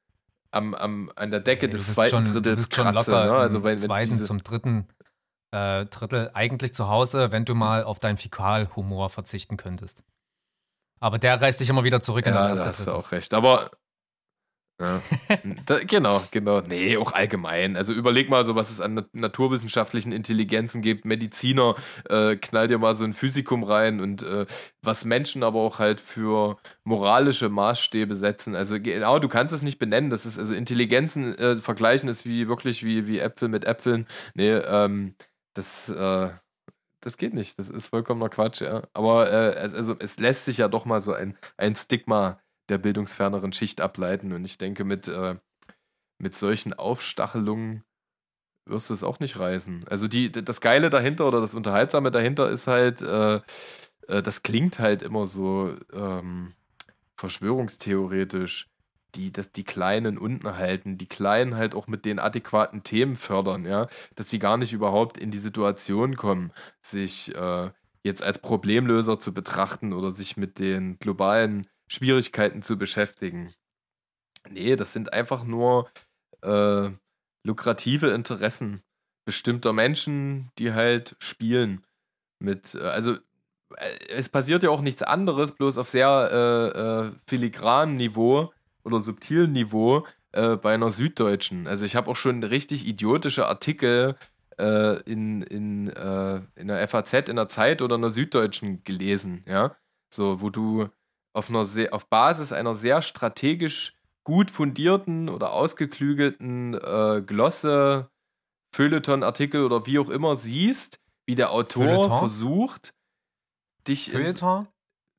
am, 0.51 0.75
am, 0.75 1.13
an 1.17 1.31
der 1.31 1.41
Decke 1.41 1.67
ja, 1.67 1.73
des 1.73 1.95
zweiten 1.95 2.11
schon, 2.11 2.33
Drittels 2.33 2.69
kratze. 2.69 3.11
Ne? 3.11 3.33
Also 3.33 3.63
wenn, 3.63 3.79
zweiten 3.79 4.11
diese... 4.11 4.25
zum 4.25 4.43
dritten 4.43 4.89
äh, 5.53 5.87
Drittel 5.87 6.31
eigentlich 6.35 6.75
zu 6.75 6.89
Hause, 6.89 7.31
wenn 7.31 7.45
du 7.45 7.55
mal 7.55 7.85
auf 7.85 7.99
deinen 7.99 8.17
Fäkalhumor 8.17 9.09
verzichten 9.09 9.57
könntest. 9.57 10.05
Aber 11.01 11.19
der 11.19 11.41
reißt 11.41 11.61
dich 11.61 11.69
immer 11.69 11.85
wieder 11.85 12.01
zurück 12.01 12.27
in 12.27 12.35
ja, 12.35 12.49
das 12.49 12.51
erste. 12.51 12.63
Da 12.63 12.69
hast 12.69 12.87
du 12.87 12.93
auch 12.93 13.13
recht. 13.13 13.35
Aber 13.35 13.71
ja. 14.81 15.03
genau, 15.87 16.22
genau. 16.31 16.61
Nee, 16.62 16.97
auch 16.97 17.12
allgemein. 17.12 17.76
Also 17.76 17.93
überleg 17.93 18.31
mal 18.31 18.45
so, 18.45 18.55
was 18.57 18.70
es 18.70 18.81
an 18.81 19.07
naturwissenschaftlichen 19.12 20.11
Intelligenzen 20.11 20.81
gibt. 20.81 21.05
Mediziner, 21.05 21.74
äh, 22.09 22.37
knall 22.37 22.68
dir 22.68 22.78
mal 22.78 22.97
so 22.97 23.05
ein 23.05 23.12
Physikum 23.12 23.62
rein 23.62 24.01
und 24.01 24.22
äh, 24.22 24.47
was 24.83 25.05
Menschen 25.05 25.43
aber 25.43 25.61
auch 25.61 25.78
halt 25.78 26.01
für 26.01 26.57
moralische 26.85 27.51
Maßstäbe 27.51 28.16
setzen. 28.16 28.55
Also 28.55 28.81
genau, 28.81 29.18
du 29.18 29.28
kannst 29.28 29.53
es 29.53 29.62
nicht 29.62 29.78
benennen. 29.78 30.11
Das 30.11 30.24
ist, 30.24 30.39
also 30.39 30.55
Intelligenzen 30.55 31.37
äh, 31.39 31.57
vergleichen 31.57 32.09
ist 32.09 32.24
wie 32.24 32.49
wirklich 32.49 32.83
wie, 32.83 33.07
wie 33.07 33.18
Äpfel 33.18 33.49
mit 33.49 33.66
Äpfeln. 33.66 34.07
Nee, 34.35 34.51
ähm, 34.51 35.14
das, 35.55 35.89
äh, 35.91 36.31
das 37.01 37.16
geht 37.16 37.35
nicht. 37.35 37.59
Das 37.59 37.70
ist 37.70 37.89
vollkommener 37.89 38.28
Quatsch, 38.31 38.62
ja. 38.62 38.85
Aber 38.95 39.31
äh, 39.31 39.59
also 39.59 39.97
es 39.99 40.18
lässt 40.18 40.47
sich 40.47 40.59
ja 40.59 40.68
doch 40.68 40.85
mal 40.87 41.01
so 41.01 41.12
ein, 41.12 41.37
ein 41.59 41.74
Stigma 41.74 42.41
der 42.71 42.79
bildungsferneren 42.79 43.53
Schicht 43.53 43.81
ableiten. 43.81 44.33
Und 44.33 44.45
ich 44.45 44.59
denke, 44.59 44.85
mit, 44.85 45.09
äh, 45.09 45.37
mit 46.18 46.35
solchen 46.35 46.73
Aufstachelungen 46.73 47.85
wirst 48.66 48.91
du 48.91 48.95
es 48.95 49.03
auch 49.03 49.21
nicht 49.21 49.39
reißen. 49.39 49.87
Also 49.89 50.09
die, 50.09 50.31
das 50.31 50.61
Geile 50.61 50.91
dahinter 50.91 51.27
oder 51.27 51.41
das 51.41 51.55
Unterhaltsame 51.55 52.11
dahinter 52.11 52.51
ist 52.51 52.66
halt, 52.66 53.03
äh, 53.03 53.41
äh, 54.07 54.23
das 54.23 54.43
klingt 54.43 54.79
halt 54.79 55.03
immer 55.03 55.27
so 55.27 55.75
ähm, 55.93 56.55
verschwörungstheoretisch, 57.16 58.68
die, 59.14 59.33
dass 59.33 59.51
die 59.53 59.64
Kleinen 59.64 60.18
unten 60.18 60.57
halten, 60.57 60.97
die 60.97 61.09
Kleinen 61.09 61.57
halt 61.57 61.75
auch 61.75 61.89
mit 61.89 62.05
den 62.05 62.18
adäquaten 62.18 62.85
Themen 62.85 63.16
fördern, 63.16 63.64
ja, 63.64 63.89
dass 64.14 64.31
sie 64.31 64.39
gar 64.39 64.57
nicht 64.57 64.73
überhaupt 64.73 65.18
in 65.18 65.31
die 65.31 65.39
Situation 65.39 66.16
kommen, 66.16 66.53
sich 66.81 67.35
äh, 67.35 67.71
jetzt 68.03 68.23
als 68.23 68.39
Problemlöser 68.39 69.18
zu 69.18 69.35
betrachten 69.35 69.93
oder 69.93 70.11
sich 70.11 70.37
mit 70.37 70.59
den 70.59 70.99
globalen 70.99 71.66
Schwierigkeiten 71.91 72.62
zu 72.62 72.78
beschäftigen. 72.78 73.53
Nee, 74.49 74.76
das 74.76 74.93
sind 74.93 75.12
einfach 75.12 75.45
nur 75.45 75.91
äh, 76.43 76.91
lukrative 77.43 78.11
Interessen 78.11 78.82
bestimmter 79.26 79.72
Menschen, 79.72 80.51
die 80.59 80.72
halt 80.72 81.16
spielen 81.18 81.84
mit, 82.38 82.74
äh, 82.74 82.82
also 82.82 83.14
äh, 83.76 84.09
es 84.09 84.28
passiert 84.28 84.62
ja 84.62 84.70
auch 84.70 84.80
nichts 84.80 85.03
anderes, 85.03 85.53
bloß 85.53 85.78
auf 85.78 85.91
sehr 85.91 86.30
äh, 86.32 86.78
äh, 87.09 87.12
filigranem 87.26 87.97
Niveau 87.97 88.53
oder 88.84 89.01
subtilen 89.01 89.53
Niveau 89.53 90.07
äh, 90.32 90.57
bei 90.57 90.74
einer 90.74 90.91
Süddeutschen. 90.91 91.66
Also 91.66 91.84
ich 91.84 91.97
habe 91.97 92.09
auch 92.09 92.16
schon 92.16 92.43
richtig 92.45 92.86
idiotische 92.86 93.47
Artikel 93.47 94.16
äh, 94.59 95.01
in, 95.03 95.43
in, 95.43 95.88
in 95.88 96.68
der 96.68 96.88
FAZ, 96.88 97.28
in 97.28 97.36
der 97.36 97.49
Zeit 97.49 97.82
oder 97.82 97.97
in 97.97 98.03
der 98.03 98.11
Süddeutschen 98.11 98.84
gelesen, 98.84 99.45
ja. 99.47 99.76
So, 100.12 100.41
wo 100.41 100.51
du 100.51 100.88
auf, 101.33 101.49
einer 101.49 101.64
sehr, 101.64 101.95
auf 101.95 102.09
Basis 102.09 102.53
einer 102.53 102.74
sehr 102.74 103.03
strategisch 103.03 103.95
gut 104.24 104.51
fundierten 104.51 105.28
oder 105.28 105.53
ausgeklügelten 105.53 106.74
äh, 106.74 107.22
Glosse, 107.24 108.11
Feuilleton-Artikel 108.74 109.64
oder 109.64 109.87
wie 109.87 109.99
auch 109.99 110.09
immer 110.09 110.37
siehst, 110.37 111.01
wie 111.26 111.35
der 111.35 111.51
Autor 111.51 111.85
Feuilleton? 111.85 112.18
versucht, 112.18 112.95
dich 113.87 114.11
Feuilleton? 114.11 114.68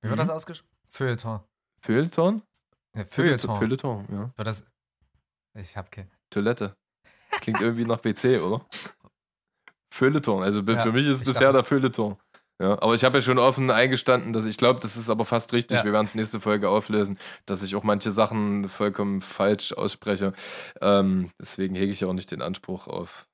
Wie 0.01 0.09
wird 0.09 0.20
das 0.20 0.28
mhm. 0.28 0.34
ausgesprochen? 0.34 0.70
Feuilleton. 0.89 1.39
Feuilleton? 1.82 2.41
Ja, 2.95 3.05
Feuilleton. 3.05 3.55
Feuilleton, 3.57 4.07
ja. 4.12 4.32
War 4.36 4.45
das 4.45 4.66
ich 5.53 5.76
hab 5.76 5.91
keinen. 5.91 6.12
Toilette. 6.30 6.76
Klingt 7.41 7.62
irgendwie 7.62 7.86
nach 7.86 8.03
WC, 8.03 8.39
oder? 8.39 8.66
Feuilleton. 9.93 10.43
Also 10.43 10.62
ja, 10.62 10.82
für 10.82 10.91
mich 10.91 11.07
ist 11.07 11.18
es 11.18 11.24
bisher 11.24 11.51
dachte, 11.51 11.53
der 11.53 11.64
Feuilleton. 11.64 12.18
Ja, 12.62 12.80
aber 12.80 12.93
ich 12.93 13.03
habe 13.03 13.18
ja 13.18 13.22
schon 13.24 13.39
offen 13.39 13.72
eingestanden, 13.72 14.34
dass 14.34 14.45
ich 14.45 14.55
glaube, 14.55 14.80
das 14.80 14.95
ist 14.95 15.09
aber 15.09 15.26
fast 15.26 15.51
richtig. 15.51 15.80
Ja. 15.80 15.84
Wir 15.84 15.93
werden 15.93 16.05
es 16.05 16.14
nächste 16.14 16.39
Folge 16.39 16.70
auflösen, 16.70 17.18
dass 17.47 17.64
ich 17.64 17.76
auch 17.76 17.82
manche 17.82 18.12
Sachen 18.12 18.70
vollkommen 18.70 19.24
falsch 19.24 19.74
ausspreche. 19.74 20.34
Ähm, 20.80 21.32
deswegen 21.39 21.74
hege 21.74 21.91
ich 21.91 22.01
ja 22.01 22.07
auch 22.07 22.14
nicht 22.14 22.30
den 22.30 22.43
Anspruch 22.43 22.88
auf 22.88 23.28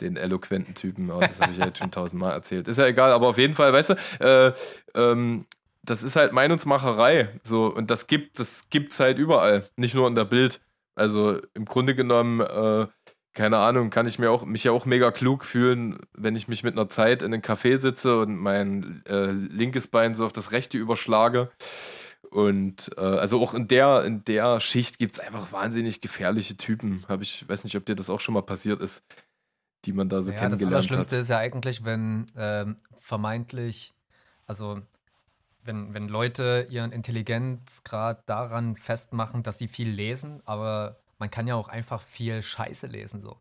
den 0.00 0.16
eloquenten 0.16 0.76
Typen. 0.76 1.10
Aber 1.10 1.26
das 1.26 1.40
habe 1.40 1.50
ich 1.50 1.58
ja 1.58 1.66
jetzt 1.66 1.78
schon 1.78 1.90
tausendmal 1.90 2.32
erzählt. 2.32 2.68
Ist 2.68 2.78
ja 2.78 2.86
egal, 2.86 3.10
aber 3.10 3.26
auf 3.26 3.38
jeden 3.38 3.54
Fall, 3.54 3.72
weißt 3.72 3.90
du, 3.90 3.94
äh, 4.20 4.52
ähm, 4.94 5.46
das 5.82 6.04
ist 6.04 6.14
halt 6.14 6.32
Meinungsmacherei. 6.32 7.40
So, 7.42 7.66
und 7.66 7.90
das 7.90 8.06
gibt 8.06 8.38
es 8.38 9.00
halt 9.00 9.18
überall, 9.18 9.68
nicht 9.74 9.96
nur 9.96 10.06
in 10.06 10.14
der 10.14 10.24
Bild. 10.24 10.60
Also 10.94 11.40
im 11.54 11.64
Grunde 11.64 11.96
genommen. 11.96 12.40
Äh, 12.40 12.86
keine 13.34 13.58
Ahnung, 13.58 13.90
kann 13.90 14.06
ich 14.06 14.18
mir 14.18 14.30
auch, 14.30 14.44
mich 14.44 14.64
ja 14.64 14.72
auch 14.72 14.84
mega 14.84 15.10
klug 15.10 15.44
fühlen, 15.44 15.98
wenn 16.14 16.36
ich 16.36 16.48
mich 16.48 16.62
mit 16.62 16.74
einer 16.74 16.88
Zeit 16.88 17.22
in 17.22 17.32
einen 17.32 17.42
Café 17.42 17.78
sitze 17.78 18.20
und 18.20 18.36
mein 18.36 19.02
äh, 19.06 19.30
linkes 19.30 19.86
Bein 19.86 20.14
so 20.14 20.26
auf 20.26 20.32
das 20.32 20.52
rechte 20.52 20.76
überschlage. 20.76 21.50
Und 22.30 22.90
äh, 22.96 23.00
also 23.00 23.42
auch 23.42 23.54
in 23.54 23.68
der, 23.68 24.04
in 24.04 24.24
der 24.24 24.60
Schicht 24.60 24.98
gibt 24.98 25.14
es 25.14 25.20
einfach 25.20 25.52
wahnsinnig 25.52 26.00
gefährliche 26.00 26.56
Typen. 26.56 27.04
Habe 27.08 27.22
ich, 27.22 27.48
weiß 27.48 27.64
nicht, 27.64 27.76
ob 27.76 27.86
dir 27.86 27.94
das 27.94 28.10
auch 28.10 28.20
schon 28.20 28.34
mal 28.34 28.42
passiert 28.42 28.80
ist, 28.80 29.04
die 29.84 29.92
man 29.92 30.08
da 30.08 30.22
so 30.22 30.30
ja, 30.30 30.36
das 30.36 30.42
kennengelernt 30.42 30.90
hat. 30.90 31.12
ist 31.12 31.28
ja 31.28 31.38
eigentlich, 31.38 31.84
wenn 31.84 32.26
ähm, 32.36 32.76
vermeintlich, 32.98 33.94
also 34.46 34.80
wenn, 35.64 35.94
wenn 35.94 36.08
Leute 36.08 36.66
ihren 36.70 36.92
Intelligenzgrad 36.92 38.28
daran 38.28 38.76
festmachen, 38.76 39.42
dass 39.42 39.58
sie 39.58 39.68
viel 39.68 39.90
lesen, 39.90 40.40
aber 40.44 41.01
man 41.22 41.30
kann 41.30 41.46
ja 41.46 41.54
auch 41.54 41.68
einfach 41.68 42.02
viel 42.02 42.42
Scheiße 42.42 42.88
lesen 42.88 43.22
so. 43.22 43.40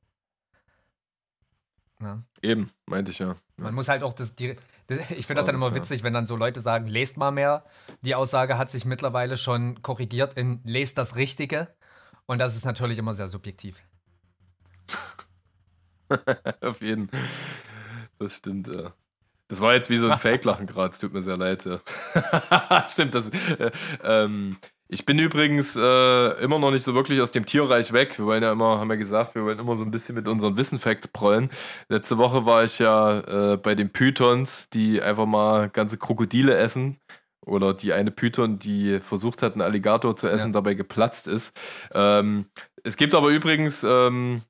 Ja. 1.99 2.21
Eben, 2.43 2.69
meinte 2.85 3.09
ich 3.09 3.17
ja. 3.17 3.37
Man 3.57 3.73
muss 3.73 3.87
halt 3.87 4.03
auch 4.03 4.13
das, 4.13 4.35
die, 4.35 4.55
das 4.85 4.99
ich 5.09 5.25
finde 5.25 5.39
das 5.41 5.47
dann 5.47 5.55
immer 5.55 5.69
ja. 5.69 5.73
witzig, 5.73 6.03
wenn 6.03 6.13
dann 6.13 6.27
so 6.27 6.35
Leute 6.35 6.61
sagen, 6.61 6.85
lest 6.85 7.17
mal 7.17 7.31
mehr. 7.31 7.65
Die 8.03 8.13
Aussage 8.13 8.59
hat 8.59 8.69
sich 8.69 8.85
mittlerweile 8.85 9.35
schon 9.35 9.81
korrigiert 9.81 10.35
in 10.35 10.61
lest 10.63 10.99
das 10.99 11.15
Richtige. 11.15 11.73
Und 12.27 12.37
das 12.37 12.55
ist 12.55 12.65
natürlich 12.65 12.99
immer 12.99 13.15
sehr 13.15 13.27
subjektiv. 13.27 13.81
Auf 16.61 16.81
jeden 16.83 17.09
Das 18.19 18.37
stimmt, 18.37 18.67
ja. 18.67 18.93
Das 19.47 19.59
war 19.59 19.73
jetzt 19.73 19.89
wie 19.89 19.97
so 19.97 20.07
ein 20.07 20.17
Fake-Lachen 20.19 20.67
gerade, 20.67 20.91
es 20.91 20.99
tut 20.99 21.13
mir 21.13 21.23
sehr 21.23 21.37
leid. 21.37 21.65
Ja. 21.65 22.85
stimmt, 22.87 23.15
das. 23.15 23.29
Äh, 23.29 23.71
ähm, 24.03 24.55
ich 24.91 25.05
bin 25.05 25.17
übrigens 25.19 25.77
äh, 25.77 26.43
immer 26.43 26.59
noch 26.59 26.69
nicht 26.71 26.83
so 26.83 26.93
wirklich 26.93 27.21
aus 27.21 27.31
dem 27.31 27.45
Tierreich 27.45 27.93
weg. 27.93 28.19
Wir 28.19 28.25
wollen 28.25 28.43
ja 28.43 28.51
immer, 28.51 28.77
haben 28.77 28.89
wir 28.89 28.97
gesagt, 28.97 29.35
wir 29.35 29.43
wollen 29.45 29.57
immer 29.57 29.77
so 29.77 29.83
ein 29.83 29.91
bisschen 29.91 30.15
mit 30.15 30.27
unseren 30.27 30.57
Wissen-Facts 30.57 31.07
prollen. 31.07 31.49
Letzte 31.87 32.17
Woche 32.17 32.45
war 32.45 32.65
ich 32.65 32.77
ja 32.79 33.53
äh, 33.53 33.57
bei 33.57 33.73
den 33.73 33.89
Pythons, 33.91 34.69
die 34.69 35.01
einfach 35.01 35.25
mal 35.25 35.69
ganze 35.69 35.97
Krokodile 35.97 36.57
essen. 36.57 36.99
Oder 37.45 37.73
die 37.73 37.93
eine 37.93 38.11
Python, 38.11 38.59
die 38.59 38.99
versucht 38.99 39.41
hat, 39.41 39.53
einen 39.53 39.61
Alligator 39.61 40.15
zu 40.15 40.27
essen, 40.27 40.49
Ja. 40.49 40.53
dabei 40.53 40.73
geplatzt 40.73 41.27
ist. 41.27 41.57
Ähm, 41.93 42.45
es 42.83 42.97
gibt 42.97 43.15
aber 43.15 43.29
übrigens 43.29 43.83
ähm, 43.83 44.41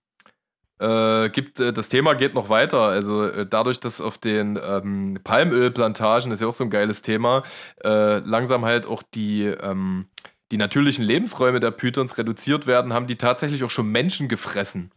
äh, 0.79 1.29
gibt, 1.29 1.59
äh, 1.59 1.71
das 1.71 1.89
Thema 1.89 2.15
geht 2.15 2.33
noch 2.33 2.49
weiter. 2.49 2.81
Also 2.81 3.25
äh, 3.25 3.45
dadurch, 3.47 3.79
dass 3.79 4.01
auf 4.01 4.17
den 4.17 4.59
ähm, 4.61 5.19
Palmölplantagen, 5.23 6.31
das 6.31 6.39
ist 6.39 6.41
ja 6.41 6.47
auch 6.47 6.53
so 6.53 6.63
ein 6.63 6.69
geiles 6.71 7.01
Thema, 7.03 7.43
äh, 7.83 8.17
langsam 8.19 8.65
halt 8.65 8.87
auch 8.87 9.03
die, 9.03 9.43
ähm, 9.45 10.07
die 10.51 10.57
natürlichen 10.57 11.05
Lebensräume 11.05 11.59
der 11.59 11.71
Pythons 11.71 12.17
reduziert 12.17 12.67
werden, 12.67 12.93
haben 12.93 13.07
die 13.07 13.15
tatsächlich 13.15 13.63
auch 13.63 13.69
schon 13.69 13.89
Menschen 13.91 14.27
gefressen. 14.27 14.91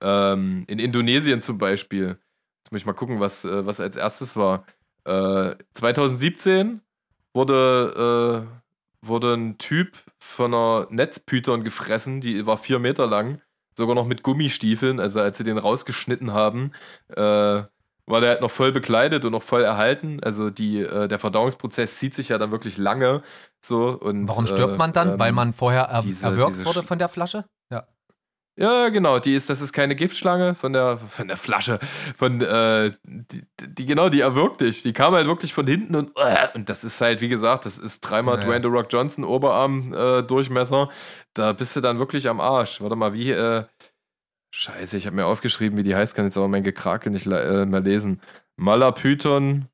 Ähm, 0.00 0.64
in 0.66 0.78
Indonesien 0.78 1.42
zum 1.42 1.58
Beispiel. 1.58 2.18
Jetzt 2.58 2.72
muss 2.72 2.80
ich 2.80 2.86
mal 2.86 2.94
gucken, 2.94 3.20
was, 3.20 3.44
äh, 3.44 3.66
was 3.66 3.80
als 3.80 3.96
erstes 3.96 4.36
war. 4.36 4.64
Äh, 5.04 5.54
2017 5.74 6.80
wurde, 7.32 8.48
äh, 9.02 9.06
wurde 9.06 9.34
ein 9.34 9.58
Typ 9.58 9.96
von 10.18 10.54
einer 10.54 10.86
Netzpython 10.90 11.62
gefressen, 11.62 12.20
die 12.20 12.46
war 12.46 12.58
vier 12.58 12.78
Meter 12.78 13.06
lang 13.06 13.40
sogar 13.76 13.94
noch 13.94 14.06
mit 14.06 14.22
Gummistiefeln. 14.22 15.00
Also 15.00 15.20
als 15.20 15.38
sie 15.38 15.44
den 15.44 15.58
rausgeschnitten 15.58 16.32
haben, 16.32 16.72
äh, 17.08 17.62
war 18.06 18.20
der 18.20 18.30
halt 18.30 18.40
noch 18.40 18.50
voll 18.50 18.72
bekleidet 18.72 19.24
und 19.24 19.32
noch 19.32 19.42
voll 19.42 19.62
erhalten. 19.62 20.18
Also 20.22 20.50
die, 20.50 20.80
äh, 20.80 21.08
der 21.08 21.18
Verdauungsprozess 21.18 21.96
zieht 21.98 22.14
sich 22.14 22.28
ja 22.28 22.38
dann 22.38 22.50
wirklich 22.52 22.78
lange. 22.78 23.22
So, 23.60 23.88
und, 24.00 24.28
Warum 24.28 24.46
stirbt 24.46 24.74
äh, 24.74 24.76
man 24.76 24.92
dann? 24.92 25.10
ähm, 25.14 25.18
Weil 25.18 25.32
man 25.32 25.52
vorher 25.52 25.82
er 25.84 26.00
diese- 26.02 26.26
erwürgt 26.26 26.50
diese 26.50 26.64
wurde 26.66 26.82
von 26.84 26.98
der 26.98 27.08
Flasche? 27.08 27.44
Ja. 27.70 27.86
Ja, 28.58 28.88
genau, 28.88 29.18
die 29.18 29.34
ist, 29.34 29.50
das 29.50 29.60
ist 29.60 29.74
keine 29.74 29.94
Giftschlange 29.94 30.54
von 30.54 30.72
der, 30.72 30.96
von 30.96 31.28
der 31.28 31.36
Flasche, 31.36 31.78
von, 32.16 32.40
äh, 32.40 32.92
die, 33.04 33.44
die, 33.60 33.84
genau, 33.84 34.08
die 34.08 34.20
erwürgt 34.20 34.62
dich. 34.62 34.82
Die 34.82 34.94
kam 34.94 35.12
halt 35.14 35.26
wirklich 35.26 35.52
von 35.52 35.66
hinten 35.66 35.94
und, 35.94 36.12
äh, 36.16 36.48
und 36.54 36.70
das 36.70 36.82
ist 36.82 36.98
halt, 37.02 37.20
wie 37.20 37.28
gesagt, 37.28 37.66
das 37.66 37.76
ist 37.76 38.00
dreimal 38.00 38.36
Ja. 38.36 38.44
Dwayne 38.46 38.62
The 38.62 38.68
Rock 38.68 38.86
Johnson 38.90 39.24
Oberarm 39.24 39.92
äh, 39.92 40.22
Durchmesser. 40.22 40.88
Da 41.34 41.52
bist 41.52 41.76
du 41.76 41.82
dann 41.82 41.98
wirklich 41.98 42.30
am 42.30 42.40
Arsch. 42.40 42.80
Warte 42.80 42.96
mal, 42.96 43.12
wie, 43.12 43.30
äh, 43.30 43.64
Scheiße, 44.58 44.96
ich 44.96 45.04
habe 45.04 45.16
mir 45.16 45.26
aufgeschrieben, 45.26 45.76
wie 45.76 45.82
die 45.82 45.94
heißt, 45.94 46.14
kann 46.14 46.24
jetzt 46.24 46.38
aber 46.38 46.48
mein 46.48 46.62
Gekrake 46.62 47.10
nicht 47.10 47.26
äh, 47.26 47.66
mehr 47.66 47.80
lesen. 47.80 48.22
Malapython, 48.56 49.66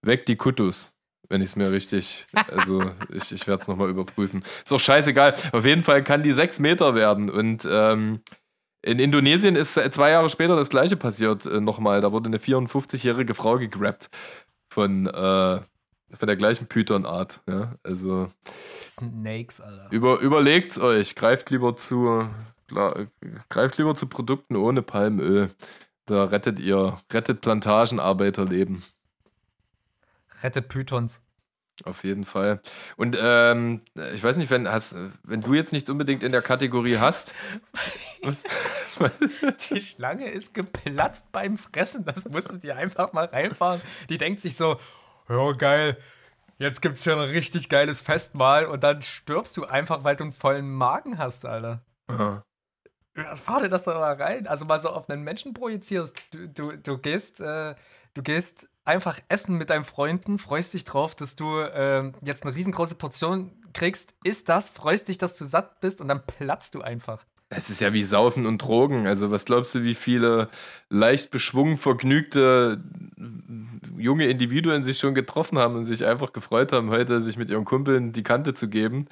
weg 0.00 0.24
die 0.24 0.36
Kutus. 0.36 0.94
Wenn 1.28 1.42
ich 1.42 1.50
es 1.50 1.56
mir 1.56 1.70
richtig, 1.70 2.26
also 2.50 2.82
ich, 3.12 3.30
ich 3.32 3.46
werde 3.46 3.60
es 3.60 3.68
nochmal 3.68 3.90
überprüfen. 3.90 4.42
Ist 4.64 4.72
doch 4.72 4.80
scheißegal. 4.80 5.34
Auf 5.52 5.66
jeden 5.66 5.84
Fall 5.84 6.02
kann 6.02 6.22
die 6.22 6.32
sechs 6.32 6.58
Meter 6.58 6.94
werden. 6.94 7.28
Und 7.28 7.68
ähm, 7.70 8.20
in 8.80 9.00
Indonesien 9.00 9.54
ist 9.54 9.76
äh, 9.76 9.90
zwei 9.90 10.12
Jahre 10.12 10.30
später 10.30 10.56
das 10.56 10.70
gleiche 10.70 10.96
passiert 10.96 11.44
äh, 11.44 11.60
nochmal. 11.60 12.00
Da 12.00 12.10
wurde 12.10 12.28
eine 12.28 12.38
54-jährige 12.38 13.34
Frau 13.34 13.58
gegrabt 13.58 14.08
von, 14.72 15.06
äh, 15.08 15.10
von 15.10 16.26
der 16.26 16.36
gleichen 16.36 16.68
Python-Art. 16.68 17.42
Ja? 17.46 17.74
Also 17.82 18.30
Snakes, 18.80 19.60
Alter. 19.60 19.88
über, 19.90 20.20
überlegt 20.20 20.78
euch, 20.78 21.16
greift 21.16 21.50
lieber 21.50 21.76
zu, 21.76 22.30
greift 23.48 23.78
lieber 23.78 23.94
zu 23.94 24.08
Produkten 24.08 24.56
ohne 24.56 24.82
Palmöl. 24.82 25.50
Da 26.06 26.24
rettet 26.24 26.60
ihr, 26.60 27.00
rettet 27.12 27.40
Plantagenarbeiterleben. 27.40 28.84
Rettet 30.42 30.68
Pythons. 30.68 31.20
Auf 31.84 32.04
jeden 32.04 32.24
Fall. 32.24 32.60
Und 32.96 33.18
ähm, 33.20 33.82
ich 34.14 34.22
weiß 34.22 34.38
nicht, 34.38 34.48
wenn, 34.48 34.66
hast, 34.66 34.96
wenn 35.24 35.42
du 35.42 35.52
jetzt 35.52 35.72
nichts 35.72 35.90
unbedingt 35.90 36.22
in 36.22 36.32
der 36.32 36.40
Kategorie 36.40 36.96
hast. 36.96 37.34
was? 38.22 38.44
Die 39.68 39.80
Schlange 39.82 40.30
ist 40.30 40.54
geplatzt 40.54 41.30
beim 41.32 41.58
Fressen. 41.58 42.04
Das 42.04 42.24
musst 42.26 42.50
du 42.50 42.56
dir 42.56 42.76
einfach 42.76 43.12
mal 43.12 43.26
reinfahren. 43.26 43.82
Die 44.08 44.16
denkt 44.16 44.40
sich 44.40 44.56
so, 44.56 44.78
ja 45.28 45.52
geil, 45.52 45.98
jetzt 46.58 46.80
gibt's 46.80 47.04
hier 47.04 47.12
ein 47.12 47.20
richtig 47.20 47.68
geiles 47.68 48.00
Festmahl 48.00 48.64
und 48.64 48.82
dann 48.82 49.02
stirbst 49.02 49.54
du 49.58 49.64
einfach, 49.64 50.02
weil 50.02 50.16
du 50.16 50.24
einen 50.24 50.32
vollen 50.32 50.72
Magen 50.72 51.18
hast, 51.18 51.44
Alter. 51.44 51.84
Ja, 52.08 52.42
Fahr 53.34 53.60
dir 53.60 53.68
das 53.68 53.84
doch 53.84 53.94
mal 53.94 54.14
rein. 54.14 54.46
Also 54.46 54.64
mal 54.64 54.80
so 54.80 54.90
auf 54.90 55.08
einen 55.08 55.22
Menschen 55.22 55.54
projizierst. 55.54 56.34
Du, 56.34 56.48
du, 56.48 56.76
du 56.76 56.98
gehst, 56.98 57.40
äh, 57.40 57.74
du 58.14 58.22
gehst 58.22 58.68
einfach 58.84 59.20
essen 59.28 59.56
mit 59.56 59.70
deinen 59.70 59.84
Freunden, 59.84 60.38
freust 60.38 60.74
dich 60.74 60.84
drauf, 60.84 61.14
dass 61.14 61.36
du 61.36 61.60
ähm, 61.60 62.14
jetzt 62.22 62.44
eine 62.44 62.54
riesengroße 62.54 62.94
Portion 62.94 63.52
kriegst, 63.72 64.14
isst 64.22 64.48
das, 64.48 64.70
freust 64.70 65.08
dich, 65.08 65.18
dass 65.18 65.36
du 65.36 65.44
satt 65.44 65.80
bist 65.80 66.00
und 66.00 66.08
dann 66.08 66.24
platzt 66.24 66.74
du 66.74 66.82
einfach. 66.82 67.24
Es 67.48 67.70
ist 67.70 67.80
ja 67.80 67.92
wie 67.92 68.02
Saufen 68.02 68.44
und 68.44 68.58
Drogen. 68.60 69.06
Also, 69.06 69.30
was 69.30 69.44
glaubst 69.44 69.74
du, 69.74 69.84
wie 69.84 69.94
viele 69.94 70.48
leicht 70.90 71.30
beschwungen, 71.30 71.78
vergnügte 71.78 72.82
junge 73.96 74.26
Individuen 74.26 74.82
sich 74.84 74.98
schon 74.98 75.14
getroffen 75.14 75.56
haben 75.58 75.76
und 75.76 75.86
sich 75.86 76.04
einfach 76.04 76.32
gefreut 76.32 76.72
haben, 76.72 76.90
heute 76.90 77.22
sich 77.22 77.36
mit 77.38 77.48
ihren 77.48 77.64
Kumpeln 77.64 78.12
die 78.12 78.24
Kante 78.24 78.54
zu 78.54 78.68
geben? 78.68 79.06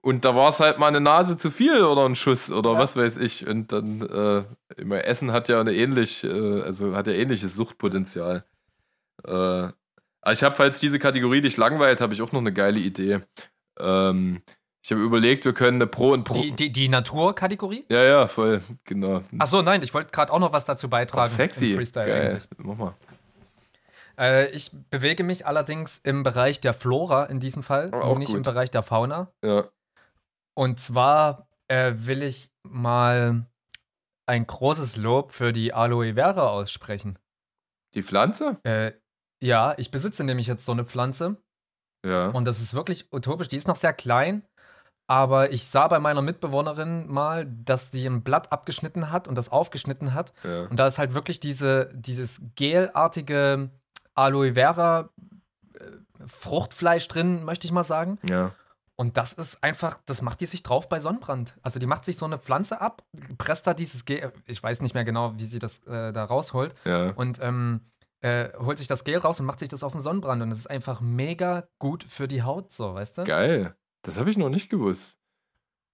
Und 0.00 0.24
da 0.24 0.34
war 0.34 0.48
es 0.48 0.60
halt 0.60 0.78
mal 0.78 0.88
eine 0.88 1.00
Nase 1.02 1.36
zu 1.36 1.50
viel 1.50 1.82
oder 1.84 2.06
ein 2.06 2.14
Schuss 2.14 2.50
oder 2.50 2.72
Ja. 2.72 2.78
was 2.78 2.96
weiß 2.96 3.18
ich. 3.18 3.46
Und 3.46 3.70
dann, 3.72 4.00
äh, 4.02 4.44
immer 4.80 5.04
Essen 5.04 5.32
hat 5.32 5.48
ja 5.50 5.60
eine 5.60 5.74
ähnlich, 5.74 6.24
äh, 6.24 6.62
also 6.62 6.96
hat 6.96 7.06
ja 7.06 7.12
ähnliches 7.12 7.54
Suchtpotenzial. 7.54 8.44
Äh, 9.26 9.30
aber 9.30 10.32
ich 10.32 10.42
habe, 10.42 10.56
falls 10.56 10.80
diese 10.80 10.98
Kategorie 10.98 11.42
dich 11.42 11.56
langweilt, 11.58 12.00
habe 12.00 12.14
ich 12.14 12.22
auch 12.22 12.32
noch 12.32 12.40
eine 12.40 12.52
geile 12.52 12.80
Idee. 12.80 13.20
Ähm, 13.80 14.42
ich 14.84 14.92
habe 14.92 15.00
überlegt, 15.00 15.44
wir 15.46 15.54
können 15.54 15.78
eine 15.78 15.86
Pro 15.86 16.12
und 16.12 16.24
Pro. 16.24 16.34
Die, 16.40 16.52
die, 16.52 16.70
die 16.70 16.88
Naturkategorie? 16.90 17.86
Ja, 17.88 18.02
ja, 18.04 18.26
voll, 18.28 18.62
genau. 18.84 19.22
Achso, 19.38 19.62
nein, 19.62 19.82
ich 19.82 19.94
wollte 19.94 20.10
gerade 20.12 20.30
auch 20.32 20.38
noch 20.38 20.52
was 20.52 20.66
dazu 20.66 20.86
Oh, 20.88 20.90
beitragen. 20.90 21.30
sexy. 21.30 21.70
im 21.70 21.76
Freestyle 21.76 22.06
Geil. 22.06 22.30
eigentlich. 22.32 22.48
Mach 22.58 22.76
mal. 22.76 22.94
Äh, 24.18 24.50
ich 24.50 24.70
bewege 24.90 25.24
mich 25.24 25.46
allerdings 25.46 25.98
im 25.98 26.22
Bereich 26.22 26.60
der 26.60 26.74
Flora 26.74 27.24
in 27.24 27.40
diesem 27.40 27.62
Fall, 27.62 27.90
Oh, 27.92 27.96
auch 27.96 28.18
nicht 28.18 28.28
gut. 28.28 28.36
im 28.36 28.42
Bereich 28.42 28.70
der 28.70 28.82
Fauna. 28.82 29.32
Ja. 29.42 29.64
Und 30.54 30.78
zwar 30.78 31.48
äh, 31.68 31.94
will 31.96 32.22
ich 32.22 32.52
mal 32.62 33.46
ein 34.26 34.46
großes 34.46 34.96
Lob 34.98 35.32
für 35.32 35.52
die 35.52 35.72
Aloe 35.72 36.14
Vera 36.14 36.48
aussprechen. 36.48 37.18
Die 37.94 38.02
Pflanze? 38.02 38.58
Äh, 38.64 38.92
ja, 39.42 39.74
ich 39.78 39.90
besitze 39.90 40.24
nämlich 40.24 40.46
jetzt 40.46 40.64
so 40.64 40.72
eine 40.72 40.84
Pflanze 40.84 41.36
Ja. 42.04 42.28
und 42.28 42.44
das 42.44 42.60
ist 42.60 42.74
wirklich 42.74 43.12
utopisch. 43.12 43.48
Die 43.48 43.56
ist 43.56 43.66
noch 43.68 43.76
sehr 43.76 43.92
klein, 43.92 44.46
aber 45.06 45.52
ich 45.52 45.66
sah 45.68 45.88
bei 45.88 45.98
meiner 45.98 46.22
Mitbewohnerin 46.22 47.06
mal, 47.12 47.46
dass 47.46 47.90
die 47.90 48.06
ein 48.06 48.22
Blatt 48.22 48.50
abgeschnitten 48.52 49.10
hat 49.10 49.28
und 49.28 49.34
das 49.36 49.50
aufgeschnitten 49.50 50.14
hat. 50.14 50.32
ja. 50.44 50.62
Und 50.66 50.76
da 50.78 50.86
ist 50.86 50.98
halt 50.98 51.14
wirklich 51.14 51.40
diese, 51.40 51.90
dieses 51.94 52.40
gelartige 52.56 53.70
Aloe 54.14 54.54
Vera 54.54 55.10
äh, 55.74 55.80
Fruchtfleisch 56.26 57.06
drin, 57.08 57.44
möchte 57.44 57.66
ich 57.66 57.72
mal 57.72 57.84
sagen. 57.84 58.18
Ja. 58.28 58.52
Und 58.96 59.16
das 59.16 59.32
ist 59.32 59.62
einfach, 59.64 59.98
das 60.06 60.22
macht 60.22 60.40
die 60.40 60.46
sich 60.46 60.62
drauf 60.62 60.88
bei 60.88 61.00
Sonnenbrand. 61.00 61.54
Also 61.62 61.80
die 61.80 61.86
macht 61.86 62.04
sich 62.04 62.16
so 62.16 62.24
eine 62.26 62.38
Pflanze 62.38 62.80
ab, 62.80 63.02
presst 63.38 63.66
da 63.66 63.74
dieses 63.74 64.04
Gel, 64.04 64.32
ich 64.46 64.62
weiß 64.62 64.80
nicht 64.82 64.94
mehr 64.94 65.02
genau, 65.04 65.34
wie 65.36 65.46
sie 65.46 65.58
das 65.58 65.80
äh, 65.86 66.12
da 66.12 66.24
rausholt, 66.24 66.74
Ja. 66.84 67.10
und 67.10 67.40
ähm, 67.42 67.80
äh, 68.20 68.50
holt 68.58 68.78
sich 68.78 68.86
das 68.86 69.02
Gel 69.04 69.18
raus 69.18 69.40
und 69.40 69.46
macht 69.46 69.58
sich 69.58 69.68
das 69.68 69.82
auf 69.82 69.92
den 69.92 70.00
Sonnenbrand. 70.00 70.40
Und 70.42 70.50
das 70.50 70.60
ist 70.60 70.70
einfach 70.70 71.00
mega 71.00 71.64
gut 71.80 72.04
für 72.04 72.28
die 72.28 72.42
Haut, 72.44 72.72
so, 72.72 72.94
weißt 72.94 73.18
du? 73.18 73.24
Geil. 73.24 73.74
Das 74.04 74.18
habe 74.18 74.30
ich 74.30 74.36
noch 74.36 74.50
nicht 74.50 74.70
gewusst. 74.70 75.18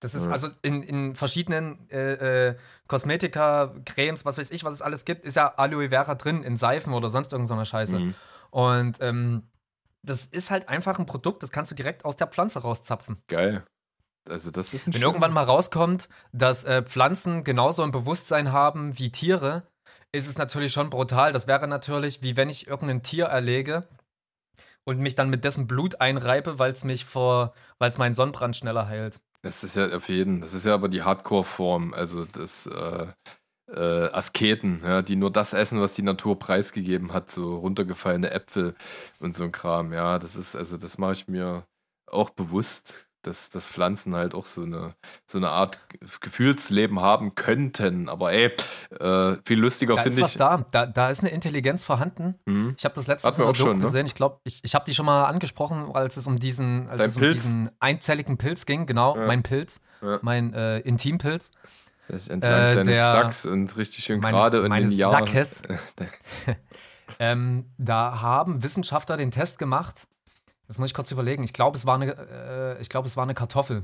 Das 0.01 0.15
ist 0.15 0.29
also 0.29 0.49
in, 0.63 0.83
in 0.83 1.15
verschiedenen 1.15 1.89
äh, 1.91 2.49
äh, 2.49 2.57
Kosmetika, 2.87 3.75
Cremes, 3.85 4.25
was 4.25 4.39
weiß 4.39 4.51
ich, 4.51 4.65
was 4.65 4.73
es 4.73 4.83
alles 4.83 5.05
gibt, 5.05 5.27
ist 5.27 5.37
ja 5.37 5.49
Aloe 5.57 5.91
Vera 5.91 6.15
drin, 6.15 6.43
in 6.43 6.57
Seifen 6.57 6.95
oder 6.95 7.11
sonst 7.11 7.33
irgendeiner 7.33 7.67
Scheiße. 7.67 7.99
Mhm. 7.99 8.15
Und 8.51 8.97
ähm, 9.01 9.43
das 10.03 10.25
ist 10.25 10.51
halt 10.51 10.71
einfach 10.71 10.99
ein 10.99 11.05
Produkt, 11.05 11.43
das 11.43 11.53
kannst 11.53 11.71
du 11.71 11.75
direkt 11.75 12.07
aus 12.07 12.17
der 12.17 12.29
Pflanze 12.29 12.61
rauszapfen. 12.61 13.19
Geil. 13.29 13.63
Also, 14.27 14.51
das 14.51 14.73
ist 14.73 14.87
ein 14.87 14.95
Wenn 14.95 15.03
irgendwann 15.03 15.35
mal 15.35 15.45
rauskommt, 15.45 16.09
dass 16.33 16.65
äh, 16.65 16.83
Pflanzen 16.83 17.45
genauso 17.45 17.83
ein 17.83 17.91
Bewusstsein 17.91 18.53
haben 18.53 18.99
wie 18.99 19.13
Tiere, 19.13 19.65
ist 20.13 20.29
es 20.29 20.39
natürlich 20.39 20.73
schon 20.73 20.89
brutal. 20.89 21.33
Das 21.33 21.47
wäre 21.47 21.69
natürlich, 21.69 22.23
wie 22.23 22.37
wenn 22.37 22.49
ich 22.49 22.67
irgendein 22.67 23.03
Tier 23.03 23.27
erlege 23.27 23.87
und 24.85 24.99
mich 24.99 25.15
dann 25.15 25.31
mit 25.31 25.45
dessen 25.45 25.67
Blut 25.67 26.01
einreibe, 26.01 26.59
weil 26.59 26.73
es 26.73 26.85
mich 26.85 27.05
vor, 27.05 27.55
weil 27.79 27.91
es 27.91 27.99
meinen 27.99 28.15
Sonnenbrand 28.15 28.57
schneller 28.57 28.89
heilt. 28.89 29.21
Das 29.43 29.65
ist 29.65 29.77
ja 29.77 29.89
auf 29.89 30.09
jeden, 30.09 30.41
das 30.41 30.55
ist 30.55 30.67
ja 30.67 30.75
aber 30.75 30.89
die 30.89 31.03
Hardcore-Form, 31.03 31.95
also 31.95 32.27
das 32.27 32.67
äh, 32.67 33.07
äh, 33.69 34.11
Asketen, 34.13 34.81
ja, 34.83 35.03
die 35.03 35.17
nur 35.17 35.31
das 35.31 35.53
essen, 35.53 35.81
was 35.81 35.95
die 35.95 36.03
Natur 36.03 36.39
preisgegeben 36.39 37.13
hat, 37.13 37.31
so 37.31 37.57
runtergefallene 37.57 38.31
Äpfel 38.31 38.75
und 39.21 39.35
so 39.35 39.45
ein 39.45 39.53
Kram. 39.53 39.93
Ja, 39.93 40.19
das 40.19 40.37
ist, 40.37 40.57
also 40.57 40.77
das 40.77 40.99
mache 40.99 41.13
ich 41.13 41.29
mir 41.29 41.67
auch 42.07 42.31
bewusst, 42.31 43.10
dass, 43.23 43.51
dass 43.51 43.69
Pflanzen 43.69 44.15
halt 44.15 44.35
auch 44.35 44.47
so 44.47 44.63
eine, 44.63 44.95
so 45.27 45.39
eine 45.39 45.51
Art 45.51 45.81
Gefühlsleben 46.21 47.01
haben 47.01 47.35
könnten. 47.35 48.09
Aber 48.09 48.33
ey, 48.33 48.53
äh, 48.99 49.37
viel 49.45 49.59
lustiger 49.59 49.97
finde 49.99 50.23
ich. 50.23 50.37
Da. 50.37 50.65
da. 50.71 50.87
Da 50.87 51.11
ist 51.11 51.21
eine 51.21 51.31
Intelligenz 51.31 51.85
vorhanden. 51.85 52.37
Mhm. 52.47 52.75
Ich 52.79 52.85
habe 52.85 52.95
das 52.95 53.07
letztens 53.07 53.39
in 53.39 53.45
der 53.45 53.53
Doku 53.53 53.73
ne? 53.75 53.85
gesehen. 53.85 54.07
Ich 54.07 54.15
glaube, 54.15 54.41
ich, 54.45 54.61
ich 54.63 54.75
habe 54.75 54.85
die 54.85 54.95
schon 54.95 55.07
mal 55.07 55.25
angesprochen, 55.25 55.91
als 55.95 56.17
es 56.17 56.27
um 56.27 56.37
diesen, 56.37 56.89
als 56.89 57.07
es 57.07 57.17
um 57.17 57.23
diesen 57.23 57.71
einzelligen 57.79 58.39
Pilz 58.39 58.67
ging. 58.67 58.87
Genau, 58.87 59.17
ja. 59.17 59.27
mein 59.27 59.43
Pilz, 59.43 59.81
ja. 60.03 60.19
mein 60.23 60.55
äh, 60.55 60.79
Intimpilz. 60.81 61.51
Das 62.09 62.23
ist 62.23 62.29
entlang 62.29 62.53
äh, 62.53 62.75
deines 62.75 62.95
der, 62.95 63.11
Sacks 63.13 63.47
und 63.47 63.77
richtig 63.77 64.05
schön 64.05 64.21
gerade 64.21 64.63
und 64.63 64.73
in 64.73 64.91
Jahren. 64.91 65.27
Sackes. 65.27 65.63
ähm, 67.19 67.67
da 67.79 68.21
haben 68.21 68.63
Wissenschaftler 68.63 69.17
den 69.17 69.31
Test 69.31 69.59
gemacht 69.59 70.07
Jetzt 70.71 70.79
muss 70.79 70.87
ich 70.87 70.95
kurz 70.95 71.11
überlegen. 71.11 71.43
Ich 71.43 71.53
glaube, 71.53 71.77
es, 71.77 71.85
war 71.85 71.97
eine, 71.97 72.13
äh, 72.79 72.85
glaub, 72.85 73.05
es 73.05 73.17
war 73.17 73.25
eine 73.25 73.35
Kartoffel. 73.35 73.83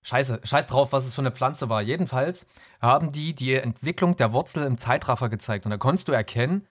Scheiße, 0.00 0.40
scheiß 0.42 0.64
drauf, 0.64 0.92
was 0.92 1.04
es 1.04 1.12
für 1.12 1.20
eine 1.20 1.32
Pflanze 1.32 1.68
war. 1.68 1.82
Jedenfalls 1.82 2.46
haben 2.80 3.12
die 3.12 3.34
die 3.34 3.52
Entwicklung 3.52 4.16
der 4.16 4.32
Wurzel 4.32 4.64
im 4.64 4.78
Zeitraffer 4.78 5.28
gezeigt. 5.28 5.66
Und 5.66 5.70
da 5.70 5.76
konntest 5.76 6.08
du 6.08 6.12
erkennen, 6.12 6.66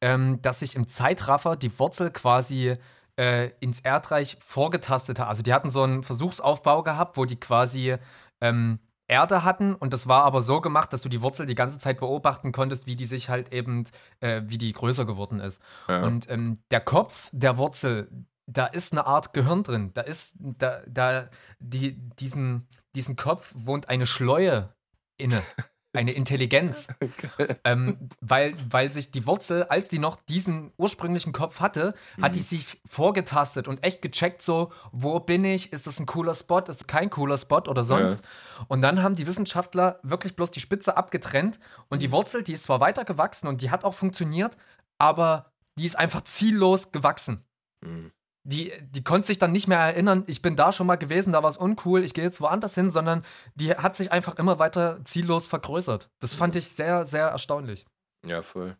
ähm, 0.00 0.40
dass 0.40 0.60
sich 0.60 0.76
im 0.76 0.86
Zeitraffer 0.86 1.56
die 1.56 1.76
Wurzel 1.80 2.12
quasi 2.12 2.76
äh, 3.16 3.50
ins 3.58 3.80
Erdreich 3.80 4.36
vorgetastet 4.38 5.18
hat. 5.18 5.26
Also 5.26 5.42
die 5.42 5.52
hatten 5.52 5.72
so 5.72 5.82
einen 5.82 6.04
Versuchsaufbau 6.04 6.84
gehabt, 6.84 7.16
wo 7.16 7.24
die 7.24 7.40
quasi 7.40 7.96
ähm, 8.40 8.78
Erde 9.12 9.44
hatten 9.44 9.74
und 9.74 9.92
das 9.92 10.08
war 10.08 10.24
aber 10.24 10.40
so 10.40 10.62
gemacht, 10.62 10.90
dass 10.94 11.02
du 11.02 11.10
die 11.10 11.20
Wurzel 11.20 11.44
die 11.44 11.54
ganze 11.54 11.78
Zeit 11.78 12.00
beobachten 12.00 12.50
konntest, 12.50 12.86
wie 12.86 12.96
die 12.96 13.04
sich 13.04 13.28
halt 13.28 13.52
eben, 13.52 13.84
äh, 14.20 14.40
wie 14.46 14.56
die 14.56 14.72
größer 14.72 15.04
geworden 15.04 15.38
ist. 15.38 15.60
Ja. 15.86 16.02
Und 16.02 16.30
ähm, 16.30 16.58
der 16.70 16.80
Kopf 16.80 17.28
der 17.30 17.58
Wurzel, 17.58 18.08
da 18.46 18.64
ist 18.64 18.92
eine 18.92 19.06
Art 19.06 19.34
Gehirn 19.34 19.64
drin. 19.64 19.90
Da 19.92 20.00
ist, 20.00 20.32
da, 20.38 20.80
da, 20.88 21.28
die, 21.58 21.92
diesen, 22.16 22.66
diesen 22.94 23.16
Kopf 23.16 23.52
wohnt 23.54 23.90
eine 23.90 24.06
Schleue 24.06 24.74
inne. 25.18 25.42
eine 25.92 26.12
Intelligenz. 26.12 26.86
Okay. 27.02 27.56
Ähm, 27.64 28.08
weil, 28.20 28.54
weil 28.70 28.90
sich 28.90 29.10
die 29.10 29.26
Wurzel, 29.26 29.64
als 29.64 29.88
die 29.88 29.98
noch 29.98 30.16
diesen 30.16 30.72
ursprünglichen 30.76 31.32
Kopf 31.32 31.60
hatte, 31.60 31.94
mhm. 32.16 32.22
hat 32.22 32.34
die 32.34 32.40
mhm. 32.40 32.44
sich 32.44 32.80
vorgetastet 32.86 33.68
und 33.68 33.82
echt 33.82 34.02
gecheckt, 34.02 34.40
so, 34.40 34.72
wo 34.92 35.18
bin 35.20 35.44
ich? 35.44 35.72
Ist 35.72 35.86
das 35.86 35.98
ein 35.98 36.06
cooler 36.06 36.34
Spot? 36.34 36.60
Ist 36.60 36.66
das 36.66 36.86
kein 36.86 37.10
cooler 37.10 37.36
Spot 37.38 37.62
oder 37.68 37.84
sonst? 37.84 38.22
Ja. 38.22 38.66
Und 38.68 38.82
dann 38.82 39.02
haben 39.02 39.16
die 39.16 39.26
Wissenschaftler 39.26 39.98
wirklich 40.02 40.36
bloß 40.36 40.52
die 40.52 40.60
Spitze 40.60 40.96
abgetrennt 40.96 41.58
und 41.88 42.02
die 42.02 42.08
mhm. 42.08 42.12
Wurzel, 42.12 42.42
die 42.42 42.52
ist 42.52 42.64
zwar 42.64 42.80
weiter 42.80 43.04
gewachsen 43.04 43.48
und 43.48 43.60
die 43.60 43.70
hat 43.70 43.84
auch 43.84 43.94
funktioniert, 43.94 44.56
aber 44.98 45.52
die 45.76 45.86
ist 45.86 45.98
einfach 45.98 46.22
ziellos 46.22 46.92
gewachsen. 46.92 47.44
Mhm 47.84 48.12
die, 48.44 48.72
die 48.90 49.04
konnte 49.04 49.26
sich 49.26 49.38
dann 49.38 49.52
nicht 49.52 49.68
mehr 49.68 49.78
erinnern, 49.78 50.24
ich 50.26 50.42
bin 50.42 50.56
da 50.56 50.72
schon 50.72 50.86
mal 50.86 50.96
gewesen, 50.96 51.32
da 51.32 51.42
war 51.42 51.50
es 51.50 51.56
uncool, 51.56 52.02
ich 52.02 52.14
gehe 52.14 52.24
jetzt 52.24 52.40
woanders 52.40 52.74
hin, 52.74 52.90
sondern 52.90 53.24
die 53.54 53.72
hat 53.74 53.96
sich 53.96 54.10
einfach 54.10 54.36
immer 54.36 54.58
weiter 54.58 54.98
ziellos 55.04 55.46
vergrößert. 55.46 56.10
Das 56.20 56.34
fand 56.34 56.56
ich 56.56 56.68
sehr, 56.68 57.06
sehr 57.06 57.28
erstaunlich. 57.28 57.86
Ja, 58.26 58.42
voll. 58.42 58.76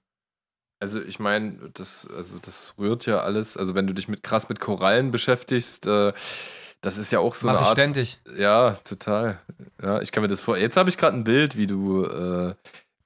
Also 0.81 1.01
ich 1.01 1.21
meine, 1.21 1.71
das, 1.75 2.09
also 2.17 2.39
das 2.39 2.75
rührt 2.77 3.07
ja 3.07 3.21
alles, 3.21 3.57
also 3.57 3.77
wenn 3.77 3.87
du 3.87 3.93
dich 3.95 4.09
mit 4.09 4.25
krass 4.25 4.49
mit 4.49 4.59
Korallen 4.59 5.13
beschäftigst, 5.13 5.87
äh, 5.87 6.13
das 6.81 6.99
ist 6.99 7.13
ja 7.13 7.21
auch 7.21 7.35
so 7.35 7.47
Mach 7.47 7.59
eine 7.59 7.67
Art. 7.67 7.79
ständig. 7.79 8.21
Ja, 8.37 8.73
total. 8.83 9.41
Ja, 9.81 10.01
ich 10.01 10.11
kann 10.11 10.23
mir 10.23 10.29
das 10.29 10.41
vor. 10.41 10.59
Jetzt 10.59 10.77
habe 10.77 10.91
ich 10.91 10.99
gerade 10.99 11.17
ein 11.17 11.23
Bild, 11.23 11.57
wie 11.57 11.69
du, 11.69 12.05
äh, 12.05 12.57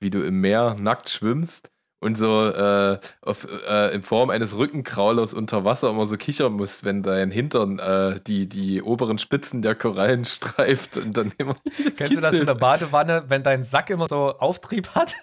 wie 0.01 0.09
du 0.09 0.25
im 0.25 0.41
Meer 0.41 0.75
nackt 0.79 1.11
schwimmst 1.11 1.71
und 2.07 2.17
so 2.17 2.49
äh, 2.49 2.99
auf, 3.21 3.47
äh, 3.69 3.95
in 3.95 4.03
Form 4.03 4.31
eines 4.31 4.57
Rückenkraulers 4.57 5.35
unter 5.35 5.65
Wasser 5.65 5.91
immer 5.91 6.07
so 6.07 6.17
kichern 6.17 6.53
musst, 6.53 6.85
wenn 6.85 7.03
dein 7.03 7.31
Hintern 7.31 7.79
äh, 7.79 8.21
die, 8.27 8.49
die 8.49 8.81
oberen 8.81 9.19
Spitzen 9.19 9.61
der 9.61 9.75
Korallen 9.75 10.25
streift 10.25 10.97
und 10.97 11.17
dann 11.17 11.33
immer. 11.37 11.57
Kennst 11.65 11.99
kitzelt. 11.99 12.17
du 12.17 12.21
das 12.21 12.35
in 12.35 12.47
der 12.47 12.55
Badewanne, 12.55 13.25
wenn 13.29 13.43
dein 13.43 13.65
Sack 13.65 13.91
immer 13.91 14.09
so 14.09 14.39
Auftrieb 14.39 14.89
hat? 14.95 15.15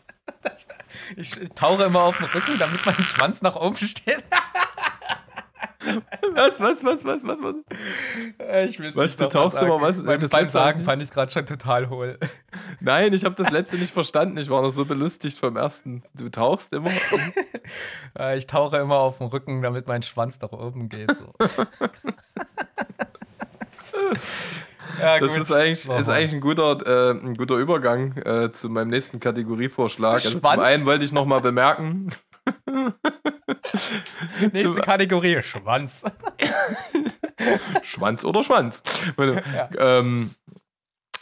ich 1.16 1.34
tauche 1.54 1.84
immer 1.84 2.02
auf 2.02 2.18
den 2.18 2.26
Rücken, 2.26 2.58
damit 2.58 2.84
mein 2.84 2.96
Schwanz 2.96 3.42
nach 3.42 3.56
oben 3.56 3.76
steht. 3.76 4.22
Was, 6.34 6.60
was, 6.60 6.84
was, 6.84 7.04
was, 7.04 7.22
was, 7.22 7.38
was? 7.40 7.54
Ich 8.68 8.78
will's 8.78 8.96
was, 8.96 9.16
du 9.16 9.28
tauchst 9.28 9.60
immer 9.62 9.80
was? 9.80 10.02
Beim, 10.02 10.20
beim 10.28 10.48
Sagen 10.48 10.80
fand 10.80 11.02
ich 11.02 11.08
es 11.08 11.14
gerade 11.14 11.30
schon 11.30 11.46
total 11.46 11.88
hohl. 11.88 12.18
Nein, 12.80 13.12
ich 13.12 13.24
habe 13.24 13.34
das 13.34 13.50
letzte 13.50 13.76
nicht 13.76 13.92
verstanden. 13.92 14.36
Ich 14.38 14.48
war 14.48 14.62
noch 14.62 14.70
so 14.70 14.84
belustigt 14.84 15.38
vom 15.38 15.56
ersten. 15.56 16.02
Du 16.14 16.28
tauchst 16.28 16.72
immer? 16.72 16.90
Äh, 18.18 18.38
ich 18.38 18.48
tauche 18.48 18.78
immer 18.78 18.96
auf 18.96 19.18
dem 19.18 19.28
Rücken, 19.28 19.62
damit 19.62 19.86
mein 19.86 20.02
Schwanz 20.02 20.40
nach 20.40 20.50
oben 20.50 20.88
geht. 20.88 21.08
So. 21.08 21.32
Ja, 25.00 25.18
das 25.18 25.36
ist 25.36 25.52
eigentlich, 25.52 25.88
ist 25.88 26.08
eigentlich 26.08 26.32
ein, 26.32 26.40
guter, 26.40 27.10
äh, 27.10 27.12
ein 27.12 27.36
guter 27.36 27.56
Übergang 27.56 28.16
äh, 28.18 28.52
zu 28.52 28.68
meinem 28.68 28.88
nächsten 28.88 29.20
Kategorievorschlag. 29.20 30.14
Also 30.14 30.40
zum 30.40 30.48
einen 30.48 30.84
wollte 30.84 31.04
ich 31.04 31.12
nochmal 31.12 31.40
bemerken, 31.40 32.10
Nächste 34.52 34.80
Kategorie, 34.80 35.42
Schwanz. 35.42 36.02
Schwanz 37.82 38.24
oder 38.24 38.42
Schwanz. 38.42 38.82
Ja. 39.18 39.70
Ähm, 39.78 40.34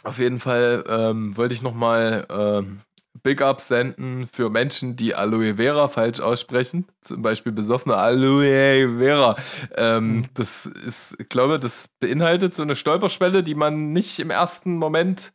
auf 0.03 0.17
jeden 0.17 0.39
Fall 0.39 0.83
ähm, 0.87 1.37
wollte 1.37 1.53
ich 1.53 1.61
nochmal 1.61 2.25
ähm, 2.29 2.81
Big 3.23 3.41
Ups 3.41 3.67
senden 3.67 4.27
für 4.27 4.49
Menschen, 4.49 4.95
die 4.95 5.15
Aloe 5.15 5.55
Vera 5.55 5.87
falsch 5.87 6.19
aussprechen. 6.19 6.85
Zum 7.01 7.21
Beispiel 7.21 7.51
besoffene 7.51 7.97
Aloe 7.97 8.97
Vera. 8.97 9.35
Ähm, 9.75 10.17
mhm. 10.17 10.25
Das 10.33 10.65
ist, 10.65 11.15
ich 11.19 11.29
glaube, 11.29 11.59
das 11.59 11.89
beinhaltet 11.99 12.55
so 12.55 12.63
eine 12.63 12.75
Stolperschwelle, 12.75 13.43
die 13.43 13.55
man 13.55 13.91
nicht 13.91 14.19
im 14.19 14.29
ersten 14.29 14.77
Moment 14.77 15.33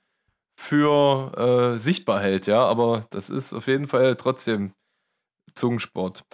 für 0.58 1.74
äh, 1.74 1.78
sichtbar 1.78 2.20
hält, 2.20 2.46
ja. 2.46 2.64
Aber 2.64 3.06
das 3.10 3.30
ist 3.30 3.52
auf 3.52 3.66
jeden 3.66 3.88
Fall 3.88 4.16
trotzdem 4.16 4.72
Zungensport. 5.54 6.24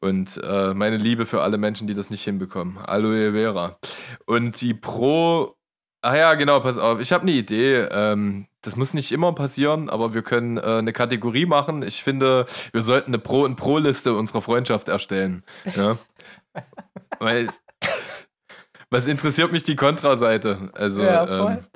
Und 0.00 0.40
äh, 0.42 0.74
meine 0.74 0.96
Liebe 0.96 1.26
für 1.26 1.42
alle 1.42 1.58
Menschen, 1.58 1.86
die 1.86 1.94
das 1.94 2.10
nicht 2.10 2.24
hinbekommen. 2.24 2.78
Aloe 2.78 3.32
Vera. 3.32 3.78
Und 4.26 4.60
die 4.60 4.74
Pro. 4.74 5.54
Ach 6.00 6.16
ja, 6.16 6.34
genau, 6.34 6.58
pass 6.58 6.78
auf. 6.78 6.98
Ich 6.98 7.12
habe 7.12 7.22
eine 7.22 7.30
Idee. 7.30 7.86
Ähm, 7.90 8.48
das 8.62 8.74
muss 8.74 8.94
nicht 8.94 9.12
immer 9.12 9.32
passieren, 9.32 9.88
aber 9.88 10.14
wir 10.14 10.22
können 10.22 10.56
äh, 10.56 10.62
eine 10.62 10.92
Kategorie 10.92 11.46
machen. 11.46 11.82
Ich 11.82 12.02
finde, 12.02 12.46
wir 12.72 12.82
sollten 12.82 13.10
eine 13.10 13.18
Pro- 13.20 13.44
und 13.44 13.54
Pro-Liste 13.54 14.14
unserer 14.14 14.42
Freundschaft 14.42 14.88
erstellen. 14.88 15.44
Ja? 15.76 15.98
Weil. 17.20 17.48
Was 18.90 19.06
interessiert 19.06 19.52
mich 19.52 19.62
die 19.62 19.76
Kontraseite? 19.76 20.70
Also, 20.74 21.02
ja, 21.02 21.26
voll. 21.26 21.52
Ähm, 21.52 21.66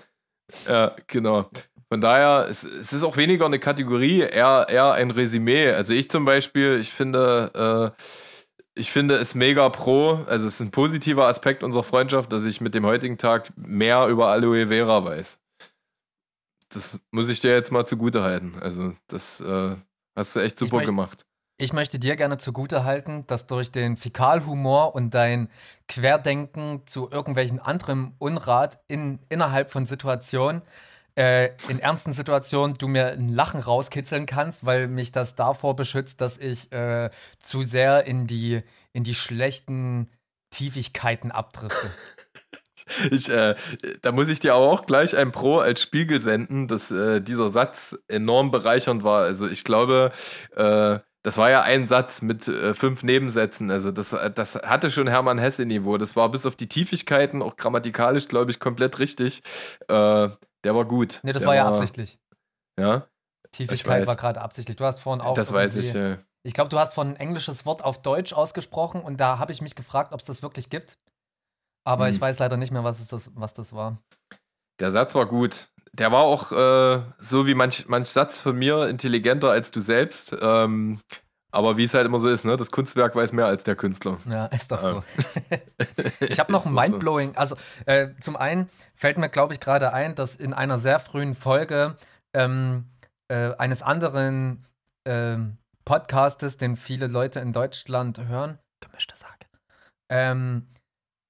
ja, 0.68 0.96
genau. 1.06 1.48
Von 1.88 2.00
daher, 2.00 2.46
es, 2.48 2.64
es, 2.64 2.92
ist 2.92 3.04
auch 3.04 3.16
weniger 3.16 3.46
eine 3.46 3.60
Kategorie, 3.60 4.20
eher, 4.20 4.66
eher 4.68 4.92
ein 4.92 5.12
Resümee. 5.12 5.70
Also 5.70 5.92
ich 5.92 6.10
zum 6.10 6.24
Beispiel, 6.24 6.78
ich 6.80 6.92
finde, 6.92 7.94
äh, 7.96 8.02
ich 8.74 8.90
finde 8.90 9.14
es 9.16 9.34
mega 9.34 9.68
pro, 9.68 10.24
also 10.26 10.46
es 10.46 10.54
ist 10.54 10.60
ein 10.60 10.72
positiver 10.72 11.26
Aspekt 11.26 11.62
unserer 11.62 11.84
Freundschaft, 11.84 12.32
dass 12.32 12.44
ich 12.44 12.60
mit 12.60 12.74
dem 12.74 12.84
heutigen 12.84 13.18
Tag 13.18 13.52
mehr 13.56 14.06
über 14.08 14.28
Aloe 14.28 14.66
Vera 14.66 15.04
weiß. 15.04 15.38
Das 16.70 16.98
muss 17.12 17.30
ich 17.30 17.40
dir 17.40 17.52
jetzt 17.52 17.70
mal 17.70 17.86
zugute 17.86 18.22
halten. 18.22 18.56
Also 18.60 18.94
das 19.06 19.40
äh, 19.40 19.76
hast 20.16 20.34
du 20.34 20.40
echt 20.40 20.58
super 20.58 20.80
ich 20.80 20.86
gemacht. 20.86 21.24
Ich 21.58 21.72
möchte 21.72 21.98
dir 21.98 22.16
gerne 22.16 22.36
zugute 22.36 22.84
halten, 22.84 23.24
dass 23.28 23.46
durch 23.46 23.72
den 23.72 23.96
Fäkalhumor 23.96 24.94
und 24.94 25.14
dein 25.14 25.48
Querdenken 25.88 26.82
zu 26.86 27.08
irgendwelchen 27.10 27.60
anderen 27.60 28.14
Unrat 28.18 28.80
in, 28.88 29.20
innerhalb 29.30 29.70
von 29.70 29.86
Situationen 29.86 30.60
äh, 31.16 31.51
in 31.68 31.78
ernsten 31.78 32.12
Situationen 32.12 32.76
du 32.76 32.88
mir 32.88 33.09
ein 33.09 33.28
Lachen 33.28 33.60
rauskitzeln 33.60 34.26
kannst, 34.26 34.66
weil 34.66 34.86
mich 34.86 35.12
das 35.12 35.34
davor 35.34 35.74
beschützt, 35.74 36.20
dass 36.20 36.38
ich 36.38 36.70
äh, 36.72 37.10
zu 37.43 37.62
sehr 37.62 38.05
in 38.05 38.26
die, 38.26 38.62
in 38.93 39.02
die 39.02 39.14
schlechten 39.14 40.10
Tiefigkeiten 40.51 41.30
abdrifte. 41.30 41.90
Ich, 43.10 43.28
äh, 43.28 43.56
da 44.02 44.12
muss 44.12 44.28
ich 44.28 44.38
dir 44.38 44.55
aber 44.55 44.66
auch 44.66 44.86
gleich 44.86 45.16
ein 45.16 45.32
Pro 45.32 45.59
als 45.59 45.82
Spiegel 45.82 46.20
senden, 46.20 46.68
dass 46.68 46.93
äh, 46.93 47.20
dieser 47.20 47.48
Satz 47.48 47.98
enorm 48.06 48.52
bereichernd 48.52 49.02
war. 49.02 49.22
Also 49.22 49.48
ich 49.48 49.64
glaube, 49.64 50.12
äh, 50.55 51.01
das 51.22 51.36
war 51.36 51.51
ja 51.51 51.62
ein 51.62 51.88
Satz 51.88 52.22
mit 52.22 52.47
äh, 52.47 52.74
fünf 52.74 53.02
Nebensätzen. 53.02 53.72
Also 53.72 53.90
das, 53.90 54.14
das 54.34 54.55
hatte 54.55 54.93
schon 54.93 55.09
Hermann 55.09 55.38
Hesse-Niveau. 55.38 55.98
Das 55.98 56.14
war 56.14 56.30
bis 56.30 56.47
auf 56.47 56.55
die 56.55 56.68
Tiefigkeiten, 56.68 57.43
auch 57.43 57.56
grammatikalisch, 57.56 58.28
glaube 58.28 58.52
ich, 58.52 58.60
komplett 58.60 59.01
richtig. 59.01 59.43
Äh, 59.88 60.28
der 60.66 60.74
war 60.74 60.84
gut. 60.84 61.20
Nee, 61.22 61.32
das 61.32 61.43
der 61.43 61.48
war 61.48 61.55
ja 61.55 61.68
absichtlich. 61.68 62.18
Ja. 62.76 63.06
Tiefigkeit 63.52 64.05
war 64.09 64.16
gerade 64.16 64.40
absichtlich. 64.40 64.76
Du 64.76 64.84
hast 64.84 64.98
vorhin 64.98 65.20
auch. 65.20 65.34
Das 65.34 65.52
weiß 65.52 65.76
ich. 65.76 65.93
Ja. 65.93 66.18
Ich 66.43 66.55
glaube, 66.55 66.70
du 66.70 66.78
hast 66.78 66.93
von 66.93 67.10
ein 67.10 67.16
englisches 67.16 67.64
Wort 67.66 67.84
auf 67.84 68.02
Deutsch 68.02 68.32
ausgesprochen 68.32 69.01
und 69.01 69.18
da 69.18 69.38
habe 69.38 69.52
ich 69.52 69.62
mich 69.62 69.76
gefragt, 69.76 70.12
ob 70.12 70.18
es 70.18 70.26
das 70.26 70.43
wirklich 70.43 70.68
gibt. 70.68 70.98
Aber 71.86 72.09
hm. 72.09 72.14
ich 72.14 72.20
weiß 72.20 72.40
leider 72.40 72.56
nicht 72.56 72.72
mehr, 72.72 72.82
was, 72.82 73.06
das, 73.06 73.30
was 73.36 73.55
das 73.55 73.72
war. 73.72 73.97
Der 74.80 74.90
Satz 74.90 75.14
war 75.14 75.26
gut. 75.26 75.68
Der 75.93 76.10
war 76.10 76.24
auch 76.24 76.51
äh, 76.51 77.01
so 77.18 77.47
wie 77.47 77.55
manch, 77.55 77.86
manch 77.86 78.09
Satz 78.09 78.40
von 78.40 78.56
mir 78.56 78.88
intelligenter 78.88 79.52
als 79.52 79.70
du 79.70 79.80
selbst. 79.80 80.34
Ähm, 80.40 81.01
aber 81.57 81.78
wie 81.78 81.85
es 81.85 81.95
halt 81.95 82.05
immer 82.05 82.19
so 82.19 82.28
ist, 82.28 82.45
ne? 82.45 82.57
Das 82.59 82.70
Kunstwerk 82.70 83.16
weiß 83.16 83.33
mehr 83.33 83.47
als 83.47 83.65
der 83.65 83.77
Künstler. 83.77 84.20
Ja, 84.27 84.45
ist 84.47 84.70
doch 84.70 84.81
so. 84.83 85.05
ich 86.20 86.39
habe 86.39 86.53
noch 86.53 86.66
ein 86.66 86.74
Mindblowing. 86.74 87.33
So. 87.33 87.39
Also 87.39 87.57
äh, 87.87 88.09
zum 88.20 88.37
einen 88.37 88.69
fällt 88.95 89.16
mir, 89.16 89.31
glaube 89.31 89.55
ich, 89.55 89.61
gerade 89.61 89.95
ein, 89.95 90.15
dass 90.15 90.37
in 90.37 90.53
einer 90.53 90.78
sehr 90.78 90.99
frühen 90.99 91.35
Folge 91.35 91.97
ähm, 92.35 92.85
äh, 93.28 93.55
eines 93.57 93.81
anderen 93.81 94.66
äh, 95.05 95.39
Podcastes, 95.87 96.59
den 96.59 96.77
viele 96.77 97.07
Leute 97.07 97.41
in 97.41 97.55
Deutschland 97.55 98.20
hören, 98.28 98.59
gemischte 98.81 99.16
Sage, 99.16 99.33
ähm, 100.11 100.66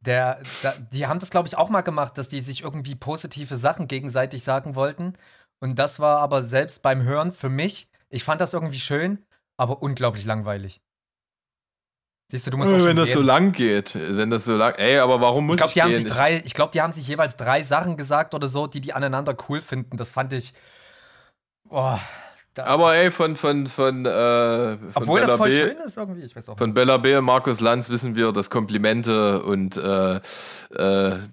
der, 0.01 0.41
da, 0.63 0.75
die 0.93 1.07
haben 1.07 1.21
das, 1.21 1.31
glaube 1.31 1.47
ich, 1.47 1.57
auch 1.57 1.69
mal 1.69 1.83
gemacht, 1.83 2.19
dass 2.19 2.29
die 2.29 2.41
sich 2.41 2.65
irgendwie 2.65 2.97
positive 2.97 3.57
Sachen 3.57 3.87
gegenseitig 3.87 4.43
sagen 4.43 4.75
wollten. 4.75 5.15
Und 5.61 5.79
das 5.79 6.01
war 6.01 6.19
aber 6.19 6.43
selbst 6.43 6.83
beim 6.83 7.05
Hören 7.05 7.31
für 7.31 7.49
mich, 7.49 7.89
ich 8.09 8.25
fand 8.25 8.41
das 8.41 8.55
irgendwie 8.55 8.81
schön, 8.81 9.25
aber 9.57 9.83
unglaublich 9.83 10.25
langweilig. 10.25 10.81
Siehst 12.29 12.47
du, 12.47 12.51
du 12.51 12.57
musst 12.57 12.73
doch 12.73 12.85
Wenn 12.85 12.97
das 12.97 13.13
so 13.13 13.23
lang 13.23 13.53
geht, 13.53 13.95
wenn 13.95 14.31
das 14.31 14.45
so 14.45 14.57
lang, 14.57 14.75
ey, 14.75 14.99
aber 14.99 15.21
warum 15.21 15.47
muss 15.47 15.55
ich, 15.55 15.59
glaub, 15.59 15.73
die 15.73 15.79
ich 15.79 15.85
haben 15.85 15.95
sich 15.95 16.05
drei, 16.07 16.43
Ich 16.45 16.55
glaube, 16.55 16.73
die 16.73 16.83
haben 16.83 16.93
sich 16.93 17.07
jeweils 17.07 17.37
drei 17.37 17.63
Sachen 17.63 17.97
gesagt 17.97 18.35
oder 18.35 18.49
so, 18.49 18.67
die 18.67 18.81
die 18.81 18.93
aneinander 18.93 19.37
cool 19.49 19.61
finden. 19.61 19.97
Das 19.97 20.11
fand 20.11 20.33
ich, 20.33 20.53
boah, 21.69 22.01
aber 22.65 22.95
ey, 22.95 23.11
von, 23.11 23.37
von, 23.37 23.67
von, 23.67 24.07
äh, 24.07 24.79
von 24.79 24.91
Obwohl 24.95 25.21
Bella 25.21 25.27
das 25.33 25.37
voll 25.37 25.51
B, 25.51 25.57
schön 25.57 25.77
ist 25.79 25.97
irgendwie, 25.97 26.23
ich 26.23 26.35
weiß 26.35 26.49
auch 26.49 26.59
Von 26.59 26.75
Bella 26.75 26.97
B. 26.97 27.17
und 27.17 27.25
Markus 27.25 27.61
Lanz 27.61 27.91
wissen 27.91 28.17
wir, 28.17 28.33
dass 28.33 28.51
Komplimente 28.51 29.43
und 29.43 29.77
äh, 29.77 30.17
äh, 30.17 30.21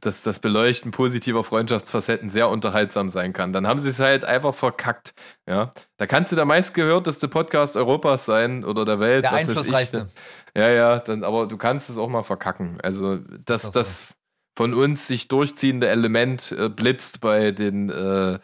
dass 0.01 0.21
das 0.21 0.39
Beleuchten 0.39 0.91
positiver 0.91 1.43
Freundschaftsfacetten 1.43 2.29
sehr 2.29 2.49
unterhaltsam 2.49 3.09
sein 3.09 3.33
kann. 3.33 3.53
Dann 3.53 3.67
haben 3.67 3.79
sie 3.79 3.89
es 3.89 3.99
halt 3.99 4.25
einfach 4.25 4.53
verkackt. 4.53 5.13
Ja, 5.47 5.73
da 5.97 6.07
kannst 6.07 6.31
du 6.31 6.35
der 6.35 6.45
meistgehörteste 6.45 7.27
Podcast 7.27 7.77
Europas 7.77 8.25
sein 8.25 8.63
oder 8.63 8.85
der 8.85 8.99
Welt. 8.99 9.25
Der 9.25 9.31
was 9.31 9.41
einflussreichste. 9.41 10.09
Ja, 10.55 10.69
ja, 10.69 10.99
dann, 10.99 11.23
aber 11.23 11.47
du 11.47 11.57
kannst 11.57 11.89
es 11.89 11.97
auch 11.97 12.09
mal 12.09 12.23
verkacken. 12.23 12.79
Also, 12.81 13.17
das, 13.17 13.63
das, 13.63 13.71
das 13.71 14.07
von 14.55 14.73
uns 14.73 15.07
sich 15.07 15.27
durchziehende 15.27 15.87
Element 15.87 16.51
äh, 16.51 16.69
blitzt 16.69 17.21
bei 17.21 17.51
den, 17.51 17.89
äh, 17.89 18.39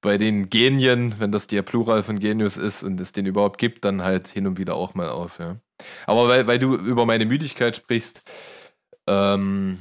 bei 0.00 0.18
den 0.18 0.50
Genien, 0.50 1.16
wenn 1.18 1.32
das 1.32 1.46
der 1.46 1.62
Plural 1.62 2.02
von 2.02 2.18
Genius 2.18 2.56
ist 2.56 2.82
und 2.82 3.00
es 3.00 3.12
den 3.12 3.26
überhaupt 3.26 3.58
gibt, 3.58 3.84
dann 3.84 4.02
halt 4.02 4.28
hin 4.28 4.46
und 4.46 4.58
wieder 4.58 4.74
auch 4.74 4.94
mal 4.94 5.08
auf. 5.08 5.38
Ja. 5.38 5.56
Aber 6.06 6.28
weil, 6.28 6.46
weil 6.46 6.58
du 6.58 6.74
über 6.74 7.06
meine 7.06 7.24
Müdigkeit 7.24 7.76
sprichst, 7.76 8.22
ähm, 9.06 9.78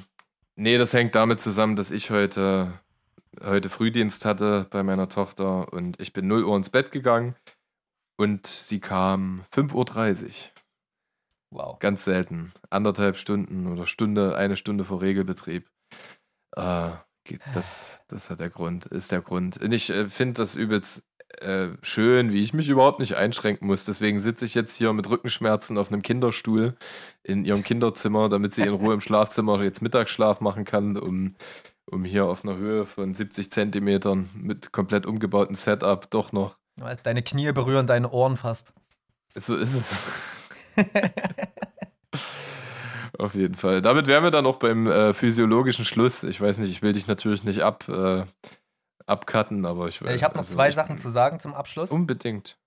nee, 0.56 0.78
das 0.78 0.94
hängt 0.94 1.16
damit 1.16 1.42
zusammen, 1.42 1.76
dass 1.76 1.92
ich 1.92 2.10
heute, 2.10 2.80
heute 3.44 3.70
Frühdienst 3.70 4.26
hatte 4.26 4.68
bei 4.70 4.84
meiner 4.84 5.10
Tochter 5.10 5.72
und 5.74 6.00
ich 6.00 6.14
bin 6.14 6.28
0 6.28 6.46
Uhr 6.46 6.56
ins 6.56 6.70
Bett 6.70 6.92
gegangen 6.92 7.36
und 8.18 8.48
sie 8.48 8.80
kam 8.80 9.44
5.30 9.54 10.26
Uhr. 10.26 10.32
Wow. 11.54 11.78
Ganz 11.78 12.04
selten. 12.04 12.52
Anderthalb 12.72 13.16
Stunden 13.16 13.68
oder 13.68 13.86
Stunde, 13.86 14.36
eine 14.36 14.58
Stunde 14.58 14.86
vor 14.86 15.02
Regelbetrieb. 15.02 15.70
Äh, 16.56 16.92
das, 17.54 18.02
das 18.08 18.30
hat 18.30 18.40
der 18.40 18.50
Grund, 18.50 18.86
ist 18.86 19.12
der 19.12 19.22
Grund. 19.22 19.58
Und 19.58 19.74
ich 19.74 19.90
äh, 19.90 20.10
finde 20.10 20.34
das 20.36 20.56
übelst 20.56 21.04
äh, 21.40 21.70
schön, 21.82 22.32
wie 22.32 22.42
ich 22.42 22.54
mich 22.54 22.70
überhaupt 22.70 23.00
nicht 23.00 23.16
einschränken 23.16 23.68
muss. 23.68 23.86
Deswegen 23.86 24.20
sitze 24.20 24.46
ich 24.46 24.54
jetzt 24.54 24.76
hier 24.76 24.94
mit 24.94 25.10
Rückenschmerzen 25.10 25.78
auf 25.78 25.92
einem 25.92 26.02
Kinderstuhl 26.02 26.76
in 27.24 27.46
ihrem 27.46 27.64
Kinderzimmer, 27.64 28.30
damit 28.30 28.54
sie 28.54 28.64
in 28.64 28.74
Ruhe 28.74 28.94
im 28.94 29.02
Schlafzimmer 29.02 29.62
jetzt 29.64 29.82
Mittagsschlaf 29.82 30.42
machen 30.42 30.66
kann, 30.66 30.98
um, 30.98 31.36
um 31.86 32.06
hier 32.06 32.26
auf 32.26 32.46
einer 32.46 32.58
Höhe 32.58 32.86
von 32.86 33.14
70 33.14 33.52
Zentimetern 33.52 34.30
mit 34.36 34.72
komplett 34.72 35.06
umgebautem 35.06 35.56
Setup 35.56 36.10
doch 36.12 36.32
noch. 36.32 36.58
Deine 37.04 37.24
Knie 37.24 37.52
berühren 37.52 37.88
deine 37.88 38.12
Ohren 38.12 38.38
fast. 38.38 38.74
So 39.36 39.56
ist 39.56 39.74
es. 39.74 40.00
Auf 43.24 43.36
jeden 43.36 43.56
Fall. 43.56 43.82
Damit 43.82 44.08
wären 44.08 44.22
wir 44.22 44.32
dann 44.32 44.46
auch 44.46 44.58
beim 44.58 44.86
äh, 44.86 45.14
physiologischen 45.14 45.86
Schluss. 45.86 46.24
Ich 46.24 46.42
weiß 46.42 46.58
nicht, 46.58 46.72
ich 46.72 46.82
will 46.82 46.92
dich 46.92 47.08
natürlich 47.08 47.46
nicht 47.46 47.62
ab, 47.62 47.88
äh, 47.88 48.26
abcutten, 49.06 49.66
aber 49.66 49.88
ich 49.88 50.02
Ich 50.02 50.26
habe 50.26 50.34
noch 50.34 50.42
also, 50.42 50.54
zwei 50.54 50.72
Sachen 50.72 50.98
zu 50.98 51.08
sagen 51.08 51.40
zum 51.40 51.54
Abschluss. 51.54 51.90
Unbedingt. 51.90 52.58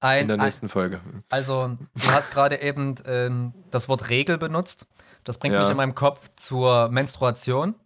Ein, 0.00 0.22
In 0.22 0.28
der 0.28 0.36
nächsten 0.38 0.66
ein, 0.66 0.68
Folge. 0.68 1.00
Also, 1.28 1.76
du 1.94 2.10
hast 2.10 2.32
gerade 2.32 2.60
eben 2.60 2.96
ähm, 3.06 3.54
das 3.70 3.88
Wort 3.88 4.08
Regel 4.08 4.36
benutzt. 4.36 4.88
Das 5.22 5.38
bringt 5.38 5.54
ja. 5.54 5.60
mich 5.60 5.70
in 5.70 5.76
meinem 5.76 5.94
Kopf 5.94 6.28
zur 6.34 6.88
Menstruation. 6.88 7.76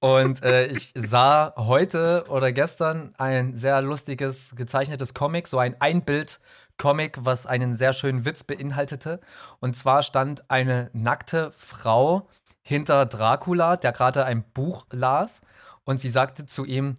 Und 0.00 0.42
äh, 0.42 0.68
ich 0.68 0.92
sah 0.94 1.52
heute 1.58 2.24
oder 2.28 2.52
gestern 2.52 3.14
ein 3.18 3.54
sehr 3.54 3.82
lustiges 3.82 4.54
gezeichnetes 4.56 5.12
Comic, 5.12 5.46
so 5.46 5.58
ein 5.58 5.78
Einbild 5.78 6.40
Comic, 6.78 7.18
was 7.20 7.46
einen 7.46 7.74
sehr 7.74 7.92
schönen 7.92 8.24
Witz 8.24 8.44
beinhaltete. 8.44 9.20
Und 9.60 9.76
zwar 9.76 10.02
stand 10.02 10.50
eine 10.50 10.90
nackte 10.92 11.52
Frau 11.56 12.28
hinter 12.62 13.06
Dracula, 13.06 13.76
der 13.76 13.92
gerade 13.92 14.24
ein 14.24 14.42
Buch 14.42 14.86
las. 14.90 15.40
Und 15.84 16.00
sie 16.00 16.10
sagte 16.10 16.46
zu 16.46 16.64
ihm, 16.64 16.96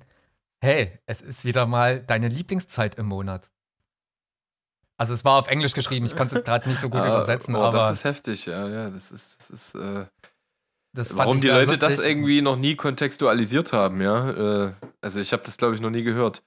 hey, 0.62 1.00
es 1.06 1.22
ist 1.22 1.46
wieder 1.46 1.66
mal 1.66 2.02
deine 2.02 2.28
Lieblingszeit 2.28 2.96
im 2.96 3.08
Monat. 3.08 3.50
Also 4.98 5.14
es 5.14 5.26
war 5.26 5.38
auf 5.38 5.48
Englisch 5.48 5.74
geschrieben, 5.74 6.06
ich 6.06 6.16
kann 6.16 6.28
es 6.28 6.34
jetzt 6.34 6.46
gerade 6.46 6.70
nicht 6.70 6.80
so 6.80 6.90
gut 6.90 7.02
ah, 7.02 7.08
übersetzen, 7.08 7.56
oh, 7.56 7.64
aber. 7.64 7.80
Das 7.80 7.92
ist 7.92 8.04
heftig, 8.06 8.46
ja, 8.46 8.68
ja. 8.68 8.90
Das 8.90 9.12
ist, 9.12 9.40
das 9.40 9.50
ist, 9.50 9.76
äh, 9.76 10.06
das 10.94 11.18
warum 11.18 11.42
die 11.42 11.48
Leute 11.48 11.72
lustig. 11.72 11.90
das 11.90 12.00
irgendwie 12.00 12.42
noch 12.42 12.56
nie 12.56 12.76
kontextualisiert 12.76 13.74
haben, 13.74 14.02
ja. 14.02 14.68
Äh, 14.68 14.74
also 15.02 15.20
ich 15.20 15.34
habe 15.34 15.44
das, 15.44 15.58
glaube 15.58 15.76
ich, 15.76 15.82
noch 15.82 15.90
nie 15.90 16.04
gehört. 16.04 16.42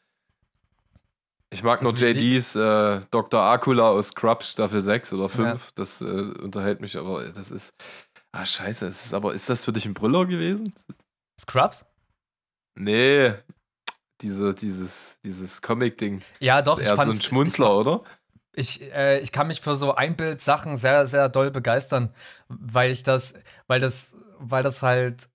Ich 1.50 1.62
mag 1.62 1.82
nur 1.82 1.94
JDs 1.94 2.56
äh, 2.56 3.00
Dr. 3.10 3.40
Akula 3.40 3.88
aus 3.88 4.08
Scrubs 4.08 4.50
Staffel 4.50 4.82
6 4.82 5.14
oder 5.14 5.28
5. 5.28 5.46
Ja. 5.46 5.72
Das 5.76 6.00
äh, 6.00 6.04
unterhält 6.04 6.80
mich, 6.80 6.96
aber 6.98 7.24
das 7.28 7.50
ist. 7.50 7.72
Ah, 8.32 8.44
scheiße. 8.44 8.86
Es 8.86 9.06
ist 9.06 9.14
aber, 9.14 9.32
ist 9.32 9.48
das 9.48 9.64
für 9.64 9.72
dich 9.72 9.86
ein 9.86 9.94
Brüller 9.94 10.26
gewesen? 10.26 10.74
Scrubs? 11.40 11.86
Nee. 12.78 13.32
Diese, 14.20 14.54
dieses, 14.54 15.16
dieses 15.24 15.62
Comic-Ding. 15.62 16.22
Ja, 16.40 16.60
doch. 16.60 16.78
Ist 16.78 16.86
eher 16.86 16.96
so 16.96 17.02
ein 17.02 17.20
Schmunzler, 17.20 17.78
oder? 17.78 18.02
Ich, 18.52 18.82
äh, 18.92 19.20
ich 19.20 19.32
kann 19.32 19.46
mich 19.46 19.60
für 19.60 19.76
so 19.76 19.94
Einbildsachen 19.94 20.76
sehr, 20.76 21.06
sehr 21.06 21.28
doll 21.28 21.50
begeistern, 21.50 22.12
weil 22.48 22.90
ich 22.90 23.04
das, 23.04 23.34
weil 23.68 23.80
das, 23.80 24.12
weil 24.38 24.62
das 24.62 24.82
halt 24.82 25.28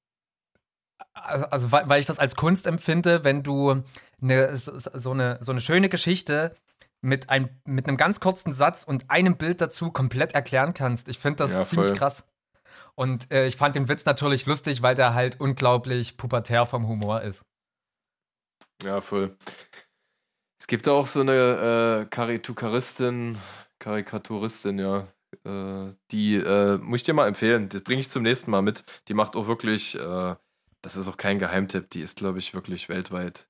also 1.13 1.71
weil, 1.71 1.87
weil 1.89 1.99
ich 1.99 2.05
das 2.05 2.19
als 2.19 2.35
Kunst 2.35 2.67
empfinde, 2.67 3.23
wenn 3.23 3.43
du 3.43 3.83
eine, 4.21 4.57
so, 4.57 5.11
eine, 5.11 5.37
so 5.41 5.51
eine 5.51 5.61
schöne 5.61 5.89
Geschichte 5.89 6.55
mit, 7.01 7.29
ein, 7.29 7.61
mit 7.65 7.87
einem 7.87 7.97
ganz 7.97 8.19
kurzen 8.19 8.53
Satz 8.53 8.83
und 8.83 9.09
einem 9.09 9.37
Bild 9.37 9.61
dazu 9.61 9.91
komplett 9.91 10.33
erklären 10.33 10.73
kannst. 10.73 11.09
Ich 11.09 11.19
finde 11.19 11.37
das 11.37 11.53
ja, 11.53 11.65
ziemlich 11.65 11.93
krass. 11.93 12.25
Und 12.95 13.31
äh, 13.31 13.47
ich 13.47 13.57
fand 13.57 13.75
den 13.75 13.89
Witz 13.89 14.05
natürlich 14.05 14.45
lustig, 14.45 14.81
weil 14.81 14.95
der 14.95 15.13
halt 15.13 15.39
unglaublich 15.39 16.17
pubertär 16.17 16.65
vom 16.65 16.87
Humor 16.87 17.21
ist. 17.21 17.43
Ja, 18.83 19.01
voll. 19.01 19.35
Es 20.59 20.67
gibt 20.67 20.87
auch 20.87 21.07
so 21.07 21.21
eine 21.21 22.03
äh, 22.03 22.05
Karikaturistin, 22.05 23.37
Karikaturistin, 23.79 24.79
ja, 24.79 25.07
äh, 25.43 25.93
die 26.11 26.35
äh, 26.35 26.77
muss 26.77 27.01
ich 27.01 27.03
dir 27.03 27.13
mal 27.13 27.27
empfehlen. 27.27 27.67
Das 27.69 27.81
bringe 27.81 27.99
ich 27.99 28.09
zum 28.09 28.23
nächsten 28.23 28.51
Mal 28.51 28.61
mit. 28.61 28.83
Die 29.07 29.13
macht 29.13 29.35
auch 29.35 29.47
wirklich 29.47 29.95
äh, 29.95 30.35
das 30.83 30.97
ist 30.97 31.07
auch 31.07 31.17
kein 31.17 31.39
Geheimtipp, 31.39 31.89
die 31.89 32.01
ist, 32.01 32.17
glaube 32.17 32.39
ich, 32.39 32.53
wirklich 32.53 32.89
weltweit 32.89 33.47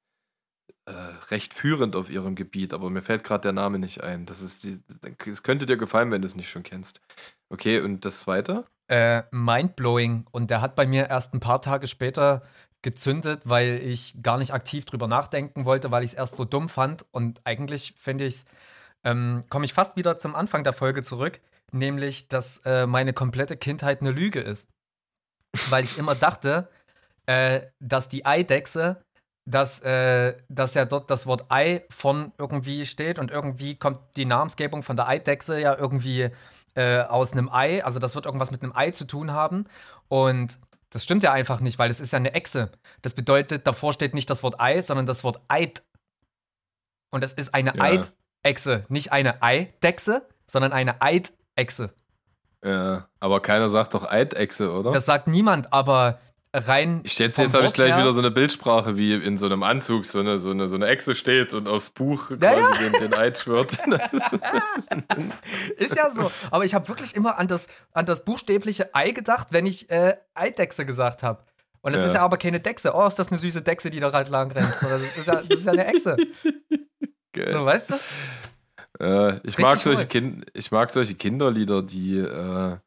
äh, 0.86 0.92
recht 1.32 1.54
führend 1.54 1.96
auf 1.96 2.10
ihrem 2.10 2.36
Gebiet, 2.36 2.74
aber 2.74 2.90
mir 2.90 3.02
fällt 3.02 3.24
gerade 3.24 3.42
der 3.42 3.54
Name 3.54 3.80
nicht 3.80 4.02
ein. 4.04 4.26
Das 4.26 4.42
ist 4.42 4.64
die, 4.64 4.80
es 5.26 5.44
könnte 5.44 5.66
dir 5.66 5.78
gefallen, 5.78 6.12
wenn 6.12 6.22
du 6.22 6.28
es 6.28 6.36
nicht 6.36 6.50
schon 6.50 6.64
kennst. 6.64 7.02
Okay, 7.50 7.80
und 7.82 8.06
das 8.06 8.22
zweite? 8.22 8.66
Äh, 8.88 9.24
Mindblowing. 9.32 10.26
Und 10.32 10.50
der 10.50 10.62
hat 10.62 10.76
bei 10.76 10.86
mir 10.86 11.10
erst 11.10 11.34
ein 11.34 11.40
paar 11.40 11.62
Tage 11.62 11.88
später 11.88 12.44
gezündet, 12.82 13.42
weil 13.46 13.80
ich 13.82 14.22
gar 14.22 14.38
nicht 14.38 14.54
aktiv 14.54 14.86
drüber 14.86 15.08
nachdenken 15.08 15.66
wollte, 15.66 15.90
weil 15.90 16.04
ich 16.04 16.12
es 16.12 16.18
erst 16.18 16.36
so 16.36 16.46
dumm 16.46 16.70
fand. 16.70 17.06
Und 17.12 17.42
eigentlich 17.46 17.96
finde 17.98 18.26
ich 18.26 18.36
es, 18.36 18.46
ähm, 19.04 19.44
komme 19.50 19.66
ich 19.66 19.74
fast 19.74 19.96
wieder 19.96 20.18
zum 20.18 20.36
Anfang 20.36 20.64
der 20.64 20.74
Folge 20.74 21.02
zurück, 21.02 21.40
nämlich, 21.72 22.28
dass 22.28 22.60
äh, 22.66 22.86
meine 22.86 23.14
komplette 23.14 23.58
Kindheit 23.58 24.02
eine 24.02 24.12
Lüge 24.12 24.42
ist. 24.42 24.68
weil 25.70 25.84
ich 25.84 25.98
immer 25.98 26.16
dachte, 26.16 26.70
äh, 27.26 27.62
dass 27.80 28.10
die 28.10 28.26
Eidechse, 28.26 29.02
dass, 29.46 29.82
äh, 29.82 30.36
dass 30.50 30.74
ja 30.74 30.86
dort 30.86 31.10
das 31.10 31.28
Wort 31.28 31.46
Ei 31.50 31.84
von 31.90 32.32
irgendwie 32.38 32.86
steht 32.86 33.20
und 33.20 33.32
irgendwie 33.32 33.76
kommt 33.76 34.00
die 34.16 34.26
Namensgebung 34.26 34.84
von 34.84 34.96
der 34.96 35.08
Eidechse 35.08 35.60
ja 35.60 35.76
irgendwie 35.76 36.30
äh, 36.76 37.00
aus 37.02 37.34
einem 37.34 37.50
Ei, 37.50 37.84
also 37.84 38.00
das 38.00 38.16
wird 38.16 38.26
irgendwas 38.26 38.52
mit 38.52 38.64
einem 38.64 38.76
Ei 38.76 38.92
zu 38.92 39.06
tun 39.06 39.32
haben 39.32 39.66
und 40.08 40.58
das 40.94 41.04
stimmt 41.04 41.24
ja 41.24 41.32
einfach 41.34 41.60
nicht, 41.60 41.80
weil 41.80 41.90
es 41.90 42.00
ist 42.00 42.14
ja 42.14 42.18
eine 42.18 42.36
Echse. 42.36 42.72
Das 43.02 43.16
bedeutet, 43.16 43.66
davor 43.66 43.94
steht 43.94 44.14
nicht 44.14 44.30
das 44.30 44.44
Wort 44.44 44.60
Ei, 44.60 44.80
sondern 44.82 45.08
das 45.08 45.24
Wort 45.24 45.42
Eid. 45.48 45.82
Und 47.10 47.24
das 47.24 47.34
ist 47.34 47.54
eine 47.56 47.74
ja. 47.76 48.04
Eidechse, 48.44 48.86
nicht 48.90 49.12
eine 49.12 49.42
Eidechse, 49.42 50.28
sondern 50.46 50.72
eine 50.72 51.02
Eidechse. 51.02 51.94
Ja, 52.64 53.08
aber 53.20 53.42
keiner 53.42 53.70
sagt 53.70 53.96
doch 53.96 54.10
Eidechse, 54.10 54.72
oder? 54.72 54.92
Das 54.92 55.08
sagt 55.08 55.28
niemand, 55.28 55.74
aber 55.74 56.20
rein. 56.54 57.02
Ich 57.04 57.18
jetzt, 57.20 57.38
jetzt 57.38 57.54
habe 57.54 57.66
ich 57.66 57.74
gleich 57.74 57.98
wieder 57.98 58.14
so 58.14 58.20
eine 58.20 58.32
Bildsprache, 58.32 58.96
wie 58.96 59.14
in 59.14 59.38
so 59.38 59.48
einem 59.48 59.64
Anzug 59.64 60.06
so 60.06 60.20
eine, 60.20 60.38
so 60.38 60.52
eine, 60.52 60.68
so 60.68 60.76
eine 60.76 60.88
Echse 60.88 61.16
steht 61.16 61.54
und 61.54 61.68
aufs 61.68 61.90
Buch 61.90 62.28
quasi 62.28 62.44
ja. 62.44 62.90
Den, 62.90 63.02
den 63.02 63.14
Eid 63.14 63.38
schwört. 63.38 63.78
ist 65.78 65.96
ja 65.96 66.10
so. 66.12 66.32
Aber 66.52 66.66
ich 66.66 66.74
habe 66.74 66.88
wirklich 66.88 67.16
immer 67.16 67.38
an 67.38 67.48
das, 67.48 67.68
an 67.92 68.06
das 68.06 68.24
buchstäbliche 68.24 68.94
Ei 68.94 69.12
gedacht, 69.12 69.48
wenn 69.52 69.66
ich 69.66 69.90
äh, 69.90 70.18
Eidechse 70.34 70.86
gesagt 70.86 71.24
habe. 71.24 71.44
Und 71.82 71.94
das 71.94 72.02
ja. 72.02 72.08
ist 72.08 72.14
ja 72.16 72.22
aber 72.22 72.38
keine 72.38 72.60
Dechse. 72.60 72.94
Oh, 72.96 73.06
ist 73.06 73.20
das 73.20 73.30
eine 73.30 73.38
süße 73.38 73.62
Dechse, 73.62 73.90
die 73.90 74.00
da 74.00 74.14
halt 74.14 74.30
lang 74.30 74.52
rennt. 74.52 74.74
Das 74.82 75.02
ist 75.18 75.28
ja, 75.28 75.42
das 75.42 75.60
ist 75.60 75.66
ja 75.66 75.72
eine 75.74 75.86
Echse. 75.88 76.16
Geil. 77.34 77.52
So, 77.52 77.66
weißt 77.66 77.90
du? 77.90 79.04
Äh, 79.04 79.40
ich, 79.44 79.58
mag 79.58 79.80
solche 79.80 80.06
kind, 80.06 80.46
ich 80.54 80.72
mag 80.72 80.92
solche 80.92 81.16
Kinderlieder, 81.16 81.82
die, 81.82 82.20
äh, 82.20 82.78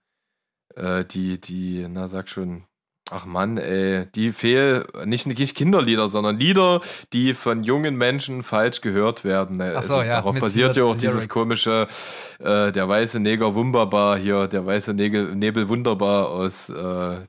äh, 0.77 1.05
die, 1.05 1.41
die, 1.41 1.87
na 1.91 2.09
sag 2.09 2.31
schon, 2.31 2.65
Ach 3.09 3.24
Mann, 3.24 3.57
ey, 3.57 4.07
die 4.16 4.33
fehlen 4.33 4.85
nicht, 5.05 5.28
nicht 5.28 5.55
Kinderlieder, 5.55 6.09
sondern 6.09 6.41
Lieder, 6.41 6.81
die 7.12 7.35
von 7.35 7.62
jungen 7.62 7.95
Menschen 7.95 8.43
falsch 8.43 8.81
gehört 8.81 9.23
werden. 9.23 9.59
Ne? 9.59 9.74
Ach 9.77 9.83
so, 9.85 9.95
also, 9.95 10.03
ja, 10.03 10.15
darauf 10.15 10.37
basiert 10.41 10.74
ja 10.74 10.83
auch 10.83 10.97
dieses 10.97 11.28
komische, 11.28 11.87
äh, 12.41 12.73
der 12.73 12.89
weiße 12.89 13.20
Neger 13.20 13.55
wunderbar 13.55 14.19
hier, 14.19 14.49
der 14.49 14.66
weiße 14.66 14.93
Nebel, 14.93 15.37
Nebel 15.37 15.69
wunderbar 15.69 16.31
aus 16.31 16.69
äh, 16.69 16.74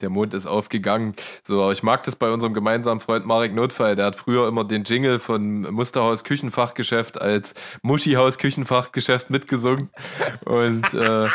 Der 0.02 0.10
Mond 0.10 0.34
ist 0.34 0.48
aufgegangen. 0.48 1.14
So, 1.44 1.70
ich 1.70 1.84
mag 1.84 2.02
das 2.02 2.16
bei 2.16 2.32
unserem 2.32 2.56
gemeinsamen 2.56 3.00
Freund 3.00 3.28
Marek 3.28 3.54
Notfall, 3.54 3.96
der 3.96 4.08
hat 4.08 4.16
früher 4.16 4.48
immer 4.48 4.64
den 4.64 4.84
Jingle 4.84 5.20
von 5.20 5.62
Musterhaus 5.72 6.24
Küchenfachgeschäft 6.24 7.22
als 7.22 7.54
Muschihaus 7.84 8.40
Küchenfachgeschäft 8.40 9.30
mitgesungen. 9.30 9.92
Und 10.44 10.92
äh, 10.96 11.28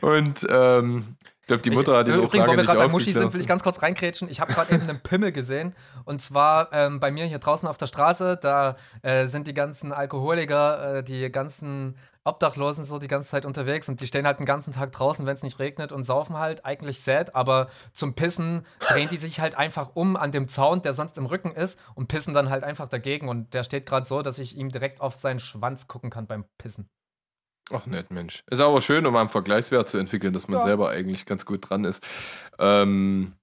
und 0.00 0.46
ähm, 0.48 1.16
ich 1.40 1.46
glaube, 1.46 1.62
die 1.62 1.70
Mutter 1.70 1.96
hat 1.96 2.08
auch 2.08 2.12
lange 2.12 2.52
wo 2.52 2.56
wir 2.56 2.62
gerade 2.62 2.78
bei 2.78 2.88
Muschi 2.88 3.12
sind, 3.12 3.32
will 3.32 3.40
ich 3.40 3.48
ganz 3.48 3.62
kurz 3.62 3.82
reinkrätschen. 3.82 4.28
Ich 4.30 4.40
habe 4.40 4.52
gerade 4.52 4.72
eben 4.72 4.88
einen 4.88 5.00
Pimmel 5.00 5.32
gesehen. 5.32 5.74
Und 6.04 6.20
zwar 6.20 6.72
ähm, 6.72 7.00
bei 7.00 7.10
mir 7.10 7.24
hier 7.26 7.40
draußen 7.40 7.68
auf 7.68 7.76
der 7.76 7.86
Straße. 7.86 8.38
Da 8.40 8.76
äh, 9.02 9.26
sind 9.26 9.48
die 9.48 9.54
ganzen 9.54 9.92
Alkoholiker, 9.92 10.98
äh, 10.98 11.02
die 11.02 11.30
ganzen 11.32 11.96
Obdachlosen 12.24 12.84
so 12.84 12.98
die 12.98 13.08
ganze 13.08 13.30
Zeit 13.30 13.46
unterwegs. 13.46 13.88
Und 13.88 14.00
die 14.00 14.06
stehen 14.06 14.26
halt 14.26 14.38
den 14.38 14.46
ganzen 14.46 14.72
Tag 14.72 14.92
draußen, 14.92 15.26
wenn 15.26 15.36
es 15.36 15.42
nicht 15.42 15.58
regnet 15.58 15.92
und 15.92 16.04
saufen 16.04 16.36
halt. 16.36 16.64
Eigentlich 16.64 17.00
sad, 17.00 17.34
aber 17.34 17.68
zum 17.92 18.14
Pissen 18.14 18.66
drehen 18.80 19.08
die 19.08 19.16
sich 19.16 19.40
halt 19.40 19.54
einfach 19.54 19.90
um 19.94 20.16
an 20.16 20.32
dem 20.32 20.48
Zaun, 20.48 20.82
der 20.82 20.92
sonst 20.92 21.16
im 21.18 21.26
Rücken 21.26 21.52
ist. 21.52 21.78
Und 21.94 22.08
pissen 22.08 22.34
dann 22.34 22.50
halt 22.50 22.64
einfach 22.64 22.88
dagegen. 22.88 23.28
Und 23.28 23.54
der 23.54 23.64
steht 23.64 23.86
gerade 23.86 24.06
so, 24.06 24.22
dass 24.22 24.38
ich 24.38 24.56
ihm 24.56 24.70
direkt 24.70 25.00
auf 25.00 25.16
seinen 25.16 25.38
Schwanz 25.38 25.86
gucken 25.86 26.10
kann 26.10 26.26
beim 26.26 26.44
Pissen. 26.58 26.88
Ach 27.72 27.86
nett, 27.86 28.10
Mensch. 28.10 28.42
Ist 28.50 28.60
aber 28.60 28.80
schön, 28.80 29.06
um 29.06 29.16
einen 29.16 29.28
Vergleichswert 29.28 29.88
zu 29.88 29.98
entwickeln, 29.98 30.32
dass 30.32 30.48
man 30.48 30.58
ja. 30.58 30.64
selber 30.64 30.90
eigentlich 30.90 31.24
ganz 31.24 31.46
gut 31.46 31.70
dran 31.70 31.84
ist. 31.84 32.04
Ähm, 32.58 33.34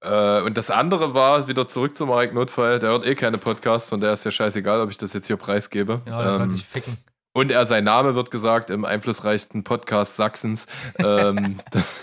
äh, 0.00 0.42
und 0.42 0.56
das 0.56 0.70
andere 0.70 1.14
war, 1.14 1.48
wieder 1.48 1.66
zurück 1.66 1.96
zum 1.96 2.08
Marek 2.08 2.32
Notfall, 2.32 2.78
der 2.78 2.90
hört 2.90 3.04
eh 3.04 3.14
keine 3.14 3.38
Podcasts, 3.38 3.88
von 3.88 4.00
der 4.00 4.12
ist 4.12 4.24
ja 4.24 4.30
scheißegal, 4.30 4.80
ob 4.80 4.90
ich 4.90 4.98
das 4.98 5.12
jetzt 5.12 5.26
hier 5.26 5.36
preisgebe. 5.36 6.02
Ja, 6.06 6.22
das 6.22 6.38
ähm, 6.38 6.46
soll 6.46 6.48
sich 6.48 6.64
ficken. 6.64 6.98
Und 7.38 7.52
er, 7.52 7.66
sein 7.66 7.84
Name 7.84 8.16
wird 8.16 8.32
gesagt 8.32 8.68
im 8.68 8.84
einflussreichsten 8.84 9.62
Podcast 9.62 10.16
Sachsens. 10.16 10.66
ähm, 10.98 11.60
das, 11.70 12.00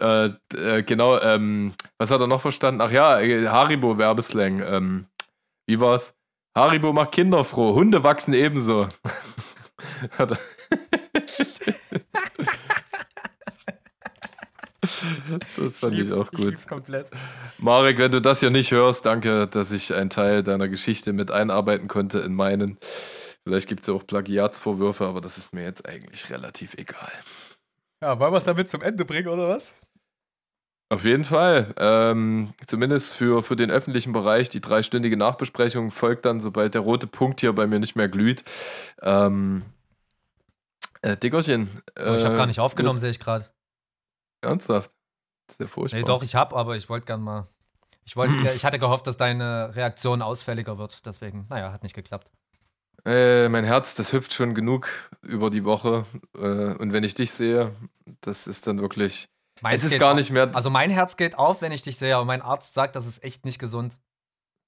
äh, 0.00 0.30
äh, 0.56 0.82
genau, 0.82 1.20
ähm, 1.20 1.74
was 1.98 2.10
hat 2.10 2.22
er 2.22 2.28
noch 2.28 2.40
verstanden? 2.40 2.80
Ach 2.80 2.90
ja, 2.90 3.18
Haribo 3.52 3.98
Werbeslang. 3.98 4.62
Ähm, 4.66 5.04
wie 5.66 5.80
war's? 5.80 6.14
Haribo 6.56 6.94
macht 6.94 7.12
Kinder 7.12 7.44
froh, 7.44 7.74
Hunde 7.74 8.04
wachsen 8.04 8.32
ebenso. 8.32 8.88
das 15.58 15.78
fand 15.78 15.98
ich, 15.98 16.06
ich 16.06 16.12
auch 16.14 16.30
gut. 16.30 16.54
Ich 16.58 16.66
komplett. 16.66 17.08
Marek, 17.58 17.98
wenn 17.98 18.12
du 18.12 18.22
das 18.22 18.40
hier 18.40 18.48
nicht 18.48 18.72
hörst, 18.72 19.04
danke, 19.04 19.46
dass 19.46 19.72
ich 19.72 19.92
einen 19.92 20.08
Teil 20.08 20.42
deiner 20.42 20.68
Geschichte 20.68 21.12
mit 21.12 21.30
einarbeiten 21.30 21.86
konnte 21.86 22.20
in 22.20 22.34
meinen. 22.34 22.78
Vielleicht 23.44 23.68
gibt 23.68 23.82
es 23.82 23.86
ja 23.86 23.94
auch 23.94 24.06
Plagiatsvorwürfe, 24.06 25.06
aber 25.06 25.20
das 25.20 25.36
ist 25.36 25.52
mir 25.52 25.62
jetzt 25.62 25.86
eigentlich 25.86 26.30
relativ 26.30 26.74
egal. 26.74 27.12
Ja, 28.02 28.18
wollen 28.18 28.32
wir 28.32 28.38
es 28.38 28.44
damit 28.44 28.68
zum 28.68 28.82
Ende 28.82 29.04
bringen, 29.04 29.28
oder 29.28 29.48
was? 29.48 29.72
Auf 30.90 31.04
jeden 31.04 31.24
Fall. 31.24 31.74
Ähm, 31.76 32.54
zumindest 32.66 33.14
für, 33.14 33.42
für 33.42 33.56
den 33.56 33.70
öffentlichen 33.70 34.12
Bereich. 34.12 34.48
Die 34.48 34.60
dreistündige 34.60 35.16
Nachbesprechung 35.16 35.90
folgt 35.90 36.24
dann, 36.24 36.40
sobald 36.40 36.74
der 36.74 36.82
rote 36.82 37.06
Punkt 37.06 37.40
hier 37.40 37.52
bei 37.52 37.66
mir 37.66 37.80
nicht 37.80 37.96
mehr 37.96 38.08
glüht. 38.08 38.44
Ähm, 39.02 39.62
äh, 41.02 41.16
Dickerchen. 41.16 41.82
Äh, 41.98 42.16
ich 42.16 42.24
habe 42.24 42.36
gar 42.36 42.46
nicht 42.46 42.60
aufgenommen, 42.60 42.98
sehe 42.98 43.10
ich 43.10 43.20
gerade. 43.20 43.50
Ernsthaft? 44.40 44.90
Sehr 45.50 45.68
furchtbar. 45.68 45.98
Nee, 45.98 46.04
doch, 46.04 46.22
ich 46.22 46.34
habe, 46.34 46.56
aber 46.56 46.76
ich 46.76 46.88
wollte 46.88 47.06
gern 47.06 47.20
mal. 47.20 47.46
Ich, 48.04 48.16
wollt, 48.16 48.30
ich 48.54 48.64
hatte 48.64 48.78
gehofft, 48.78 49.06
dass 49.06 49.16
deine 49.16 49.74
Reaktion 49.74 50.22
ausfälliger 50.22 50.78
wird. 50.78 51.04
Deswegen, 51.06 51.46
naja, 51.48 51.72
hat 51.72 51.82
nicht 51.82 51.94
geklappt. 51.94 52.30
Äh, 53.06 53.48
mein 53.48 53.64
Herz, 53.64 53.94
das 53.94 54.12
hüpft 54.12 54.32
schon 54.32 54.54
genug 54.54 54.88
über 55.22 55.50
die 55.50 55.64
Woche. 55.64 56.06
Äh, 56.34 56.74
und 56.74 56.92
wenn 56.92 57.04
ich 57.04 57.14
dich 57.14 57.32
sehe, 57.32 57.74
das 58.20 58.46
ist 58.46 58.66
dann 58.66 58.80
wirklich. 58.80 59.28
Meins 59.60 59.84
es 59.84 59.92
ist 59.92 59.98
gar 59.98 60.12
auf. 60.12 60.16
nicht 60.16 60.30
mehr. 60.30 60.50
Also 60.54 60.70
mein 60.70 60.90
Herz 60.90 61.16
geht 61.16 61.38
auf, 61.38 61.60
wenn 61.62 61.72
ich 61.72 61.82
dich 61.82 61.96
sehe, 61.96 62.16
aber 62.16 62.24
mein 62.24 62.42
Arzt 62.42 62.74
sagt, 62.74 62.96
das 62.96 63.06
ist 63.06 63.22
echt 63.22 63.44
nicht 63.44 63.58
gesund. 63.58 63.98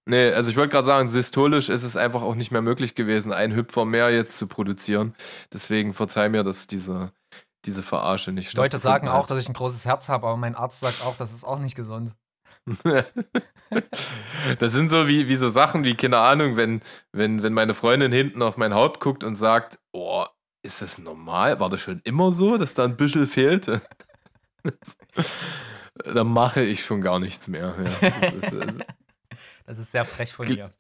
Nee, 0.09 0.31
also 0.31 0.51
ich 0.51 0.57
wollte 0.57 0.71
gerade 0.71 0.87
sagen, 0.87 1.09
systolisch 1.09 1.69
ist 1.69 1.83
es 1.83 1.97
einfach 1.97 2.23
auch 2.23 2.37
nicht 2.37 2.53
mehr 2.53 2.63
möglich 2.63 2.95
gewesen, 2.95 3.33
einen 3.33 3.57
Hüpfer 3.57 3.85
mehr 3.85 4.11
jetzt 4.11 4.39
zu 4.39 4.47
produzieren. 4.47 5.17
Deswegen 5.53 5.95
verzeih 5.95 6.29
mir, 6.29 6.45
dass 6.45 6.69
diese, 6.69 7.11
diese 7.65 7.83
Verarsche 7.83 8.31
nicht 8.31 8.51
stattfindet. 8.51 8.75
Leute 8.75 8.83
sagen 8.83 9.09
auch, 9.09 9.27
dass 9.27 9.41
ich 9.41 9.49
ein 9.49 9.55
großes 9.55 9.85
Herz 9.85 10.09
habe, 10.09 10.29
aber 10.29 10.37
mein 10.37 10.55
Arzt 10.55 10.79
sagt 10.81 11.03
auch, 11.03 11.17
das 11.17 11.33
ist 11.33 11.45
auch 11.45 11.59
nicht 11.59 11.75
gesund. 11.75 12.15
das 14.59 14.73
sind 14.73 14.91
so 14.91 15.07
wie, 15.09 15.29
wie 15.29 15.37
so 15.37 15.49
Sachen 15.49 15.85
wie, 15.85 15.95
keine 15.95 16.19
Ahnung, 16.19 16.57
wenn, 16.57 16.83
wenn, 17.13 17.43
wenn 17.43 17.53
meine 17.53 17.75
Freundin 17.75 18.13
hinten 18.13 18.43
auf 18.43 18.57
mein 18.57 18.75
Haupt 18.75 19.01
guckt 19.01 19.25
und 19.25 19.35
sagt, 19.35 19.79
oh, 19.93 20.25
ist 20.63 20.83
das 20.83 20.99
normal? 20.99 21.61
War 21.61 21.71
das 21.71 21.81
schon 21.81 22.01
immer 22.05 22.33
so, 22.33 22.57
dass 22.57 22.75
da 22.75 22.85
ein 22.85 22.97
Büschel 22.97 23.27
fehlte? 23.27 23.83
Dann 26.05 26.27
mache 26.27 26.63
ich 26.63 26.85
schon 26.85 27.01
gar 27.01 27.19
nichts 27.19 27.49
mehr. 27.49 27.75
Ja, 28.03 28.11
das 28.21 28.33
ist, 28.33 28.53
das 28.53 28.77
das 29.67 29.79
ist 29.79 29.91
sehr 29.91 30.05
frech 30.05 30.33
von 30.33 30.47
dir. 30.47 30.71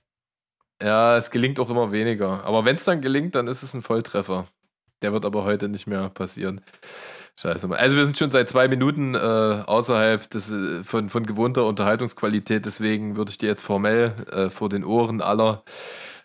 Ja, 0.81 1.17
es 1.17 1.31
gelingt 1.31 1.59
auch 1.59 1.71
immer 1.71 1.91
weniger. 1.91 2.45
Aber 2.45 2.65
wenn 2.65 2.77
es 2.77 2.85
dann 2.85 3.01
gelingt, 3.01 3.35
dann 3.35 3.49
ist 3.49 3.63
es 3.63 3.75
ein 3.75 3.83
Volltreffer. 3.83 4.47
Der 5.03 5.13
wird 5.13 5.25
aber 5.25 5.45
heute 5.45 5.69
nicht 5.69 5.87
mehr 5.87 6.09
passieren. 6.11 6.61
Scheiße. 7.39 7.69
Also 7.77 7.97
wir 7.97 8.05
sind 8.07 8.17
schon 8.19 8.31
seit 8.31 8.49
zwei 8.49 8.67
Minuten 8.67 9.15
äh, 9.15 9.19
außerhalb 9.19 10.31
des, 10.31 10.51
äh, 10.51 10.83
von, 10.85 11.11
von 11.11 11.27
gewohnter 11.27 11.67
Unterhaltungsqualität. 11.67 12.65
Deswegen 12.65 13.17
würde 13.17 13.31
ich 13.31 13.39
dir 13.39 13.49
jetzt 13.49 13.63
formell 13.63 14.15
äh, 14.31 14.51
vor 14.51 14.69
den 14.69 14.85
Ohren 14.85 15.21
aller 15.21 15.63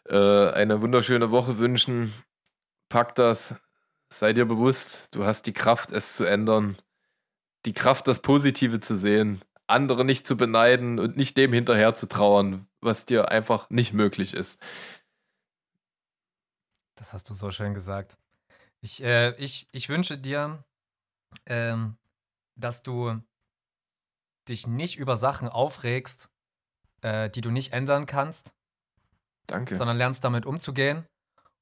äh, 0.08 0.50
eine 0.52 0.82
wunderschöne 0.82 1.32
Woche 1.32 1.58
wünschen. 1.60 2.14
Pack 2.90 3.16
das. 3.16 3.56
Sei 4.10 4.34
dir 4.34 4.46
bewusst, 4.46 5.16
du 5.16 5.26
hast 5.26 5.44
die 5.48 5.54
Kraft, 5.54 5.92
es 5.92 6.16
zu 6.16 6.24
ändern. 6.24 6.78
Die 7.66 7.74
Kraft, 7.74 8.08
das 8.08 8.22
Positive 8.22 8.80
zu 8.80 8.96
sehen 8.96 9.42
andere 9.72 10.06
nicht 10.06 10.28
zu 10.28 10.38
beneiden 10.38 11.00
und 11.00 11.18
nicht 11.18 11.38
dem 11.38 11.54
hinterher 11.54 11.96
zu 11.96 12.08
trauern, 12.08 12.68
was 12.82 13.06
dir 13.06 13.30
einfach 13.30 13.70
nicht 13.70 13.94
möglich 13.94 14.34
ist. 14.34 14.62
Das 16.96 17.14
hast 17.14 17.30
du 17.30 17.34
so 17.34 17.50
schön 17.50 17.74
gesagt. 17.74 18.18
Ich, 18.82 19.04
äh, 19.04 19.34
ich, 19.38 19.68
ich 19.72 19.90
wünsche 19.90 20.18
dir, 20.18 20.64
ähm, 21.46 21.98
dass 22.56 22.84
du 22.84 23.22
dich 24.48 24.68
nicht 24.68 24.98
über 24.98 25.18
Sachen 25.18 25.48
aufregst, 25.48 26.30
äh, 27.02 27.30
die 27.30 27.42
du 27.42 27.52
nicht 27.52 27.74
ändern 27.74 28.06
kannst. 28.06 28.54
Danke. 29.48 29.76
Sondern 29.76 29.98
lernst 29.98 30.24
damit 30.24 30.46
umzugehen 30.46 31.06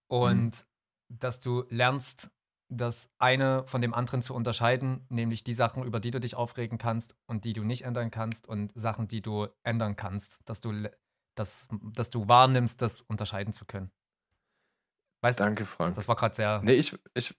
und 0.08 0.66
mhm. 1.10 1.20
dass 1.20 1.40
du 1.40 1.66
lernst, 1.70 2.30
das 2.72 3.10
eine 3.18 3.66
von 3.68 3.82
dem 3.82 3.96
anderen 3.96 4.22
zu 4.22 4.36
unterscheiden, 4.36 5.06
nämlich 5.10 5.44
die 5.44 5.54
Sachen, 5.54 5.84
über 5.84 6.00
die 6.00 6.12
du 6.12 6.20
dich 6.20 6.36
aufregen 6.36 6.78
kannst 6.78 7.16
und 7.26 7.44
die 7.44 7.54
du 7.54 7.64
nicht 7.64 7.84
ändern 7.84 8.12
kannst 8.12 8.48
und 8.48 8.72
Sachen, 8.76 9.08
die 9.08 9.22
du 9.22 9.48
ändern 9.64 9.96
kannst, 9.96 10.40
dass 10.46 10.60
du, 10.60 10.88
dass, 11.36 11.68
dass 11.72 12.12
du 12.12 12.28
wahrnimmst, 12.28 12.82
das 12.84 13.02
unterscheiden 13.02 13.54
zu 13.54 13.66
können. 13.66 13.92
Weißt 15.22 15.40
Danke, 15.40 15.66
Frank. 15.66 15.96
Das 15.96 16.08
war 16.08 16.16
gerade 16.16 16.36
sehr. 16.36 16.62
Nee, 16.64 16.74
ich, 16.74 16.98
ich, 17.14 17.36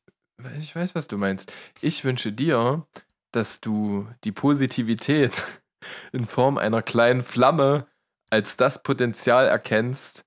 ich 0.58 0.74
weiß, 0.74 0.94
was 0.94 1.08
du 1.08 1.18
meinst. 1.18 1.52
Ich 1.80 2.04
wünsche 2.04 2.32
dir, 2.32 2.86
dass 3.32 3.60
du 3.60 4.06
die 4.24 4.32
Positivität 4.32 5.42
in 6.12 6.26
Form 6.26 6.58
einer 6.58 6.82
kleinen 6.82 7.22
Flamme 7.22 7.86
als 8.30 8.56
das 8.56 8.82
Potenzial 8.82 9.46
erkennst, 9.46 10.24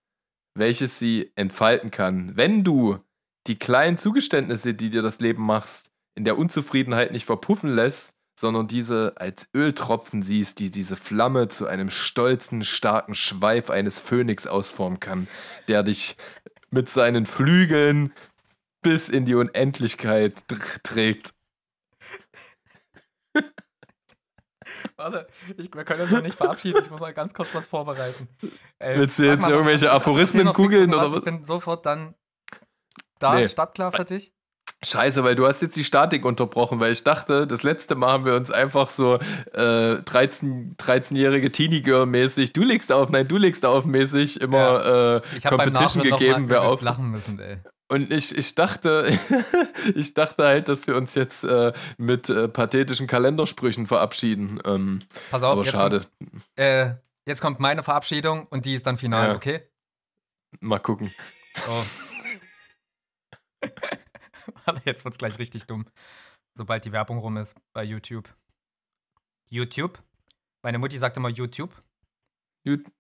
welches 0.56 1.00
sie 1.00 1.32
entfalten 1.36 1.92
kann. 1.92 2.36
Wenn 2.36 2.64
du 2.64 3.00
die 3.48 3.58
kleinen 3.58 3.98
Zugeständnisse, 3.98 4.74
die 4.74 4.90
dir 4.90 5.02
das 5.02 5.20
Leben 5.20 5.46
machst, 5.46 5.92
in 6.16 6.26
der 6.26 6.38
Unzufriedenheit 6.38 7.12
nicht 7.12 7.26
verpuffen 7.26 7.74
lässt, 7.74 8.16
sondern 8.40 8.68
diese 8.68 9.14
als 9.18 9.48
Öltropfen 9.54 10.22
siehst, 10.22 10.60
die 10.60 10.72
diese 10.72 10.96
Flamme 10.96 11.50
zu 11.50 11.68
einem 11.68 11.90
stolzen, 11.90 12.64
starken 12.64 13.16
Schweif 13.16 13.70
eines 13.70 14.00
Phönix 14.00 14.48
ausformen 14.48 15.00
kann, 15.00 15.28
der 15.68 15.84
dich 15.84 16.18
mit 16.72 16.90
seinen 16.90 17.26
Flügeln 17.26 18.12
bis 18.84 19.10
in 19.10 19.26
die 19.26 19.36
Unendlichkeit 19.36 20.44
trägt. 20.84 21.34
Warte, 24.96 25.28
ich, 25.58 25.74
wir 25.74 25.84
können 25.84 26.02
uns 26.02 26.12
noch 26.12 26.22
nicht 26.22 26.38
verabschieden. 26.38 26.82
Ich 26.84 26.92
muss 26.92 27.00
mal 27.00 27.14
ganz 27.14 27.34
kurz 27.34 27.56
was 27.56 27.66
vorbereiten. 27.66 28.28
Ey, 28.80 29.00
Willst 29.00 29.18
du 29.20 29.24
jetzt 29.24 29.42
mal, 29.42 29.52
irgendwelche 29.52 29.92
Aphorismen 29.92 30.54
googeln 30.54 30.94
oder 30.94 31.12
was? 31.12 31.18
Ich 31.18 31.24
bin 31.24 31.44
sofort 31.46 31.86
dann 31.86 32.16
da, 33.20 33.36
nee. 33.36 33.48
startklar 33.48 33.92
für 33.92 34.06
dich. 34.06 34.34
Scheiße, 34.84 35.24
weil 35.24 35.36
du 35.36 35.48
hast 35.48 35.62
jetzt 35.62 35.78
die 35.78 35.84
Statik 35.84 36.26
unterbrochen, 36.26 36.80
weil 36.80 36.92
ich 36.92 37.04
dachte, 37.04 37.48
das 37.48 37.64
letzte 37.64 37.96
Mal 37.96 38.12
haben 38.12 38.26
wir 38.26 38.36
uns 38.36 38.52
einfach 38.52 38.90
so 38.90 39.16
äh, 39.54 39.96
13, 40.04 40.76
13-jährige 40.78 41.52
Teenie-Girl-mäßig, 41.52 42.52
du 42.52 42.64
legst 42.64 42.92
auf, 42.92 43.10
nein, 43.10 43.28
du 43.28 43.38
legst 43.38 43.66
auf 43.66 43.86
mäßig 43.86 44.42
immer 44.42 44.58
ja. 44.58 45.18
äh, 45.18 45.22
Competition 45.48 46.04
gegeben, 46.04 46.50
wer 46.50 46.64
auf. 46.64 46.82
lachen 46.82 47.10
müssen, 47.12 47.40
ey. 47.40 47.60
Und 47.94 48.12
ich, 48.12 48.36
ich 48.36 48.56
dachte, 48.56 49.20
ich 49.96 50.16
dachte 50.16 50.46
halt, 50.46 50.68
dass 50.68 50.88
wir 50.88 50.96
uns 50.96 51.14
jetzt 51.14 51.44
äh, 51.44 51.74
mit 52.00 52.28
äh, 52.28 52.48
pathetischen 52.48 53.06
Kalendersprüchen 53.06 53.86
verabschieden. 53.86 54.60
Ähm, 54.66 54.98
Pass 55.30 55.44
auf, 55.44 55.52
aber 55.52 55.64
jetzt 55.64 55.76
schade. 55.76 56.02
Kommt, 56.18 56.44
äh, 56.56 56.96
jetzt 57.28 57.40
kommt 57.40 57.60
meine 57.60 57.84
Verabschiedung 57.84 58.48
und 58.48 58.66
die 58.66 58.74
ist 58.74 58.88
dann 58.88 58.98
final, 58.98 59.28
ja. 59.30 59.36
okay? 59.36 59.70
Mal 60.60 60.80
gucken. 60.80 61.14
Oh. 61.70 61.84
jetzt 64.86 65.06
wird 65.06 65.14
es 65.14 65.20
gleich 65.20 65.38
richtig 65.38 65.68
dumm. 65.68 65.86
Sobald 66.56 66.86
die 66.86 66.94
Werbung 66.94 67.20
rum 67.20 67.38
ist 67.38 67.56
bei 67.74 67.84
YouTube. 67.84 68.28
YouTube? 69.50 70.02
Meine 70.64 70.80
Mutti 70.80 70.98
sagt 70.98 71.16
immer 71.18 71.30
YouTube. 71.30 71.70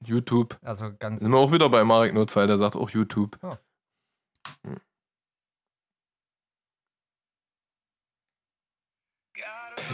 YouTube. 0.06 0.56
Also 0.62 0.94
ganz. 1.00 1.22
Sind 1.22 1.32
wir 1.32 1.40
auch 1.40 1.52
wieder 1.52 1.68
bei 1.70 1.84
Marek 1.84 2.14
Notfall, 2.14 2.46
der 2.46 2.60
sagt 2.60 2.76
auch 2.76 2.92
YouTube. 2.92 3.40
Oh. 3.42 3.58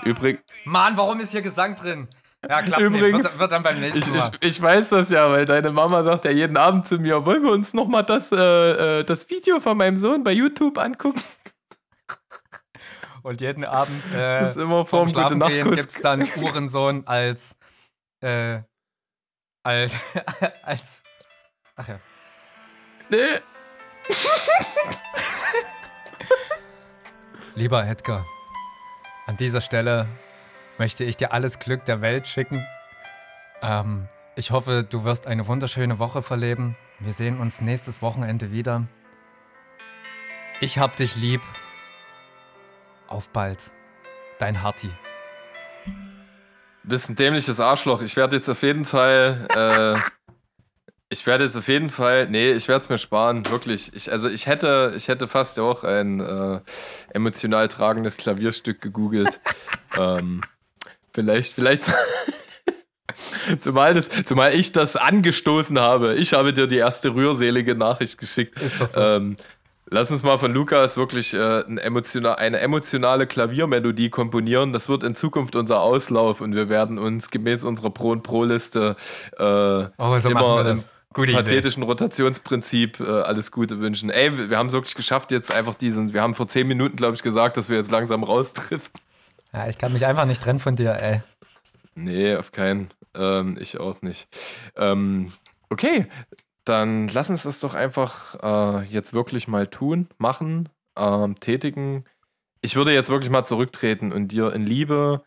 Übrigens. 0.05 0.41
Mann, 0.65 0.97
warum 0.97 1.19
ist 1.19 1.31
hier 1.31 1.41
Gesang 1.41 1.76
drin? 1.76 2.07
Ja, 2.47 2.61
klar, 2.61 2.80
Übrigens, 2.80 3.23
wird, 3.23 3.39
wird, 3.39 3.51
dann 3.51 3.63
beim 3.63 3.81
nächsten 3.81 4.15
Mal. 4.15 4.31
Ich, 4.39 4.55
ich, 4.55 4.61
weiß 4.61 4.89
das 4.89 5.09
ja, 5.09 5.30
weil 5.30 5.45
deine 5.45 5.71
Mama 5.71 6.03
sagt 6.03 6.23
ja 6.23 6.31
jeden 6.31 6.55
Abend 6.55 6.88
zu 6.88 6.97
mir, 6.97 7.26
wollen 7.26 7.43
wir 7.43 7.51
uns 7.51 7.73
nochmal 7.73 8.05
das, 8.05 8.31
äh, 8.31 8.99
äh, 8.99 9.03
das 9.03 9.30
Video 9.30 9.59
von 9.59 9.77
meinem 9.77 9.97
Sohn 9.97 10.23
bei 10.23 10.31
YouTube 10.31 10.77
angucken? 10.77 11.21
Und 13.23 13.41
jeden 13.41 13.65
Abend 13.65 14.01
äh, 14.13 14.39
das 14.39 14.51
ist 14.51 14.61
immer 14.61 14.85
vorm 14.85 15.11
gute 15.11 15.35
Nachtkuss. 15.35 15.76
gibt 15.76 15.89
es 15.89 15.99
dann 15.99 16.26
Uhrensohn 16.38 17.05
als 17.05 17.57
äh, 18.21 18.59
als 19.63 19.93
als 20.63 21.03
ach 21.76 21.89
ja. 21.89 21.99
Nee. 23.09 23.39
Lieber 27.56 27.86
Edgar, 27.86 28.26
an 29.27 29.38
dieser 29.38 29.61
Stelle 29.61 30.07
möchte 30.77 31.03
ich 31.03 31.18
dir 31.18 31.34
alles 31.34 31.60
Glück 31.60 31.86
der 31.86 32.02
Welt 32.02 32.26
schicken. 32.26 32.65
Ähm, 33.61 34.07
ich 34.36 34.52
hoffe, 34.52 34.86
du 34.90 35.03
wirst 35.03 35.27
eine 35.27 35.48
wunderschöne 35.48 35.99
Woche 35.99 36.22
verleben. 36.22 36.77
Wir 36.99 37.14
sehen 37.14 37.40
uns 37.40 37.60
nächstes 37.60 38.02
Wochenende 38.02 38.52
wieder. 38.52 38.88
Ich 40.61 40.80
hab 40.80 40.95
dich 40.95 41.15
lieb. 41.15 41.41
Auf 43.07 43.30
bald. 43.30 43.72
Dein 44.40 44.64
Harti. 44.64 44.90
Bist 46.84 47.10
ein 47.10 47.15
dämliches 47.15 47.60
Arschloch. 47.60 48.02
Ich 48.02 48.15
werde 48.15 48.38
jetzt 48.38 48.49
auf 48.49 48.61
jeden 48.61 48.86
Fall 48.86 49.48
äh, 49.53 49.99
ich 51.10 51.26
werde 51.26 51.44
jetzt 51.44 51.57
auf 51.57 51.68
jeden 51.68 51.90
Fall, 51.90 52.27
nee, 52.30 52.52
ich 52.52 52.68
werde 52.68 52.84
es 52.84 52.90
mir 52.90 52.99
sparen, 52.99 53.44
wirklich. 53.49 53.91
Ich, 53.95 54.11
also 54.11 54.30
ich 54.30 54.45
hätte, 54.45 54.94
ich 54.95 55.07
hätte 55.07 55.27
fast 55.27 55.60
auch 55.60 55.84
ein 55.84 56.19
äh, 56.19 56.60
emotional 57.14 57.68
tragendes 57.68 58.15
Klavierstück 58.15 58.80
gegoogelt. 58.80 59.40
ähm, 59.98 60.41
vielleicht, 61.11 61.56
vielleicht. 61.56 61.91
zumal, 63.60 63.95
das, 63.95 64.10
zumal 64.26 64.53
ich 64.53 64.72
das 64.72 64.95
angestoßen 64.95 65.80
habe. 65.80 66.14
Ich 66.15 66.34
habe 66.34 66.53
dir 66.53 66.68
die 66.68 66.77
erste 66.77 67.15
rührselige 67.15 67.73
Nachricht 67.73 68.19
geschickt. 68.19 68.61
Ist 68.61 68.80
das 68.80 68.94
so? 68.94 68.99
Ähm, 68.99 69.38
Lass 69.91 70.11
uns 70.11 70.22
mal 70.22 70.38
von 70.38 70.53
Lukas 70.53 70.98
wirklich 70.98 71.34
äh, 71.34 71.64
ein 71.65 71.80
emotional, 71.80 72.36
eine 72.36 72.60
emotionale 72.60 73.26
Klaviermelodie 73.26 74.11
komponieren. 74.11 74.72
Das 74.72 74.88
wird 74.88 75.03
in 75.03 75.15
Zukunft 75.15 75.56
unser 75.56 75.81
Auslauf 75.81 76.41
und 76.41 76.53
wir 76.53 76.69
werden 76.69 76.99
uns 76.99 77.31
gemäß 77.31 77.64
unserer 77.64 77.90
Pro- 77.90 78.11
und 78.11 78.22
Pro-Liste 78.22 78.95
äh, 79.40 79.44
oh, 79.44 80.19
so 80.19 80.30
immer 80.30 80.77
Gute 81.14 81.34
pathetischen 81.34 81.81
Idee. 81.81 81.91
Rotationsprinzip 81.91 82.99
äh, 82.99 83.03
alles 83.03 83.52
Gute 83.52 83.80
wünschen. 83.80 84.10
Ey, 84.10 84.49
wir, 84.49 84.57
haben 84.57 84.68
es 84.68 84.73
wirklich 84.73 84.95
geschafft, 84.95 85.31
jetzt 85.31 85.52
einfach 85.52 85.73
diesen. 85.73 86.14
Wir 86.14 86.22
haben 86.22 86.36
vor 86.36 86.48
zehn 86.48 86.68
Minuten, 86.68 86.95
glaube 86.95 87.15
ich, 87.15 87.23
gesagt, 87.23 87.57
dass 87.57 87.68
wir 87.68 87.77
jetzt 87.77 87.90
langsam 87.90 88.23
raustrifft. 88.23 88.94
Ja, 89.52 89.68
ich 89.68 89.80
kann 89.80 89.91
mich 89.91 90.06
einfach 90.06 90.26
nicht 90.26 90.41
trennen 90.41 90.60
von 90.60 90.76
dir, 90.76 90.94
ey. 91.02 91.22
Nee, 91.95 92.36
auf 92.36 92.52
keinen. 92.52 92.90
Ähm, 93.15 93.57
ich 93.60 93.80
auch 93.80 94.03
nicht. 94.03 94.27
Ähm, 94.76 95.34
okay, 95.69 96.06
dann 96.64 97.07
lass 97.07 97.31
uns 97.31 97.44
das 97.44 97.60
doch 97.60 97.73
einfach 97.73 98.36
äh, 98.44 98.86
jetzt 98.86 99.14
wirklich 99.14 99.48
mal 99.48 99.65
tun, 99.65 100.07
machen, 100.19 100.69
ähm, 100.95 101.40
tätigen. 101.40 102.06
Ich 102.61 102.76
würde 102.76 102.94
jetzt 102.94 103.10
wirklich 103.10 103.31
mal 103.31 103.45
zurücktreten 103.45 104.11
und 104.11 104.27
dir 104.27 104.53
in 104.53 104.68
Liebe, 104.68 105.23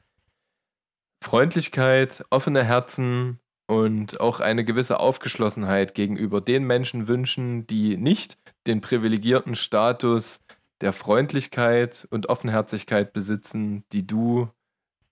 Freundlichkeit, 1.21 2.25
offene 2.31 2.63
Herzen 2.63 3.41
und 3.73 4.21
auch 4.21 4.41
eine 4.41 4.65
gewisse 4.65 5.01
Aufgeschlossenheit 5.01 5.95
gegenüber 5.95 6.41
den 6.41 6.65
Menschen 6.67 7.09
wünschen, 7.09 7.67
die 7.67 7.97
nicht 7.97 8.37
den 8.67 8.81
privilegierten 8.81 9.55
Status 9.55 10.41
der 10.81 10.93
Freundlichkeit 10.93 12.07
und 12.11 12.29
Offenherzigkeit 12.29 13.13
besitzen, 13.13 13.85
die 13.93 14.07
du 14.07 14.49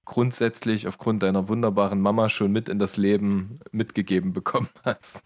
grundsätzlich 0.04 0.88
aufgrund 0.88 1.22
deiner 1.22 1.48
wunderbaren 1.48 2.00
Mama 2.00 2.28
schon 2.28 2.52
mit 2.52 2.68
in 2.68 2.78
das 2.78 2.96
Leben 2.96 3.60
mitgegeben 3.70 4.32
bekommen 4.32 4.68
hast. 4.84 5.22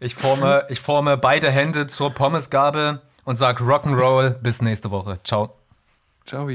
Ich 0.00 0.14
forme, 0.14 0.66
ich 0.68 0.80
forme 0.80 1.16
beide 1.16 1.50
Hände 1.50 1.86
zur 1.86 2.10
Pommesgabel 2.10 3.00
und 3.24 3.36
sage 3.36 3.64
Rock'n'Roll 3.64 4.38
bis 4.42 4.62
nächste 4.62 4.90
Woche. 4.90 5.20
Ciao. 5.24 5.54
Ciao. 6.24 6.48